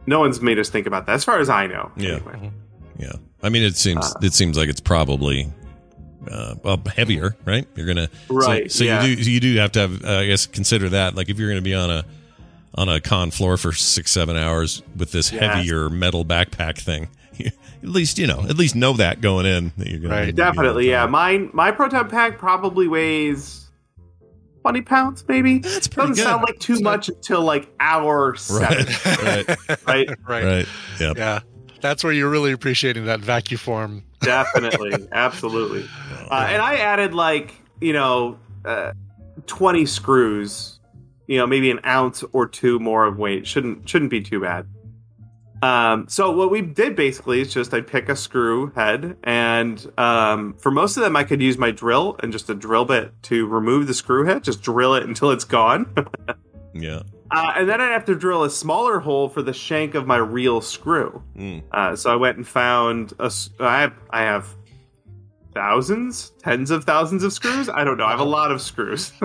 no 0.05 0.19
one's 0.19 0.41
made 0.41 0.59
us 0.59 0.69
think 0.69 0.85
about 0.87 1.05
that, 1.07 1.13
as 1.15 1.23
far 1.23 1.39
as 1.39 1.49
I 1.49 1.67
know. 1.67 1.91
Yeah. 1.97 2.15
Anyway. 2.15 2.51
Yeah, 2.99 3.11
I 3.43 3.49
mean, 3.49 3.63
it 3.63 3.75
seems 3.77 4.05
Uh. 4.15 4.19
it 4.21 4.33
seems 4.33 4.57
like 4.57 4.69
it's 4.69 4.81
probably 4.81 5.51
uh, 6.29 6.55
well, 6.63 6.81
heavier, 6.93 7.35
right? 7.45 7.65
You're 7.75 7.87
gonna 7.87 8.09
so- 8.27 8.35
Right, 8.35 8.69
So, 8.71 8.83
yeah. 8.83 9.03
you 9.03 9.15
do 9.15 9.31
you 9.31 9.39
do 9.39 9.55
have 9.57 9.71
to 9.73 9.79
have 9.79 10.03
uh, 10.03 10.09
I 10.19 10.25
guess 10.27 10.45
consider 10.45 10.89
that 10.89 11.15
like 11.15 11.29
if 11.29 11.39
you're 11.39 11.47
going 11.49 11.61
to 11.63 11.67
be 11.67 11.73
on 11.73 11.89
a 11.89 12.03
on 12.77 12.87
a 12.89 13.01
con 13.01 13.31
floor 13.31 13.57
for 13.57 13.73
six 13.73 14.11
seven 14.11 14.37
hours 14.37 14.81
with 14.95 15.11
this 15.11 15.31
Yes. 15.31 15.41
heavier 15.55 15.89
metal 15.89 16.23
backpack 16.23 16.77
thing, 16.77 17.07
at 17.39 17.53
least 17.89 18.17
you 18.19 18.27
know 18.27 18.41
at 18.47 18.57
least 18.57 18.75
know 18.75 18.93
that 18.93 19.19
going 19.21 19.45
in 19.45 19.71
that 19.77 19.87
you're 19.87 19.99
going 19.99 20.27
to 20.27 20.31
Definitely, 20.31 20.89
yeah. 20.89 21.05
Mine, 21.07 21.49
my 21.53 21.71
proton 21.71 22.09
pack 22.09 22.37
probably 22.37 22.87
weighs 22.87 23.69
twenty 24.61 24.81
pounds, 24.81 25.23
maybe. 25.27 25.59
That's 25.59 25.87
pretty 25.87 26.09
Doesn't 26.09 26.23
good. 26.23 26.29
sound 26.29 26.43
like 26.43 26.59
too 26.59 26.79
much 26.81 27.09
until 27.09 27.41
like 27.41 27.67
hour 27.79 28.35
seven, 28.35 28.85
Right, 29.23 29.47
right, 29.47 29.87
right? 29.87 30.09
right. 30.27 30.43
right. 30.43 30.65
Yep. 30.99 31.17
Yeah. 31.17 31.39
That's 31.79 32.03
where 32.03 32.11
you're 32.11 32.29
really 32.29 32.51
appreciating 32.51 33.05
that 33.05 33.19
vacuum 33.19 33.59
form. 33.59 34.03
Definitely, 34.21 35.07
absolutely. 35.11 35.87
Uh, 36.29 36.47
and 36.49 36.61
I 36.61 36.77
added 36.77 37.13
like 37.13 37.53
you 37.79 37.93
know 37.93 38.39
uh, 38.65 38.93
twenty 39.45 39.85
screws, 39.85 40.76
you 41.27 41.37
know 41.37 41.45
maybe 41.45 41.69
an 41.69 41.79
ounce 41.85 42.23
or 42.33 42.47
two 42.47 42.79
more 42.79 43.05
of 43.05 43.17
weight. 43.17 43.45
Shouldn't 43.45 43.87
shouldn't 43.87 44.11
be 44.11 44.21
too 44.21 44.39
bad. 44.41 44.67
Um, 45.61 46.07
so 46.07 46.29
what 46.31 46.51
we 46.51 46.61
did 46.61 46.95
basically 46.95 47.41
is 47.41 47.51
just 47.51 47.73
I 47.73 47.81
pick 47.81 48.09
a 48.09 48.15
screw 48.15 48.71
head, 48.75 49.17
and 49.23 49.91
um, 49.97 50.53
for 50.53 50.69
most 50.71 50.97
of 50.97 51.03
them 51.03 51.15
I 51.15 51.23
could 51.23 51.41
use 51.41 51.57
my 51.57 51.71
drill 51.71 52.15
and 52.21 52.31
just 52.31 52.47
a 52.49 52.53
drill 52.55 52.85
bit 52.85 53.11
to 53.23 53.47
remove 53.47 53.87
the 53.87 53.93
screw 53.95 54.25
head. 54.25 54.43
Just 54.43 54.61
drill 54.61 54.93
it 54.95 55.03
until 55.03 55.31
it's 55.31 55.45
gone. 55.45 55.93
Yeah. 56.73 57.01
Uh, 57.31 57.53
and 57.55 57.67
then 57.67 57.81
I'd 57.81 57.91
have 57.91 58.05
to 58.05 58.13
drill 58.13 58.43
a 58.43 58.51
smaller 58.51 58.99
hole 58.99 59.29
for 59.29 59.41
the 59.41 59.53
shank 59.53 59.95
of 59.95 60.05
my 60.05 60.17
real 60.17 60.61
screw. 60.61 61.23
Mm. 61.35 61.63
Uh, 61.71 61.95
so 61.95 62.11
I 62.11 62.17
went 62.17 62.37
and 62.37 62.47
found 62.47 63.13
a. 63.19 63.23
s- 63.23 63.49
I 63.59 63.81
have, 63.81 63.93
I 64.11 64.21
have 64.21 64.47
thousands, 65.55 66.31
tens 66.39 66.69
of 66.71 66.83
thousands 66.83 67.23
of 67.23 67.33
screws. 67.33 67.67
I 67.69 67.83
don't 67.83 67.97
know. 67.97 68.05
I 68.05 68.11
have 68.11 68.19
a 68.19 68.23
lot 68.25 68.51
of 68.51 68.61
screws. 68.61 69.11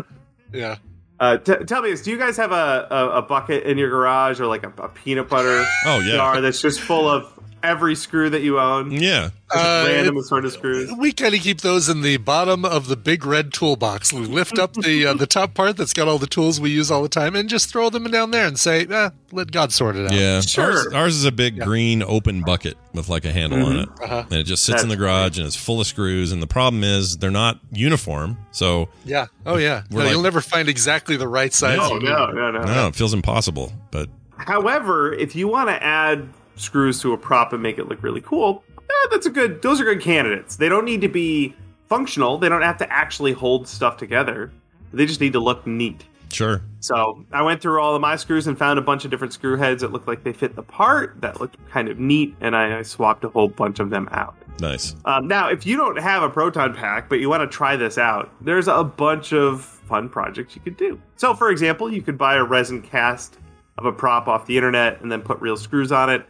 Yeah. 0.54 0.76
Uh, 1.22 1.36
t- 1.38 1.54
tell 1.66 1.82
me 1.82 1.90
this: 1.90 2.02
Do 2.02 2.10
you 2.10 2.18
guys 2.18 2.36
have 2.38 2.50
a, 2.50 2.88
a, 2.90 3.08
a 3.18 3.22
bucket 3.22 3.62
in 3.62 3.78
your 3.78 3.88
garage 3.90 4.40
or 4.40 4.46
like 4.48 4.64
a, 4.64 4.72
a 4.82 4.88
peanut 4.88 5.28
butter 5.28 5.64
Oh, 5.86 6.00
yeah. 6.00 6.16
jar 6.16 6.40
that's 6.40 6.60
just 6.60 6.80
full 6.80 7.08
of 7.08 7.32
every 7.62 7.94
screw 7.94 8.30
that 8.30 8.42
you 8.42 8.58
own? 8.58 8.90
Yeah. 8.90 9.30
Uh, 9.54 9.84
random 9.86 10.16
it- 10.16 10.24
sort 10.24 10.44
of 10.46 10.52
screws. 10.52 10.90
We 10.98 11.12
kind 11.12 11.34
of 11.34 11.40
keep 11.40 11.60
those 11.60 11.88
in 11.88 12.00
the 12.00 12.16
bottom 12.16 12.64
of 12.64 12.88
the 12.88 12.96
big 12.96 13.26
red 13.26 13.52
toolbox. 13.52 14.12
We 14.12 14.20
lift 14.20 14.58
up 14.58 14.72
the 14.74 15.06
uh, 15.08 15.14
the 15.14 15.26
top 15.26 15.52
part 15.54 15.76
that's 15.76 15.92
got 15.92 16.08
all 16.08 16.18
the 16.18 16.26
tools 16.26 16.58
we 16.60 16.70
use 16.70 16.90
all 16.90 17.02
the 17.02 17.08
time, 17.08 17.36
and 17.36 17.48
just 17.50 17.68
throw 17.70 17.90
them 17.90 18.04
down 18.10 18.30
there 18.30 18.46
and 18.46 18.58
say, 18.58 18.86
eh, 18.86 19.10
"Let 19.30 19.50
God 19.52 19.70
sort 19.72 19.96
it 19.96 20.06
out." 20.06 20.12
Yeah, 20.14 20.40
Sure. 20.40 20.64
Ours, 20.72 20.86
ours 20.94 21.16
is 21.16 21.24
a 21.26 21.32
big 21.32 21.60
green 21.60 22.02
open 22.02 22.40
bucket 22.42 22.78
with 22.94 23.08
like 23.10 23.24
a 23.26 23.32
handle 23.32 23.64
on 23.66 23.76
it, 23.80 23.88
Uh-huh. 24.02 24.24
and 24.30 24.40
it 24.40 24.44
just 24.44 24.64
sits 24.64 24.82
in 24.82 24.88
the 24.88 24.94
That's 24.96 25.00
garage 25.00 25.38
and 25.38 25.46
it's 25.46 25.56
full 25.56 25.80
of 25.80 25.86
screws. 25.86 26.32
And 26.32 26.42
the 26.42 26.46
problem 26.46 26.82
is 26.82 27.18
they're 27.18 27.30
not 27.30 27.58
uniform, 27.72 28.38
so 28.52 28.88
Yeah. 29.04 29.26
Oh 29.44 29.56
yeah. 29.58 29.82
No, 29.90 29.98
like- 29.98 30.10
you'll 30.12 30.22
never 30.22 30.40
find 30.40 30.68
exactly 30.68 31.16
the 31.18 31.28
right 31.28 31.52
size. 31.52 31.76
No, 31.76 31.98
no, 31.98 32.26
no, 32.32 32.50
no. 32.50 32.62
no, 32.64 32.86
it 32.88 32.94
feels 32.96 33.12
impossible. 33.12 33.72
But 33.90 34.08
However, 34.38 35.12
if 35.12 35.36
you 35.36 35.46
want 35.46 35.68
to 35.68 35.80
add 35.82 36.26
screws 36.56 37.00
to 37.02 37.12
a 37.12 37.18
prop 37.18 37.52
and 37.52 37.62
make 37.62 37.78
it 37.78 37.88
look 37.88 38.02
really 38.02 38.20
cool, 38.20 38.64
eh, 38.78 39.08
that's 39.10 39.26
a 39.26 39.30
good. 39.30 39.62
Those 39.62 39.80
are 39.80 39.84
good 39.84 40.00
candidates. 40.00 40.56
They 40.56 40.68
don't 40.68 40.84
need 40.84 41.00
to 41.00 41.08
be 41.08 41.54
functional. 41.88 42.38
They 42.38 42.48
don't 42.48 42.62
have 42.62 42.78
to 42.78 42.92
actually 42.92 43.32
hold 43.32 43.68
stuff 43.68 43.96
together. 43.96 44.52
They 44.92 45.06
just 45.06 45.20
need 45.20 45.32
to 45.34 45.40
look 45.40 45.66
neat. 45.66 46.04
sure, 46.32 46.62
So 46.80 47.24
I 47.32 47.42
went 47.42 47.60
through 47.60 47.80
all 47.80 47.94
of 47.94 48.00
my 48.00 48.16
screws 48.16 48.46
and 48.46 48.58
found 48.58 48.78
a 48.78 48.82
bunch 48.82 49.04
of 49.04 49.10
different 49.10 49.32
screw 49.32 49.56
heads 49.56 49.82
that 49.82 49.92
looked 49.92 50.08
like 50.08 50.24
they 50.24 50.32
fit 50.32 50.54
the 50.56 50.62
part, 50.62 51.20
that 51.20 51.40
looked 51.40 51.56
kind 51.70 51.88
of 51.88 51.98
neat, 51.98 52.34
and 52.40 52.56
I, 52.56 52.78
I 52.78 52.82
swapped 52.82 53.24
a 53.24 53.28
whole 53.28 53.48
bunch 53.48 53.78
of 53.78 53.90
them 53.90 54.08
out. 54.12 54.34
nice. 54.60 54.94
Um, 55.04 55.28
now, 55.28 55.48
if 55.48 55.66
you 55.66 55.76
don't 55.76 55.98
have 55.98 56.22
a 56.22 56.30
proton 56.30 56.74
pack, 56.74 57.08
but 57.08 57.20
you 57.20 57.28
want 57.28 57.42
to 57.42 57.54
try 57.54 57.76
this 57.76 57.98
out, 57.98 58.30
there's 58.40 58.68
a 58.68 58.84
bunch 58.84 59.32
of 59.32 59.62
fun 59.62 60.08
projects 60.08 60.54
you 60.54 60.62
could 60.62 60.76
do. 60.76 61.00
So, 61.16 61.34
for 61.34 61.50
example, 61.50 61.92
you 61.92 62.00
could 62.02 62.16
buy 62.16 62.36
a 62.36 62.44
resin 62.44 62.80
cast 62.82 63.38
of 63.78 63.84
a 63.86 63.92
prop 63.92 64.28
off 64.28 64.46
the 64.46 64.56
internet 64.56 65.00
and 65.02 65.10
then 65.12 65.20
put 65.22 65.40
real 65.40 65.56
screws 65.56 65.92
on 65.92 66.08
it, 66.10 66.26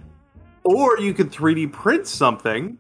or 0.65 0.99
you 0.99 1.15
could 1.15 1.31
3D 1.31 1.73
print 1.73 2.07
something 2.07 2.79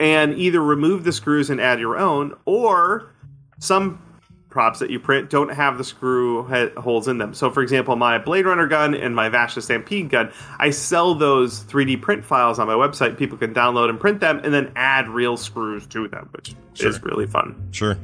and 0.00 0.34
either 0.34 0.62
remove 0.62 1.04
the 1.04 1.12
screws 1.12 1.50
and 1.50 1.60
add 1.60 1.80
your 1.80 1.96
own, 1.96 2.34
or 2.44 3.12
some 3.58 4.00
props 4.48 4.78
that 4.78 4.90
you 4.90 4.98
print 4.98 5.28
don't 5.28 5.50
have 5.50 5.76
the 5.76 5.84
screw 5.84 6.42
holes 6.76 7.08
in 7.08 7.18
them. 7.18 7.34
So, 7.34 7.50
for 7.50 7.62
example, 7.62 7.96
my 7.96 8.18
Blade 8.18 8.46
Runner 8.46 8.66
gun 8.66 8.94
and 8.94 9.14
my 9.14 9.28
Vash 9.28 9.54
the 9.54 9.62
Stampede 9.62 10.08
gun, 10.08 10.32
I 10.58 10.70
sell 10.70 11.14
those 11.14 11.64
3D 11.64 12.00
print 12.00 12.24
files 12.24 12.58
on 12.58 12.66
my 12.66 12.74
website. 12.74 13.18
People 13.18 13.38
can 13.38 13.52
download 13.52 13.90
and 13.90 14.00
print 14.00 14.20
them 14.20 14.40
and 14.42 14.54
then 14.54 14.72
add 14.76 15.08
real 15.08 15.36
screws 15.36 15.86
to 15.88 16.08
them, 16.08 16.28
which 16.32 16.54
is 16.80 17.02
really 17.02 17.26
fun. 17.26 17.68
Sure. 17.72 17.98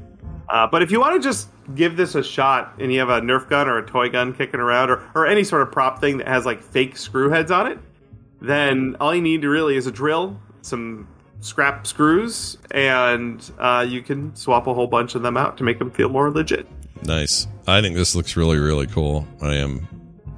Uh, 0.48 0.66
but 0.66 0.82
if 0.82 0.90
you 0.90 1.00
want 1.00 1.20
to 1.20 1.26
just 1.26 1.48
give 1.74 1.96
this 1.96 2.14
a 2.14 2.22
shot 2.22 2.74
and 2.78 2.92
you 2.92 2.98
have 2.98 3.08
a 3.08 3.20
Nerf 3.20 3.48
gun 3.48 3.66
or 3.66 3.78
a 3.78 3.86
toy 3.86 4.10
gun 4.10 4.34
kicking 4.34 4.60
around 4.60 4.90
or, 4.90 5.02
or 5.14 5.26
any 5.26 5.42
sort 5.42 5.62
of 5.62 5.72
prop 5.72 6.00
thing 6.00 6.18
that 6.18 6.28
has 6.28 6.44
like 6.44 6.62
fake 6.62 6.96
screw 6.96 7.30
heads 7.30 7.50
on 7.50 7.66
it, 7.66 7.78
then 8.46 8.96
all 9.00 9.14
you 9.14 9.20
need 9.22 9.42
to 9.42 9.48
really 9.48 9.76
is 9.76 9.86
a 9.86 9.92
drill, 9.92 10.38
some 10.62 11.08
scrap 11.40 11.86
screws, 11.86 12.56
and 12.70 13.50
uh, 13.58 13.84
you 13.88 14.02
can 14.02 14.34
swap 14.34 14.66
a 14.66 14.74
whole 14.74 14.86
bunch 14.86 15.14
of 15.14 15.22
them 15.22 15.36
out 15.36 15.56
to 15.58 15.64
make 15.64 15.78
them 15.78 15.90
feel 15.90 16.08
more 16.08 16.30
legit. 16.30 16.66
Nice. 17.02 17.46
I 17.66 17.80
think 17.80 17.96
this 17.96 18.14
looks 18.14 18.36
really, 18.36 18.58
really 18.58 18.86
cool. 18.86 19.26
I 19.42 19.54
am, 19.56 19.86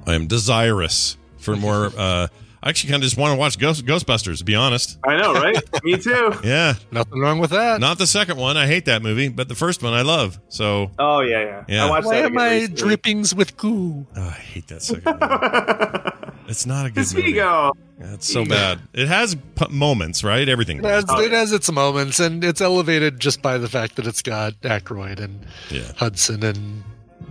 I 0.05 0.15
am 0.15 0.27
desirous 0.27 1.17
for 1.37 1.55
more. 1.57 1.91
Uh, 1.97 2.27
I 2.63 2.69
actually 2.69 2.89
kind 2.89 3.01
of 3.03 3.05
just 3.05 3.17
want 3.17 3.31
to 3.33 3.37
watch 3.37 3.57
Ghost, 3.59 3.85
Ghostbusters. 3.85 4.39
To 4.39 4.43
be 4.43 4.55
honest. 4.55 4.97
I 5.07 5.15
know, 5.15 5.31
right? 5.33 5.55
Me 5.83 5.95
too. 5.95 6.33
Yeah. 6.43 6.73
Nothing 6.91 7.19
wrong 7.21 7.39
with 7.39 7.51
that. 7.51 7.79
Not 7.79 7.99
the 7.99 8.07
second 8.07 8.37
one. 8.37 8.57
I 8.57 8.65
hate 8.65 8.85
that 8.85 9.01
movie, 9.03 9.29
but 9.29 9.47
the 9.47 9.55
first 9.55 9.83
one 9.83 9.93
I 9.93 10.01
love. 10.01 10.39
So. 10.49 10.91
Oh 10.97 11.21
yeah, 11.21 11.41
yeah. 11.43 11.63
Yeah. 11.69 11.85
I 11.85 11.89
watched 11.89 12.07
Why 12.07 12.15
that 12.21 12.25
am 12.31 12.37
I 12.37 12.55
recently. 12.55 12.81
drippings 12.81 13.35
with 13.35 13.55
goo? 13.57 14.05
Oh, 14.15 14.21
I 14.21 14.31
hate 14.31 14.67
that 14.67 14.81
second 14.81 15.05
one. 15.05 16.13
it's 16.47 16.65
not 16.65 16.85
a 16.85 16.91
good 16.91 17.05
movie. 17.13 17.33
Vigo. 17.33 17.71
It's 17.99 18.31
so 18.31 18.45
bad. 18.45 18.79
It 18.93 19.07
has 19.07 19.35
p- 19.55 19.67
moments, 19.69 20.23
right? 20.23 20.47
Everything. 20.47 20.77
It 20.79 20.83
has, 20.85 21.05
it 21.09 21.31
has 21.31 21.51
its 21.51 21.71
moments, 21.71 22.19
and 22.19 22.43
it's 22.43 22.61
elevated 22.61 23.19
just 23.19 23.41
by 23.41 23.57
the 23.57 23.67
fact 23.67 23.95
that 23.95 24.05
it's 24.05 24.21
got 24.21 24.53
Aykroyd 24.61 25.19
and 25.19 25.45
Yeah. 25.71 25.91
Hudson 25.95 26.43
and. 26.43 26.83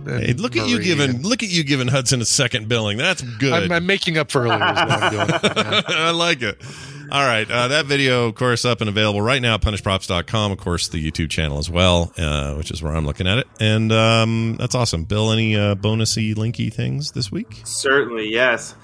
and 0.05 0.23
Hey, 0.25 0.33
look 0.33 0.57
at 0.57 0.67
you 0.67 0.81
giving 0.83 1.09
and- 1.09 1.25
look 1.25 1.41
at 1.43 1.49
you 1.49 1.63
giving 1.63 1.87
Hudson 1.87 2.21
a 2.21 2.25
second 2.25 2.67
billing. 2.67 2.97
That's 2.97 3.21
good. 3.21 3.53
I'm, 3.53 3.71
I'm 3.71 3.85
making 3.85 4.17
up 4.17 4.29
for 4.29 4.41
earlier. 4.41 4.55
I'm 4.61 5.11
doing. 5.11 5.27
I 5.87 6.11
like 6.11 6.41
it. 6.41 6.61
All 7.09 7.25
right. 7.25 7.49
Uh, 7.49 7.69
that 7.69 7.85
video, 7.85 8.27
of 8.27 8.35
course, 8.35 8.65
up 8.65 8.81
and 8.81 8.89
available 8.89 9.21
right 9.21 9.41
now 9.41 9.53
at 9.55 9.61
punishedprops.com. 9.61 10.51
Of 10.51 10.57
course, 10.57 10.89
the 10.89 11.01
YouTube 11.11 11.29
channel 11.29 11.57
as 11.59 11.69
well, 11.69 12.11
uh, 12.17 12.55
which 12.55 12.69
is 12.71 12.83
where 12.83 12.93
I'm 12.93 13.05
looking 13.05 13.27
at 13.27 13.37
it. 13.37 13.47
And 13.61 13.93
um, 13.93 14.57
that's 14.59 14.75
awesome. 14.75 15.05
Bill, 15.05 15.31
any 15.31 15.55
uh, 15.55 15.75
bonusy, 15.75 16.35
linky 16.35 16.71
things 16.73 17.11
this 17.13 17.31
week? 17.31 17.61
Certainly, 17.63 18.29
yes. 18.33 18.75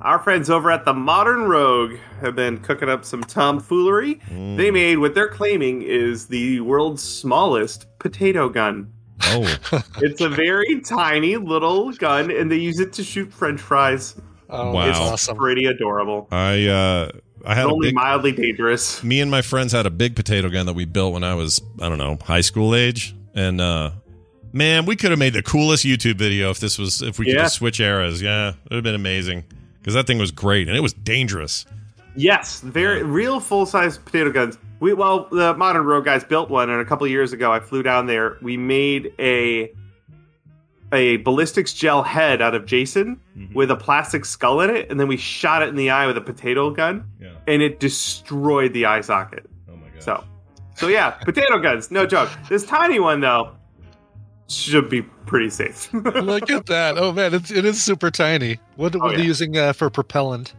Our 0.00 0.20
friends 0.20 0.48
over 0.48 0.70
at 0.70 0.84
the 0.84 0.94
Modern 0.94 1.42
Rogue 1.44 1.96
have 2.20 2.36
been 2.36 2.58
cooking 2.58 2.88
up 2.88 3.04
some 3.04 3.22
tomfoolery. 3.24 4.20
They 4.30 4.70
made 4.70 4.98
what 4.98 5.14
they're 5.14 5.28
claiming 5.28 5.82
is 5.82 6.28
the 6.28 6.60
world's 6.60 7.02
smallest 7.02 7.86
potato 7.98 8.48
gun. 8.48 8.92
Oh, 9.24 9.56
It's 9.96 10.20
a 10.20 10.28
very 10.28 10.80
tiny 10.82 11.36
little 11.36 11.92
gun, 11.92 12.30
and 12.30 12.50
they 12.50 12.56
use 12.56 12.78
it 12.78 12.92
to 12.94 13.02
shoot 13.04 13.32
French 13.32 13.60
fries. 13.60 14.14
Oh, 14.48 14.70
Wow. 14.72 14.88
it's 14.88 14.98
It's 14.98 15.08
awesome. 15.10 15.36
pretty 15.36 15.66
adorable. 15.66 16.28
I 16.30 16.66
uh, 16.68 17.10
I 17.44 17.54
had 17.56 17.66
a 17.66 17.70
Only 17.70 17.88
big. 17.88 17.94
mildly 17.96 18.32
dangerous. 18.32 19.02
me 19.02 19.20
and 19.20 19.30
my 19.30 19.42
friends 19.42 19.72
had 19.72 19.84
a 19.86 19.90
big 19.90 20.14
potato 20.14 20.48
gun 20.48 20.66
that 20.66 20.74
we 20.74 20.84
built 20.84 21.12
when 21.12 21.24
I 21.24 21.34
was 21.34 21.60
I 21.80 21.88
don't 21.88 21.98
know 21.98 22.18
high 22.24 22.40
school 22.40 22.74
age, 22.74 23.16
and 23.34 23.60
uh, 23.60 23.90
man, 24.52 24.86
we 24.86 24.94
could 24.94 25.10
have 25.10 25.18
made 25.18 25.32
the 25.32 25.42
coolest 25.42 25.84
YouTube 25.84 26.16
video 26.18 26.50
if 26.50 26.60
this 26.60 26.78
was 26.78 27.02
if 27.02 27.18
we 27.18 27.24
could 27.26 27.34
Yeah. 27.34 27.42
just 27.42 27.56
switch 27.56 27.80
eras. 27.80 28.22
Yeah, 28.22 28.50
it 28.50 28.54
would 28.70 28.76
have 28.76 28.84
been 28.84 28.94
amazing 28.94 29.42
because 29.80 29.94
that 29.94 30.06
thing 30.06 30.18
was 30.18 30.30
great 30.30 30.68
and 30.68 30.76
it 30.76 30.80
was 30.80 30.92
dangerous. 30.92 31.64
Yes, 32.16 32.60
very 32.60 33.02
real 33.02 33.38
full 33.38 33.64
size 33.64 33.96
potato 33.98 34.32
guns. 34.32 34.58
We 34.80 34.92
well, 34.92 35.28
the 35.30 35.54
Modern 35.54 35.84
Rogue 35.84 36.04
guys 36.04 36.24
built 36.24 36.50
one, 36.50 36.70
and 36.70 36.80
a 36.80 36.84
couple 36.84 37.06
years 37.06 37.32
ago, 37.32 37.52
I 37.52 37.60
flew 37.60 37.82
down 37.82 38.06
there. 38.06 38.38
We 38.42 38.56
made 38.56 39.12
a 39.18 39.72
a 40.92 41.18
ballistics 41.18 41.72
gel 41.72 42.02
head 42.02 42.40
out 42.40 42.54
of 42.54 42.64
Jason 42.64 43.20
mm-hmm. 43.36 43.54
with 43.54 43.70
a 43.70 43.76
plastic 43.76 44.24
skull 44.24 44.60
in 44.62 44.70
it, 44.70 44.90
and 44.90 44.98
then 44.98 45.06
we 45.06 45.16
shot 45.16 45.62
it 45.62 45.68
in 45.68 45.76
the 45.76 45.90
eye 45.90 46.06
with 46.06 46.16
a 46.16 46.20
potato 46.20 46.70
gun, 46.70 47.04
Yeah. 47.20 47.32
and 47.46 47.60
it 47.62 47.78
destroyed 47.78 48.72
the 48.72 48.86
eye 48.86 49.02
socket. 49.02 49.48
Oh 49.70 49.76
my 49.76 49.88
god. 49.88 50.02
So, 50.02 50.24
so 50.76 50.88
yeah, 50.88 51.10
potato 51.10 51.58
guns, 51.58 51.90
no 51.90 52.06
joke. 52.06 52.30
This 52.48 52.64
tiny 52.64 53.00
one 53.00 53.20
though 53.20 53.52
should 54.48 54.88
be 54.88 55.02
pretty 55.02 55.50
safe. 55.50 55.92
Look 55.92 56.50
at 56.50 56.66
that. 56.66 56.96
Oh 56.98 57.12
man, 57.12 57.34
it's, 57.34 57.50
it 57.50 57.64
is 57.64 57.82
super 57.82 58.10
tiny. 58.10 58.58
What, 58.76 58.94
what 58.96 59.02
are 59.02 59.06
Oh, 59.08 59.10
yeah. 59.12 59.18
you 59.18 59.24
using 59.24 59.56
uh, 59.56 59.72
for 59.72 59.90
propellant? 59.90 60.54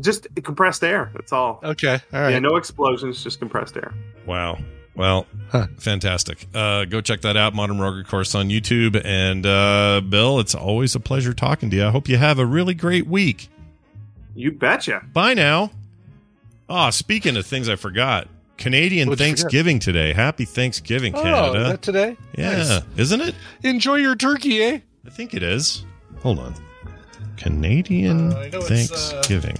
just 0.00 0.28
compressed 0.44 0.84
air. 0.84 1.10
That's 1.12 1.32
all. 1.32 1.58
Okay, 1.64 1.98
all 2.12 2.20
right. 2.20 2.30
Yeah, 2.30 2.38
no 2.38 2.54
explosions, 2.54 3.24
just 3.24 3.40
compressed 3.40 3.76
air. 3.76 3.92
Wow. 4.26 4.58
Well, 4.94 5.26
Huh. 5.50 5.66
fantastic. 5.78 6.46
Uh, 6.54 6.84
go 6.84 7.00
check 7.00 7.20
that 7.22 7.36
out, 7.36 7.52
Modern 7.54 7.78
Rogue, 7.80 7.98
of 8.00 8.06
course, 8.08 8.34
on 8.36 8.48
YouTube. 8.48 9.00
And 9.04 9.44
uh, 9.46 10.00
Bill, 10.08 10.38
it's 10.38 10.54
always 10.54 10.94
a 10.94 11.00
pleasure 11.00 11.32
talking 11.34 11.68
to 11.70 11.76
you. 11.76 11.84
I 11.86 11.90
hope 11.90 12.08
you 12.08 12.16
have 12.16 12.38
a 12.38 12.46
really 12.46 12.74
great 12.74 13.06
week. 13.08 13.48
You 14.36 14.52
betcha. 14.52 15.02
Bye 15.12 15.34
now. 15.34 15.72
Oh, 16.68 16.90
speaking 16.90 17.36
of 17.36 17.44
things 17.46 17.68
I 17.68 17.74
forgot, 17.76 18.28
Canadian 18.58 19.08
What'd? 19.08 19.18
Thanksgiving 19.24 19.78
today. 19.78 20.12
Happy 20.12 20.44
Thanksgiving, 20.44 21.14
Oh, 21.14 21.22
Canada. 21.22 21.60
is 21.62 21.68
that 21.70 21.82
today? 21.82 22.16
yeah, 22.36 22.56
Nice. 22.56 22.82
isn't 22.96 23.20
it? 23.20 23.34
Enjoy 23.62 23.94
your 23.96 24.16
turkey, 24.16 24.62
eh? 24.62 24.80
I 25.06 25.10
think 25.10 25.32
it 25.32 25.42
is. 25.42 25.84
Hold 26.22 26.40
on. 26.40 26.54
Canadian 27.36 28.32
Uh, 28.32 28.36
I 28.38 28.48
know 28.50 28.58
it's, 28.58 28.90
uh, 28.92 29.10
Thanksgiving. 29.22 29.56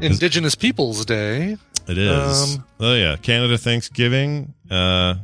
Indigenous 0.00 0.54
Peoples 0.54 1.04
Day. 1.04 1.56
It 1.86 1.98
is. 1.98 2.56
um, 2.56 2.64
oh 2.80 2.94
yeah, 2.94 3.16
Canada 3.16 3.56
Thanksgiving. 3.58 4.54
Uh, 4.70 5.14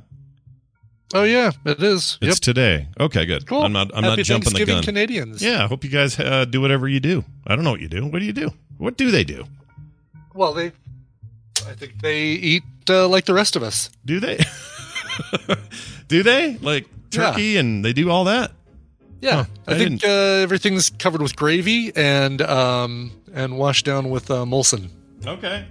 Oh 1.15 1.25
yeah, 1.25 1.51
it 1.67 1.83
is. 1.83 2.17
it's 2.23 2.29
yep. 2.29 2.35
today. 2.39 2.89
Okay, 2.99 3.27
good. 3.27 3.47
Cool. 3.47 3.63
I'm 3.65 3.73
not. 3.75 3.91
I'm 3.95 4.03
Happy 4.03 4.17
not 4.23 4.25
jumping 4.25 4.55
the 4.55 4.65
gun. 4.65 4.83
Canadians. 4.83 5.43
Yeah, 5.43 5.63
I 5.65 5.67
hope 5.67 5.85
you 5.85 5.91
guys 5.91 6.19
uh, 6.19 6.47
do 6.47 6.61
whatever 6.63 6.89
you 6.89 7.01
do. 7.01 7.23
I 7.47 7.55
don't 7.55 7.65
know 7.65 7.71
what 7.73 7.81
you 7.81 7.89
do. 7.89 8.07
What 8.07 8.21
do 8.21 8.25
you 8.25 8.33
do? 8.33 8.51
What 8.79 8.97
do 8.97 9.11
they 9.11 9.23
do? 9.25 9.45
Well, 10.33 10.55
they. 10.55 10.73
I 11.69 11.75
think 11.75 12.01
they 12.03 12.23
eat 12.23 12.63
uh, 12.89 13.09
like 13.09 13.25
the 13.25 13.35
rest 13.35 13.57
of 13.57 13.63
us. 13.63 13.91
Do 14.05 14.21
they? 14.21 14.39
do 16.09 16.23
they 16.23 16.57
like 16.59 16.87
turkey 17.11 17.57
and 17.57 17.85
they 17.85 17.93
do 17.93 18.11
all 18.11 18.25
that? 18.25 18.53
Yeah, 19.21 19.45
Huh, 19.45 19.45
I, 19.69 19.75
I 19.75 19.79
think 19.79 20.05
uh, 20.05 20.09
everything's 20.43 20.91
covered 20.91 21.23
with 21.23 21.37
gravy 21.37 21.93
and 21.95 22.43
um 22.43 23.13
and 23.33 23.57
washed 23.57 23.85
down 23.85 24.11
with 24.11 24.31
uh, 24.31 24.45
Molson. 24.45 24.91
Okay. 25.25 25.65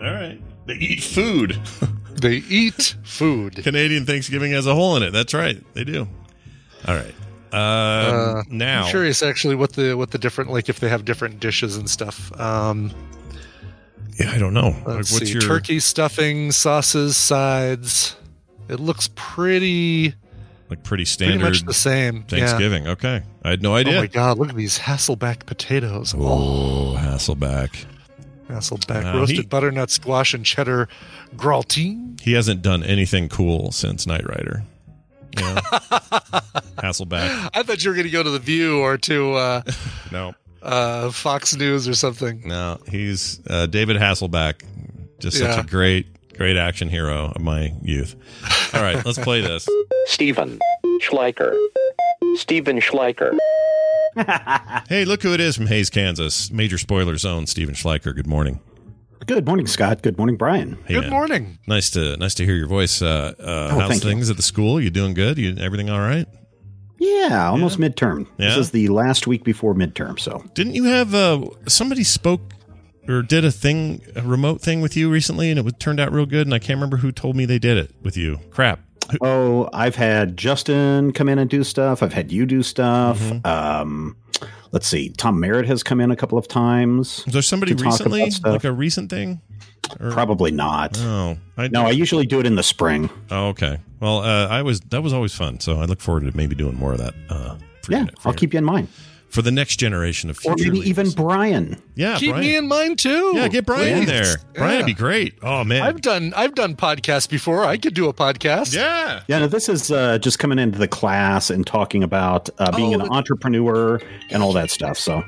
All 0.00 0.10
right. 0.12 0.40
They 0.66 0.74
eat 0.74 1.02
food. 1.02 1.60
They 2.14 2.36
eat 2.48 2.94
food. 3.02 3.56
Canadian 3.64 4.06
Thanksgiving 4.06 4.52
has 4.52 4.66
a 4.68 4.74
hole 4.74 4.96
in 4.96 5.02
it. 5.02 5.10
That's 5.10 5.34
right. 5.34 5.60
They 5.74 5.82
do. 5.82 6.06
All 6.86 6.94
right. 6.94 7.14
Um, 7.52 7.58
Uh, 8.38 8.42
now, 8.48 8.84
I'm 8.84 8.90
curious 8.90 9.20
actually 9.20 9.56
what 9.56 9.72
the 9.72 9.94
what 9.96 10.12
the 10.12 10.18
different 10.18 10.50
like 10.52 10.68
if 10.68 10.78
they 10.78 10.88
have 10.88 11.04
different 11.04 11.40
dishes 11.40 11.76
and 11.76 11.90
stuff. 11.90 12.30
Um, 12.40 12.92
yeah, 14.18 14.30
I 14.32 14.38
don't 14.38 14.54
know. 14.54 14.74
Let's 14.86 15.12
what's 15.12 15.26
see, 15.26 15.32
your 15.32 15.42
turkey 15.42 15.80
stuffing, 15.80 16.52
sauces, 16.52 17.16
sides. 17.16 18.16
It 18.68 18.80
looks 18.80 19.10
pretty 19.14 20.14
like 20.70 20.82
pretty 20.82 20.84
pretty 20.84 21.04
standard 21.04 21.40
much 21.42 21.62
the 21.64 21.74
same. 21.74 22.22
Thanksgiving? 22.22 22.88
Okay, 22.88 23.22
I 23.42 23.50
had 23.50 23.62
no 23.62 23.74
idea. 23.74 23.98
Oh 23.98 24.00
my 24.00 24.06
god! 24.06 24.38
Look 24.38 24.48
at 24.50 24.56
these 24.56 24.78
Hasselback 24.78 25.46
potatoes. 25.46 26.14
Oh, 26.16 26.96
Hasselback. 26.98 27.84
Hasselback 28.48 29.14
Uh, 29.14 29.18
roasted 29.18 29.36
he- 29.38 29.46
butternut 29.46 29.90
squash 29.90 30.34
and 30.34 30.44
cheddar 30.44 30.88
gratin. 31.36 32.16
He 32.22 32.32
hasn't 32.34 32.62
done 32.62 32.82
anything 32.84 33.28
cool 33.28 33.72
since 33.72 34.06
Knight 34.06 34.26
Rider. 34.28 34.62
Know? 35.36 35.54
Hasselback. 36.78 37.50
I 37.54 37.62
thought 37.62 37.82
you 37.82 37.90
were 37.90 37.94
going 37.96 38.06
to 38.06 38.10
go 38.12 38.22
to 38.22 38.30
the 38.30 38.38
View 38.38 38.80
or 38.80 38.96
to 38.98 39.34
uh, 39.34 39.62
No, 40.12 40.34
uh, 40.64 41.10
Fox 41.10 41.54
News 41.56 41.86
or 41.88 41.94
something. 41.94 42.42
no. 42.46 42.78
He's 42.88 43.40
uh, 43.48 43.66
David 43.66 43.96
Hasselback. 43.96 44.62
Just 45.20 45.38
Yeah. 45.40 45.54
such 45.54 45.64
a 45.64 45.68
great, 45.68 46.34
great 46.36 46.56
action 46.56 46.88
hero 46.88 47.32
of 47.34 47.40
my 47.40 47.72
youth. 47.82 48.16
All 48.74 48.82
right, 48.82 49.04
let's 49.06 49.18
play 49.18 49.40
this. 49.40 49.68
Stephen 50.06 50.58
Schleicher. 51.00 51.54
Stephen 52.36 52.78
Schleicher. 52.80 53.36
Hey, 54.88 55.04
look 55.04 55.22
who 55.24 55.32
it 55.34 55.40
is 55.40 55.56
from 55.56 55.66
Hays, 55.66 55.90
Kansas. 55.90 56.50
Major 56.52 56.78
spoiler 56.78 57.16
zone. 57.16 57.46
Stephen 57.48 57.74
Schleicher. 57.74 58.14
Good 58.14 58.28
morning. 58.28 58.60
Good 59.26 59.44
morning, 59.46 59.66
Scott. 59.66 60.02
Good 60.02 60.16
morning, 60.18 60.36
Brian. 60.36 60.78
Hey, 60.86 60.94
Good 60.94 61.00
man. 61.04 61.10
morning. 61.10 61.58
Nice 61.66 61.90
to 61.90 62.16
nice 62.18 62.34
to 62.34 62.44
hear 62.44 62.54
your 62.54 62.68
voice. 62.68 63.02
Uh, 63.02 63.32
uh, 63.40 63.42
Oh, 63.72 63.78
how's 63.80 63.88
thank 63.90 64.04
you. 64.04 64.10
things 64.10 64.30
at 64.30 64.36
the 64.36 64.42
school? 64.42 64.80
You 64.80 64.90
doing 64.90 65.14
good? 65.14 65.36
You 65.38 65.56
everything 65.58 65.90
all 65.90 65.98
right? 65.98 66.26
Yeah, 67.04 67.50
almost 67.50 67.78
midterm. 67.78 68.26
Yeah? 68.38 68.48
This 68.48 68.56
is 68.56 68.70
the 68.70 68.88
last 68.88 69.26
week 69.26 69.44
before 69.44 69.74
midterm, 69.74 70.18
so 70.18 70.44
Didn't 70.54 70.74
you 70.74 70.84
have 70.84 71.14
uh, 71.14 71.44
somebody 71.66 72.04
spoke 72.04 72.40
or 73.08 73.22
did 73.22 73.44
a 73.44 73.50
thing, 73.50 74.00
a 74.16 74.22
remote 74.22 74.60
thing 74.60 74.80
with 74.80 74.96
you 74.96 75.10
recently, 75.10 75.50
and 75.50 75.58
it 75.58 75.64
was, 75.64 75.74
turned 75.78 76.00
out 76.00 76.12
real 76.12 76.26
good? 76.26 76.46
And 76.46 76.54
I 76.54 76.58
can't 76.58 76.76
remember 76.76 76.96
who 76.96 77.12
told 77.12 77.36
me 77.36 77.44
they 77.44 77.58
did 77.58 77.76
it 77.76 77.94
with 78.02 78.16
you. 78.16 78.40
Crap. 78.50 78.80
Oh, 79.20 79.68
I've 79.72 79.96
had 79.96 80.36
Justin 80.36 81.12
come 81.12 81.28
in 81.28 81.38
and 81.38 81.50
do 81.50 81.62
stuff. 81.62 82.02
I've 82.02 82.14
had 82.14 82.32
you 82.32 82.46
do 82.46 82.62
stuff. 82.62 83.20
Mm-hmm. 83.20 83.46
Um, 83.46 84.16
let's 84.72 84.86
see. 84.86 85.10
Tom 85.10 85.38
Merritt 85.38 85.66
has 85.66 85.82
come 85.82 86.00
in 86.00 86.10
a 86.10 86.16
couple 86.16 86.38
of 86.38 86.48
times. 86.48 87.22
Was 87.26 87.34
there 87.34 87.42
somebody 87.42 87.74
recently, 87.74 88.30
like 88.44 88.64
a 88.64 88.72
recent 88.72 89.10
thing? 89.10 89.42
Or- 90.00 90.10
Probably 90.10 90.50
not. 90.50 90.98
Oh, 91.00 91.36
I, 91.56 91.68
No, 91.68 91.86
I 91.86 91.90
usually 91.90 92.26
do 92.26 92.40
it 92.40 92.46
in 92.46 92.54
the 92.56 92.62
spring. 92.62 93.08
Oh, 93.30 93.48
okay. 93.48 93.78
Well, 94.00 94.18
uh, 94.20 94.48
I 94.48 94.62
was 94.62 94.80
that 94.90 95.02
was 95.02 95.12
always 95.12 95.34
fun, 95.34 95.60
so 95.60 95.80
I 95.80 95.84
look 95.84 96.00
forward 96.00 96.24
to 96.30 96.36
maybe 96.36 96.54
doing 96.54 96.76
more 96.76 96.92
of 96.92 96.98
that. 96.98 97.14
Uh, 97.30 97.56
for 97.82 97.92
Yeah, 97.92 97.98
your- 97.98 98.06
for 98.20 98.28
I'll 98.28 98.32
your- 98.32 98.38
keep 98.38 98.52
you 98.54 98.58
in 98.58 98.64
mind. 98.64 98.88
for 99.30 99.42
the 99.42 99.50
next 99.50 99.76
generation 99.80 100.30
of 100.30 100.36
future 100.38 100.52
Or 100.52 100.56
maybe 100.58 100.78
leaders. 100.78 100.88
even 100.90 101.10
Brian. 101.10 101.76
yeah, 101.96 102.16
Keep 102.18 102.30
Brian. 102.30 102.46
me 102.46 102.56
in 102.56 102.68
mind 102.68 102.98
too. 103.00 103.32
yeah, 103.34 103.48
get 103.48 103.66
Brian 103.66 103.88
in 103.98 104.04
Please. 104.04 104.06
there. 104.06 104.36
Brian 104.54 104.76
would 104.78 104.86
be 104.86 104.94
great. 104.94 105.34
Oh 105.42 105.64
man, 105.64 105.82
I've 105.82 106.00
done 106.02 106.32
I've 106.36 106.54
done 106.54 106.76
podcasts 106.76 107.28
before. 107.28 107.64
I 107.64 107.76
could 107.76 107.94
do 107.94 108.08
a 108.08 108.12
podcast. 108.14 108.74
yeah. 108.76 109.22
Yeah, 109.26 109.40
no, 109.40 109.46
this 109.48 109.68
is 109.68 109.90
uh, 109.90 110.18
just 110.18 110.38
coming 110.38 110.58
into 110.60 110.78
the 110.78 110.86
class 110.88 111.50
and 111.50 111.66
talking 111.66 112.02
about 112.04 112.48
uh, 112.58 112.70
being 112.76 112.94
Oh, 112.94 113.00
an 113.04 113.08
entrepreneur 113.10 114.00
and 114.30 114.42
all 114.42 114.52
that 114.52 114.70
stuff. 114.70 114.98
So 114.98 115.24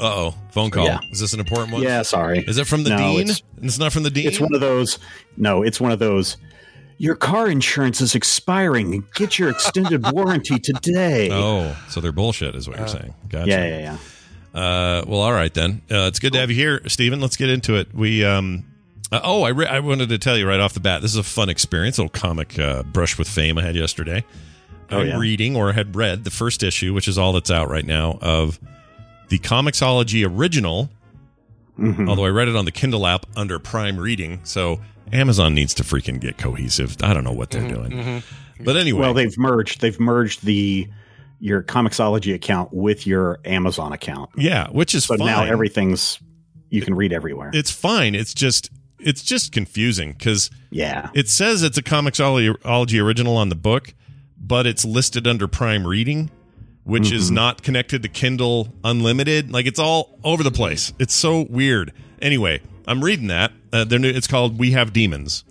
Uh 0.00 0.14
oh, 0.30 0.34
phone 0.50 0.70
call. 0.70 0.86
Yeah. 0.86 0.98
Is 1.10 1.20
this 1.20 1.34
an 1.34 1.40
important 1.40 1.72
one? 1.72 1.82
Yeah, 1.82 2.02
sorry. 2.02 2.38
Is 2.46 2.56
it 2.58 2.66
from 2.66 2.84
the 2.84 2.90
No, 2.90 2.96
dean? 2.96 3.20
it's- 3.20 3.42
It's, 3.62 3.78
not 3.78 3.92
from 3.92 4.02
the 4.02 4.10
dean. 4.10 4.26
It's 4.26 4.40
one 4.40 4.54
of 4.54 4.60
those. 4.60 4.98
No, 5.36 5.62
it's 5.62 5.80
one 5.80 5.92
of 5.92 5.98
those. 5.98 6.36
Your 6.96 7.14
car 7.14 7.48
insurance 7.48 8.00
is 8.00 8.14
expiring. 8.14 9.04
Get 9.14 9.38
your 9.38 9.48
extended 9.50 10.04
warranty 10.12 10.58
today. 10.58 11.28
Oh, 11.32 11.76
so 11.88 12.00
they're 12.00 12.12
bullshit, 12.12 12.54
is 12.54 12.68
what 12.68 12.78
you're 12.78 12.88
saying. 12.88 13.14
Gotcha. 13.28 13.48
Yeah, 13.50 13.64
yeah, 13.66 13.78
yeah. 13.78 14.60
Uh, 14.60 15.04
well, 15.06 15.20
all 15.20 15.32
right 15.32 15.52
then. 15.54 15.82
Uh, 15.90 16.08
it's 16.08 16.18
good 16.18 16.32
to 16.32 16.38
have 16.40 16.50
you 16.50 16.56
here, 16.56 16.80
Stephen. 16.88 17.20
Let's 17.20 17.36
get 17.36 17.48
into 17.50 17.76
it. 17.76 17.94
We 17.94 18.24
um, 18.24 18.64
uh, 19.12 19.20
oh, 19.22 19.42
I 19.44 19.50
re- 19.50 19.66
I 19.66 19.80
wanted 19.80 20.08
to 20.10 20.18
tell 20.18 20.36
you 20.36 20.46
right 20.46 20.60
off 20.60 20.72
the 20.74 20.80
bat. 20.80 21.02
This 21.02 21.12
is 21.12 21.16
a 21.18 21.22
fun 21.22 21.48
experience. 21.48 21.98
A 21.98 22.02
little 22.02 22.18
comic 22.20 22.58
uh, 22.58 22.82
brush 22.82 23.16
with 23.18 23.28
fame 23.28 23.58
I 23.58 23.62
had 23.62 23.76
yesterday. 23.76 24.24
Oh, 24.90 25.00
I'm 25.00 25.06
yeah. 25.08 25.18
reading 25.18 25.56
or 25.56 25.72
had 25.72 25.94
read 25.94 26.24
the 26.24 26.30
first 26.30 26.62
issue, 26.62 26.92
which 26.92 27.06
is 27.06 27.16
all 27.16 27.32
that's 27.32 27.50
out 27.50 27.68
right 27.68 27.86
now 27.86 28.18
of 28.20 28.58
the 29.30 29.38
Comixology 29.38 30.24
original. 30.28 30.90
Mhm. 31.78 32.08
Although 32.10 32.26
I 32.26 32.28
read 32.28 32.48
it 32.48 32.56
on 32.56 32.66
the 32.66 32.72
Kindle 32.72 33.06
app 33.06 33.24
under 33.36 33.58
Prime 33.58 33.96
Reading, 33.98 34.40
so 34.44 34.80
Amazon 35.12 35.54
needs 35.54 35.72
to 35.74 35.82
freaking 35.82 36.20
get 36.20 36.36
cohesive. 36.36 36.96
I 37.02 37.14
don't 37.14 37.24
know 37.24 37.32
what 37.32 37.50
they're 37.50 37.66
doing, 37.66 38.22
but 38.62 38.76
anyway. 38.76 39.00
Well, 39.00 39.14
they've 39.14 39.36
merged. 39.38 39.80
They've 39.80 39.98
merged 39.98 40.44
the 40.44 40.88
your 41.38 41.62
Comixology 41.62 42.34
account 42.34 42.74
with 42.74 43.06
your 43.06 43.40
Amazon 43.46 43.94
account. 43.94 44.28
yeah, 44.36 44.68
which 44.72 44.94
is 44.94 45.06
So 45.06 45.16
fine. 45.16 45.26
now 45.26 45.42
everything's 45.44 46.18
you 46.68 46.82
can 46.82 46.94
read 46.94 47.12
everywhere. 47.14 47.50
it's 47.54 47.70
fine. 47.70 48.14
It's 48.14 48.34
just 48.34 48.68
it's 48.98 49.22
just 49.22 49.50
confusing 49.50 50.12
because 50.12 50.50
yeah, 50.70 51.08
it 51.14 51.30
says 51.30 51.62
it's 51.62 51.78
a 51.78 51.82
Comixology 51.82 53.02
original 53.02 53.38
on 53.38 53.48
the 53.48 53.54
book, 53.54 53.94
but 54.38 54.66
it's 54.66 54.84
listed 54.84 55.26
under 55.26 55.48
Prime 55.48 55.86
Reading, 55.86 56.30
which 56.84 57.12
is 57.12 57.30
Mhm. 57.30 57.34
not 57.34 57.62
connected 57.62 58.02
to 58.02 58.08
Kindle 58.08 58.72
Unlimited. 58.84 59.50
Like 59.52 59.66
it's 59.66 59.78
all 59.78 60.18
over 60.24 60.42
the 60.42 60.50
place. 60.50 60.92
It's 60.98 61.14
so 61.14 61.46
weird. 61.48 61.92
Anyway, 62.22 62.60
I'm 62.86 63.02
reading 63.04 63.28
that. 63.28 63.52
Uh, 63.72 63.84
they're 63.84 63.98
new, 63.98 64.08
it's 64.10 64.26
called 64.26 64.58
We 64.58 64.72
Have 64.72 64.92
Demons. 64.92 65.44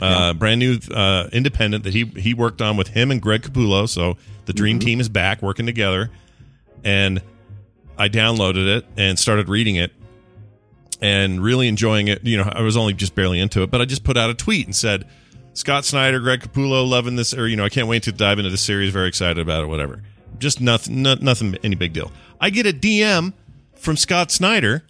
Uh, 0.00 0.32
brand 0.32 0.58
new 0.58 0.78
uh, 0.92 1.28
independent 1.32 1.84
that 1.84 1.92
he 1.94 2.04
he 2.16 2.34
worked 2.34 2.60
on 2.60 2.76
with 2.76 2.88
him 2.88 3.10
and 3.10 3.20
Greg 3.22 3.42
Capullo. 3.42 3.88
So 3.88 4.16
the 4.46 4.52
dream 4.52 4.78
team 4.78 5.00
is 5.00 5.08
back 5.08 5.42
working 5.42 5.66
together, 5.66 6.10
and 6.82 7.20
I 7.98 8.08
downloaded 8.08 8.66
it 8.78 8.86
and 8.96 9.18
started 9.18 9.48
reading 9.48 9.76
it 9.76 9.92
and 11.00 11.42
really 11.42 11.68
enjoying 11.68 12.08
it. 12.08 12.24
You 12.24 12.38
know, 12.38 12.50
I 12.52 12.62
was 12.62 12.76
only 12.76 12.94
just 12.94 13.14
barely 13.14 13.38
into 13.38 13.62
it, 13.62 13.70
but 13.70 13.80
I 13.80 13.84
just 13.84 14.02
put 14.02 14.16
out 14.16 14.30
a 14.30 14.34
tweet 14.34 14.66
and 14.66 14.74
said, 14.74 15.04
Scott 15.54 15.84
Snyder, 15.84 16.18
Greg 16.20 16.40
Capullo, 16.40 16.88
loving 16.88 17.16
this, 17.16 17.34
or, 17.34 17.46
you 17.46 17.56
know, 17.56 17.64
I 17.64 17.68
can't 17.68 17.86
wait 17.86 18.04
to 18.04 18.12
dive 18.12 18.38
into 18.38 18.50
this 18.50 18.62
series. 18.62 18.90
Very 18.92 19.08
excited 19.08 19.38
about 19.38 19.62
it, 19.62 19.66
whatever. 19.66 20.02
Just 20.38 20.60
nothing, 20.60 21.02
no, 21.02 21.14
nothing, 21.20 21.56
any 21.62 21.74
big 21.76 21.92
deal. 21.92 22.10
I 22.40 22.50
get 22.50 22.66
a 22.66 22.72
DM 22.72 23.32
from 23.76 23.96
Scott 23.96 24.30
Snyder 24.30 24.84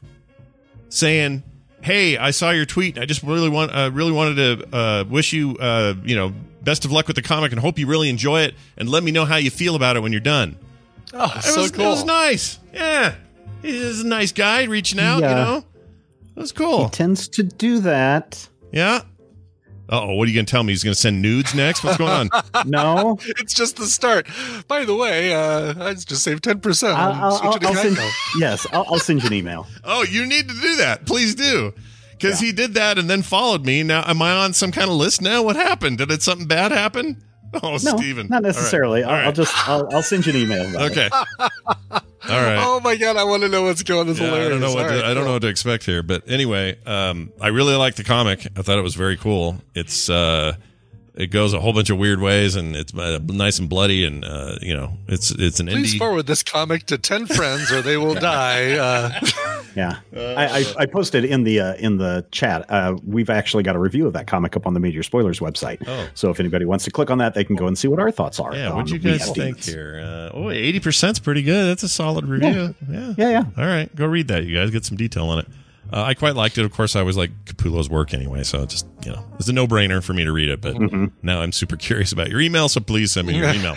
saying, 0.88 1.42
Hey, 1.82 2.16
I 2.16 2.30
saw 2.30 2.50
your 2.50 2.64
tweet. 2.64 2.96
I 2.98 3.04
just 3.06 3.22
really 3.22 3.48
want, 3.48 3.72
uh, 3.74 3.90
really 3.92 4.12
wanted 4.12 4.36
to 4.36 4.76
uh, 4.76 5.04
wish 5.08 5.32
you, 5.32 5.56
uh, 5.58 5.94
you 6.04 6.14
know, 6.14 6.32
best 6.62 6.84
of 6.84 6.92
luck 6.92 7.08
with 7.08 7.16
the 7.16 7.22
comic 7.22 7.50
and 7.50 7.60
hope 7.60 7.76
you 7.78 7.86
really 7.88 8.08
enjoy 8.08 8.42
it. 8.42 8.54
And 8.76 8.88
let 8.88 9.02
me 9.02 9.10
know 9.10 9.24
how 9.24 9.36
you 9.36 9.50
feel 9.50 9.74
about 9.74 9.96
it 9.96 10.00
when 10.00 10.12
you're 10.12 10.20
done. 10.20 10.56
Oh, 11.12 11.32
It 11.36 11.42
so 11.42 11.62
was, 11.62 11.70
cool. 11.72 11.86
It 11.86 11.88
was 11.88 12.04
nice. 12.04 12.58
Yeah, 12.72 13.14
he's 13.62 14.00
a 14.00 14.06
nice 14.06 14.32
guy 14.32 14.64
reaching 14.64 15.00
out. 15.00 15.16
You 15.16 15.22
know, 15.28 15.64
it 16.36 16.40
was 16.40 16.52
cool. 16.52 16.84
he 16.84 16.90
tends 16.90 17.28
to 17.28 17.42
do 17.42 17.80
that. 17.80 18.48
Yeah. 18.70 19.02
Oh, 19.92 20.14
what 20.14 20.26
are 20.26 20.30
you 20.30 20.34
going 20.34 20.46
to 20.46 20.50
tell 20.50 20.62
me? 20.62 20.72
He's 20.72 20.82
going 20.82 20.94
to 20.94 20.98
send 20.98 21.20
nudes 21.20 21.54
next? 21.54 21.84
What's 21.84 21.98
going 21.98 22.10
on? 22.10 22.30
No, 22.64 23.18
it's 23.26 23.52
just 23.52 23.76
the 23.76 23.84
start. 23.86 24.26
By 24.66 24.86
the 24.86 24.94
way, 24.94 25.34
uh, 25.34 25.74
I 25.84 25.92
just 25.94 26.22
saved 26.22 26.44
ten 26.44 26.60
percent. 26.60 26.96
I'll, 26.96 27.12
I'll, 27.12 27.52
I'll, 27.52 27.66
I'll 27.66 27.74
send, 27.74 27.98
yes, 28.38 28.66
I'll, 28.72 28.86
I'll 28.88 28.98
send 28.98 29.22
you 29.22 29.26
an 29.26 29.34
email. 29.34 29.66
oh, 29.84 30.04
you 30.04 30.24
need 30.24 30.48
to 30.48 30.54
do 30.54 30.76
that. 30.76 31.04
Please 31.04 31.34
do. 31.34 31.74
Because 32.12 32.38
he 32.40 32.52
did 32.52 32.74
that 32.74 32.98
and 32.98 33.10
then 33.10 33.22
followed 33.22 33.66
me. 33.66 33.82
Now, 33.82 34.04
am 34.06 34.22
I 34.22 34.30
on 34.30 34.54
some 34.54 34.70
kind 34.70 34.88
of 34.88 34.96
list 34.96 35.20
now? 35.20 35.42
What 35.42 35.56
happened? 35.56 35.98
Did 35.98 36.10
it 36.10 36.22
something 36.22 36.46
bad 36.46 36.70
happen? 36.70 37.20
Oh, 37.62 37.72
No, 37.72 37.78
Stephen. 37.78 38.28
not 38.28 38.42
necessarily. 38.42 39.02
All 39.02 39.10
I'll, 39.10 39.16
right. 39.16 39.26
I'll 39.26 39.32
just 39.32 39.68
I'll, 39.68 39.88
I'll 39.94 40.02
send 40.02 40.26
you 40.26 40.32
an 40.32 40.38
email. 40.38 40.70
About 40.70 40.90
Okay. 40.90 41.06
It. 41.06 41.12
All 42.30 42.40
right. 42.40 42.58
Oh 42.60 42.80
my 42.82 42.96
god, 42.96 43.16
I 43.16 43.24
want 43.24 43.42
to 43.42 43.48
know 43.48 43.62
what's 43.64 43.82
going. 43.82 44.06
This 44.06 44.18
Yeah, 44.20 44.32
I 44.32 44.48
don't 44.48 44.60
know 44.60 44.72
what 44.74 44.84
All 44.84 44.88
to, 44.90 44.94
right, 44.96 45.04
I 45.04 45.08
don't 45.08 45.16
cool. 45.16 45.24
know 45.26 45.32
what 45.34 45.42
to 45.42 45.48
expect 45.48 45.84
here, 45.84 46.02
but 46.02 46.28
anyway, 46.30 46.78
um, 46.86 47.30
I 47.40 47.48
really 47.48 47.74
like 47.74 47.96
the 47.96 48.04
comic. 48.04 48.46
I 48.56 48.62
thought 48.62 48.78
it 48.78 48.82
was 48.82 48.94
very 48.94 49.16
cool. 49.16 49.56
It's 49.74 50.08
uh, 50.08 50.54
it 51.14 51.26
goes 51.28 51.52
a 51.52 51.60
whole 51.60 51.72
bunch 51.72 51.90
of 51.90 51.98
weird 51.98 52.20
ways, 52.20 52.56
and 52.56 52.74
it's 52.76 52.94
uh, 52.94 53.18
nice 53.24 53.58
and 53.58 53.68
bloody, 53.68 54.04
and 54.04 54.24
uh, 54.24 54.56
you 54.62 54.74
know, 54.74 54.96
it's 55.08 55.30
it's 55.30 55.60
an 55.60 55.66
Please 55.66 55.94
indie. 55.94 55.98
forward 55.98 56.26
this 56.26 56.42
comic 56.42 56.86
to 56.86 56.98
ten 56.98 57.26
friends, 57.26 57.70
or 57.70 57.82
they 57.82 57.96
will 57.96 58.14
die. 58.34 58.72
Uh, 58.72 59.20
Yeah, 59.74 60.00
I, 60.14 60.46
I, 60.46 60.64
I 60.80 60.84
posted 60.84 61.24
in 61.24 61.44
the 61.44 61.60
uh, 61.60 61.74
in 61.76 61.96
the 61.96 62.26
chat. 62.30 62.70
Uh, 62.70 62.94
we've 63.06 63.30
actually 63.30 63.62
got 63.62 63.74
a 63.74 63.78
review 63.78 64.06
of 64.06 64.12
that 64.12 64.26
comic 64.26 64.54
up 64.54 64.66
on 64.66 64.74
the 64.74 64.80
Major 64.80 65.02
Spoilers 65.02 65.40
website. 65.40 65.82
Oh. 65.86 66.08
So 66.12 66.28
if 66.28 66.38
anybody 66.38 66.66
wants 66.66 66.84
to 66.84 66.90
click 66.90 67.10
on 67.10 67.16
that, 67.16 67.32
they 67.32 67.42
can 67.42 67.56
go 67.56 67.66
and 67.66 67.78
see 67.78 67.88
what 67.88 67.98
our 67.98 68.10
thoughts 68.10 68.38
are. 68.38 68.54
Yeah, 68.54 68.68
on 68.68 68.76
what'd 68.76 68.90
you 68.90 68.98
guys 68.98 69.24
think 69.24 69.34
Demons. 69.36 69.66
here? 69.66 70.00
Uh, 70.04 70.36
oh, 70.36 70.42
80%'s 70.48 71.20
pretty 71.20 71.42
good. 71.42 71.68
That's 71.70 71.82
a 71.84 71.88
solid 71.88 72.26
review. 72.26 72.74
Yeah. 72.86 73.14
Yeah, 73.16 73.30
yeah. 73.30 73.44
All 73.56 73.64
right, 73.64 73.88
go 73.96 74.04
read 74.06 74.28
that, 74.28 74.44
you 74.44 74.54
guys. 74.58 74.70
Get 74.70 74.84
some 74.84 74.98
detail 74.98 75.24
on 75.28 75.38
it. 75.38 75.46
Uh, 75.90 76.02
I 76.02 76.14
quite 76.14 76.34
liked 76.36 76.58
it. 76.58 76.64
Of 76.64 76.72
course, 76.72 76.96
I 76.96 77.00
always 77.00 77.16
like 77.16 77.30
Capullo's 77.44 77.88
work 77.90 78.14
anyway, 78.14 78.44
so 78.44 78.64
just, 78.66 78.86
you 79.04 79.12
know, 79.12 79.24
it's 79.38 79.48
a 79.48 79.52
no 79.52 79.66
brainer 79.66 80.02
for 80.02 80.12
me 80.14 80.24
to 80.24 80.32
read 80.32 80.48
it. 80.48 80.60
But 80.60 80.74
Mm-hmm. 80.76 81.06
now 81.22 81.40
I'm 81.42 81.52
super 81.52 81.76
curious 81.88 82.12
about 82.12 82.30
your 82.30 82.40
email, 82.40 82.68
so 82.68 82.80
please 82.80 83.12
send 83.12 83.26
me 83.28 83.36
your 83.36 83.48
email. 83.52 83.76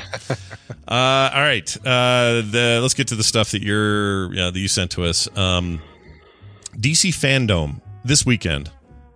uh, 0.87 1.29
all 1.33 1.41
right. 1.41 1.75
Uh, 1.85 2.41
the, 2.49 2.79
let's 2.81 2.93
get 2.93 3.07
to 3.09 3.15
the 3.15 3.23
stuff 3.23 3.51
that 3.51 3.61
you're, 3.61 4.33
yeah, 4.33 4.49
that 4.49 4.59
you 4.59 4.67
sent 4.67 4.91
to 4.91 5.03
us. 5.03 5.27
Um, 5.37 5.81
DC 6.77 7.09
Fandom 7.11 7.81
this 8.03 8.25
weekend. 8.25 8.71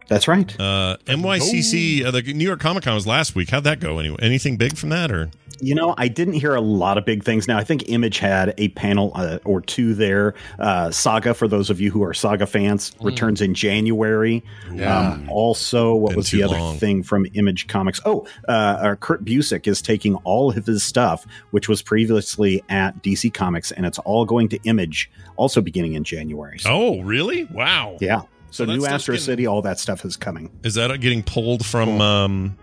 That's 0.10 0.28
right. 0.28 0.60
Uh, 0.60 0.98
NYCC, 1.06 2.04
uh, 2.04 2.12
the 2.12 2.22
New 2.22 2.46
York 2.46 2.60
Comic 2.60 2.84
Con 2.84 2.96
was 2.96 3.06
last 3.08 3.36
week. 3.36 3.52
How'd 3.52 3.64
that 3.64 3.80
go? 3.80 4.00
Anyway, 4.00 4.18
anything 4.22 4.58
big 4.58 4.76
from 4.76 4.90
that, 4.90 5.12
or 5.12 5.30
You 5.62 5.76
know, 5.76 5.94
I 6.00 6.08
didn't 6.08 6.34
hear 6.34 6.56
a 6.56 6.62
lot 6.62 6.98
of 6.98 7.06
big 7.06 7.24
things. 7.24 7.48
Now, 7.48 7.60
I 7.60 7.64
think 7.64 7.88
Image 7.90 8.18
had 8.18 8.56
a 8.58 8.70
panel 8.70 9.12
uh, 9.14 9.38
or 9.46 9.62
two 9.62 9.94
there. 9.94 10.34
Uh, 10.58 10.90
Saga, 10.90 11.36
for 11.36 11.48
those 11.48 11.70
of 11.70 11.80
you 11.80 11.92
who 11.92 12.02
are 12.04 12.14
Saga 12.16 12.48
fans, 12.48 12.92
returns 13.02 13.40
in 13.40 13.54
January. 13.54 14.44
Yeah. 14.74 15.12
Um, 15.12 15.30
also, 15.30 15.94
what 15.94 16.10
Been 16.10 16.18
was 16.18 16.30
too 16.30 16.38
the 16.38 16.44
other 16.44 16.58
long. 16.58 16.78
thing 16.80 17.04
from 17.04 17.28
Image 17.36 17.68
Comics? 17.68 18.02
Oh, 18.04 18.26
uh, 18.48 18.52
uh, 18.52 18.96
Kurt 18.96 19.24
Busiek 19.24 19.68
is 19.68 19.80
taking 19.80 20.16
all 20.24 20.50
of 20.50 20.66
his 20.66 20.82
stuff, 20.82 21.28
which 21.52 21.70
was 21.70 21.84
previously 21.84 22.64
at 22.70 23.00
DC 23.04 23.32
Comics, 23.32 23.72
and 23.72 23.86
it's 23.86 24.00
all 24.00 24.26
going 24.26 24.50
to 24.50 24.60
Image, 24.64 25.12
also 25.36 25.62
beginning 25.62 25.94
in 25.94 26.04
January. 26.04 26.58
So, 26.58 26.70
oh, 26.72 27.02
really? 27.02 27.46
Wow. 27.46 27.98
yeah. 28.02 28.22
So, 28.52 28.66
So 28.66 28.72
new 28.76 28.86
Astro 28.86 29.14
getting- 29.14 29.26
City, 29.26 29.48
all 29.48 29.62
that 29.62 29.80
stuff 29.80 30.04
is 30.06 30.18
coming. 30.18 30.50
Is 30.64 30.74
that 30.76 31.00
getting 31.00 31.24
pulled 31.24 31.66
from? 31.66 32.02
Um, 32.02 32.58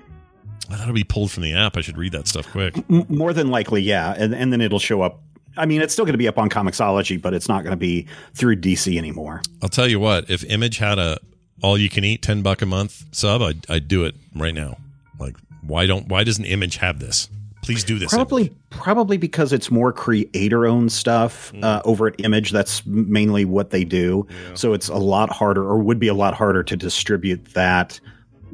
I 0.68 0.74
thought 0.74 0.82
it'd 0.84 0.94
be 0.94 1.04
pulled 1.04 1.30
from 1.30 1.44
the 1.44 1.54
app. 1.54 1.76
I 1.76 1.80
should 1.80 1.96
read 1.96 2.12
that 2.12 2.26
stuff 2.26 2.46
quick. 2.50 2.76
M- 2.90 3.06
more 3.08 3.32
than 3.32 3.50
likely, 3.50 3.82
yeah, 3.82 4.14
and 4.18 4.34
and 4.34 4.52
then 4.52 4.60
it'll 4.60 4.78
show 4.80 5.02
up. 5.02 5.20
I 5.56 5.64
mean, 5.64 5.80
it's 5.80 5.92
still 5.92 6.04
going 6.04 6.12
to 6.14 6.18
be 6.18 6.28
up 6.28 6.38
on 6.38 6.50
Comixology, 6.50 7.20
but 7.22 7.32
it's 7.32 7.48
not 7.48 7.62
going 7.62 7.70
to 7.70 7.76
be 7.78 8.06
through 8.34 8.56
DC 8.56 8.98
anymore. 8.98 9.40
I'll 9.62 9.68
tell 9.70 9.88
you 9.88 9.98
what. 10.00 10.28
If 10.28 10.44
Image 10.44 10.78
had 10.78 10.98
a 10.98 11.18
all 11.62 11.78
you 11.78 11.88
can 11.88 12.04
eat 12.04 12.20
ten 12.22 12.42
buck 12.42 12.62
a 12.62 12.66
month 12.66 13.04
sub, 13.12 13.40
I'd, 13.42 13.70
I'd 13.70 13.88
do 13.88 14.04
it 14.04 14.14
right 14.34 14.54
now. 14.54 14.76
Like, 15.20 15.36
why 15.62 15.86
don't? 15.86 16.08
Why 16.08 16.24
doesn't 16.24 16.44
Image 16.44 16.76
have 16.78 16.98
this? 16.98 17.28
Please 17.66 17.84
do 17.84 17.98
this. 17.98 18.12
Probably, 18.12 18.54
probably 18.70 19.16
because 19.16 19.52
it's 19.52 19.70
more 19.70 19.92
creator-owned 19.92 20.92
stuff 20.92 21.52
uh, 21.62 21.82
over 21.84 22.06
at 22.06 22.24
Image. 22.24 22.52
That's 22.52 22.86
mainly 22.86 23.44
what 23.44 23.70
they 23.70 23.84
do. 23.84 24.26
So 24.54 24.72
it's 24.72 24.88
a 24.88 24.96
lot 24.96 25.30
harder, 25.30 25.62
or 25.62 25.78
would 25.78 25.98
be 25.98 26.08
a 26.08 26.14
lot 26.14 26.32
harder, 26.32 26.62
to 26.62 26.76
distribute 26.76 27.44
that 27.54 28.00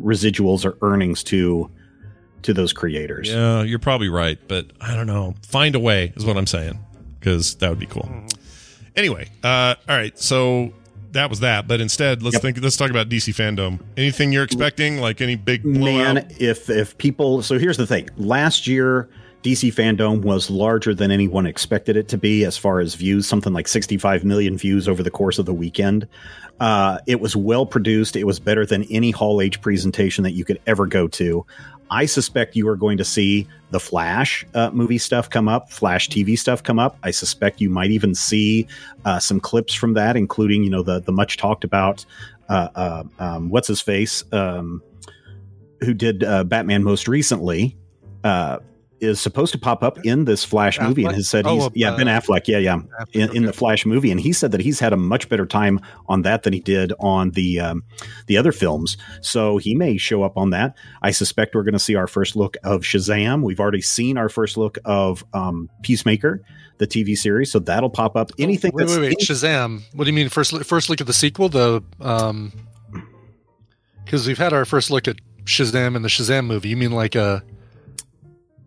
residuals 0.00 0.64
or 0.64 0.78
earnings 0.80 1.22
to 1.24 1.70
to 2.42 2.52
those 2.52 2.72
creators. 2.72 3.28
Yeah, 3.28 3.62
you're 3.62 3.78
probably 3.78 4.08
right, 4.08 4.38
but 4.48 4.66
I 4.80 4.94
don't 4.96 5.06
know. 5.06 5.34
Find 5.46 5.74
a 5.74 5.78
way 5.78 6.12
is 6.16 6.24
what 6.24 6.36
I'm 6.36 6.46
saying 6.46 6.78
because 7.20 7.54
that 7.56 7.68
would 7.68 7.78
be 7.78 7.86
cool. 7.86 8.08
Anyway, 8.96 9.28
uh, 9.44 9.74
all 9.88 9.96
right. 9.96 10.18
So 10.18 10.72
that 11.12 11.30
was 11.30 11.40
that, 11.40 11.68
but 11.68 11.80
instead, 11.80 12.22
let's 12.22 12.34
Yep. 12.34 12.42
think. 12.42 12.62
Let's 12.62 12.76
talk 12.76 12.90
about 12.90 13.08
DC 13.08 13.32
fandom. 13.32 13.80
Anything 13.96 14.32
you're 14.32 14.44
expecting? 14.44 14.98
Like 14.98 15.20
any 15.20 15.36
big 15.36 15.62
blowout? 15.62 16.14
Man, 16.14 16.26
if 16.38 16.68
if 16.70 16.96
people 16.98 17.42
so 17.42 17.58
here's 17.58 17.76
the 17.76 17.86
thing. 17.86 18.08
Last 18.16 18.66
year 18.66 19.08
DC 19.42 19.74
Fandom 19.74 20.22
was 20.22 20.48
larger 20.50 20.94
than 20.94 21.10
anyone 21.10 21.46
expected 21.46 21.96
it 21.96 22.06
to 22.08 22.16
be 22.16 22.44
as 22.44 22.56
far 22.56 22.78
as 22.78 22.94
views, 22.94 23.26
something 23.26 23.52
like 23.52 23.66
65 23.66 24.22
million 24.24 24.56
views 24.56 24.88
over 24.88 25.02
the 25.02 25.10
course 25.10 25.36
of 25.40 25.46
the 25.46 25.52
weekend. 25.52 26.06
Uh, 26.60 26.98
it 27.08 27.18
was 27.20 27.34
well 27.34 27.66
produced. 27.66 28.14
It 28.14 28.22
was 28.22 28.38
better 28.38 28.64
than 28.64 28.84
any 28.84 29.10
Hall 29.10 29.40
H 29.40 29.60
presentation 29.60 30.22
that 30.22 30.30
you 30.30 30.44
could 30.44 30.60
ever 30.68 30.86
go 30.86 31.08
to. 31.08 31.44
I 31.92 32.06
suspect 32.06 32.56
you 32.56 32.66
are 32.68 32.76
going 32.76 32.96
to 32.96 33.04
see 33.04 33.46
the 33.70 33.78
Flash 33.78 34.46
uh, 34.54 34.70
movie 34.70 34.96
stuff 34.96 35.28
come 35.28 35.46
up, 35.46 35.70
Flash 35.70 36.08
TV 36.08 36.38
stuff 36.38 36.62
come 36.62 36.78
up. 36.78 36.96
I 37.02 37.10
suspect 37.10 37.60
you 37.60 37.68
might 37.68 37.90
even 37.90 38.14
see 38.14 38.66
uh, 39.04 39.18
some 39.18 39.38
clips 39.38 39.74
from 39.74 39.92
that, 39.92 40.16
including 40.16 40.64
you 40.64 40.70
know 40.70 40.82
the 40.82 41.00
the 41.00 41.12
much 41.12 41.36
talked 41.36 41.64
about 41.64 42.06
uh, 42.48 42.68
uh, 42.74 43.04
um, 43.18 43.50
what's 43.50 43.68
his 43.68 43.82
face. 43.82 44.24
Um, 44.32 44.82
who 45.80 45.92
did 45.92 46.24
uh, 46.24 46.44
Batman 46.44 46.82
most 46.82 47.08
recently, 47.08 47.76
uh, 48.24 48.60
is 49.02 49.20
supposed 49.20 49.52
to 49.52 49.58
pop 49.58 49.82
up 49.82 49.98
in 50.04 50.24
this 50.24 50.44
Flash 50.44 50.80
movie, 50.80 51.04
and 51.04 51.12
Affleck? 51.12 51.16
has 51.16 51.28
said 51.28 51.46
Oh, 51.46 51.54
he's 51.54 51.64
uh, 51.64 51.70
yeah 51.74 51.96
Ben 51.96 52.06
Affleck, 52.06 52.46
yeah, 52.46 52.58
yeah, 52.58 52.80
in, 53.12 53.36
in 53.36 53.44
the 53.44 53.52
Flash 53.52 53.84
movie, 53.84 54.10
and 54.10 54.20
he 54.20 54.32
said 54.32 54.52
that 54.52 54.60
he's 54.60 54.78
had 54.80 54.92
a 54.92 54.96
much 54.96 55.28
better 55.28 55.44
time 55.44 55.80
on 56.08 56.22
that 56.22 56.44
than 56.44 56.52
he 56.52 56.60
did 56.60 56.92
on 57.00 57.30
the 57.32 57.60
um, 57.60 57.82
the 58.26 58.36
other 58.36 58.52
films. 58.52 58.96
So 59.20 59.58
he 59.58 59.74
may 59.74 59.96
show 59.96 60.22
up 60.22 60.36
on 60.36 60.50
that. 60.50 60.76
I 61.02 61.10
suspect 61.10 61.54
we're 61.54 61.64
going 61.64 61.72
to 61.72 61.78
see 61.78 61.96
our 61.96 62.06
first 62.06 62.36
look 62.36 62.56
of 62.62 62.82
Shazam. 62.82 63.42
We've 63.42 63.60
already 63.60 63.82
seen 63.82 64.16
our 64.16 64.28
first 64.28 64.56
look 64.56 64.78
of 64.84 65.24
um, 65.34 65.68
Peacemaker, 65.82 66.40
the 66.78 66.86
TV 66.86 67.16
series, 67.16 67.50
so 67.50 67.58
that'll 67.58 67.90
pop 67.90 68.16
up. 68.16 68.30
Anything 68.38 68.70
Wait, 68.72 68.86
that's 68.86 68.96
wait, 68.96 69.08
wait. 69.08 69.18
Shazam. 69.18 69.82
What 69.94 70.04
do 70.04 70.10
you 70.10 70.14
mean? 70.14 70.28
First, 70.28 70.64
first 70.64 70.88
look 70.88 71.00
at 71.00 71.06
the 71.06 71.12
sequel. 71.12 71.48
The 71.48 71.82
um, 72.00 72.52
because 74.04 74.26
we've 74.26 74.38
had 74.38 74.52
our 74.52 74.64
first 74.64 74.90
look 74.90 75.08
at 75.08 75.16
Shazam 75.44 75.96
and 75.96 76.04
the 76.04 76.08
Shazam 76.08 76.46
movie. 76.46 76.68
You 76.68 76.76
mean 76.76 76.92
like 76.92 77.14
a 77.14 77.42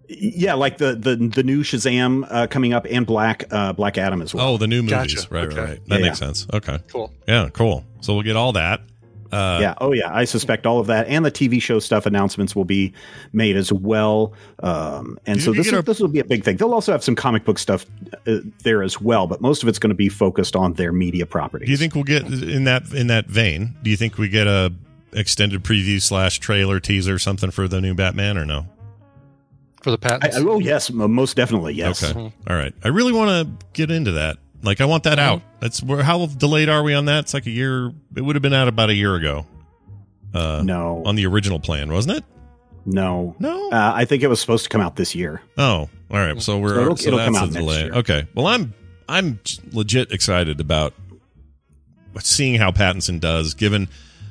yeah, 0.09 0.53
like 0.53 0.77
the 0.77 0.95
the 0.95 1.15
the 1.15 1.43
new 1.43 1.63
Shazam 1.63 2.25
uh, 2.29 2.47
coming 2.47 2.73
up 2.73 2.85
and 2.89 3.05
Black 3.05 3.45
uh, 3.51 3.73
Black 3.73 3.97
Adam 3.97 4.21
as 4.21 4.33
well. 4.33 4.47
Oh, 4.53 4.57
the 4.57 4.67
new 4.67 4.81
movies. 4.83 5.15
Gotcha. 5.15 5.27
Right, 5.33 5.45
Okay. 5.47 5.55
right, 5.59 5.69
right. 5.69 5.85
That 5.89 5.99
Yeah, 5.99 6.05
makes 6.07 6.21
yeah. 6.21 6.27
sense. 6.27 6.47
Okay. 6.53 6.79
Cool. 6.89 7.11
Yeah, 7.27 7.49
cool. 7.53 7.83
So 8.01 8.13
we'll 8.13 8.23
get 8.23 8.35
all 8.35 8.51
that. 8.53 8.81
Uh, 9.31 9.57
yeah. 9.59 9.73
Oh, 9.81 9.91
yeah. 9.91 10.13
I 10.15 10.23
suspect 10.23 10.65
all 10.65 10.79
of 10.79 10.87
that 10.87 11.07
and 11.07 11.25
the 11.25 11.31
TV 11.31 11.61
show 11.61 11.79
stuff 11.79 12.05
announcements 12.05 12.55
will 12.55 12.63
be 12.63 12.93
made 13.33 13.57
as 13.57 13.73
well. 13.73 14.31
Um, 14.63 15.17
and 15.25 15.37
You- 15.37 15.41
so 15.41 15.51
this 15.51 15.65
get 15.65 15.73
will, 15.73 15.79
a- 15.79 15.83
this 15.83 15.99
will 15.99 16.07
be 16.07 16.19
a 16.19 16.23
big 16.23 16.43
thing. 16.45 16.55
They'll 16.57 16.73
also 16.73 16.91
have 16.93 17.03
some 17.03 17.15
comic 17.15 17.43
book 17.43 17.57
stuff 17.59 17.85
uh, 18.27 18.37
there 18.63 18.81
as 18.83 19.01
well, 19.01 19.27
but 19.27 19.41
most 19.41 19.61
of 19.63 19.67
it's 19.67 19.79
going 19.79 19.89
to 19.89 19.95
be 19.95 20.07
focused 20.07 20.55
on 20.55 20.73
their 20.75 20.93
media 20.93 21.25
properties. 21.25 21.65
Do 21.65 21.71
you 21.71 21.77
think 21.77 21.95
we'll 21.95 22.03
get 22.05 22.23
in 22.25 22.63
that 22.65 22.93
in 22.93 23.07
that 23.07 23.25
vein? 23.25 23.75
Do 23.83 23.89
you 23.89 23.97
think 23.97 24.17
we 24.17 24.29
get 24.29 24.47
a 24.47 24.71
extended 25.11 25.63
preview 25.63 26.01
slash 26.01 26.39
trailer 26.39 26.79
teaser 26.79 27.15
or 27.15 27.19
something 27.19 27.49
for 27.51 27.67
the 27.67 27.81
new 27.81 27.95
Batman 27.95 28.37
or 28.37 28.45
no? 28.45 28.67
For 29.85 29.91
the 29.91 29.97
I, 30.03 30.09
patents? 30.17 30.37
I- 30.37 30.41
oh, 30.41 30.59
yes. 30.59 30.91
Most 30.91 31.37
definitely. 31.37 31.75
Yes. 31.75 32.03
Okay. 32.03 32.19
All 32.49 32.55
right. 32.55 32.73
I 32.83 32.89
really 32.89 33.13
want 33.13 33.29
to 33.47 33.65
get 33.73 33.89
into 33.91 34.11
that. 34.13 34.37
Like, 34.63 34.81
I 34.81 34.85
want 34.85 35.03
that 35.03 35.19
out. 35.19 35.41
That's 35.61 35.81
where. 35.83 36.01
How 36.03 36.25
delayed 36.25 36.67
are 36.69 36.81
we 36.83 36.93
on 36.95 37.05
that? 37.05 37.19
It's 37.25 37.33
like 37.33 37.45
a 37.45 37.51
year. 37.51 37.93
It 38.15 38.21
would 38.21 38.35
have 38.35 38.41
been 38.41 38.53
out 38.53 38.67
about 38.67 38.89
a 38.89 38.95
year 38.95 39.15
ago. 39.15 39.45
Uh, 40.33 40.63
no. 40.65 41.03
On 41.05 41.15
the 41.15 41.25
original 41.27 41.59
plan, 41.59 41.91
wasn't 41.93 42.17
it? 42.17 42.23
No. 42.85 43.35
No. 43.39 43.69
Uh, 43.71 43.91
I 43.95 44.05
think 44.05 44.23
it 44.23 44.27
was 44.27 44.41
supposed 44.41 44.63
to 44.63 44.69
come 44.69 44.81
out 44.81 44.95
this 44.95 45.13
year. 45.15 45.41
Oh, 45.57 45.89
all 46.09 46.17
right. 46.17 46.41
So 46.41 46.57
we're 46.57 46.69
So 46.75 46.81
it'll- 46.81 46.95
so 46.97 47.07
it'll 47.07 47.17
that's 47.19 47.27
come 47.27 47.35
a 47.35 47.37
out 47.39 47.43
next 47.51 47.55
delay. 47.55 47.83
year. 47.85 47.93
Okay. 47.93 48.27
Well, 48.33 48.47
I'm 48.47 48.73
I'm 49.07 49.39
legit 49.71 50.11
excited 50.11 50.59
about 50.59 50.93
seeing 52.19 52.55
how 52.55 52.71
Pattinson 52.71 53.19
does. 53.19 53.53
Given 53.53 53.87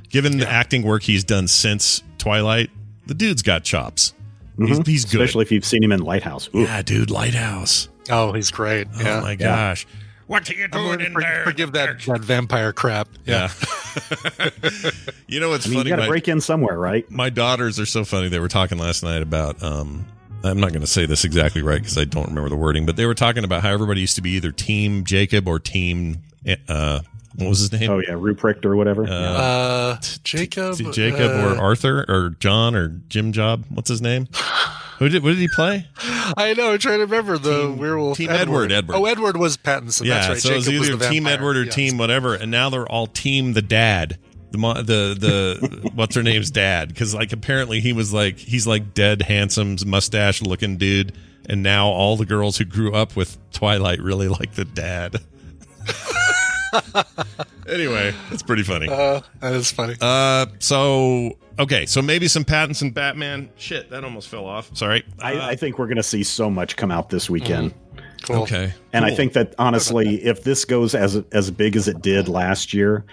given 0.08 0.38
the 0.38 0.48
acting 0.48 0.82
work 0.82 1.02
he's 1.04 1.22
done 1.24 1.46
since 1.48 2.02
Twilight, 2.18 2.70
the 3.06 3.14
dude's 3.14 3.42
got 3.42 3.62
chops. 3.64 4.13
He's, 4.58 4.78
Mhm. 4.78 4.86
he's 4.86 5.04
good. 5.04 5.20
Especially 5.20 5.42
if 5.42 5.52
you've 5.52 5.64
seen 5.64 5.82
him 5.82 5.92
in 5.92 6.00
Lighthouse. 6.00 6.48
Ooh. 6.54 6.62
yeah, 6.62 6.82
dude. 6.82 7.10
Lighthouse. 7.10 7.88
Oh, 8.10 8.32
he's 8.32 8.50
great. 8.50 8.86
Yeah. 8.98 9.18
Oh 9.18 9.22
my 9.22 9.34
gosh. 9.34 9.86
What 10.26 10.48
are 10.50 10.54
you 10.54 10.68
doing 10.68 11.00
in 11.00 11.12
for- 11.12 11.20
there? 11.20 11.44
Forgive 11.44 11.72
that, 11.72 12.00
that 12.06 12.20
vampire 12.22 12.72
crap. 12.72 13.08
Yeah. 13.26 13.50
you 15.28 15.40
know 15.40 15.50
what's 15.50 15.66
I 15.66 15.70
mean, 15.70 15.78
funny? 15.80 15.90
you 15.90 15.96
got 15.96 16.02
to 16.02 16.08
break 16.08 16.28
in 16.28 16.40
somewhere, 16.40 16.78
right? 16.78 17.08
my 17.10 17.30
daughters 17.30 17.78
are 17.78 17.86
so 17.86 18.04
funny. 18.04 18.28
They 18.28 18.38
were 18.38 18.48
talking 18.48 18.78
last 18.78 19.02
night 19.02 19.22
about. 19.22 19.62
Um, 19.62 20.06
I'm 20.42 20.60
not 20.60 20.70
going 20.70 20.82
to 20.82 20.86
say 20.86 21.06
this 21.06 21.24
exactly 21.24 21.62
right 21.62 21.80
because 21.80 21.96
I 21.96 22.04
don't 22.04 22.28
remember 22.28 22.50
the 22.50 22.56
wording, 22.56 22.84
but 22.84 22.96
they 22.96 23.06
were 23.06 23.14
talking 23.14 23.44
about 23.44 23.62
how 23.62 23.70
everybody 23.72 24.02
used 24.02 24.16
to 24.16 24.22
be 24.22 24.30
either 24.32 24.52
Team 24.52 25.04
Jacob 25.04 25.48
or 25.48 25.58
Team. 25.58 26.22
Uh, 26.68 27.00
what 27.36 27.48
was 27.48 27.58
his 27.60 27.72
name? 27.72 27.90
Oh, 27.90 27.98
yeah. 27.98 28.10
Ruprecht 28.14 28.64
or 28.64 28.76
whatever. 28.76 29.06
Uh, 29.08 29.98
Jacob. 30.22 30.76
T- 30.76 30.90
Jacob 30.92 31.30
or 31.32 31.56
uh, 31.56 31.60
Arthur 31.60 32.04
or 32.08 32.30
John 32.40 32.74
or 32.74 32.88
Jim 33.08 33.32
Job. 33.32 33.64
What's 33.70 33.88
his 33.88 34.00
name? 34.02 34.28
Who 34.98 35.08
did? 35.08 35.24
What 35.24 35.30
did 35.30 35.38
he 35.38 35.48
play? 35.48 35.88
I 36.36 36.54
know. 36.56 36.72
I'm 36.72 36.78
trying 36.78 36.98
to 36.98 37.04
remember 37.06 37.36
the 37.36 37.74
werewolf. 37.76 38.16
Team 38.16 38.30
Edward, 38.30 38.70
Edward. 38.70 38.94
Oh, 38.94 39.06
Edward 39.06 39.36
was 39.36 39.56
Pattinson. 39.56 40.04
yeah, 40.04 40.14
That's 40.14 40.28
right. 40.28 40.38
so 40.38 40.50
it 40.52 40.54
was 40.56 40.64
Jacob 40.66 40.78
was 40.80 40.88
either 40.90 40.98
the 40.98 41.08
Team. 41.08 41.26
Edward 41.26 41.56
or 41.56 41.64
Yes. 41.64 41.74
Team 41.74 41.98
whatever, 41.98 42.34
and 42.34 42.50
now 42.52 42.70
they're 42.70 42.86
all 42.86 43.08
Team 43.08 43.54
the 43.54 43.62
Dad. 43.62 44.18
The 44.52 44.58
the 44.58 45.16
the 45.18 45.90
what's 45.94 46.14
her 46.14 46.22
name's 46.22 46.48
dad 46.52 46.86
because 46.86 47.12
like 47.12 47.32
apparently 47.32 47.80
he 47.80 47.92
was 47.92 48.12
like 48.14 48.38
he's 48.38 48.68
like 48.68 48.94
dead 48.94 49.22
handsome 49.22 49.74
mustache 49.84 50.42
looking 50.42 50.76
dude 50.76 51.12
and 51.48 51.60
now 51.64 51.88
all 51.88 52.16
the 52.16 52.24
girls 52.24 52.56
who 52.58 52.64
grew 52.64 52.94
up 52.94 53.16
with 53.16 53.36
Twilight 53.50 54.00
really 54.00 54.28
like 54.28 54.54
the 54.54 54.64
dad. 54.64 55.16
anyway, 57.68 58.14
it's 58.30 58.42
pretty 58.42 58.62
funny. 58.62 58.88
Uh, 58.88 59.20
that 59.40 59.52
is 59.54 59.70
funny. 59.70 59.94
Uh, 60.00 60.46
so 60.58 61.36
okay, 61.58 61.86
so 61.86 62.02
maybe 62.02 62.28
some 62.28 62.44
patents 62.44 62.82
and 62.82 62.94
Batman. 62.94 63.50
Shit, 63.56 63.90
that 63.90 64.04
almost 64.04 64.28
fell 64.28 64.46
off. 64.46 64.74
Sorry. 64.76 65.04
I, 65.18 65.50
I 65.50 65.56
think 65.56 65.78
we're 65.78 65.86
going 65.86 65.96
to 65.96 66.02
see 66.02 66.22
so 66.22 66.50
much 66.50 66.76
come 66.76 66.90
out 66.90 67.10
this 67.10 67.28
weekend. 67.30 67.74
Cool. 68.22 68.42
Okay, 68.42 68.72
And 68.94 69.04
I 69.04 69.14
think 69.14 69.34
that 69.34 69.54
honestly, 69.58 70.24
if 70.24 70.44
this 70.44 70.64
goes 70.64 70.94
as 70.94 71.16
as 71.32 71.50
big 71.50 71.76
as 71.76 71.88
it 71.88 72.00
did 72.00 72.26
last 72.26 72.72
year, 72.72 73.04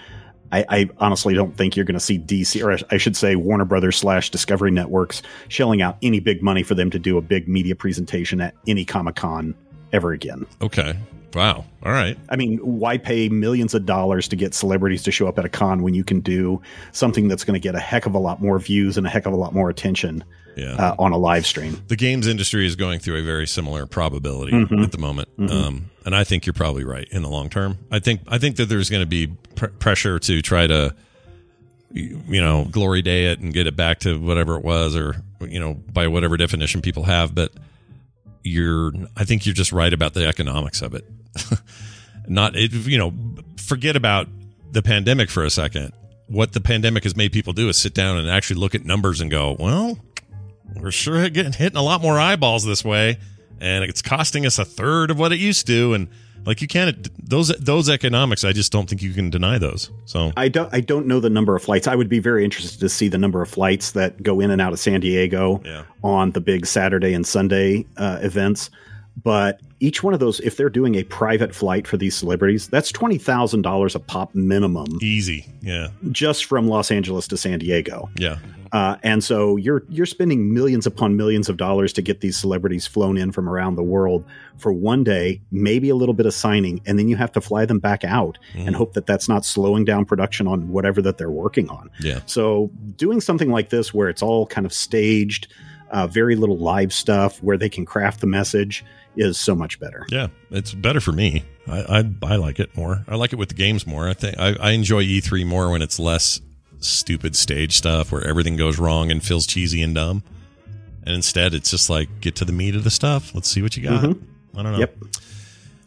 I, 0.53 0.65
I 0.69 0.89
honestly 0.99 1.33
don't 1.33 1.55
think 1.57 1.75
you're 1.75 1.85
going 1.85 1.95
to 1.95 1.99
see 1.99 2.17
DC, 2.17 2.63
or 2.63 2.77
I 2.93 2.97
should 2.97 3.15
say 3.17 3.35
Warner 3.35 3.65
Brothers 3.65 3.97
slash 3.97 4.29
Discovery 4.29 4.71
Networks, 4.71 5.21
shelling 5.49 5.81
out 5.81 5.97
any 6.01 6.19
big 6.19 6.41
money 6.41 6.63
for 6.63 6.75
them 6.75 6.89
to 6.91 6.99
do 6.99 7.17
a 7.17 7.21
big 7.21 7.47
media 7.47 7.75
presentation 7.75 8.41
at 8.41 8.53
any 8.67 8.85
Comic 8.85 9.15
Con 9.15 9.53
ever 9.93 10.11
again. 10.11 10.45
Okay. 10.61 10.97
Wow. 11.33 11.65
All 11.83 11.91
right. 11.91 12.17
I 12.29 12.35
mean, 12.35 12.57
why 12.59 12.97
pay 12.97 13.29
millions 13.29 13.73
of 13.73 13.85
dollars 13.85 14.27
to 14.29 14.35
get 14.35 14.53
celebrities 14.53 15.03
to 15.03 15.11
show 15.11 15.27
up 15.27 15.39
at 15.39 15.45
a 15.45 15.49
con 15.49 15.81
when 15.83 15.93
you 15.93 16.03
can 16.03 16.19
do 16.19 16.61
something 16.91 17.27
that's 17.27 17.43
going 17.43 17.53
to 17.53 17.59
get 17.63 17.73
a 17.75 17.79
heck 17.79 18.05
of 18.05 18.13
a 18.15 18.19
lot 18.19 18.41
more 18.41 18.59
views 18.59 18.97
and 18.97 19.07
a 19.07 19.09
heck 19.09 19.25
of 19.25 19.33
a 19.33 19.37
lot 19.37 19.53
more 19.53 19.69
attention 19.69 20.23
Yeah. 20.57 20.73
uh, 20.75 20.95
on 20.99 21.11
a 21.13 21.17
live 21.17 21.45
stream? 21.45 21.81
the 21.87 21.95
games 21.95 22.27
industry 22.27 22.65
is 22.65 22.75
going 22.75 22.99
through 22.99 23.17
a 23.19 23.23
very 23.23 23.47
similar 23.47 23.85
probability 23.85 24.51
Mhm. 24.51 24.83
at 24.83 24.91
the 24.91 24.97
moment, 24.97 25.29
Mhm. 25.39 25.49
um, 25.51 25.85
and 26.05 26.13
I 26.15 26.23
think 26.25 26.45
you're 26.45 26.53
probably 26.53 26.83
right 26.83 27.07
in 27.11 27.21
the 27.21 27.29
long 27.29 27.49
term. 27.49 27.77
I 27.89 27.99
think 27.99 28.21
I 28.27 28.37
think 28.37 28.57
that 28.57 28.65
there's 28.67 28.89
going 28.89 29.01
to 29.03 29.07
be 29.07 29.27
pr- 29.55 29.67
pressure 29.67 30.19
to 30.19 30.41
try 30.41 30.67
to, 30.67 30.93
you 31.93 32.41
know, 32.41 32.65
glory 32.69 33.01
day 33.01 33.25
it 33.31 33.39
and 33.39 33.53
get 33.53 33.67
it 33.67 33.75
back 33.75 33.99
to 34.01 34.19
whatever 34.19 34.55
it 34.57 34.63
was, 34.63 34.95
or 34.95 35.15
you 35.47 35.59
know, 35.59 35.73
by 35.93 36.07
whatever 36.07 36.37
definition 36.37 36.81
people 36.81 37.03
have. 37.03 37.33
But 37.33 37.51
you're, 38.43 38.91
I 39.15 39.25
think 39.25 39.45
you're 39.45 39.55
just 39.55 39.71
right 39.71 39.91
about 39.91 40.13
the 40.13 40.27
economics 40.27 40.81
of 40.81 40.93
it. 40.93 41.05
Not, 42.27 42.55
it, 42.55 42.71
you 42.73 42.97
know, 42.97 43.13
forget 43.57 43.95
about 43.95 44.27
the 44.71 44.81
pandemic 44.81 45.29
for 45.29 45.43
a 45.43 45.49
second. 45.49 45.93
What 46.27 46.53
the 46.53 46.61
pandemic 46.61 47.03
has 47.03 47.15
made 47.15 47.31
people 47.31 47.53
do 47.53 47.67
is 47.69 47.77
sit 47.77 47.93
down 47.93 48.17
and 48.17 48.29
actually 48.29 48.59
look 48.59 48.73
at 48.75 48.85
numbers 48.85 49.19
and 49.19 49.29
go, 49.29 49.55
well, 49.59 49.99
we're 50.75 50.91
sure 50.91 51.29
getting 51.29 51.53
hitting 51.53 51.77
a 51.77 51.81
lot 51.81 52.01
more 52.01 52.19
eyeballs 52.19 52.65
this 52.65 52.85
way, 52.85 53.17
and 53.59 53.83
it's 53.83 54.01
costing 54.01 54.45
us 54.45 54.57
a 54.57 54.65
third 54.65 55.11
of 55.11 55.19
what 55.19 55.33
it 55.33 55.39
used 55.39 55.67
to. 55.67 55.93
And 55.93 56.07
like 56.45 56.61
you 56.61 56.67
can't 56.67 57.09
those 57.29 57.49
those 57.59 57.89
economics, 57.89 58.43
I 58.43 58.51
just 58.51 58.71
don't 58.71 58.89
think 58.89 59.01
you 59.01 59.13
can 59.13 59.29
deny 59.29 59.57
those. 59.57 59.89
So 60.05 60.31
I 60.37 60.47
don't. 60.49 60.73
I 60.73 60.81
don't 60.81 61.07
know 61.07 61.19
the 61.19 61.29
number 61.29 61.55
of 61.55 61.63
flights. 61.63 61.87
I 61.87 61.95
would 61.95 62.09
be 62.09 62.19
very 62.19 62.43
interested 62.43 62.79
to 62.79 62.89
see 62.89 63.07
the 63.07 63.17
number 63.17 63.41
of 63.41 63.49
flights 63.49 63.91
that 63.91 64.21
go 64.23 64.39
in 64.39 64.51
and 64.51 64.61
out 64.61 64.73
of 64.73 64.79
San 64.79 64.99
Diego 65.01 65.61
Yeah. 65.65 65.83
on 66.03 66.31
the 66.31 66.41
big 66.41 66.65
Saturday 66.65 67.13
and 67.13 67.25
Sunday 67.25 67.85
uh, 67.97 68.19
events. 68.21 68.69
But 69.23 69.59
each 69.81 70.03
one 70.03 70.13
of 70.13 70.19
those, 70.19 70.39
if 70.39 70.55
they're 70.57 70.69
doing 70.69 70.95
a 70.95 71.03
private 71.03 71.53
flight 71.53 71.85
for 71.85 71.97
these 71.97 72.15
celebrities, 72.15 72.67
that's 72.69 72.91
twenty 72.91 73.17
thousand 73.17 73.61
dollars 73.63 73.93
a 73.95 73.99
pop 73.99 74.33
minimum, 74.33 74.87
easy, 75.01 75.45
yeah, 75.61 75.89
just 76.11 76.45
from 76.45 76.67
Los 76.67 76.91
Angeles 76.91 77.27
to 77.27 77.37
San 77.37 77.59
Diego. 77.59 78.09
yeah, 78.17 78.37
Uh, 78.71 78.95
and 79.03 79.23
so 79.23 79.57
you're 79.57 79.83
you're 79.89 80.05
spending 80.05 80.53
millions 80.53 80.85
upon 80.85 81.17
millions 81.17 81.49
of 81.49 81.57
dollars 81.57 81.91
to 81.93 82.01
get 82.01 82.21
these 82.21 82.37
celebrities 82.37 82.87
flown 82.87 83.17
in 83.17 83.31
from 83.31 83.49
around 83.49 83.75
the 83.75 83.83
world 83.83 84.23
for 84.57 84.71
one 84.71 85.03
day, 85.03 85.41
maybe 85.51 85.89
a 85.89 85.95
little 85.95 86.13
bit 86.13 86.25
of 86.25 86.33
signing, 86.33 86.81
and 86.85 86.97
then 86.97 87.09
you 87.09 87.15
have 87.17 87.31
to 87.33 87.41
fly 87.41 87.65
them 87.65 87.79
back 87.79 88.03
out 88.05 88.37
and 88.55 88.75
hope 88.75 88.93
that 88.93 89.05
that's 89.05 89.27
not 89.27 89.43
slowing 89.43 89.83
down 89.83 90.05
production 90.05 90.47
on 90.47 90.69
whatever 90.69 91.01
that 91.01 91.17
they're 91.17 91.31
working 91.31 91.69
on. 91.69 91.89
yeah. 91.99 92.19
So 92.25 92.71
doing 92.95 93.19
something 93.19 93.49
like 93.49 93.69
this 93.69 93.93
where 93.93 94.07
it's 94.07 94.21
all 94.21 94.45
kind 94.45 94.65
of 94.65 94.73
staged, 94.73 95.47
uh, 95.89 96.07
very 96.07 96.35
little 96.35 96.57
live 96.57 96.93
stuff 96.93 97.41
where 97.43 97.57
they 97.57 97.69
can 97.69 97.85
craft 97.85 98.21
the 98.21 98.27
message 98.27 98.85
is 99.17 99.37
so 99.37 99.53
much 99.53 99.79
better. 99.79 100.05
Yeah, 100.09 100.27
it's 100.49 100.73
better 100.73 101.01
for 101.01 101.11
me. 101.11 101.43
I, 101.67 101.99
I 101.99 102.33
I 102.33 102.35
like 102.37 102.59
it 102.59 102.75
more. 102.77 103.03
I 103.07 103.15
like 103.15 103.33
it 103.33 103.35
with 103.35 103.49
the 103.49 103.55
games 103.55 103.85
more. 103.85 104.07
I 104.07 104.13
think 104.13 104.39
I, 104.39 104.55
I 104.59 104.71
enjoy 104.71 105.03
E3 105.03 105.45
more 105.45 105.69
when 105.69 105.81
it's 105.81 105.99
less 105.99 106.39
stupid 106.81 107.35
stage 107.35 107.75
stuff 107.75 108.11
where 108.11 108.25
everything 108.25 108.55
goes 108.57 108.77
wrong 108.79 109.11
and 109.11 109.23
feels 109.23 109.45
cheesy 109.47 109.81
and 109.81 109.95
dumb. 109.95 110.23
And 111.03 111.15
instead, 111.15 111.53
it's 111.53 111.71
just 111.71 111.89
like 111.89 112.21
get 112.21 112.35
to 112.37 112.45
the 112.45 112.51
meat 112.51 112.75
of 112.75 112.83
the 112.83 112.91
stuff. 112.91 113.33
Let's 113.33 113.49
see 113.49 113.61
what 113.61 113.75
you 113.77 113.83
got. 113.83 114.03
Mhm. 114.03 114.21
I 114.55 114.63
don't 114.63 114.73
know. 114.73 114.79
Yep. 114.79 114.97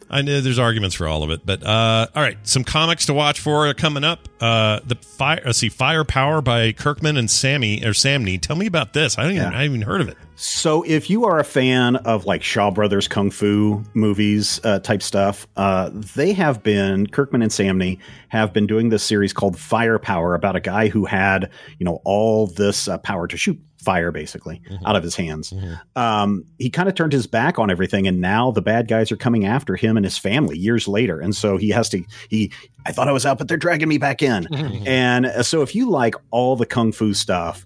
I 0.09 0.21
know 0.21 0.39
there's 0.39 0.59
arguments 0.59 0.95
for 0.95 1.07
all 1.07 1.23
of 1.23 1.31
it, 1.31 1.41
but 1.45 1.63
uh, 1.63 2.07
all 2.15 2.21
right, 2.21 2.37
some 2.43 2.63
comics 2.63 3.07
to 3.07 3.13
watch 3.13 3.39
for 3.39 3.73
coming 3.73 4.03
up. 4.03 4.27
Uh, 4.39 4.79
the 4.85 4.95
fire, 4.95 5.41
let's 5.45 5.57
see, 5.57 5.69
Firepower 5.69 6.41
by 6.41 6.73
Kirkman 6.73 7.17
and 7.17 7.29
Sammy 7.29 7.83
or 7.83 7.89
Samnee. 7.89 8.39
Tell 8.39 8.55
me 8.55 8.67
about 8.67 8.93
this. 8.93 9.17
I 9.17 9.23
don't 9.23 9.31
even, 9.31 9.43
Yeah. 9.43 9.49
I 9.49 9.63
haven't 9.63 9.77
even 9.77 9.81
heard 9.81 10.01
of 10.01 10.09
it. 10.09 10.17
So, 10.37 10.83
if 10.83 11.09
you 11.09 11.25
are 11.25 11.39
a 11.39 11.43
fan 11.45 11.95
of 11.95 12.25
like 12.25 12.43
Shaw 12.43 12.69
Brothers 12.69 13.07
kung 13.07 13.31
fu 13.31 13.83
movies 13.93 14.59
uh, 14.63 14.79
type 14.79 15.01
stuff, 15.01 15.47
uh, 15.55 15.89
they 15.93 16.33
have 16.33 16.61
been 16.61 17.07
Kirkman 17.07 17.41
and 17.41 17.51
Samnee 17.51 17.97
have 18.27 18.51
been 18.51 18.67
doing 18.67 18.89
this 18.89 19.01
series 19.01 19.31
called 19.31 19.57
Firepower 19.57 20.35
about 20.35 20.55
a 20.57 20.59
guy 20.59 20.89
who 20.89 21.05
had 21.05 21.49
you 21.79 21.85
know 21.85 22.01
all 22.03 22.47
this 22.47 22.87
uh, 22.87 22.97
power 22.97 23.27
to 23.27 23.37
shoot 23.37 23.57
fire 23.85 24.11
basically 24.11 24.61
out 24.85 24.95
of 24.95 25.03
his 25.03 25.15
hands. 25.15 25.53
Um, 25.95 26.43
he 26.57 26.69
kind 26.69 26.89
of 26.89 26.95
turned 26.95 27.13
his 27.13 27.27
back 27.27 27.59
on 27.59 27.69
everything, 27.69 28.07
and 28.07 28.19
now 28.19 28.51
the 28.51 28.61
bad 28.61 28.87
guys 28.87 29.11
are 29.11 29.17
coming 29.17 29.45
after 29.45 29.75
him 29.75 29.95
and 29.95 30.05
his 30.05 30.17
family 30.17 30.57
years 30.57 30.87
later. 30.87 31.19
And 31.19 31.35
so 31.35 31.57
he 31.57 31.69
has 31.69 31.87
to. 31.89 32.03
He, 32.29 32.51
I 32.85 32.91
thought 32.91 33.07
I 33.07 33.11
was 33.11 33.25
out, 33.25 33.37
but 33.37 33.47
they're 33.47 33.57
dragging 33.57 33.87
me 33.87 33.97
back 33.99 34.21
in. 34.21 34.53
and 34.87 35.27
uh, 35.27 35.43
so 35.43 35.61
if 35.61 35.75
you 35.75 35.89
like 35.89 36.15
all 36.31 36.55
the 36.55 36.65
kung 36.65 36.91
fu 36.91 37.13
stuff, 37.13 37.65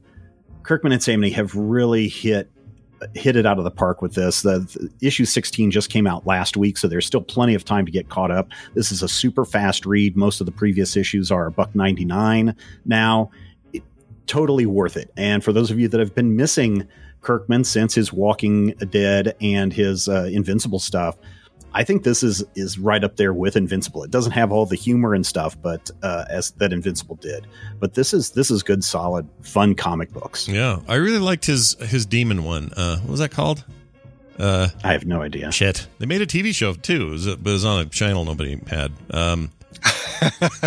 Kirkman 0.64 0.92
and 0.92 1.02
Samnee 1.02 1.34
have 1.34 1.56
really 1.56 2.08
hit 2.08 2.50
hit 3.16 3.36
it 3.36 3.46
out 3.46 3.58
of 3.58 3.64
the 3.64 3.72
park 3.72 4.02
with 4.02 4.14
this. 4.14 4.42
The, 4.42 4.60
the 5.00 5.08
issue 5.08 5.24
16 5.26 5.72
just 5.72 5.90
came 5.90 6.06
out 6.06 6.28
last 6.28 6.58
week, 6.58 6.78
so 6.78 6.88
there's 6.88 7.06
still 7.06 7.22
plenty 7.22 7.56
of 7.56 7.64
time 7.64 7.86
to 7.86 7.92
get 7.92 8.10
caught 8.10 8.30
up. 8.30 8.50
This 8.74 8.92
is 8.92 9.02
a 9.02 9.08
super 9.08 9.46
fast 9.46 9.86
read. 9.86 10.16
Most 10.18 10.42
of 10.42 10.46
the 10.46 10.52
previous 10.52 10.98
issues 10.98 11.32
are 11.32 11.46
a 11.48 11.52
buck 11.52 11.74
99 11.74 12.56
now. 12.86 13.32
Totally 14.30 14.68
worth 14.68 14.96
it. 14.96 15.12
And 15.18 15.44
for 15.44 15.52
those 15.52 15.72
of 15.72 15.80
you 15.80 15.88
that 15.88 16.00
have 16.00 16.14
been 16.14 16.36
missing 16.36 16.88
Kirkman 17.22 17.64
since 17.64 17.96
his 17.96 18.14
Walking 18.14 18.68
Dead 18.92 19.36
and 19.42 19.74
his 19.74 20.08
uh, 20.08 20.30
Invincible 20.32 20.78
stuff, 20.78 21.18
I 21.74 21.84
think 21.84 22.04
this 22.04 22.22
is 22.22 22.44
is 22.54 22.78
right 22.78 23.04
up 23.04 23.16
there 23.16 23.34
with 23.34 23.56
Invincible. 23.56 24.04
It 24.04 24.12
doesn't 24.12 24.34
have 24.34 24.52
all 24.52 24.68
the 24.68 24.76
humor 24.76 25.16
and 25.16 25.26
stuff, 25.26 25.60
but 25.60 25.90
uh, 26.04 26.26
as 26.30 26.52
that 26.52 26.72
Invincible 26.72 27.16
did. 27.16 27.48
But 27.80 27.96
this 27.96 28.14
is 28.14 28.30
this 28.30 28.52
is 28.52 28.62
good, 28.62 28.84
solid, 28.84 29.28
fun 29.42 29.74
comic 29.74 30.14
books. 30.14 30.48
Yeah, 30.48 30.80
I 30.88 30.96
really 30.96 31.20
liked 31.20 31.46
his 31.46 31.76
his 31.80 32.06
demon 32.06 32.44
one. 32.44 32.72
Uh, 32.78 32.98
what 33.00 33.10
was 33.10 33.20
that 33.20 33.32
called? 33.32 33.66
Uh, 34.38 34.70
I 34.84 34.92
have 34.92 35.06
no 35.06 35.24
idea. 35.24 35.52
Shit, 35.52 35.88
they 35.98 36.06
made 36.06 36.22
a 36.22 36.28
TV 36.28 36.54
show 36.54 36.74
too. 36.74 37.08
It 37.08 37.12
was, 37.12 37.28
it 37.28 37.44
was 37.44 37.66
on 37.66 37.82
a 37.82 37.86
channel 37.90 38.26
nobody 38.26 38.60
had. 38.68 38.94
Um, 39.12 39.52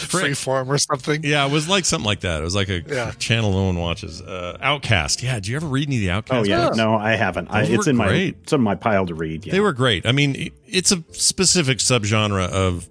Freeform 0.00 0.68
or 0.68 0.78
something. 0.78 1.22
Yeah, 1.24 1.46
it 1.46 1.52
was 1.52 1.68
like 1.68 1.84
something 1.84 2.06
like 2.06 2.20
that. 2.20 2.40
It 2.40 2.44
was 2.44 2.54
like 2.54 2.68
a 2.68 2.80
Yeah. 2.80 3.12
channel 3.12 3.52
no 3.52 3.64
one 3.66 3.76
watches. 3.76 4.20
Uh, 4.20 4.58
Outcast. 4.60 5.22
Yeah, 5.22 5.34
did 5.34 5.46
you 5.46 5.56
ever 5.56 5.66
read 5.66 5.88
any 5.88 5.96
of 5.96 6.00
the 6.02 6.10
Outcast? 6.10 6.38
Oh 6.40 6.44
yeah, 6.48 6.66
books? 6.66 6.76
no, 6.76 6.94
I 6.94 7.12
haven't. 7.16 7.48
I, 7.50 7.62
it's 7.62 7.86
in 7.86 7.96
great. 7.96 8.36
my 8.36 8.40
it's 8.42 8.52
on 8.52 8.60
my 8.60 8.74
pile 8.74 9.06
to 9.06 9.14
read. 9.14 9.46
Yeah. 9.46 9.52
They 9.52 9.60
were 9.60 9.72
great. 9.72 10.06
I 10.06 10.12
mean, 10.12 10.34
it- 10.36 10.52
it's 10.66 10.92
a 10.92 11.02
specific 11.12 11.78
subgenre 11.78 12.48
of 12.48 12.88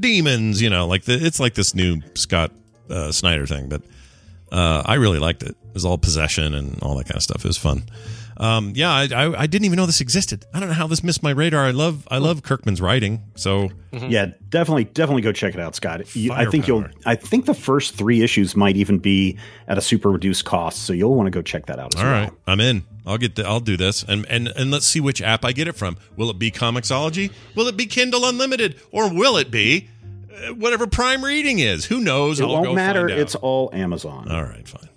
demons. 0.00 0.60
You 0.62 0.70
know, 0.70 0.86
like 0.86 1.04
the, 1.04 1.14
it's 1.14 1.40
like 1.40 1.54
this 1.54 1.74
new 1.74 2.00
Scott 2.14 2.52
uh, 2.90 3.12
Snyder 3.12 3.46
thing, 3.46 3.68
but 3.68 3.82
uh, 4.50 4.82
I 4.84 4.94
really 4.94 5.18
liked 5.18 5.42
it. 5.42 5.50
It 5.50 5.74
was 5.74 5.84
all 5.84 5.98
possession 5.98 6.54
and 6.54 6.78
all 6.82 6.96
that 6.96 7.04
kind 7.04 7.16
of 7.16 7.22
stuff. 7.22 7.44
It 7.44 7.48
was 7.48 7.56
fun. 7.58 7.84
Um, 8.36 8.72
yeah, 8.74 8.90
I, 8.90 9.08
I, 9.12 9.40
I 9.42 9.46
didn't 9.46 9.66
even 9.66 9.76
know 9.76 9.86
this 9.86 10.00
existed. 10.00 10.44
I 10.54 10.60
don't 10.60 10.68
know 10.68 10.74
how 10.74 10.86
this 10.86 11.02
missed 11.04 11.22
my 11.22 11.30
radar. 11.30 11.64
I 11.64 11.70
love 11.70 12.06
I 12.10 12.18
love 12.18 12.42
Kirkman's 12.42 12.80
writing. 12.80 13.22
So 13.34 13.70
Yeah, 13.92 14.26
definitely, 14.48 14.84
definitely 14.84 15.22
go 15.22 15.32
check 15.32 15.54
it 15.54 15.60
out, 15.60 15.74
Scott. 15.74 16.14
You, 16.16 16.32
I 16.32 16.46
think 16.46 16.66
you'll. 16.66 16.86
I 17.04 17.14
think 17.14 17.46
the 17.46 17.54
first 17.54 17.94
three 17.94 18.22
issues 18.22 18.56
might 18.56 18.76
even 18.76 18.98
be 18.98 19.38
at 19.68 19.76
a 19.78 19.82
super 19.82 20.10
reduced 20.10 20.44
cost, 20.44 20.84
so 20.84 20.92
you'll 20.92 21.14
want 21.14 21.26
to 21.26 21.30
go 21.30 21.42
check 21.42 21.66
that 21.66 21.78
out 21.78 21.94
as 21.94 22.00
All 22.00 22.06
well. 22.06 22.20
right, 22.22 22.32
I'm 22.46 22.60
in. 22.60 22.84
I'll 23.06 23.18
get. 23.18 23.34
The, 23.34 23.46
I'll 23.46 23.60
do 23.60 23.76
this, 23.76 24.02
and 24.02 24.24
and 24.28 24.48
and 24.48 24.70
let's 24.70 24.86
see 24.86 25.00
which 25.00 25.20
app 25.20 25.44
I 25.44 25.52
get 25.52 25.68
it 25.68 25.72
from. 25.72 25.96
Will 26.16 26.30
it 26.30 26.38
be 26.38 26.50
Comixology? 26.50 27.32
Will 27.54 27.66
it 27.68 27.76
be 27.76 27.86
Kindle 27.86 28.24
Unlimited, 28.24 28.80
or 28.92 29.12
will 29.12 29.36
it 29.36 29.50
be 29.50 29.88
uh, 30.32 30.54
whatever 30.54 30.86
Prime 30.86 31.24
Reading 31.24 31.58
is? 31.58 31.84
Who 31.86 32.00
knows? 32.00 32.40
It 32.40 32.44
I'll 32.44 32.50
won't 32.52 32.64
go 32.66 32.74
matter. 32.74 33.00
find 33.08 33.12
out. 33.12 33.18
It's 33.18 33.34
all 33.34 33.70
Amazon. 33.72 34.30
All 34.30 34.42
right, 34.44 34.66
fine. 34.66 34.88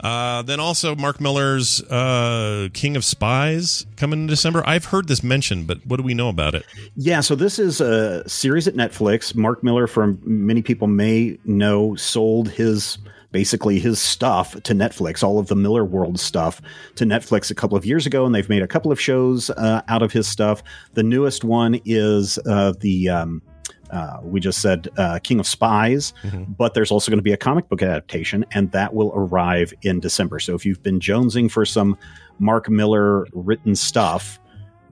Uh, 0.00 0.42
then 0.42 0.58
also 0.60 0.96
Mark 0.96 1.20
Millar's 1.20 1.82
uh, 1.82 2.68
King 2.72 2.96
of 2.96 3.04
Spies 3.04 3.86
coming 3.96 4.20
in 4.20 4.26
December. 4.26 4.62
I've 4.66 4.86
heard 4.86 5.08
this 5.08 5.22
mentioned, 5.22 5.66
but 5.66 5.84
what 5.86 5.98
do 5.98 6.02
we 6.02 6.14
know 6.14 6.28
about 6.28 6.54
it? 6.54 6.64
Yeah, 6.96 7.20
so 7.20 7.34
this 7.34 7.58
is 7.58 7.80
a 7.80 8.26
series 8.28 8.66
at 8.66 8.74
Netflix. 8.74 9.34
Mark 9.34 9.62
Millar, 9.62 9.86
from 9.86 10.18
many 10.24 10.62
people 10.62 10.86
may 10.88 11.38
know, 11.44 11.94
sold 11.96 12.48
his 12.48 12.98
basically 13.32 13.78
his 13.78 14.00
stuff 14.00 14.60
to 14.62 14.74
Netflix, 14.74 15.22
all 15.22 15.38
of 15.38 15.46
the 15.46 15.54
Millarworld 15.54 16.18
stuff 16.18 16.60
to 16.96 17.04
Netflix 17.04 17.50
a 17.50 17.54
couple 17.54 17.76
of 17.76 17.84
years 17.86 18.06
ago, 18.06 18.26
and 18.26 18.34
they've 18.34 18.48
made 18.48 18.62
a 18.62 18.66
couple 18.66 18.90
of 18.90 19.00
shows 19.00 19.50
uh, 19.50 19.82
out 19.88 20.02
of 20.02 20.12
his 20.12 20.26
stuff. 20.26 20.62
The 20.94 21.02
newest 21.02 21.44
one 21.44 21.80
is 21.84 22.38
uh, 22.46 22.72
the. 22.80 23.08
Um, 23.08 23.42
uh, 23.92 24.18
we 24.22 24.40
just 24.40 24.60
said 24.60 24.88
uh, 24.96 25.18
King 25.22 25.40
of 25.40 25.46
Spies, 25.46 26.12
but 26.48 26.74
there's 26.74 26.90
also 26.90 27.10
going 27.10 27.18
to 27.18 27.22
be 27.22 27.32
a 27.32 27.36
comic 27.36 27.68
book 27.68 27.82
adaptation, 27.82 28.44
and 28.52 28.70
that 28.72 28.94
will 28.94 29.12
arrive 29.14 29.72
in 29.82 30.00
December. 30.00 30.38
So 30.38 30.54
if 30.54 30.64
you've 30.64 30.82
been 30.82 31.00
jonesing 31.00 31.50
for 31.50 31.64
some 31.64 31.96
Mark 32.38 32.68
Millar 32.68 33.26
written 33.32 33.74
stuff, 33.74 34.38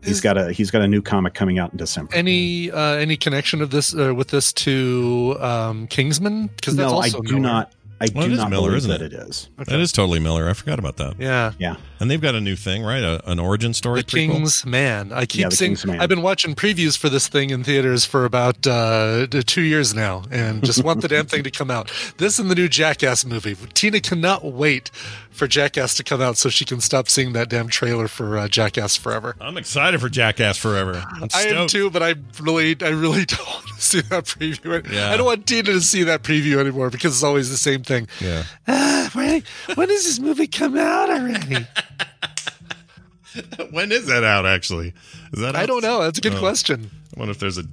he's 0.04 0.20
got 0.20 0.36
a 0.36 0.52
he's 0.52 0.70
got 0.70 0.82
a 0.82 0.88
new 0.88 1.02
comic 1.02 1.34
coming 1.34 1.58
out 1.58 1.72
in 1.72 1.78
December. 1.78 2.14
Any 2.14 2.70
uh, 2.70 2.94
any 2.94 3.16
connection 3.16 3.62
of 3.62 3.70
this 3.70 3.94
uh, 3.94 4.14
with 4.14 4.28
this 4.28 4.52
to 4.54 5.36
um, 5.40 5.86
Kingsman? 5.88 6.48
Because 6.48 6.76
that's 6.76 6.92
no, 6.92 6.98
I 6.98 7.02
also 7.02 7.20
do 7.22 7.34
Millar. 7.34 7.42
not. 7.42 7.72
I 8.00 8.08
Well, 8.14 8.26
do 8.26 8.30
it 8.30 8.34
is 8.34 8.38
not 8.38 8.50
Millar, 8.50 8.68
believe 8.68 8.76
isn't 8.78 8.90
that 8.90 9.02
it? 9.02 9.12
it 9.12 9.28
is. 9.28 9.48
That 9.58 9.80
is 9.80 9.92
totally 9.92 10.20
Millar. 10.20 10.48
I 10.48 10.52
forgot 10.52 10.78
about 10.78 10.96
that. 10.98 11.14
Yeah. 11.18 11.52
Yeah. 11.58 11.76
And 12.00 12.08
they've 12.10 12.20
got 12.20 12.34
a 12.36 12.40
new 12.40 12.54
thing, 12.54 12.84
right? 12.84 13.02
A, 13.02 13.28
an 13.30 13.38
origin 13.40 13.74
story. 13.74 14.02
The 14.02 14.06
King's 14.06 14.64
Man. 14.64 15.12
I 15.12 15.26
keep 15.26 15.40
Yeah, 15.40 15.48
seeing. 15.48 15.76
I've 15.98 16.08
been 16.08 16.22
watching 16.22 16.54
previews 16.54 16.96
for 16.96 17.08
this 17.08 17.26
thing 17.26 17.50
in 17.50 17.64
theaters 17.64 18.04
for 18.04 18.24
about 18.24 18.66
uh, 18.66 19.26
two 19.46 19.62
years 19.62 19.94
now, 19.94 20.22
and 20.30 20.62
just 20.64 20.84
want 20.84 21.00
the 21.02 21.08
damn 21.08 21.26
thing 21.26 21.42
to 21.42 21.50
come 21.50 21.70
out. 21.70 21.90
This 22.18 22.38
and 22.38 22.50
the 22.50 22.54
new 22.54 22.68
Jackass 22.68 23.24
movie. 23.24 23.56
Tina 23.74 24.00
cannot 24.00 24.44
wait 24.44 24.90
for 25.30 25.46
Jackass 25.46 25.94
to 25.96 26.04
come 26.04 26.20
out 26.20 26.36
so 26.36 26.48
she 26.48 26.64
can 26.64 26.80
stop 26.80 27.08
seeing 27.08 27.32
that 27.32 27.48
damn 27.48 27.68
trailer 27.68 28.08
for 28.08 28.36
uh, 28.38 28.48
Jackass 28.48 28.96
Forever. 28.96 29.36
I'm 29.40 29.56
excited 29.56 30.00
for 30.00 30.08
Jackass 30.08 30.56
Forever. 30.58 31.02
I'm 31.20 31.28
I 31.34 31.42
am 31.42 31.68
too, 31.68 31.90
but 31.90 32.02
I 32.02 32.14
really, 32.40 32.76
I 32.80 32.88
really 32.88 33.24
don't 33.24 33.46
want 33.46 33.66
to 33.68 33.80
see 33.82 34.00
that 34.02 34.24
preview. 34.24 34.88
Yeah. 34.92 35.10
I 35.12 35.16
don't 35.16 35.26
want 35.26 35.46
Tina 35.46 35.62
to 35.64 35.80
see 35.80 36.02
that 36.04 36.22
preview 36.22 36.58
anymore 36.58 36.90
because 36.90 37.14
it's 37.14 37.22
always 37.24 37.50
the 37.50 37.56
same 37.56 37.82
thing. 37.88 38.06
Yeah. 38.20 38.44
Ah, 38.68 39.10
when, 39.14 39.42
when 39.74 39.88
does 39.88 40.04
this 40.04 40.20
movie 40.20 40.46
come 40.46 40.76
out 40.78 41.10
already? 41.10 41.66
when 43.70 43.92
is 43.92 44.06
that 44.06 44.24
out? 44.24 44.46
Actually, 44.46 44.92
is 45.32 45.40
that? 45.40 45.56
I 45.56 45.66
don't 45.66 45.82
know. 45.82 46.02
That's 46.02 46.18
a 46.18 46.20
good 46.20 46.34
Oh. 46.34 46.38
question. 46.38 46.90
I 47.16 47.18
wonder 47.18 47.32
if 47.32 47.38
there's 47.38 47.58
a 47.58 47.64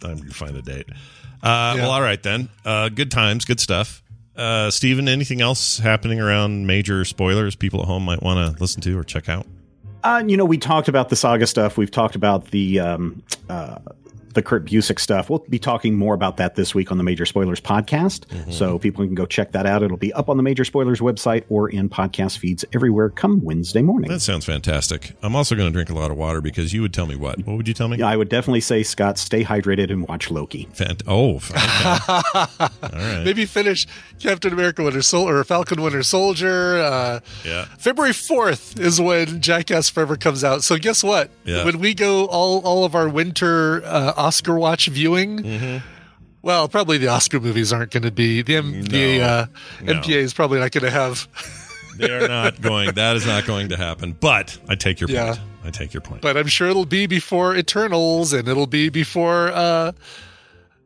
time 0.00 0.18
you 0.18 0.30
find 0.30 0.56
a 0.56 0.62
date. 0.62 0.86
Uh, 1.42 1.74
Well, 1.76 1.90
all 1.90 2.02
right 2.02 2.22
then. 2.22 2.48
Uh, 2.64 2.88
good 2.88 3.10
times, 3.10 3.44
good 3.44 3.60
stuff. 3.60 4.02
Uh, 4.36 4.70
Stephen, 4.70 5.08
anything 5.08 5.40
else 5.40 5.78
happening 5.78 6.20
around 6.20 6.66
major 6.66 7.04
spoilers 7.04 7.56
people 7.56 7.80
at 7.80 7.86
home 7.86 8.04
might 8.04 8.22
want 8.22 8.54
to 8.56 8.60
listen 8.60 8.80
to 8.82 8.96
or 8.98 9.02
check 9.04 9.28
out? 9.28 9.46
Uh, 10.04 10.22
you 10.26 10.36
know, 10.36 10.44
we 10.44 10.56
talked 10.58 10.86
about 10.88 11.08
the 11.08 11.16
saga 11.16 11.46
stuff. 11.46 11.76
We've 11.76 11.90
talked 11.90 12.14
about 12.14 12.46
the 12.52 12.78
um, 12.78 13.22
uh, 13.48 13.78
the 14.38 14.42
Kurt 14.42 14.64
Busiek 14.64 15.00
stuff. 15.00 15.28
We'll 15.28 15.44
be 15.50 15.58
talking 15.58 15.96
more 15.96 16.14
about 16.14 16.36
that 16.36 16.54
this 16.54 16.72
week 16.72 16.92
on 16.92 16.98
the 16.98 17.02
Major 17.02 17.26
Spoilers 17.26 17.60
podcast. 17.60 18.20
Mm-hmm. 18.26 18.52
So 18.52 18.78
people 18.78 19.04
can 19.04 19.16
go 19.16 19.26
check 19.26 19.50
that 19.50 19.66
out. 19.66 19.82
It'll 19.82 19.96
be 19.96 20.12
up 20.12 20.28
on 20.28 20.36
the 20.36 20.44
Major 20.44 20.64
Spoilers 20.64 21.00
website 21.00 21.42
or 21.48 21.68
in 21.68 21.88
podcast 21.88 22.38
feeds 22.38 22.64
everywhere 22.72 23.10
come 23.10 23.42
Wednesday 23.42 23.82
morning. 23.82 24.08
That 24.10 24.20
sounds 24.20 24.44
fantastic. 24.44 25.16
I'm 25.22 25.34
also 25.34 25.56
going 25.56 25.66
to 25.68 25.72
drink 25.72 25.90
a 25.90 25.94
lot 25.94 26.12
of 26.12 26.16
water 26.16 26.40
because 26.40 26.72
you 26.72 26.82
would 26.82 26.94
tell 26.94 27.06
me 27.06 27.16
what? 27.16 27.44
What 27.44 27.56
would 27.56 27.66
you 27.66 27.74
tell 27.74 27.88
me? 27.88 27.96
Yeah, 27.98 28.06
I 28.06 28.16
would 28.16 28.28
definitely 28.28 28.60
say, 28.60 28.84
Scott, 28.84 29.18
stay 29.18 29.42
hydrated 29.42 29.90
and 29.90 30.06
watch 30.06 30.30
Loki. 30.30 30.68
Fant- 30.72 31.02
oh, 31.08 31.36
okay. 31.38 32.68
all 32.82 32.90
right. 32.92 33.24
Maybe 33.24 33.44
finish 33.44 33.88
Captain 34.20 34.52
America 34.52 34.84
Winter 34.84 35.02
Soldier 35.02 35.38
or 35.38 35.44
Falcon 35.44 35.82
Winter 35.82 36.04
Soldier. 36.04 36.78
Uh, 36.78 37.20
Yeah. 37.44 37.64
February 37.78 38.12
4th 38.14 38.78
is 38.78 39.00
when 39.00 39.40
Jackass 39.40 39.88
Forever 39.88 40.16
comes 40.16 40.44
out. 40.44 40.62
So 40.62 40.78
guess 40.78 41.02
what? 41.02 41.30
Yeah. 41.44 41.64
When 41.64 41.80
we 41.80 41.92
go 41.94 42.26
all, 42.26 42.60
all 42.60 42.84
of 42.84 42.94
our 42.94 43.08
winter 43.08 43.82
uh, 43.84 44.12
Oscar 44.28 44.58
watch 44.58 44.86
viewing, 44.88 45.38
Mm-hmm. 45.38 45.86
well, 46.42 46.68
probably 46.68 46.98
the 46.98 47.08
Oscar 47.08 47.40
movies 47.40 47.72
aren't 47.72 47.90
going 47.90 48.02
to 48.04 48.10
be, 48.12 48.42
the, 48.42 48.56
M- 48.56 48.82
the 48.82 49.22
uh, 49.22 49.46
No. 49.82 49.94
MPA 49.94 50.16
is 50.16 50.34
probably 50.34 50.60
not 50.60 50.70
going 50.70 50.84
to 50.84 50.90
have. 50.90 51.26
They're 51.96 52.28
not 52.28 52.60
going. 52.60 52.92
That 52.94 53.16
is 53.16 53.26
not 53.26 53.44
going 53.44 53.70
to 53.70 53.76
happen. 53.76 54.12
But 54.20 54.56
I 54.68 54.74
take 54.76 55.00
your 55.00 55.10
Yeah. 55.10 55.34
point. 55.34 55.40
I 55.64 55.70
take 55.70 55.92
your 55.92 56.00
point. 56.00 56.22
But 56.22 56.36
I'm 56.36 56.46
sure 56.46 56.68
it'll 56.68 56.84
be 56.86 57.06
before 57.08 57.56
Eternals 57.56 58.32
and 58.32 58.46
it'll 58.46 58.68
be 58.68 58.88
before, 58.88 59.48
uh, 59.48 59.92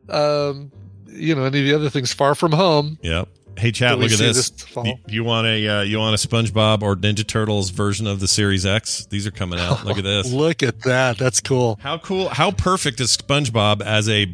um, 0.09 0.71
you 1.07 1.35
know, 1.35 1.43
any 1.43 1.59
of 1.59 1.65
the 1.65 1.73
other 1.75 1.89
things 1.91 2.11
far 2.13 2.33
from 2.35 2.51
home. 2.51 2.97
Yep. 3.03 3.27
Hey, 3.57 3.71
chat. 3.71 3.99
Look 3.99 4.11
at 4.11 4.17
this. 4.17 4.49
this. 4.49 4.75
You, 4.83 4.95
you 5.07 5.23
want 5.23 5.47
a 5.47 5.67
uh, 5.67 5.81
you 5.81 5.99
want 5.99 6.13
a 6.23 6.27
SpongeBob 6.27 6.81
or 6.81 6.95
Ninja 6.95 7.25
Turtles 7.25 7.69
version 7.69 8.07
of 8.07 8.19
the 8.19 8.27
Series 8.27 8.65
X? 8.65 9.05
These 9.05 9.27
are 9.27 9.31
coming 9.31 9.59
out. 9.59 9.85
Look 9.85 9.97
at 9.97 10.03
this. 10.03 10.31
Look 10.33 10.63
at 10.63 10.81
that. 10.81 11.17
That's 11.17 11.39
cool. 11.39 11.79
How 11.81 11.97
cool! 11.99 12.29
How 12.29 12.51
perfect 12.51 12.99
is 12.99 13.15
SpongeBob 13.15 13.81
as 13.81 14.09
a? 14.09 14.33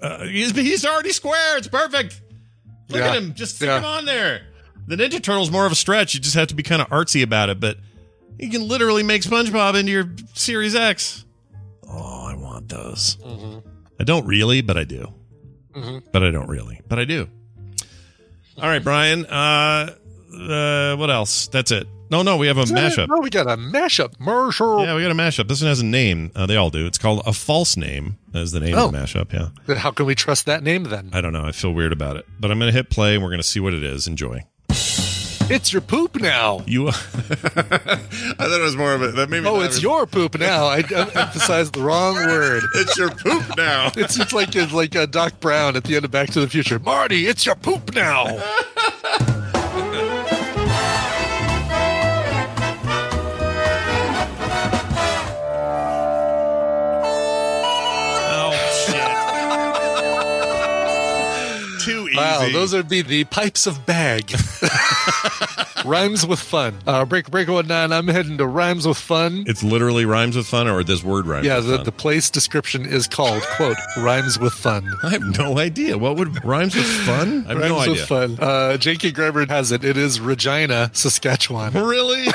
Uh, 0.00 0.24
he's 0.24 0.52
he's 0.52 0.86
already 0.86 1.10
square. 1.12 1.58
It's 1.58 1.68
perfect. 1.68 2.20
Look 2.88 3.00
Yeah. 3.00 3.10
at 3.10 3.16
him. 3.16 3.34
Just 3.34 3.56
stick 3.56 3.66
Yeah. 3.68 3.78
him 3.78 3.84
on 3.84 4.04
there. 4.06 4.42
The 4.86 4.96
Ninja 4.96 5.22
Turtles 5.22 5.50
more 5.50 5.66
of 5.66 5.72
a 5.72 5.76
stretch. 5.76 6.14
You 6.14 6.20
just 6.20 6.34
have 6.34 6.48
to 6.48 6.54
be 6.54 6.62
kind 6.62 6.80
of 6.82 6.88
artsy 6.88 7.22
about 7.22 7.48
it, 7.50 7.60
but 7.60 7.76
you 8.38 8.48
can 8.50 8.66
literally 8.66 9.02
make 9.02 9.22
SpongeBob 9.22 9.78
into 9.78 9.92
your 9.92 10.10
Series 10.34 10.74
X. 10.74 11.24
Oh, 11.88 12.24
I 12.26 12.34
want 12.36 12.68
those. 12.68 13.18
I 14.00 14.04
don't 14.04 14.26
really, 14.26 14.62
but 14.62 14.76
I 14.78 14.84
do. 14.84 15.12
Mhm. 15.76 16.02
But 16.12 16.22
I 16.24 16.30
don't 16.30 16.48
really, 16.48 16.80
but 16.88 16.98
I 16.98 17.04
do. 17.04 17.28
All 18.58 18.68
right, 18.68 18.82
Brian. 18.82 19.24
Uh, 19.26 19.94
uh, 20.34 20.96
what 20.96 21.10
else? 21.10 21.48
That's 21.48 21.70
it. 21.70 21.86
No, 22.10 22.22
no, 22.22 22.36
we 22.38 22.48
have 22.48 22.58
a 22.58 22.64
mashup. 22.64 23.06
Oh, 23.08 23.20
we 23.20 23.30
got 23.30 23.46
a 23.46 23.56
mashup. 23.56 24.18
Marshall. 24.18 24.84
Yeah, 24.84 24.96
we 24.96 25.02
got 25.02 25.12
a 25.12 25.14
mashup. 25.14 25.46
This 25.46 25.60
one 25.60 25.68
has 25.68 25.80
a 25.80 25.84
name. 25.86 26.32
Uh, 26.34 26.44
they 26.46 26.56
all 26.56 26.68
do. 26.70 26.84
It's 26.86 26.98
called 26.98 27.22
a 27.24 27.32
false 27.32 27.76
name. 27.76 28.16
As 28.34 28.50
the 28.52 28.58
name 28.60 28.76
of 28.76 28.92
the 28.92 28.98
Oh. 28.98 29.02
mashup. 29.02 29.32
Yeah. 29.32 29.48
Then 29.66 29.76
How 29.76 29.92
can 29.92 30.06
we 30.06 30.14
trust 30.16 30.46
that 30.46 30.62
name 30.64 30.84
then? 30.84 31.10
I 31.12 31.20
don't 31.20 31.32
know. 31.32 31.44
I 31.44 31.52
feel 31.52 31.72
weird 31.72 31.92
about 31.92 32.16
it, 32.16 32.26
but 32.40 32.50
I'm 32.50 32.58
going 32.58 32.70
to 32.70 32.76
hit 32.76 32.90
play 32.90 33.14
and 33.14 33.22
we're 33.22 33.30
going 33.30 33.40
to 33.42 33.46
see 33.46 33.60
what 33.60 33.74
it 33.74 33.84
is. 33.84 34.06
Enjoy. 34.08 34.42
It's 35.50 35.72
your 35.72 35.82
poop 35.82 36.20
now. 36.20 36.62
You. 36.66 36.88
I 36.88 36.92
thought 36.92 38.38
it 38.38 38.62
was 38.62 38.76
more 38.76 38.94
of 38.94 39.02
a. 39.02 39.08
That 39.12 39.28
made 39.30 39.42
me 39.42 39.48
Oh, 39.48 39.60
it's 39.62 39.82
your 39.82 40.06
poop 40.06 40.38
now. 40.38 40.66
I 40.66 40.78
em- 40.78 41.10
emphasized 41.14 41.74
the 41.74 41.82
wrong 41.82 42.14
word. 42.14 42.62
It's 42.76 42.96
your 42.96 43.10
poop 43.10 43.56
now. 43.56 43.90
It's 43.96 44.16
just 44.16 44.32
like 44.32 44.54
it's 44.54 44.72
like 44.72 44.94
uh, 44.94 45.06
Doc 45.06 45.40
Brown 45.40 45.76
at 45.76 45.84
the 45.84 45.96
end 45.96 46.04
of 46.04 46.10
Back 46.10 46.30
to 46.30 46.40
the 46.40 46.48
Future. 46.48 46.78
Marty, 46.78 47.26
it's 47.26 47.44
your 47.46 47.56
poop 47.56 47.94
now. 47.94 48.26
those 62.48 62.72
would 62.72 62.88
be 62.88 63.02
the 63.02 63.24
pipes 63.24 63.66
of 63.66 63.84
bag. 63.84 64.32
rhymes 65.84 66.26
with 66.26 66.40
fun. 66.40 66.78
Uh, 66.86 67.04
break 67.04 67.30
break 67.30 67.48
one 67.48 67.66
nine. 67.66 67.92
I'm 67.92 68.08
heading 68.08 68.38
to 68.38 68.46
rhymes 68.46 68.86
with 68.86 68.98
fun. 68.98 69.44
It's 69.46 69.62
literally 69.62 70.04
rhymes 70.04 70.36
with 70.36 70.46
fun, 70.46 70.68
or 70.68 70.82
this 70.84 71.02
word 71.02 71.26
rhymes. 71.26 71.46
yeah, 71.46 71.56
with 71.56 71.66
the, 71.66 71.76
fun? 71.76 71.84
the 71.84 71.92
place 71.92 72.30
description 72.30 72.86
is 72.86 73.06
called 73.06 73.42
quote 73.56 73.76
rhymes 73.98 74.38
with 74.38 74.52
fun. 74.52 74.88
I 75.02 75.10
have 75.10 75.22
no 75.38 75.58
idea. 75.58 75.98
What 75.98 76.16
would 76.16 76.44
rhymes 76.44 76.74
with 76.74 76.86
fun? 76.86 77.44
I 77.46 77.50
have 77.50 77.58
rhymes 77.58 77.68
no 77.68 77.78
idea. 77.80 77.92
with 77.92 78.04
fun. 78.06 78.38
Uh, 78.40 78.76
J.K. 78.76 79.12
Greiber 79.12 79.48
has 79.48 79.72
it. 79.72 79.84
It 79.84 79.96
is 79.96 80.20
Regina, 80.20 80.90
Saskatchewan. 80.92 81.72
Really? 81.72 82.26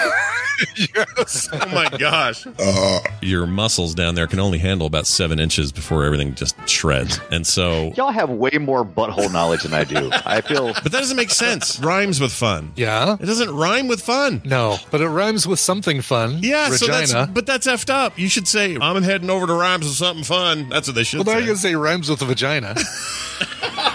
yes. 0.77 1.49
Oh 1.65 1.67
my 1.69 1.89
gosh. 1.97 2.45
Uh, 2.59 2.99
your 3.21 3.47
muscles 3.47 3.95
down 3.95 4.15
there 4.15 4.27
can 4.27 4.39
only 4.39 4.59
handle 4.59 4.87
about 4.87 5.07
seven 5.07 5.39
inches 5.39 5.71
before 5.71 6.03
everything 6.03 6.35
just 6.35 6.55
shreds. 6.67 7.19
And 7.31 7.45
so. 7.45 7.91
Y'all 7.95 8.11
have 8.11 8.29
way 8.29 8.57
more 8.59 8.85
butthole 8.85 9.31
knowledge 9.31 9.63
than 9.63 9.73
I 9.73 9.83
do. 9.83 10.09
I 10.25 10.41
feel. 10.41 10.73
But 10.73 10.91
that 10.91 10.99
doesn't 10.99 11.17
make 11.17 11.31
sense. 11.31 11.79
Rhymes 11.79 12.19
with 12.19 12.31
fun. 12.31 12.73
Yeah. 12.75 13.17
It 13.19 13.25
doesn't 13.25 13.53
rhyme 13.53 13.87
with 13.87 14.01
fun. 14.01 14.41
No, 14.45 14.77
but 14.91 15.01
it 15.01 15.07
rhymes 15.07 15.47
with 15.47 15.59
something 15.59 16.01
fun. 16.01 16.39
Yeah, 16.41 16.69
so 16.69 16.87
Regina. 16.87 17.13
that's 17.17 17.31
but 17.31 17.45
that's 17.45 17.67
effed 17.67 17.89
up. 17.89 18.17
You 18.19 18.29
should 18.29 18.47
say 18.47 18.77
I'm 18.79 19.01
heading 19.03 19.29
over 19.29 19.47
to 19.47 19.53
rhymes 19.53 19.85
with 19.85 19.95
something 19.95 20.23
fun. 20.23 20.69
That's 20.69 20.87
what 20.87 20.95
they 20.95 21.03
should 21.03 21.21
say. 21.21 21.23
well, 21.25 21.35
now 21.35 21.39
say. 21.39 21.45
you 21.45 21.51
can 21.53 21.57
say 21.57 21.75
rhymes 21.75 22.09
with 22.09 22.21
a 22.21 22.25
vagina. 22.25 22.75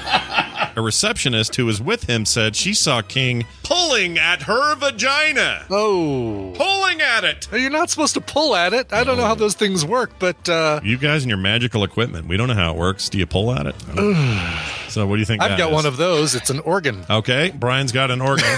A 0.80 0.82
receptionist 0.82 1.56
who 1.56 1.66
was 1.66 1.78
with 1.78 2.04
him 2.04 2.24
said 2.24 2.56
she 2.56 2.72
saw 2.72 3.02
King 3.02 3.44
pulling 3.64 4.16
at 4.16 4.44
her 4.44 4.74
vagina. 4.76 5.66
Oh. 5.68 6.54
Pulling 6.56 7.02
at 7.02 7.22
it. 7.22 7.48
You're 7.52 7.68
not 7.68 7.90
supposed 7.90 8.14
to 8.14 8.22
pull 8.22 8.56
at 8.56 8.72
it. 8.72 8.90
I 8.90 9.04
don't 9.04 9.18
know 9.18 9.26
how 9.26 9.34
those 9.34 9.52
things 9.52 9.84
work, 9.84 10.12
but 10.18 10.48
uh, 10.48 10.80
You 10.82 10.96
guys 10.96 11.22
and 11.22 11.28
your 11.28 11.36
magical 11.36 11.84
equipment. 11.84 12.28
We 12.28 12.38
don't 12.38 12.48
know 12.48 12.54
how 12.54 12.70
it 12.72 12.78
works. 12.78 13.10
Do 13.10 13.18
you 13.18 13.26
pull 13.26 13.52
at 13.52 13.66
it? 13.66 13.74
so 14.88 15.06
what 15.06 15.16
do 15.16 15.20
you 15.20 15.26
think? 15.26 15.42
I've 15.42 15.58
got 15.58 15.68
is? 15.68 15.74
one 15.74 15.84
of 15.84 15.98
those. 15.98 16.34
It's 16.34 16.48
an 16.48 16.60
organ. 16.60 17.04
Okay, 17.10 17.50
Brian's 17.50 17.92
got 17.92 18.10
an 18.10 18.22
organ. 18.22 18.46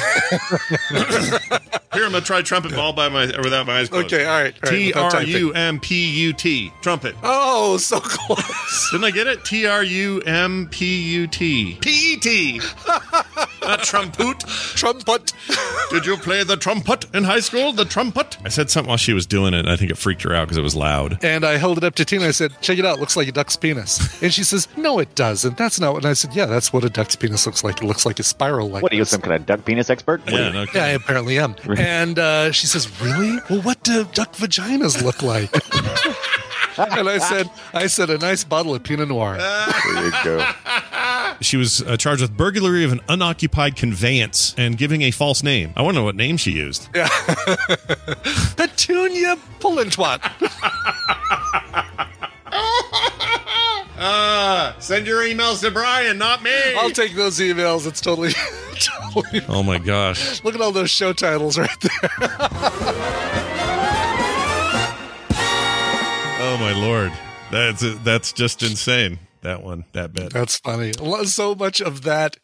Here, 1.94 2.05
I'm 2.05 2.12
gonna 2.12 2.24
try 2.24 2.40
trumpet 2.43 2.73
ball 2.74 2.93
by 2.93 3.09
my 3.09 3.27
without 3.27 3.66
my 3.66 3.81
eyes 3.81 3.89
closed. 3.90 4.06
Okay, 4.12 4.24
all 4.24 4.43
right. 4.43 4.55
all 4.64 4.70
right, 4.70 4.78
T 4.78 4.86
without 4.89 5.05
R 5.05 5.10
typing. 5.10 5.28
U 5.36 5.52
M 5.52 5.78
P 5.81 6.10
U 6.24 6.32
T 6.32 6.73
trumpet. 6.81 7.14
Oh, 7.23 7.77
so 7.77 8.01
close. 8.01 8.90
Didn't 8.93 9.05
I 9.05 9.10
get 9.10 9.27
it? 9.27 9.44
T 9.44 9.66
R 9.66 9.82
U 9.85 10.20
M 10.23 10.69
P 10.70 11.02
U 11.12 11.27
T. 11.27 11.77
P 11.81 12.14
E 12.14 12.16
T. 12.16 12.60
Not 13.62 13.82
trumpet. 13.82 14.40
Trumpet. 14.40 15.32
Did 15.90 16.06
you 16.06 16.16
play 16.16 16.43
the 16.43 16.56
trumpet 16.56 17.06
in 17.14 17.24
high 17.24 17.40
school? 17.40 17.73
The 17.73 17.85
trumpet? 17.85 18.39
I 18.44 18.48
said 18.48 18.70
something 18.70 18.89
while 18.89 18.97
she 18.97 19.12
was 19.12 19.27
doing 19.27 19.55
it, 19.55 19.60
and 19.60 19.70
I 19.70 19.77
think 19.77 19.90
it 19.90 19.98
freaked 19.98 20.23
her 20.23 20.35
out 20.35 20.47
because 20.47 20.59
it 20.59 20.62
was 20.62 20.74
loud. 20.74 21.23
And 21.23 21.44
I 21.44 21.59
held 21.59 21.78
it 21.78 21.85
up 21.85 21.94
to 21.97 22.05
Tina. 22.05 22.27
I 22.27 22.31
said, 22.32 22.52
"Check 22.60 22.78
it 22.78 22.85
out. 22.85 22.98
Looks 22.98 23.16
like 23.16 23.28
a 23.28 23.32
duck's 23.32 23.56
penis." 23.56 24.20
And 24.23 24.32
she 24.32 24.43
says, 24.44 24.66
"No, 24.77 24.98
it 24.98 25.14
doesn't. 25.14 25.56
That's 25.59 25.78
not." 25.78 25.93
what 25.93 26.05
And 26.05 26.10
I 26.10 26.14
said, 26.14 26.35
"Yeah, 26.35 26.47
that's 26.47 26.73
what 26.73 26.85
a 26.85 26.90
duck's 26.90 27.14
penis 27.16 27.47
looks 27.47 27.62
like. 27.62 27.82
It 27.82 27.85
looks 27.85 28.05
like 28.06 28.19
a 28.19 28.23
spiral 28.24 28.69
like." 28.70 28.82
What 28.82 28.93
are 28.93 28.97
you, 28.97 29.02
this." 29.02 29.10
some 29.10 29.20
kind 29.20 29.35
of 29.36 29.47
duck 29.47 29.64
penis 29.64 29.90
expert? 29.90 30.24
What 30.24 30.35
are 30.35 30.39
Yeah, 30.39 30.47
you- 30.48 30.52
no 30.52 30.66
Yeah, 30.74 30.85
I 30.85 30.89
apparently 30.89 31.39
am. 31.39 31.55
And 31.82 32.18
uh, 32.18 32.52
she 32.52 32.66
says, 32.66 32.88
"Really? 33.00 33.38
Well, 33.50 33.62
what 33.62 33.82
do 33.82 34.04
duck 34.12 34.34
vaginas 34.34 35.02
look 35.02 35.22
like?" 35.22 35.52
and 36.98 37.09
I 37.09 37.18
said, 37.18 37.50
"I 37.74 37.86
said 37.88 38.10
a 38.10 38.18
nice 38.18 38.44
bottle 38.44 38.74
of 38.74 38.82
Pinot 38.82 39.09
Noir." 39.09 39.36
There 39.36 40.04
you 40.04 40.12
go. 40.24 40.46
She 41.40 41.56
was 41.56 41.82
uh, 41.82 41.96
charged 41.96 42.22
with 42.22 42.36
burglary 42.36 42.84
of 42.84 42.92
an 42.92 43.00
unoccupied 43.09 43.74
conveyance 43.76 44.54
and 44.56 44.78
giving 44.78 45.02
a 45.02 45.10
false 45.10 45.42
name. 45.42 45.72
I 45.76 45.82
want 45.82 45.94
to 45.94 46.00
know 46.00 46.04
what 46.04 46.14
name 46.14 46.36
she 46.36 46.52
used. 46.52 46.88
Petunia 48.56 49.36
Pullentwat. 49.59 50.20
Uh, 54.05 54.73
send 54.81 55.07
your 55.07 55.23
emails 55.23 55.61
to 55.61 55.70
Brian, 55.70 56.19
not 56.19 56.43
me. 56.43 56.51
I'll 56.77 56.91
take 56.91 57.15
those 57.15 57.39
emails. 57.39 57.87
It's 57.87 58.01
totally, 58.01 58.33
totally. 59.12 59.43
oh 59.49 59.62
my 59.62 59.79
gosh. 59.79 60.43
Look 60.43 60.57
at 60.57 60.61
all 60.61 60.73
those 60.73 60.91
show 60.91 61.12
titles 61.12 61.57
right 61.57 61.81
there. 61.81 62.11
Oh 66.45 66.59
my 66.59 66.73
lord. 66.73 67.12
That's 67.53 67.83
that's 68.03 68.33
just 68.33 68.62
insane. 68.65 69.20
That 69.43 69.62
one, 69.62 69.85
that 69.93 70.12
bit. 70.12 70.33
That's 70.33 70.57
funny. 70.59 70.93
So 71.24 71.55
much 71.55 71.81
of 71.81 72.03
that 72.03 72.39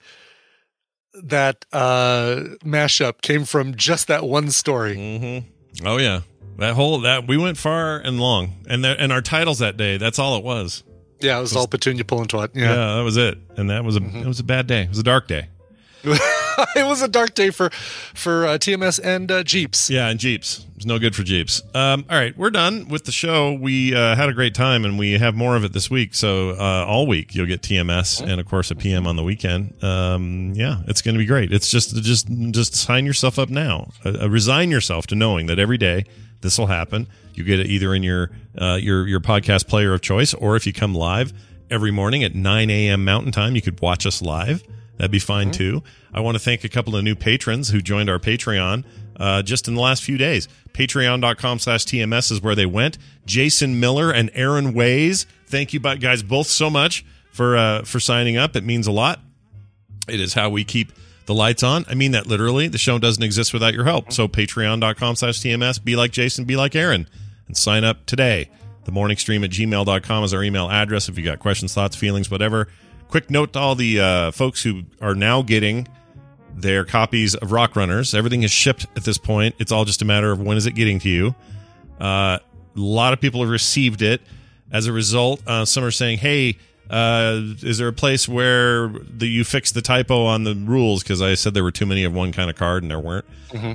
that 1.25 1.65
uh 1.73 2.41
mashup 2.65 3.21
came 3.21 3.45
from 3.45 3.75
just 3.75 4.07
that 4.07 4.25
one 4.25 4.51
story. 4.51 4.97
Mm-hmm. 4.97 5.87
Oh 5.87 5.97
yeah, 5.97 6.21
that 6.59 6.75
whole 6.75 7.01
that 7.01 7.27
we 7.27 7.37
went 7.37 7.59
far 7.59 7.99
and 7.99 8.21
long, 8.21 8.65
and 8.69 8.85
that 8.85 9.01
and 9.01 9.13
our 9.13 9.23
titles 9.23 9.59
that 9.59 9.77
day. 9.77 9.97
That's 9.97 10.19
all 10.19 10.37
it 10.39 10.45
was. 10.45 10.85
Yeah, 11.21 11.39
it 11.39 11.41
was 11.41 11.57
all 11.57 11.67
Petunia 11.67 12.05
Pullentwat. 12.05 12.51
Yeah, 12.55 12.63
Yeah. 12.75 12.97
that 12.97 13.03
was 13.05 13.17
it. 13.17 13.39
And 13.57 13.71
that 13.71 13.85
was 13.85 13.97
a 13.97 14.03
it 14.03 14.27
was 14.27 14.41
a 14.41 14.45
bad 14.45 14.67
day. 14.67 14.83
It 14.83 14.89
was 14.91 14.99
a 14.99 15.03
dark 15.03 15.27
day. 15.29 15.49
it 16.05 16.87
was 16.87 17.03
a 17.03 17.09
dark 17.09 17.35
day 17.35 17.51
for 17.51 17.71
for 18.15 18.47
uh, 18.47 18.51
TMS 18.59 19.01
and 19.03 19.31
uh, 19.33 19.43
Jeeps. 19.43 19.91
Yeah, 19.91 20.09
and 20.09 20.19
Jeeps. 20.21 20.65
It's 20.77 20.87
no 20.87 21.01
good 21.01 21.17
for 21.17 21.25
Jeeps. 21.25 21.61
Um, 21.75 22.05
all 22.09 22.17
right, 22.17 22.37
we're 22.39 22.51
done 22.51 22.87
with 22.89 23.05
the 23.05 23.11
show. 23.11 23.53
We 23.53 23.97
uh, 23.97 24.15
had 24.15 24.29
a 24.29 24.33
great 24.33 24.55
time, 24.55 24.85
and 24.85 24.97
we 24.97 25.19
have 25.19 25.35
more 25.35 25.57
of 25.57 25.65
it 25.65 25.73
this 25.73 25.91
week. 25.91 26.15
So 26.15 26.51
uh, 26.51 26.85
all 26.87 27.09
week 27.09 27.35
you'll 27.35 27.47
get 27.47 27.63
TMS, 27.63 28.23
and 28.23 28.41
of 28.41 28.47
course 28.47 28.71
a 28.71 28.77
PM 28.77 29.09
on 29.09 29.17
the 29.17 29.25
weekend. 29.25 29.83
Um, 29.83 30.53
yeah, 30.55 30.83
it's 30.87 31.03
going 31.03 31.17
to 31.17 31.19
be 31.19 31.27
great. 31.27 31.53
It's 31.53 31.69
just 31.69 31.97
just 31.97 32.29
just 32.53 32.77
sign 32.77 33.05
yourself 33.05 33.37
up 33.39 33.49
now. 33.49 33.91
Uh, 34.05 34.31
resign 34.31 34.71
yourself 34.71 35.09
to 35.09 35.17
knowing 35.17 35.47
that 35.47 35.59
every 35.59 35.79
day 35.79 36.05
this 36.43 36.59
will 36.59 36.69
happen. 36.69 37.09
You 37.39 37.45
get 37.45 37.61
it 37.61 37.67
either 37.67 37.95
in 37.95 38.03
your 38.03 38.31
uh, 38.61 38.79
your 38.81 39.07
your 39.07 39.21
podcast 39.21 39.69
player 39.69 39.95
of 39.95 40.01
choice, 40.01 40.35
or 40.35 40.57
if 40.57 40.67
you 40.67 40.73
come 40.73 40.95
live 40.95 41.33
every 41.71 41.91
morning 41.91 42.25
at 42.25 42.35
9 42.35 42.71
a.m. 42.71 43.05
Mountain 43.05 43.33
Time, 43.33 43.55
you 43.55 43.63
could 43.63 43.81
watch 43.81 44.07
us 44.07 44.21
live. 44.21 44.63
That'd 44.97 45.13
be 45.13 45.19
fine 45.21 45.53
too. 45.53 45.83
I 46.13 46.21
want 46.21 46.35
to 46.35 46.41
thank 46.41 46.65
a 46.65 46.69
couple 46.69 46.97
of 46.97 47.05
new 47.05 47.15
patrons 47.15 47.69
who 47.69 47.81
joined 47.81 48.11
our 48.11 48.19
Patreon 48.19 48.85
uh, 49.17 49.43
just 49.43 49.69
in 49.69 49.75
the 49.75 49.81
last 49.81 50.03
few 50.03 50.19
days. 50.19 50.49
Patreon.com 50.73 51.59
slash 51.61 51.85
TMS 51.85 52.33
is 52.33 52.43
where 52.43 52.55
they 52.55 52.67
went. 52.67 52.99
Jason 53.25 53.79
Miller 53.79 54.11
and 54.11 54.31
Aaron 54.35 54.75
Ways. 54.75 55.27
Thank 55.47 55.73
you 55.73 55.79
guys 55.81 56.23
both 56.23 56.49
so 56.49 56.69
much 56.69 57.05
for 57.31 57.57
uh, 57.57 57.83
for 57.85 58.01
signing 58.01 58.37
up. 58.37 58.57
It 58.57 58.65
means 58.65 58.87
a 58.87 58.93
lot. 58.93 59.21
It 60.09 60.21
is 60.21 60.35
how 60.35 60.51
we 60.51 60.65
keep 60.65 60.93
the 61.27 61.35
lights 61.35 61.63
on. 61.63 61.85
I 61.89 61.95
mean 61.95 62.13
that 62.13 62.27
literally. 62.27 62.69
The 62.69 62.79
show 62.79 62.99
doesn't 62.99 63.23
exist 63.23 63.53
without 63.53 63.75
your 63.75 63.85
help. 63.85 64.13
So 64.13 64.27
patreon.com 64.27 65.17
slash 65.17 65.39
TMS. 65.41 65.83
Be 65.83 65.95
like 65.95 66.11
Jason, 66.11 66.45
be 66.45 66.57
like 66.57 66.75
Aaron. 66.75 67.09
And 67.49 67.57
sign 67.57 67.83
up 67.83 68.07
today. 68.07 68.51
The 68.85 68.93
morning 68.93 69.17
stream 69.17 69.45
at 69.45 69.51
gmail.com 69.51 70.25
is 70.25 70.33
our 70.33 70.43
email 70.43 70.71
address 70.71 71.09
if 71.09 71.19
you 71.19 71.25
got 71.25 71.41
questions, 71.41 71.75
thoughts, 71.75 71.97
feelings, 71.97 72.31
whatever. 72.31 72.69
Quick 73.09 73.31
note 73.31 73.53
to 73.55 73.59
all 73.59 73.75
the 73.75 74.01
uh, 74.01 74.31
folks 74.31 74.63
who 74.63 74.85
are 75.03 75.15
now 75.15 75.43
getting 75.43 75.89
their 76.55 76.85
copies 76.85 77.35
of 77.35 77.53
Rock 77.53 77.77
Runners. 77.77 78.15
Everything 78.15 78.43
is 78.43 78.51
shipped 78.51 78.87
at 78.97 79.05
this 79.05 79.19
point. 79.19 79.55
It's 79.59 79.73
all 79.73 79.85
just 79.85 80.03
a 80.03 80.05
matter 80.05 80.31
of 80.31 80.41
when 80.41 80.57
is 80.57 80.67
it 80.67 80.73
getting 80.73 80.99
to 81.01 81.09
you. 81.09 81.35
Uh, 82.01 82.39
a 82.39 82.41
lot 82.75 83.13
of 83.13 83.21
people 83.21 83.41
have 83.41 83.51
received 83.51 84.03
it. 84.03 84.21
As 84.71 84.87
a 84.87 84.93
result, 84.93 85.43
uh, 85.47 85.65
some 85.65 85.83
are 85.85 85.91
saying, 85.91 86.19
"Hey, 86.19 86.57
uh, 86.91 87.41
is 87.63 87.79
there 87.79 87.89
a 87.89 87.93
place 87.93 88.29
where 88.29 88.89
the, 88.89 89.27
you 89.27 89.43
fix 89.45 89.73
the 89.73 89.81
typo 89.83 90.25
on 90.27 90.45
the 90.45 90.55
rules?" 90.55 91.03
Because 91.03 91.23
I 91.23 91.35
said 91.35 91.55
there 91.55 91.65
were 91.65 91.71
too 91.73 91.87
many 91.87 92.05
of 92.05 92.13
one 92.13 92.33
kind 92.33 92.51
of 92.51 92.57
card, 92.57 92.83
and 92.83 92.91
there 92.91 93.01
weren't. 93.01 93.25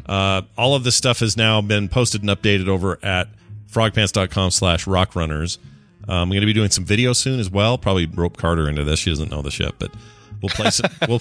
Uh, 0.07 0.43
all 0.55 0.75
of 0.75 0.83
this 0.83 0.95
stuff 0.95 1.19
has 1.19 1.35
now 1.35 1.61
been 1.61 1.89
posted 1.89 2.21
and 2.21 2.29
updated 2.29 2.67
over 2.67 2.99
at 3.03 3.27
frogpants.com 3.73 4.51
slash 4.51 4.85
rockrunners. 4.85 5.57
Um, 6.07 6.15
I'm 6.23 6.29
going 6.29 6.41
to 6.41 6.45
be 6.45 6.53
doing 6.53 6.69
some 6.69 6.85
video 6.85 7.13
soon 7.13 7.39
as 7.39 7.49
well. 7.49 7.77
Probably 7.77 8.05
rope 8.05 8.37
Carter 8.37 8.69
into 8.69 8.83
this. 8.83 8.99
She 8.99 9.09
doesn't 9.09 9.31
know 9.31 9.41
this 9.41 9.59
yet, 9.59 9.73
but 9.79 9.89
we'll 10.41 10.49
play 10.49 10.69
some 10.69 10.89
we'll 11.07 11.19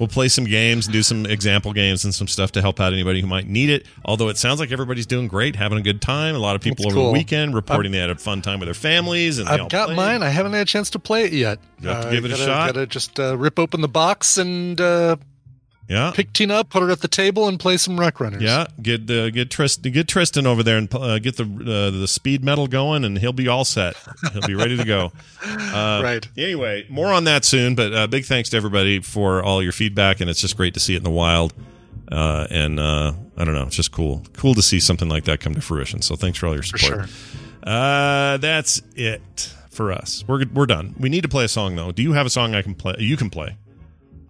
we'll 0.00 0.08
play 0.08 0.26
some 0.26 0.44
games 0.44 0.86
and 0.86 0.92
do 0.92 1.04
some 1.04 1.24
example 1.26 1.72
games 1.72 2.04
and 2.04 2.12
some 2.12 2.26
stuff 2.26 2.50
to 2.52 2.60
help 2.60 2.80
out 2.80 2.92
anybody 2.92 3.20
who 3.20 3.28
might 3.28 3.46
need 3.46 3.70
it. 3.70 3.86
Although 4.04 4.28
it 4.30 4.36
sounds 4.36 4.58
like 4.58 4.72
everybody's 4.72 5.06
doing 5.06 5.28
great, 5.28 5.54
having 5.54 5.78
a 5.78 5.82
good 5.82 6.02
time. 6.02 6.34
A 6.34 6.38
lot 6.40 6.56
of 6.56 6.62
people 6.62 6.82
That's 6.82 6.94
over 6.94 7.02
cool. 7.02 7.06
the 7.12 7.12
weekend 7.12 7.54
reporting 7.54 7.92
they 7.92 7.98
had 7.98 8.10
a 8.10 8.16
fun 8.16 8.42
time 8.42 8.58
with 8.58 8.66
their 8.66 8.74
families 8.74 9.38
and 9.38 9.48
I've 9.48 9.68
got 9.68 9.86
played. 9.86 9.96
mine. 9.96 10.22
I 10.24 10.30
haven't 10.30 10.52
had 10.54 10.62
a 10.62 10.64
chance 10.64 10.90
to 10.90 10.98
play 10.98 11.24
it 11.24 11.32
yet. 11.32 11.60
You 11.80 11.88
have 11.90 12.02
to 12.02 12.08
Uh, 12.08 12.10
give 12.10 12.24
it 12.24 12.28
a 12.32 12.34
gotta- 12.34 12.44
shot? 12.44 12.66
Gotta 12.74 12.86
just 12.88 13.20
uh, 13.20 13.36
rip 13.38 13.60
open 13.60 13.82
the 13.82 13.88
box 13.88 14.36
and 14.36 14.80
uh, 14.80 15.14
Yeah. 15.88 16.12
pick 16.14 16.32
Tina 16.32 16.54
up, 16.54 16.70
put 16.70 16.82
her 16.82 16.90
at 16.90 17.00
the 17.00 17.08
table, 17.08 17.46
and 17.46 17.60
play 17.60 17.76
some 17.76 18.00
Rock 18.00 18.18
Runners. 18.20 18.42
Yeah, 18.42 18.66
get 18.80 19.10
uh, 19.10 19.30
get 19.30 19.50
Tristan 19.50 19.92
get 19.92 20.08
Tristan 20.08 20.46
over 20.46 20.62
there 20.62 20.78
and 20.78 20.92
uh, 20.94 21.18
get 21.18 21.36
the 21.36 21.44
uh, 21.44 21.90
the 21.98 22.08
speed 22.08 22.42
metal 22.42 22.66
going, 22.66 23.04
and 23.04 23.18
he'll 23.18 23.32
be 23.34 23.48
all 23.48 23.64
set. 23.66 23.94
He'll 24.32 24.46
be 24.46 24.54
ready 24.54 24.76
to 24.76 24.84
go. 24.84 25.12
Uh, 25.44 26.00
Right. 26.02 26.26
Anyway, 26.38 26.86
more 26.88 27.12
on 27.12 27.24
that 27.24 27.44
soon. 27.44 27.74
But 27.74 27.92
uh, 27.92 28.06
big 28.06 28.24
thanks 28.24 28.48
to 28.50 28.56
everybody 28.56 29.00
for 29.00 29.42
all 29.42 29.62
your 29.62 29.72
feedback, 29.72 30.20
and 30.20 30.30
it's 30.30 30.40
just 30.40 30.56
great 30.56 30.72
to 30.74 30.80
see 30.80 30.94
it 30.94 30.98
in 30.98 31.02
the 31.04 31.10
wild. 31.10 31.52
Uh, 32.10 32.46
and 32.50 32.78
uh, 32.80 33.12
I 33.36 33.44
don't 33.44 33.54
know, 33.54 33.64
it's 33.64 33.76
just 33.76 33.92
cool. 33.92 34.22
Cool 34.34 34.54
to 34.54 34.62
see 34.62 34.80
something 34.80 35.08
like 35.08 35.24
that 35.24 35.40
come 35.40 35.54
to 35.54 35.60
fruition. 35.60 36.00
So 36.00 36.16
thanks 36.16 36.38
for 36.38 36.46
all 36.46 36.54
your 36.54 36.62
support. 36.62 37.10
Uh, 37.62 38.36
that's 38.38 38.80
it 38.94 39.52
for 39.70 39.92
us. 39.92 40.24
We're 40.26 40.44
we're 40.52 40.66
done. 40.66 40.94
We 40.98 41.08
need 41.08 41.22
to 41.22 41.28
play 41.28 41.44
a 41.44 41.48
song 41.48 41.76
though. 41.76 41.92
Do 41.92 42.02
you 42.02 42.12
have 42.12 42.26
a 42.26 42.30
song 42.30 42.54
I 42.54 42.62
can 42.62 42.74
play? 42.74 42.94
You 42.98 43.16
can 43.16 43.30
play. 43.30 43.56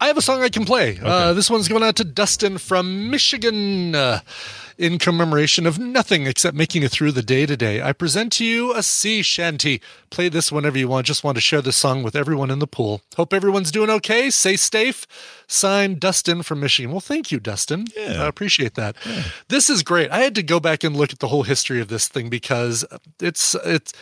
I 0.05 0.09
have 0.09 0.19
a 0.19 0.23
song 0.23 0.43
I 0.43 0.51
can 0.51 0.67
play. 0.67 0.99
Uh, 1.03 1.33
this 1.33 1.49
one's 1.49 1.67
going 1.67 1.83
out 1.83 1.97
to 1.97 2.05
Dustin 2.05 2.59
from 2.59 3.09
Michigan. 3.09 3.95
Uh, 3.95 4.21
in 4.77 4.99
commemoration 4.99 5.67
of 5.67 5.79
nothing 5.79 6.27
except 6.27 6.55
making 6.55 6.83
it 6.83 6.91
through 6.91 7.13
the 7.13 7.23
day 7.23 7.47
today, 7.47 7.81
I 7.81 7.95
present 7.95 8.31
to 8.35 8.45
you 8.45 8.75
a 8.75 8.83
sea 8.83 9.23
shanty. 9.23 9.81
Play 10.11 10.29
this 10.29 10.53
whenever 10.53 10.77
you 10.77 10.89
want. 10.89 11.07
Just 11.07 11.25
want 11.25 11.39
to 11.39 11.41
share 11.41 11.63
this 11.63 11.77
song 11.77 12.03
with 12.03 12.15
everyone 12.15 12.51
in 12.51 12.59
the 12.59 12.67
pool. 12.67 13.01
Hope 13.17 13.33
everyone's 13.33 13.71
doing 13.71 13.89
okay. 13.89 14.29
Stay 14.29 14.57
safe. 14.57 15.07
Signed, 15.47 16.01
Dustin 16.01 16.43
from 16.43 16.61
Michigan. 16.61 16.91
Well, 16.91 17.01
thank 17.01 17.33
you, 17.33 17.41
Dustin. 17.41 17.87
Yeah. 17.97 18.25
I 18.25 18.27
appreciate 18.27 18.75
that. 18.75 18.97
This 19.49 19.71
is 19.71 19.83
great. 19.83 20.11
I 20.11 20.19
had 20.19 20.35
to 20.35 20.43
go 20.43 20.61
back 20.61 20.85
and 20.85 20.95
look 20.95 21.15
at 21.15 21.21
the 21.21 21.29
whole 21.29 21.45
history 21.45 21.81
of 21.81 21.89
this 21.89 22.09
thing 22.09 22.29
because 22.29 22.85
it's 23.21 23.55
it's 23.65 23.95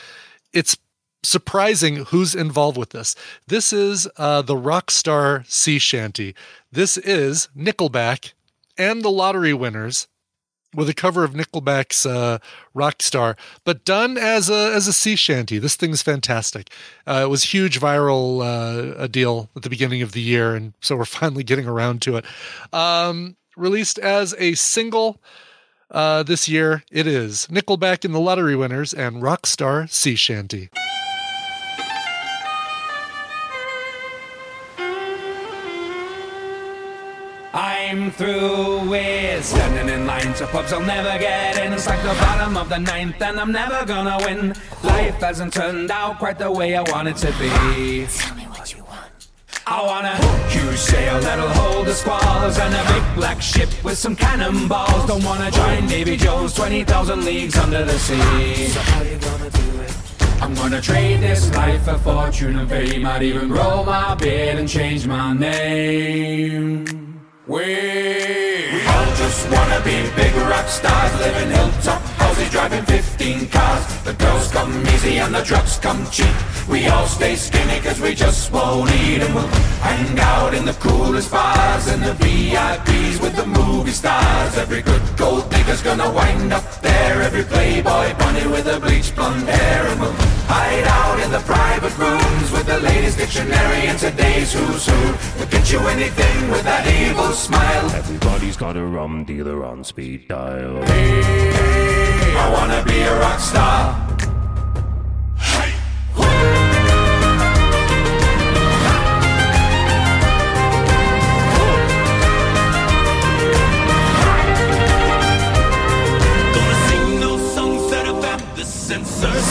it's 0.53 0.77
surprising 1.23 1.97
who's 2.07 2.35
involved 2.35 2.77
with 2.77 2.91
this. 2.91 3.15
This 3.47 3.73
is 3.73 4.09
uh, 4.17 4.43
the 4.43 4.57
Rockstar 4.57 5.49
Sea 5.51 5.79
Shanty. 5.79 6.35
This 6.71 6.97
is 6.97 7.49
Nickelback 7.57 8.33
and 8.77 9.03
the 9.03 9.11
Lottery 9.11 9.55
Winners 9.55 10.09
with 10.75 10.89
a 10.89 10.95
cover 10.95 11.25
of 11.25 11.33
Nickelback's 11.33 12.07
uh, 12.07 12.39
Rockstar, 12.75 13.37
but 13.65 13.85
done 13.85 14.17
as 14.17 14.49
a 14.49 14.73
as 14.75 14.89
a 14.89 14.93
sea 14.93 15.17
shanty. 15.17 15.59
This 15.59 15.77
thing's 15.77 16.03
fantastic. 16.03 16.71
Uh, 17.07 17.23
it 17.25 17.29
was 17.29 17.45
huge 17.45 17.79
viral 17.79 18.41
uh, 18.43 18.95
a 18.97 19.09
deal 19.09 19.51
at 19.55 19.63
the 19.63 19.71
beginning 19.71 20.03
of 20.03 20.13
the 20.13 20.21
year, 20.21 20.55
and 20.55 20.73
so 20.81 20.97
we're 20.97 21.05
finally 21.21 21.45
getting 21.45 21.67
around 21.67 22.03
to 22.03 22.17
it. 22.17 22.25
Um, 22.73 23.37
released 23.57 23.99
as 23.99 24.35
a 24.39 24.55
single 24.55 25.21
uh, 25.91 26.23
this 26.23 26.49
year, 26.49 26.83
it 26.91 27.07
is 27.07 27.47
Nickelback 27.49 28.05
and 28.05 28.15
the 28.15 28.21
Lottery 28.21 28.57
Winners 28.57 28.95
and 28.95 29.23
Rockstar 29.23 29.91
Sea 29.91 30.17
Shanty. 30.17 30.71
I'm 37.93 38.11
through 38.11 38.89
with 38.89 39.45
standing 39.45 39.95
in 39.95 40.07
line 40.07 40.33
to 40.37 40.47
pubs 40.47 40.73
I'll 40.73 40.81
never 40.81 41.19
get 41.19 41.59
in. 41.59 41.75
It's 41.75 41.87
like 41.87 42.01
the 42.01 42.17
bottom 42.25 42.57
of 42.57 42.71
the 42.71 42.79
ninth, 42.79 43.21
and 43.21 43.39
I'm 43.39 43.53
never 43.53 43.85
gonna 43.85 44.17
win. 44.25 44.55
Life 44.83 45.17
hasn't 45.17 45.53
turned 45.53 45.91
out 45.91 46.19
quite 46.19 46.39
the 46.39 46.51
way 46.51 46.75
I 46.75 46.81
want 46.91 47.09
it 47.09 47.19
to 47.19 47.27
be. 47.33 48.07
Tell 48.07 48.35
me 48.35 48.45
what 48.45 48.75
you 48.75 48.83
want. 48.85 49.29
I 49.67 49.83
want 49.85 50.07
a 50.07 50.17
huge 50.49 50.79
sail 50.79 51.21
that'll 51.21 51.51
hold 51.51 51.87
the 51.87 51.93
squalls 51.93 52.59
and 52.59 52.75
a 52.75 52.95
big 52.95 53.15
black 53.15 53.43
ship 53.43 53.69
with 53.85 53.99
some 53.99 54.17
cannonballs. 54.17 55.07
Don't 55.07 55.23
wanna 55.23 55.51
join 55.51 55.87
Davy 55.87 56.17
Jones 56.17 56.55
20,000 56.55 57.27
leagues 57.27 57.59
under 57.59 57.85
the 57.85 57.99
sea. 57.99 58.69
So 58.69 58.81
how 58.81 59.03
you 59.03 59.19
gonna 59.19 59.51
do 59.51 59.81
it? 59.83 59.95
I'm 60.41 60.55
gonna 60.55 60.81
trade 60.81 61.21
this 61.21 61.55
life 61.55 61.85
for 61.85 61.99
fortune 61.99 62.59
and 62.59 62.71
fame. 62.71 63.05
I'd 63.05 63.23
even 63.23 63.53
roll 63.53 63.85
my 63.85 64.15
beard 64.15 64.59
and 64.61 64.67
change 64.67 65.07
my 65.07 65.35
name. 65.35 67.02
We, 67.49 67.59
we 67.59 68.87
all 68.87 69.07
just 69.17 69.51
wanna 69.51 69.81
be 69.85 70.09
big 70.15 70.33
rock 70.47 70.69
stars, 70.69 71.13
living 71.19 71.51
hilltop 71.51 72.01
houses, 72.15 72.49
driving 72.51 72.85
15 72.85 73.49
cars. 73.49 74.03
The 74.05 74.13
girls 74.15 74.53
come 74.53 74.71
easy 74.87 75.19
and 75.19 75.35
the 75.35 75.43
drugs 75.43 75.77
come 75.79 76.09
cheap. 76.13 76.33
We 76.69 76.87
all 76.87 77.07
stay 77.07 77.35
skinny 77.37 77.81
cause 77.81 78.01
we 78.01 78.15
just 78.15 78.53
won't 78.53 78.91
eat 78.91 79.21
and 79.21 79.35
we'll 79.35 79.47
hang 79.83 80.19
out 80.21 80.55
in 80.55 80.65
the 80.65 80.73
coolest 80.75 81.31
bars 81.31 81.89
and 81.89 82.03
the 82.03 82.13
VIPs 82.13 83.21
with 83.21 83.35
the 83.37 83.47
movie 83.47 83.91
stars. 83.91 84.57
Every 84.57 84.83
good 84.83 85.03
gold 85.17 85.51
digger's 85.51 85.83
gonna 85.83 86.11
wind 86.11 86.53
up 86.53 86.65
there. 86.81 87.23
Every 87.23 87.45
playboy 87.45 88.17
bunny 88.17 88.47
with 88.47 88.67
a 88.67 88.79
bleached 88.81 89.17
blonde 89.17 89.49
hair 89.49 89.87
and 89.87 90.01
we'll 90.01 90.15
hide 90.47 90.85
out 90.85 91.19
in 91.21 91.31
the 91.33 91.41
private 91.41 91.97
rooms 91.99 92.53
with 92.53 92.67
the 92.67 92.79
latest 92.81 93.19
dictionary 93.19 93.87
and 93.89 93.99
today's 93.99 94.53
who's 94.53 94.87
who. 94.87 95.39
We'll 95.39 95.49
get 95.49 95.73
you 95.73 95.81
anything 95.81 96.51
with 96.51 96.63
that 96.63 96.87
evil 96.87 97.33
smile. 97.33 97.91
Everybody's 97.91 98.57
got 98.57 98.77
a 98.77 98.85
rum 98.85 99.25
dealer 99.25 99.65
on 99.65 99.83
speed 99.83 100.29
dial. 100.29 100.83
Hey, 100.85 102.35
I 102.37 102.51
wanna 102.53 102.85
be 102.85 103.01
a 103.01 103.19
rock 103.19 103.41
star. 103.41 104.12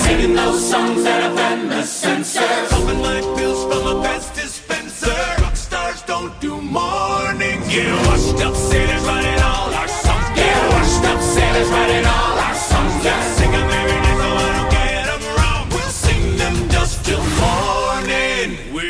Singing 0.03 0.36
those 0.36 0.61
songs 0.72 1.03
that 1.03 1.32
offend 1.32 1.72
the 1.72 1.84
censors. 1.84 2.69
Popping 2.69 3.02
like 3.02 3.23
pills 3.38 3.61
from 3.69 3.84
a 3.88 3.95
Pez 4.03 4.26
dispenser. 4.36 5.22
Rock 5.41 5.56
stars 5.56 6.02
don't 6.03 6.34
do 6.41 6.60
mornings. 6.61 7.68
Get 7.73 7.91
washed 8.07 8.41
up 8.45 8.56
sailors 8.56 9.03
writing 9.07 9.40
all 9.49 9.69
our 9.80 9.88
songs. 9.88 10.28
Get 10.36 10.57
washed 10.73 11.06
up 11.11 11.22
sailors 11.36 11.69
writing 11.73 12.06
all 12.06 12.36
our 12.48 12.56
songs. 12.69 13.03
Yeah, 13.06 13.22
sing 13.38 13.53
'em 13.53 13.69
every 13.82 13.99
night 14.06 14.19
so 14.22 14.30
I 14.45 14.49
don't 14.57 14.72
get 14.78 15.06
'em 15.14 15.23
wrong. 15.38 15.64
We'll 15.73 15.95
sing 16.06 16.23
them 16.41 16.56
just 16.76 16.95
till 17.06 17.23
morning. 17.44 18.49
We, 18.76 18.88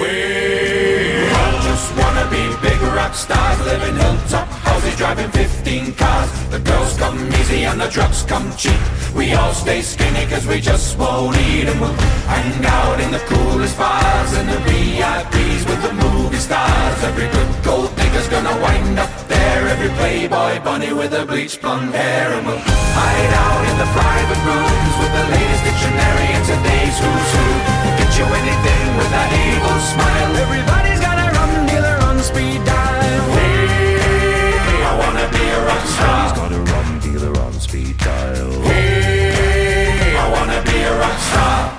We 0.00 0.12
all 1.40 1.56
just 1.68 1.86
wanna 2.00 2.26
be 2.36 2.42
big 2.66 2.80
rock 2.96 3.14
stars, 3.14 3.58
living 3.68 3.96
hilltop 4.02 4.47
driving 4.98 5.30
15 5.30 5.94
cars. 5.94 6.28
The 6.50 6.58
girls 6.58 6.98
come 6.98 7.16
easy 7.38 7.62
and 7.64 7.80
the 7.80 7.86
drugs 7.86 8.24
come 8.24 8.50
cheap. 8.56 8.82
We 9.14 9.32
all 9.32 9.54
stay 9.54 9.80
skinny 9.80 10.26
cause 10.26 10.44
we 10.44 10.60
just 10.60 10.98
won't 10.98 11.38
eat 11.38 11.70
and 11.70 11.80
we'll 11.80 11.94
hang 12.26 12.66
out 12.66 12.98
in 12.98 13.12
the 13.12 13.22
coolest 13.30 13.78
bars 13.78 14.32
and 14.34 14.48
the 14.50 14.58
VIPs 14.66 15.62
with 15.70 15.80
the 15.86 15.94
movie 15.94 16.42
stars. 16.42 16.98
Every 17.04 17.30
good 17.30 17.50
gold 17.62 17.94
digger's 17.94 18.26
gonna 18.26 18.58
wind 18.58 18.98
up 18.98 19.14
there. 19.28 19.68
Every 19.70 19.90
playboy 20.02 20.58
bunny 20.66 20.92
with 20.92 21.14
a 21.14 21.24
bleached 21.24 21.62
blonde 21.62 21.94
hair 21.94 22.34
and 22.34 22.44
we'll 22.44 22.58
hide 22.58 23.34
out 23.46 23.62
in 23.70 23.76
the 23.78 23.88
private 23.94 24.42
rooms 24.50 24.94
with 24.98 25.12
the 25.14 25.24
latest 25.30 25.62
dictionary 25.62 26.28
and 26.34 26.42
today's 26.42 26.96
who's 26.98 27.30
who. 27.38 27.46
Get 28.02 28.10
you 28.18 28.26
anything 28.26 28.86
with 28.98 29.10
that 29.14 29.30
evil 29.46 29.78
smile. 29.94 30.30
Everybody's 30.42 30.98
got 30.98 31.16
a 31.22 31.26
rum 31.38 31.52
dealer 31.70 31.96
on 32.02 32.18
speed 32.18 32.64
dial. 32.66 32.97
Hey, 35.80 35.86
I 35.86 35.86
wanna 35.86 35.86
be 35.86 35.86
a 35.86 35.86
rock 35.86 35.86
star. 35.86 36.22
He's 36.22 36.32
got 36.32 36.52
a 36.52 36.58
rum 36.58 36.98
dealer 37.00 37.38
on 37.40 37.52
speed 37.54 37.96
dial. 37.98 38.62
Hey, 38.62 40.16
I 40.16 40.30
wanna 40.30 40.62
be 40.64 40.76
a 40.78 40.98
rock 40.98 41.18
star. 41.18 41.74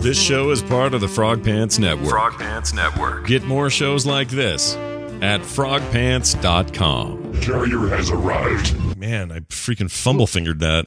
This 0.00 0.20
show 0.20 0.50
is 0.50 0.62
part 0.62 0.92
of 0.94 1.00
the 1.00 1.08
Frog 1.08 1.42
Pants 1.42 1.78
Network. 1.78 2.10
Frog 2.10 2.38
Pants 2.38 2.72
Network. 2.74 3.26
Get 3.26 3.44
more 3.44 3.70
shows 3.70 4.04
like 4.06 4.28
this 4.28 4.76
at 5.22 5.40
frogpants.com. 5.40 7.40
Carrier 7.40 7.88
has 7.88 8.10
arrived. 8.10 8.96
Man, 8.96 9.32
I 9.32 9.40
freaking 9.40 9.90
fumble 9.90 10.26
fingered 10.26 10.60
that. 10.60 10.86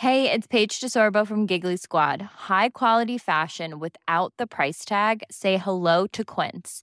Hey, 0.00 0.30
it's 0.30 0.46
Paige 0.46 0.78
DeSorbo 0.80 1.26
from 1.26 1.46
Giggly 1.46 1.78
Squad. 1.78 2.20
High 2.20 2.68
quality 2.68 3.16
fashion 3.16 3.78
without 3.78 4.34
the 4.36 4.46
price 4.46 4.84
tag. 4.84 5.22
Say 5.30 5.56
hello 5.56 6.06
to 6.08 6.22
Quince. 6.22 6.82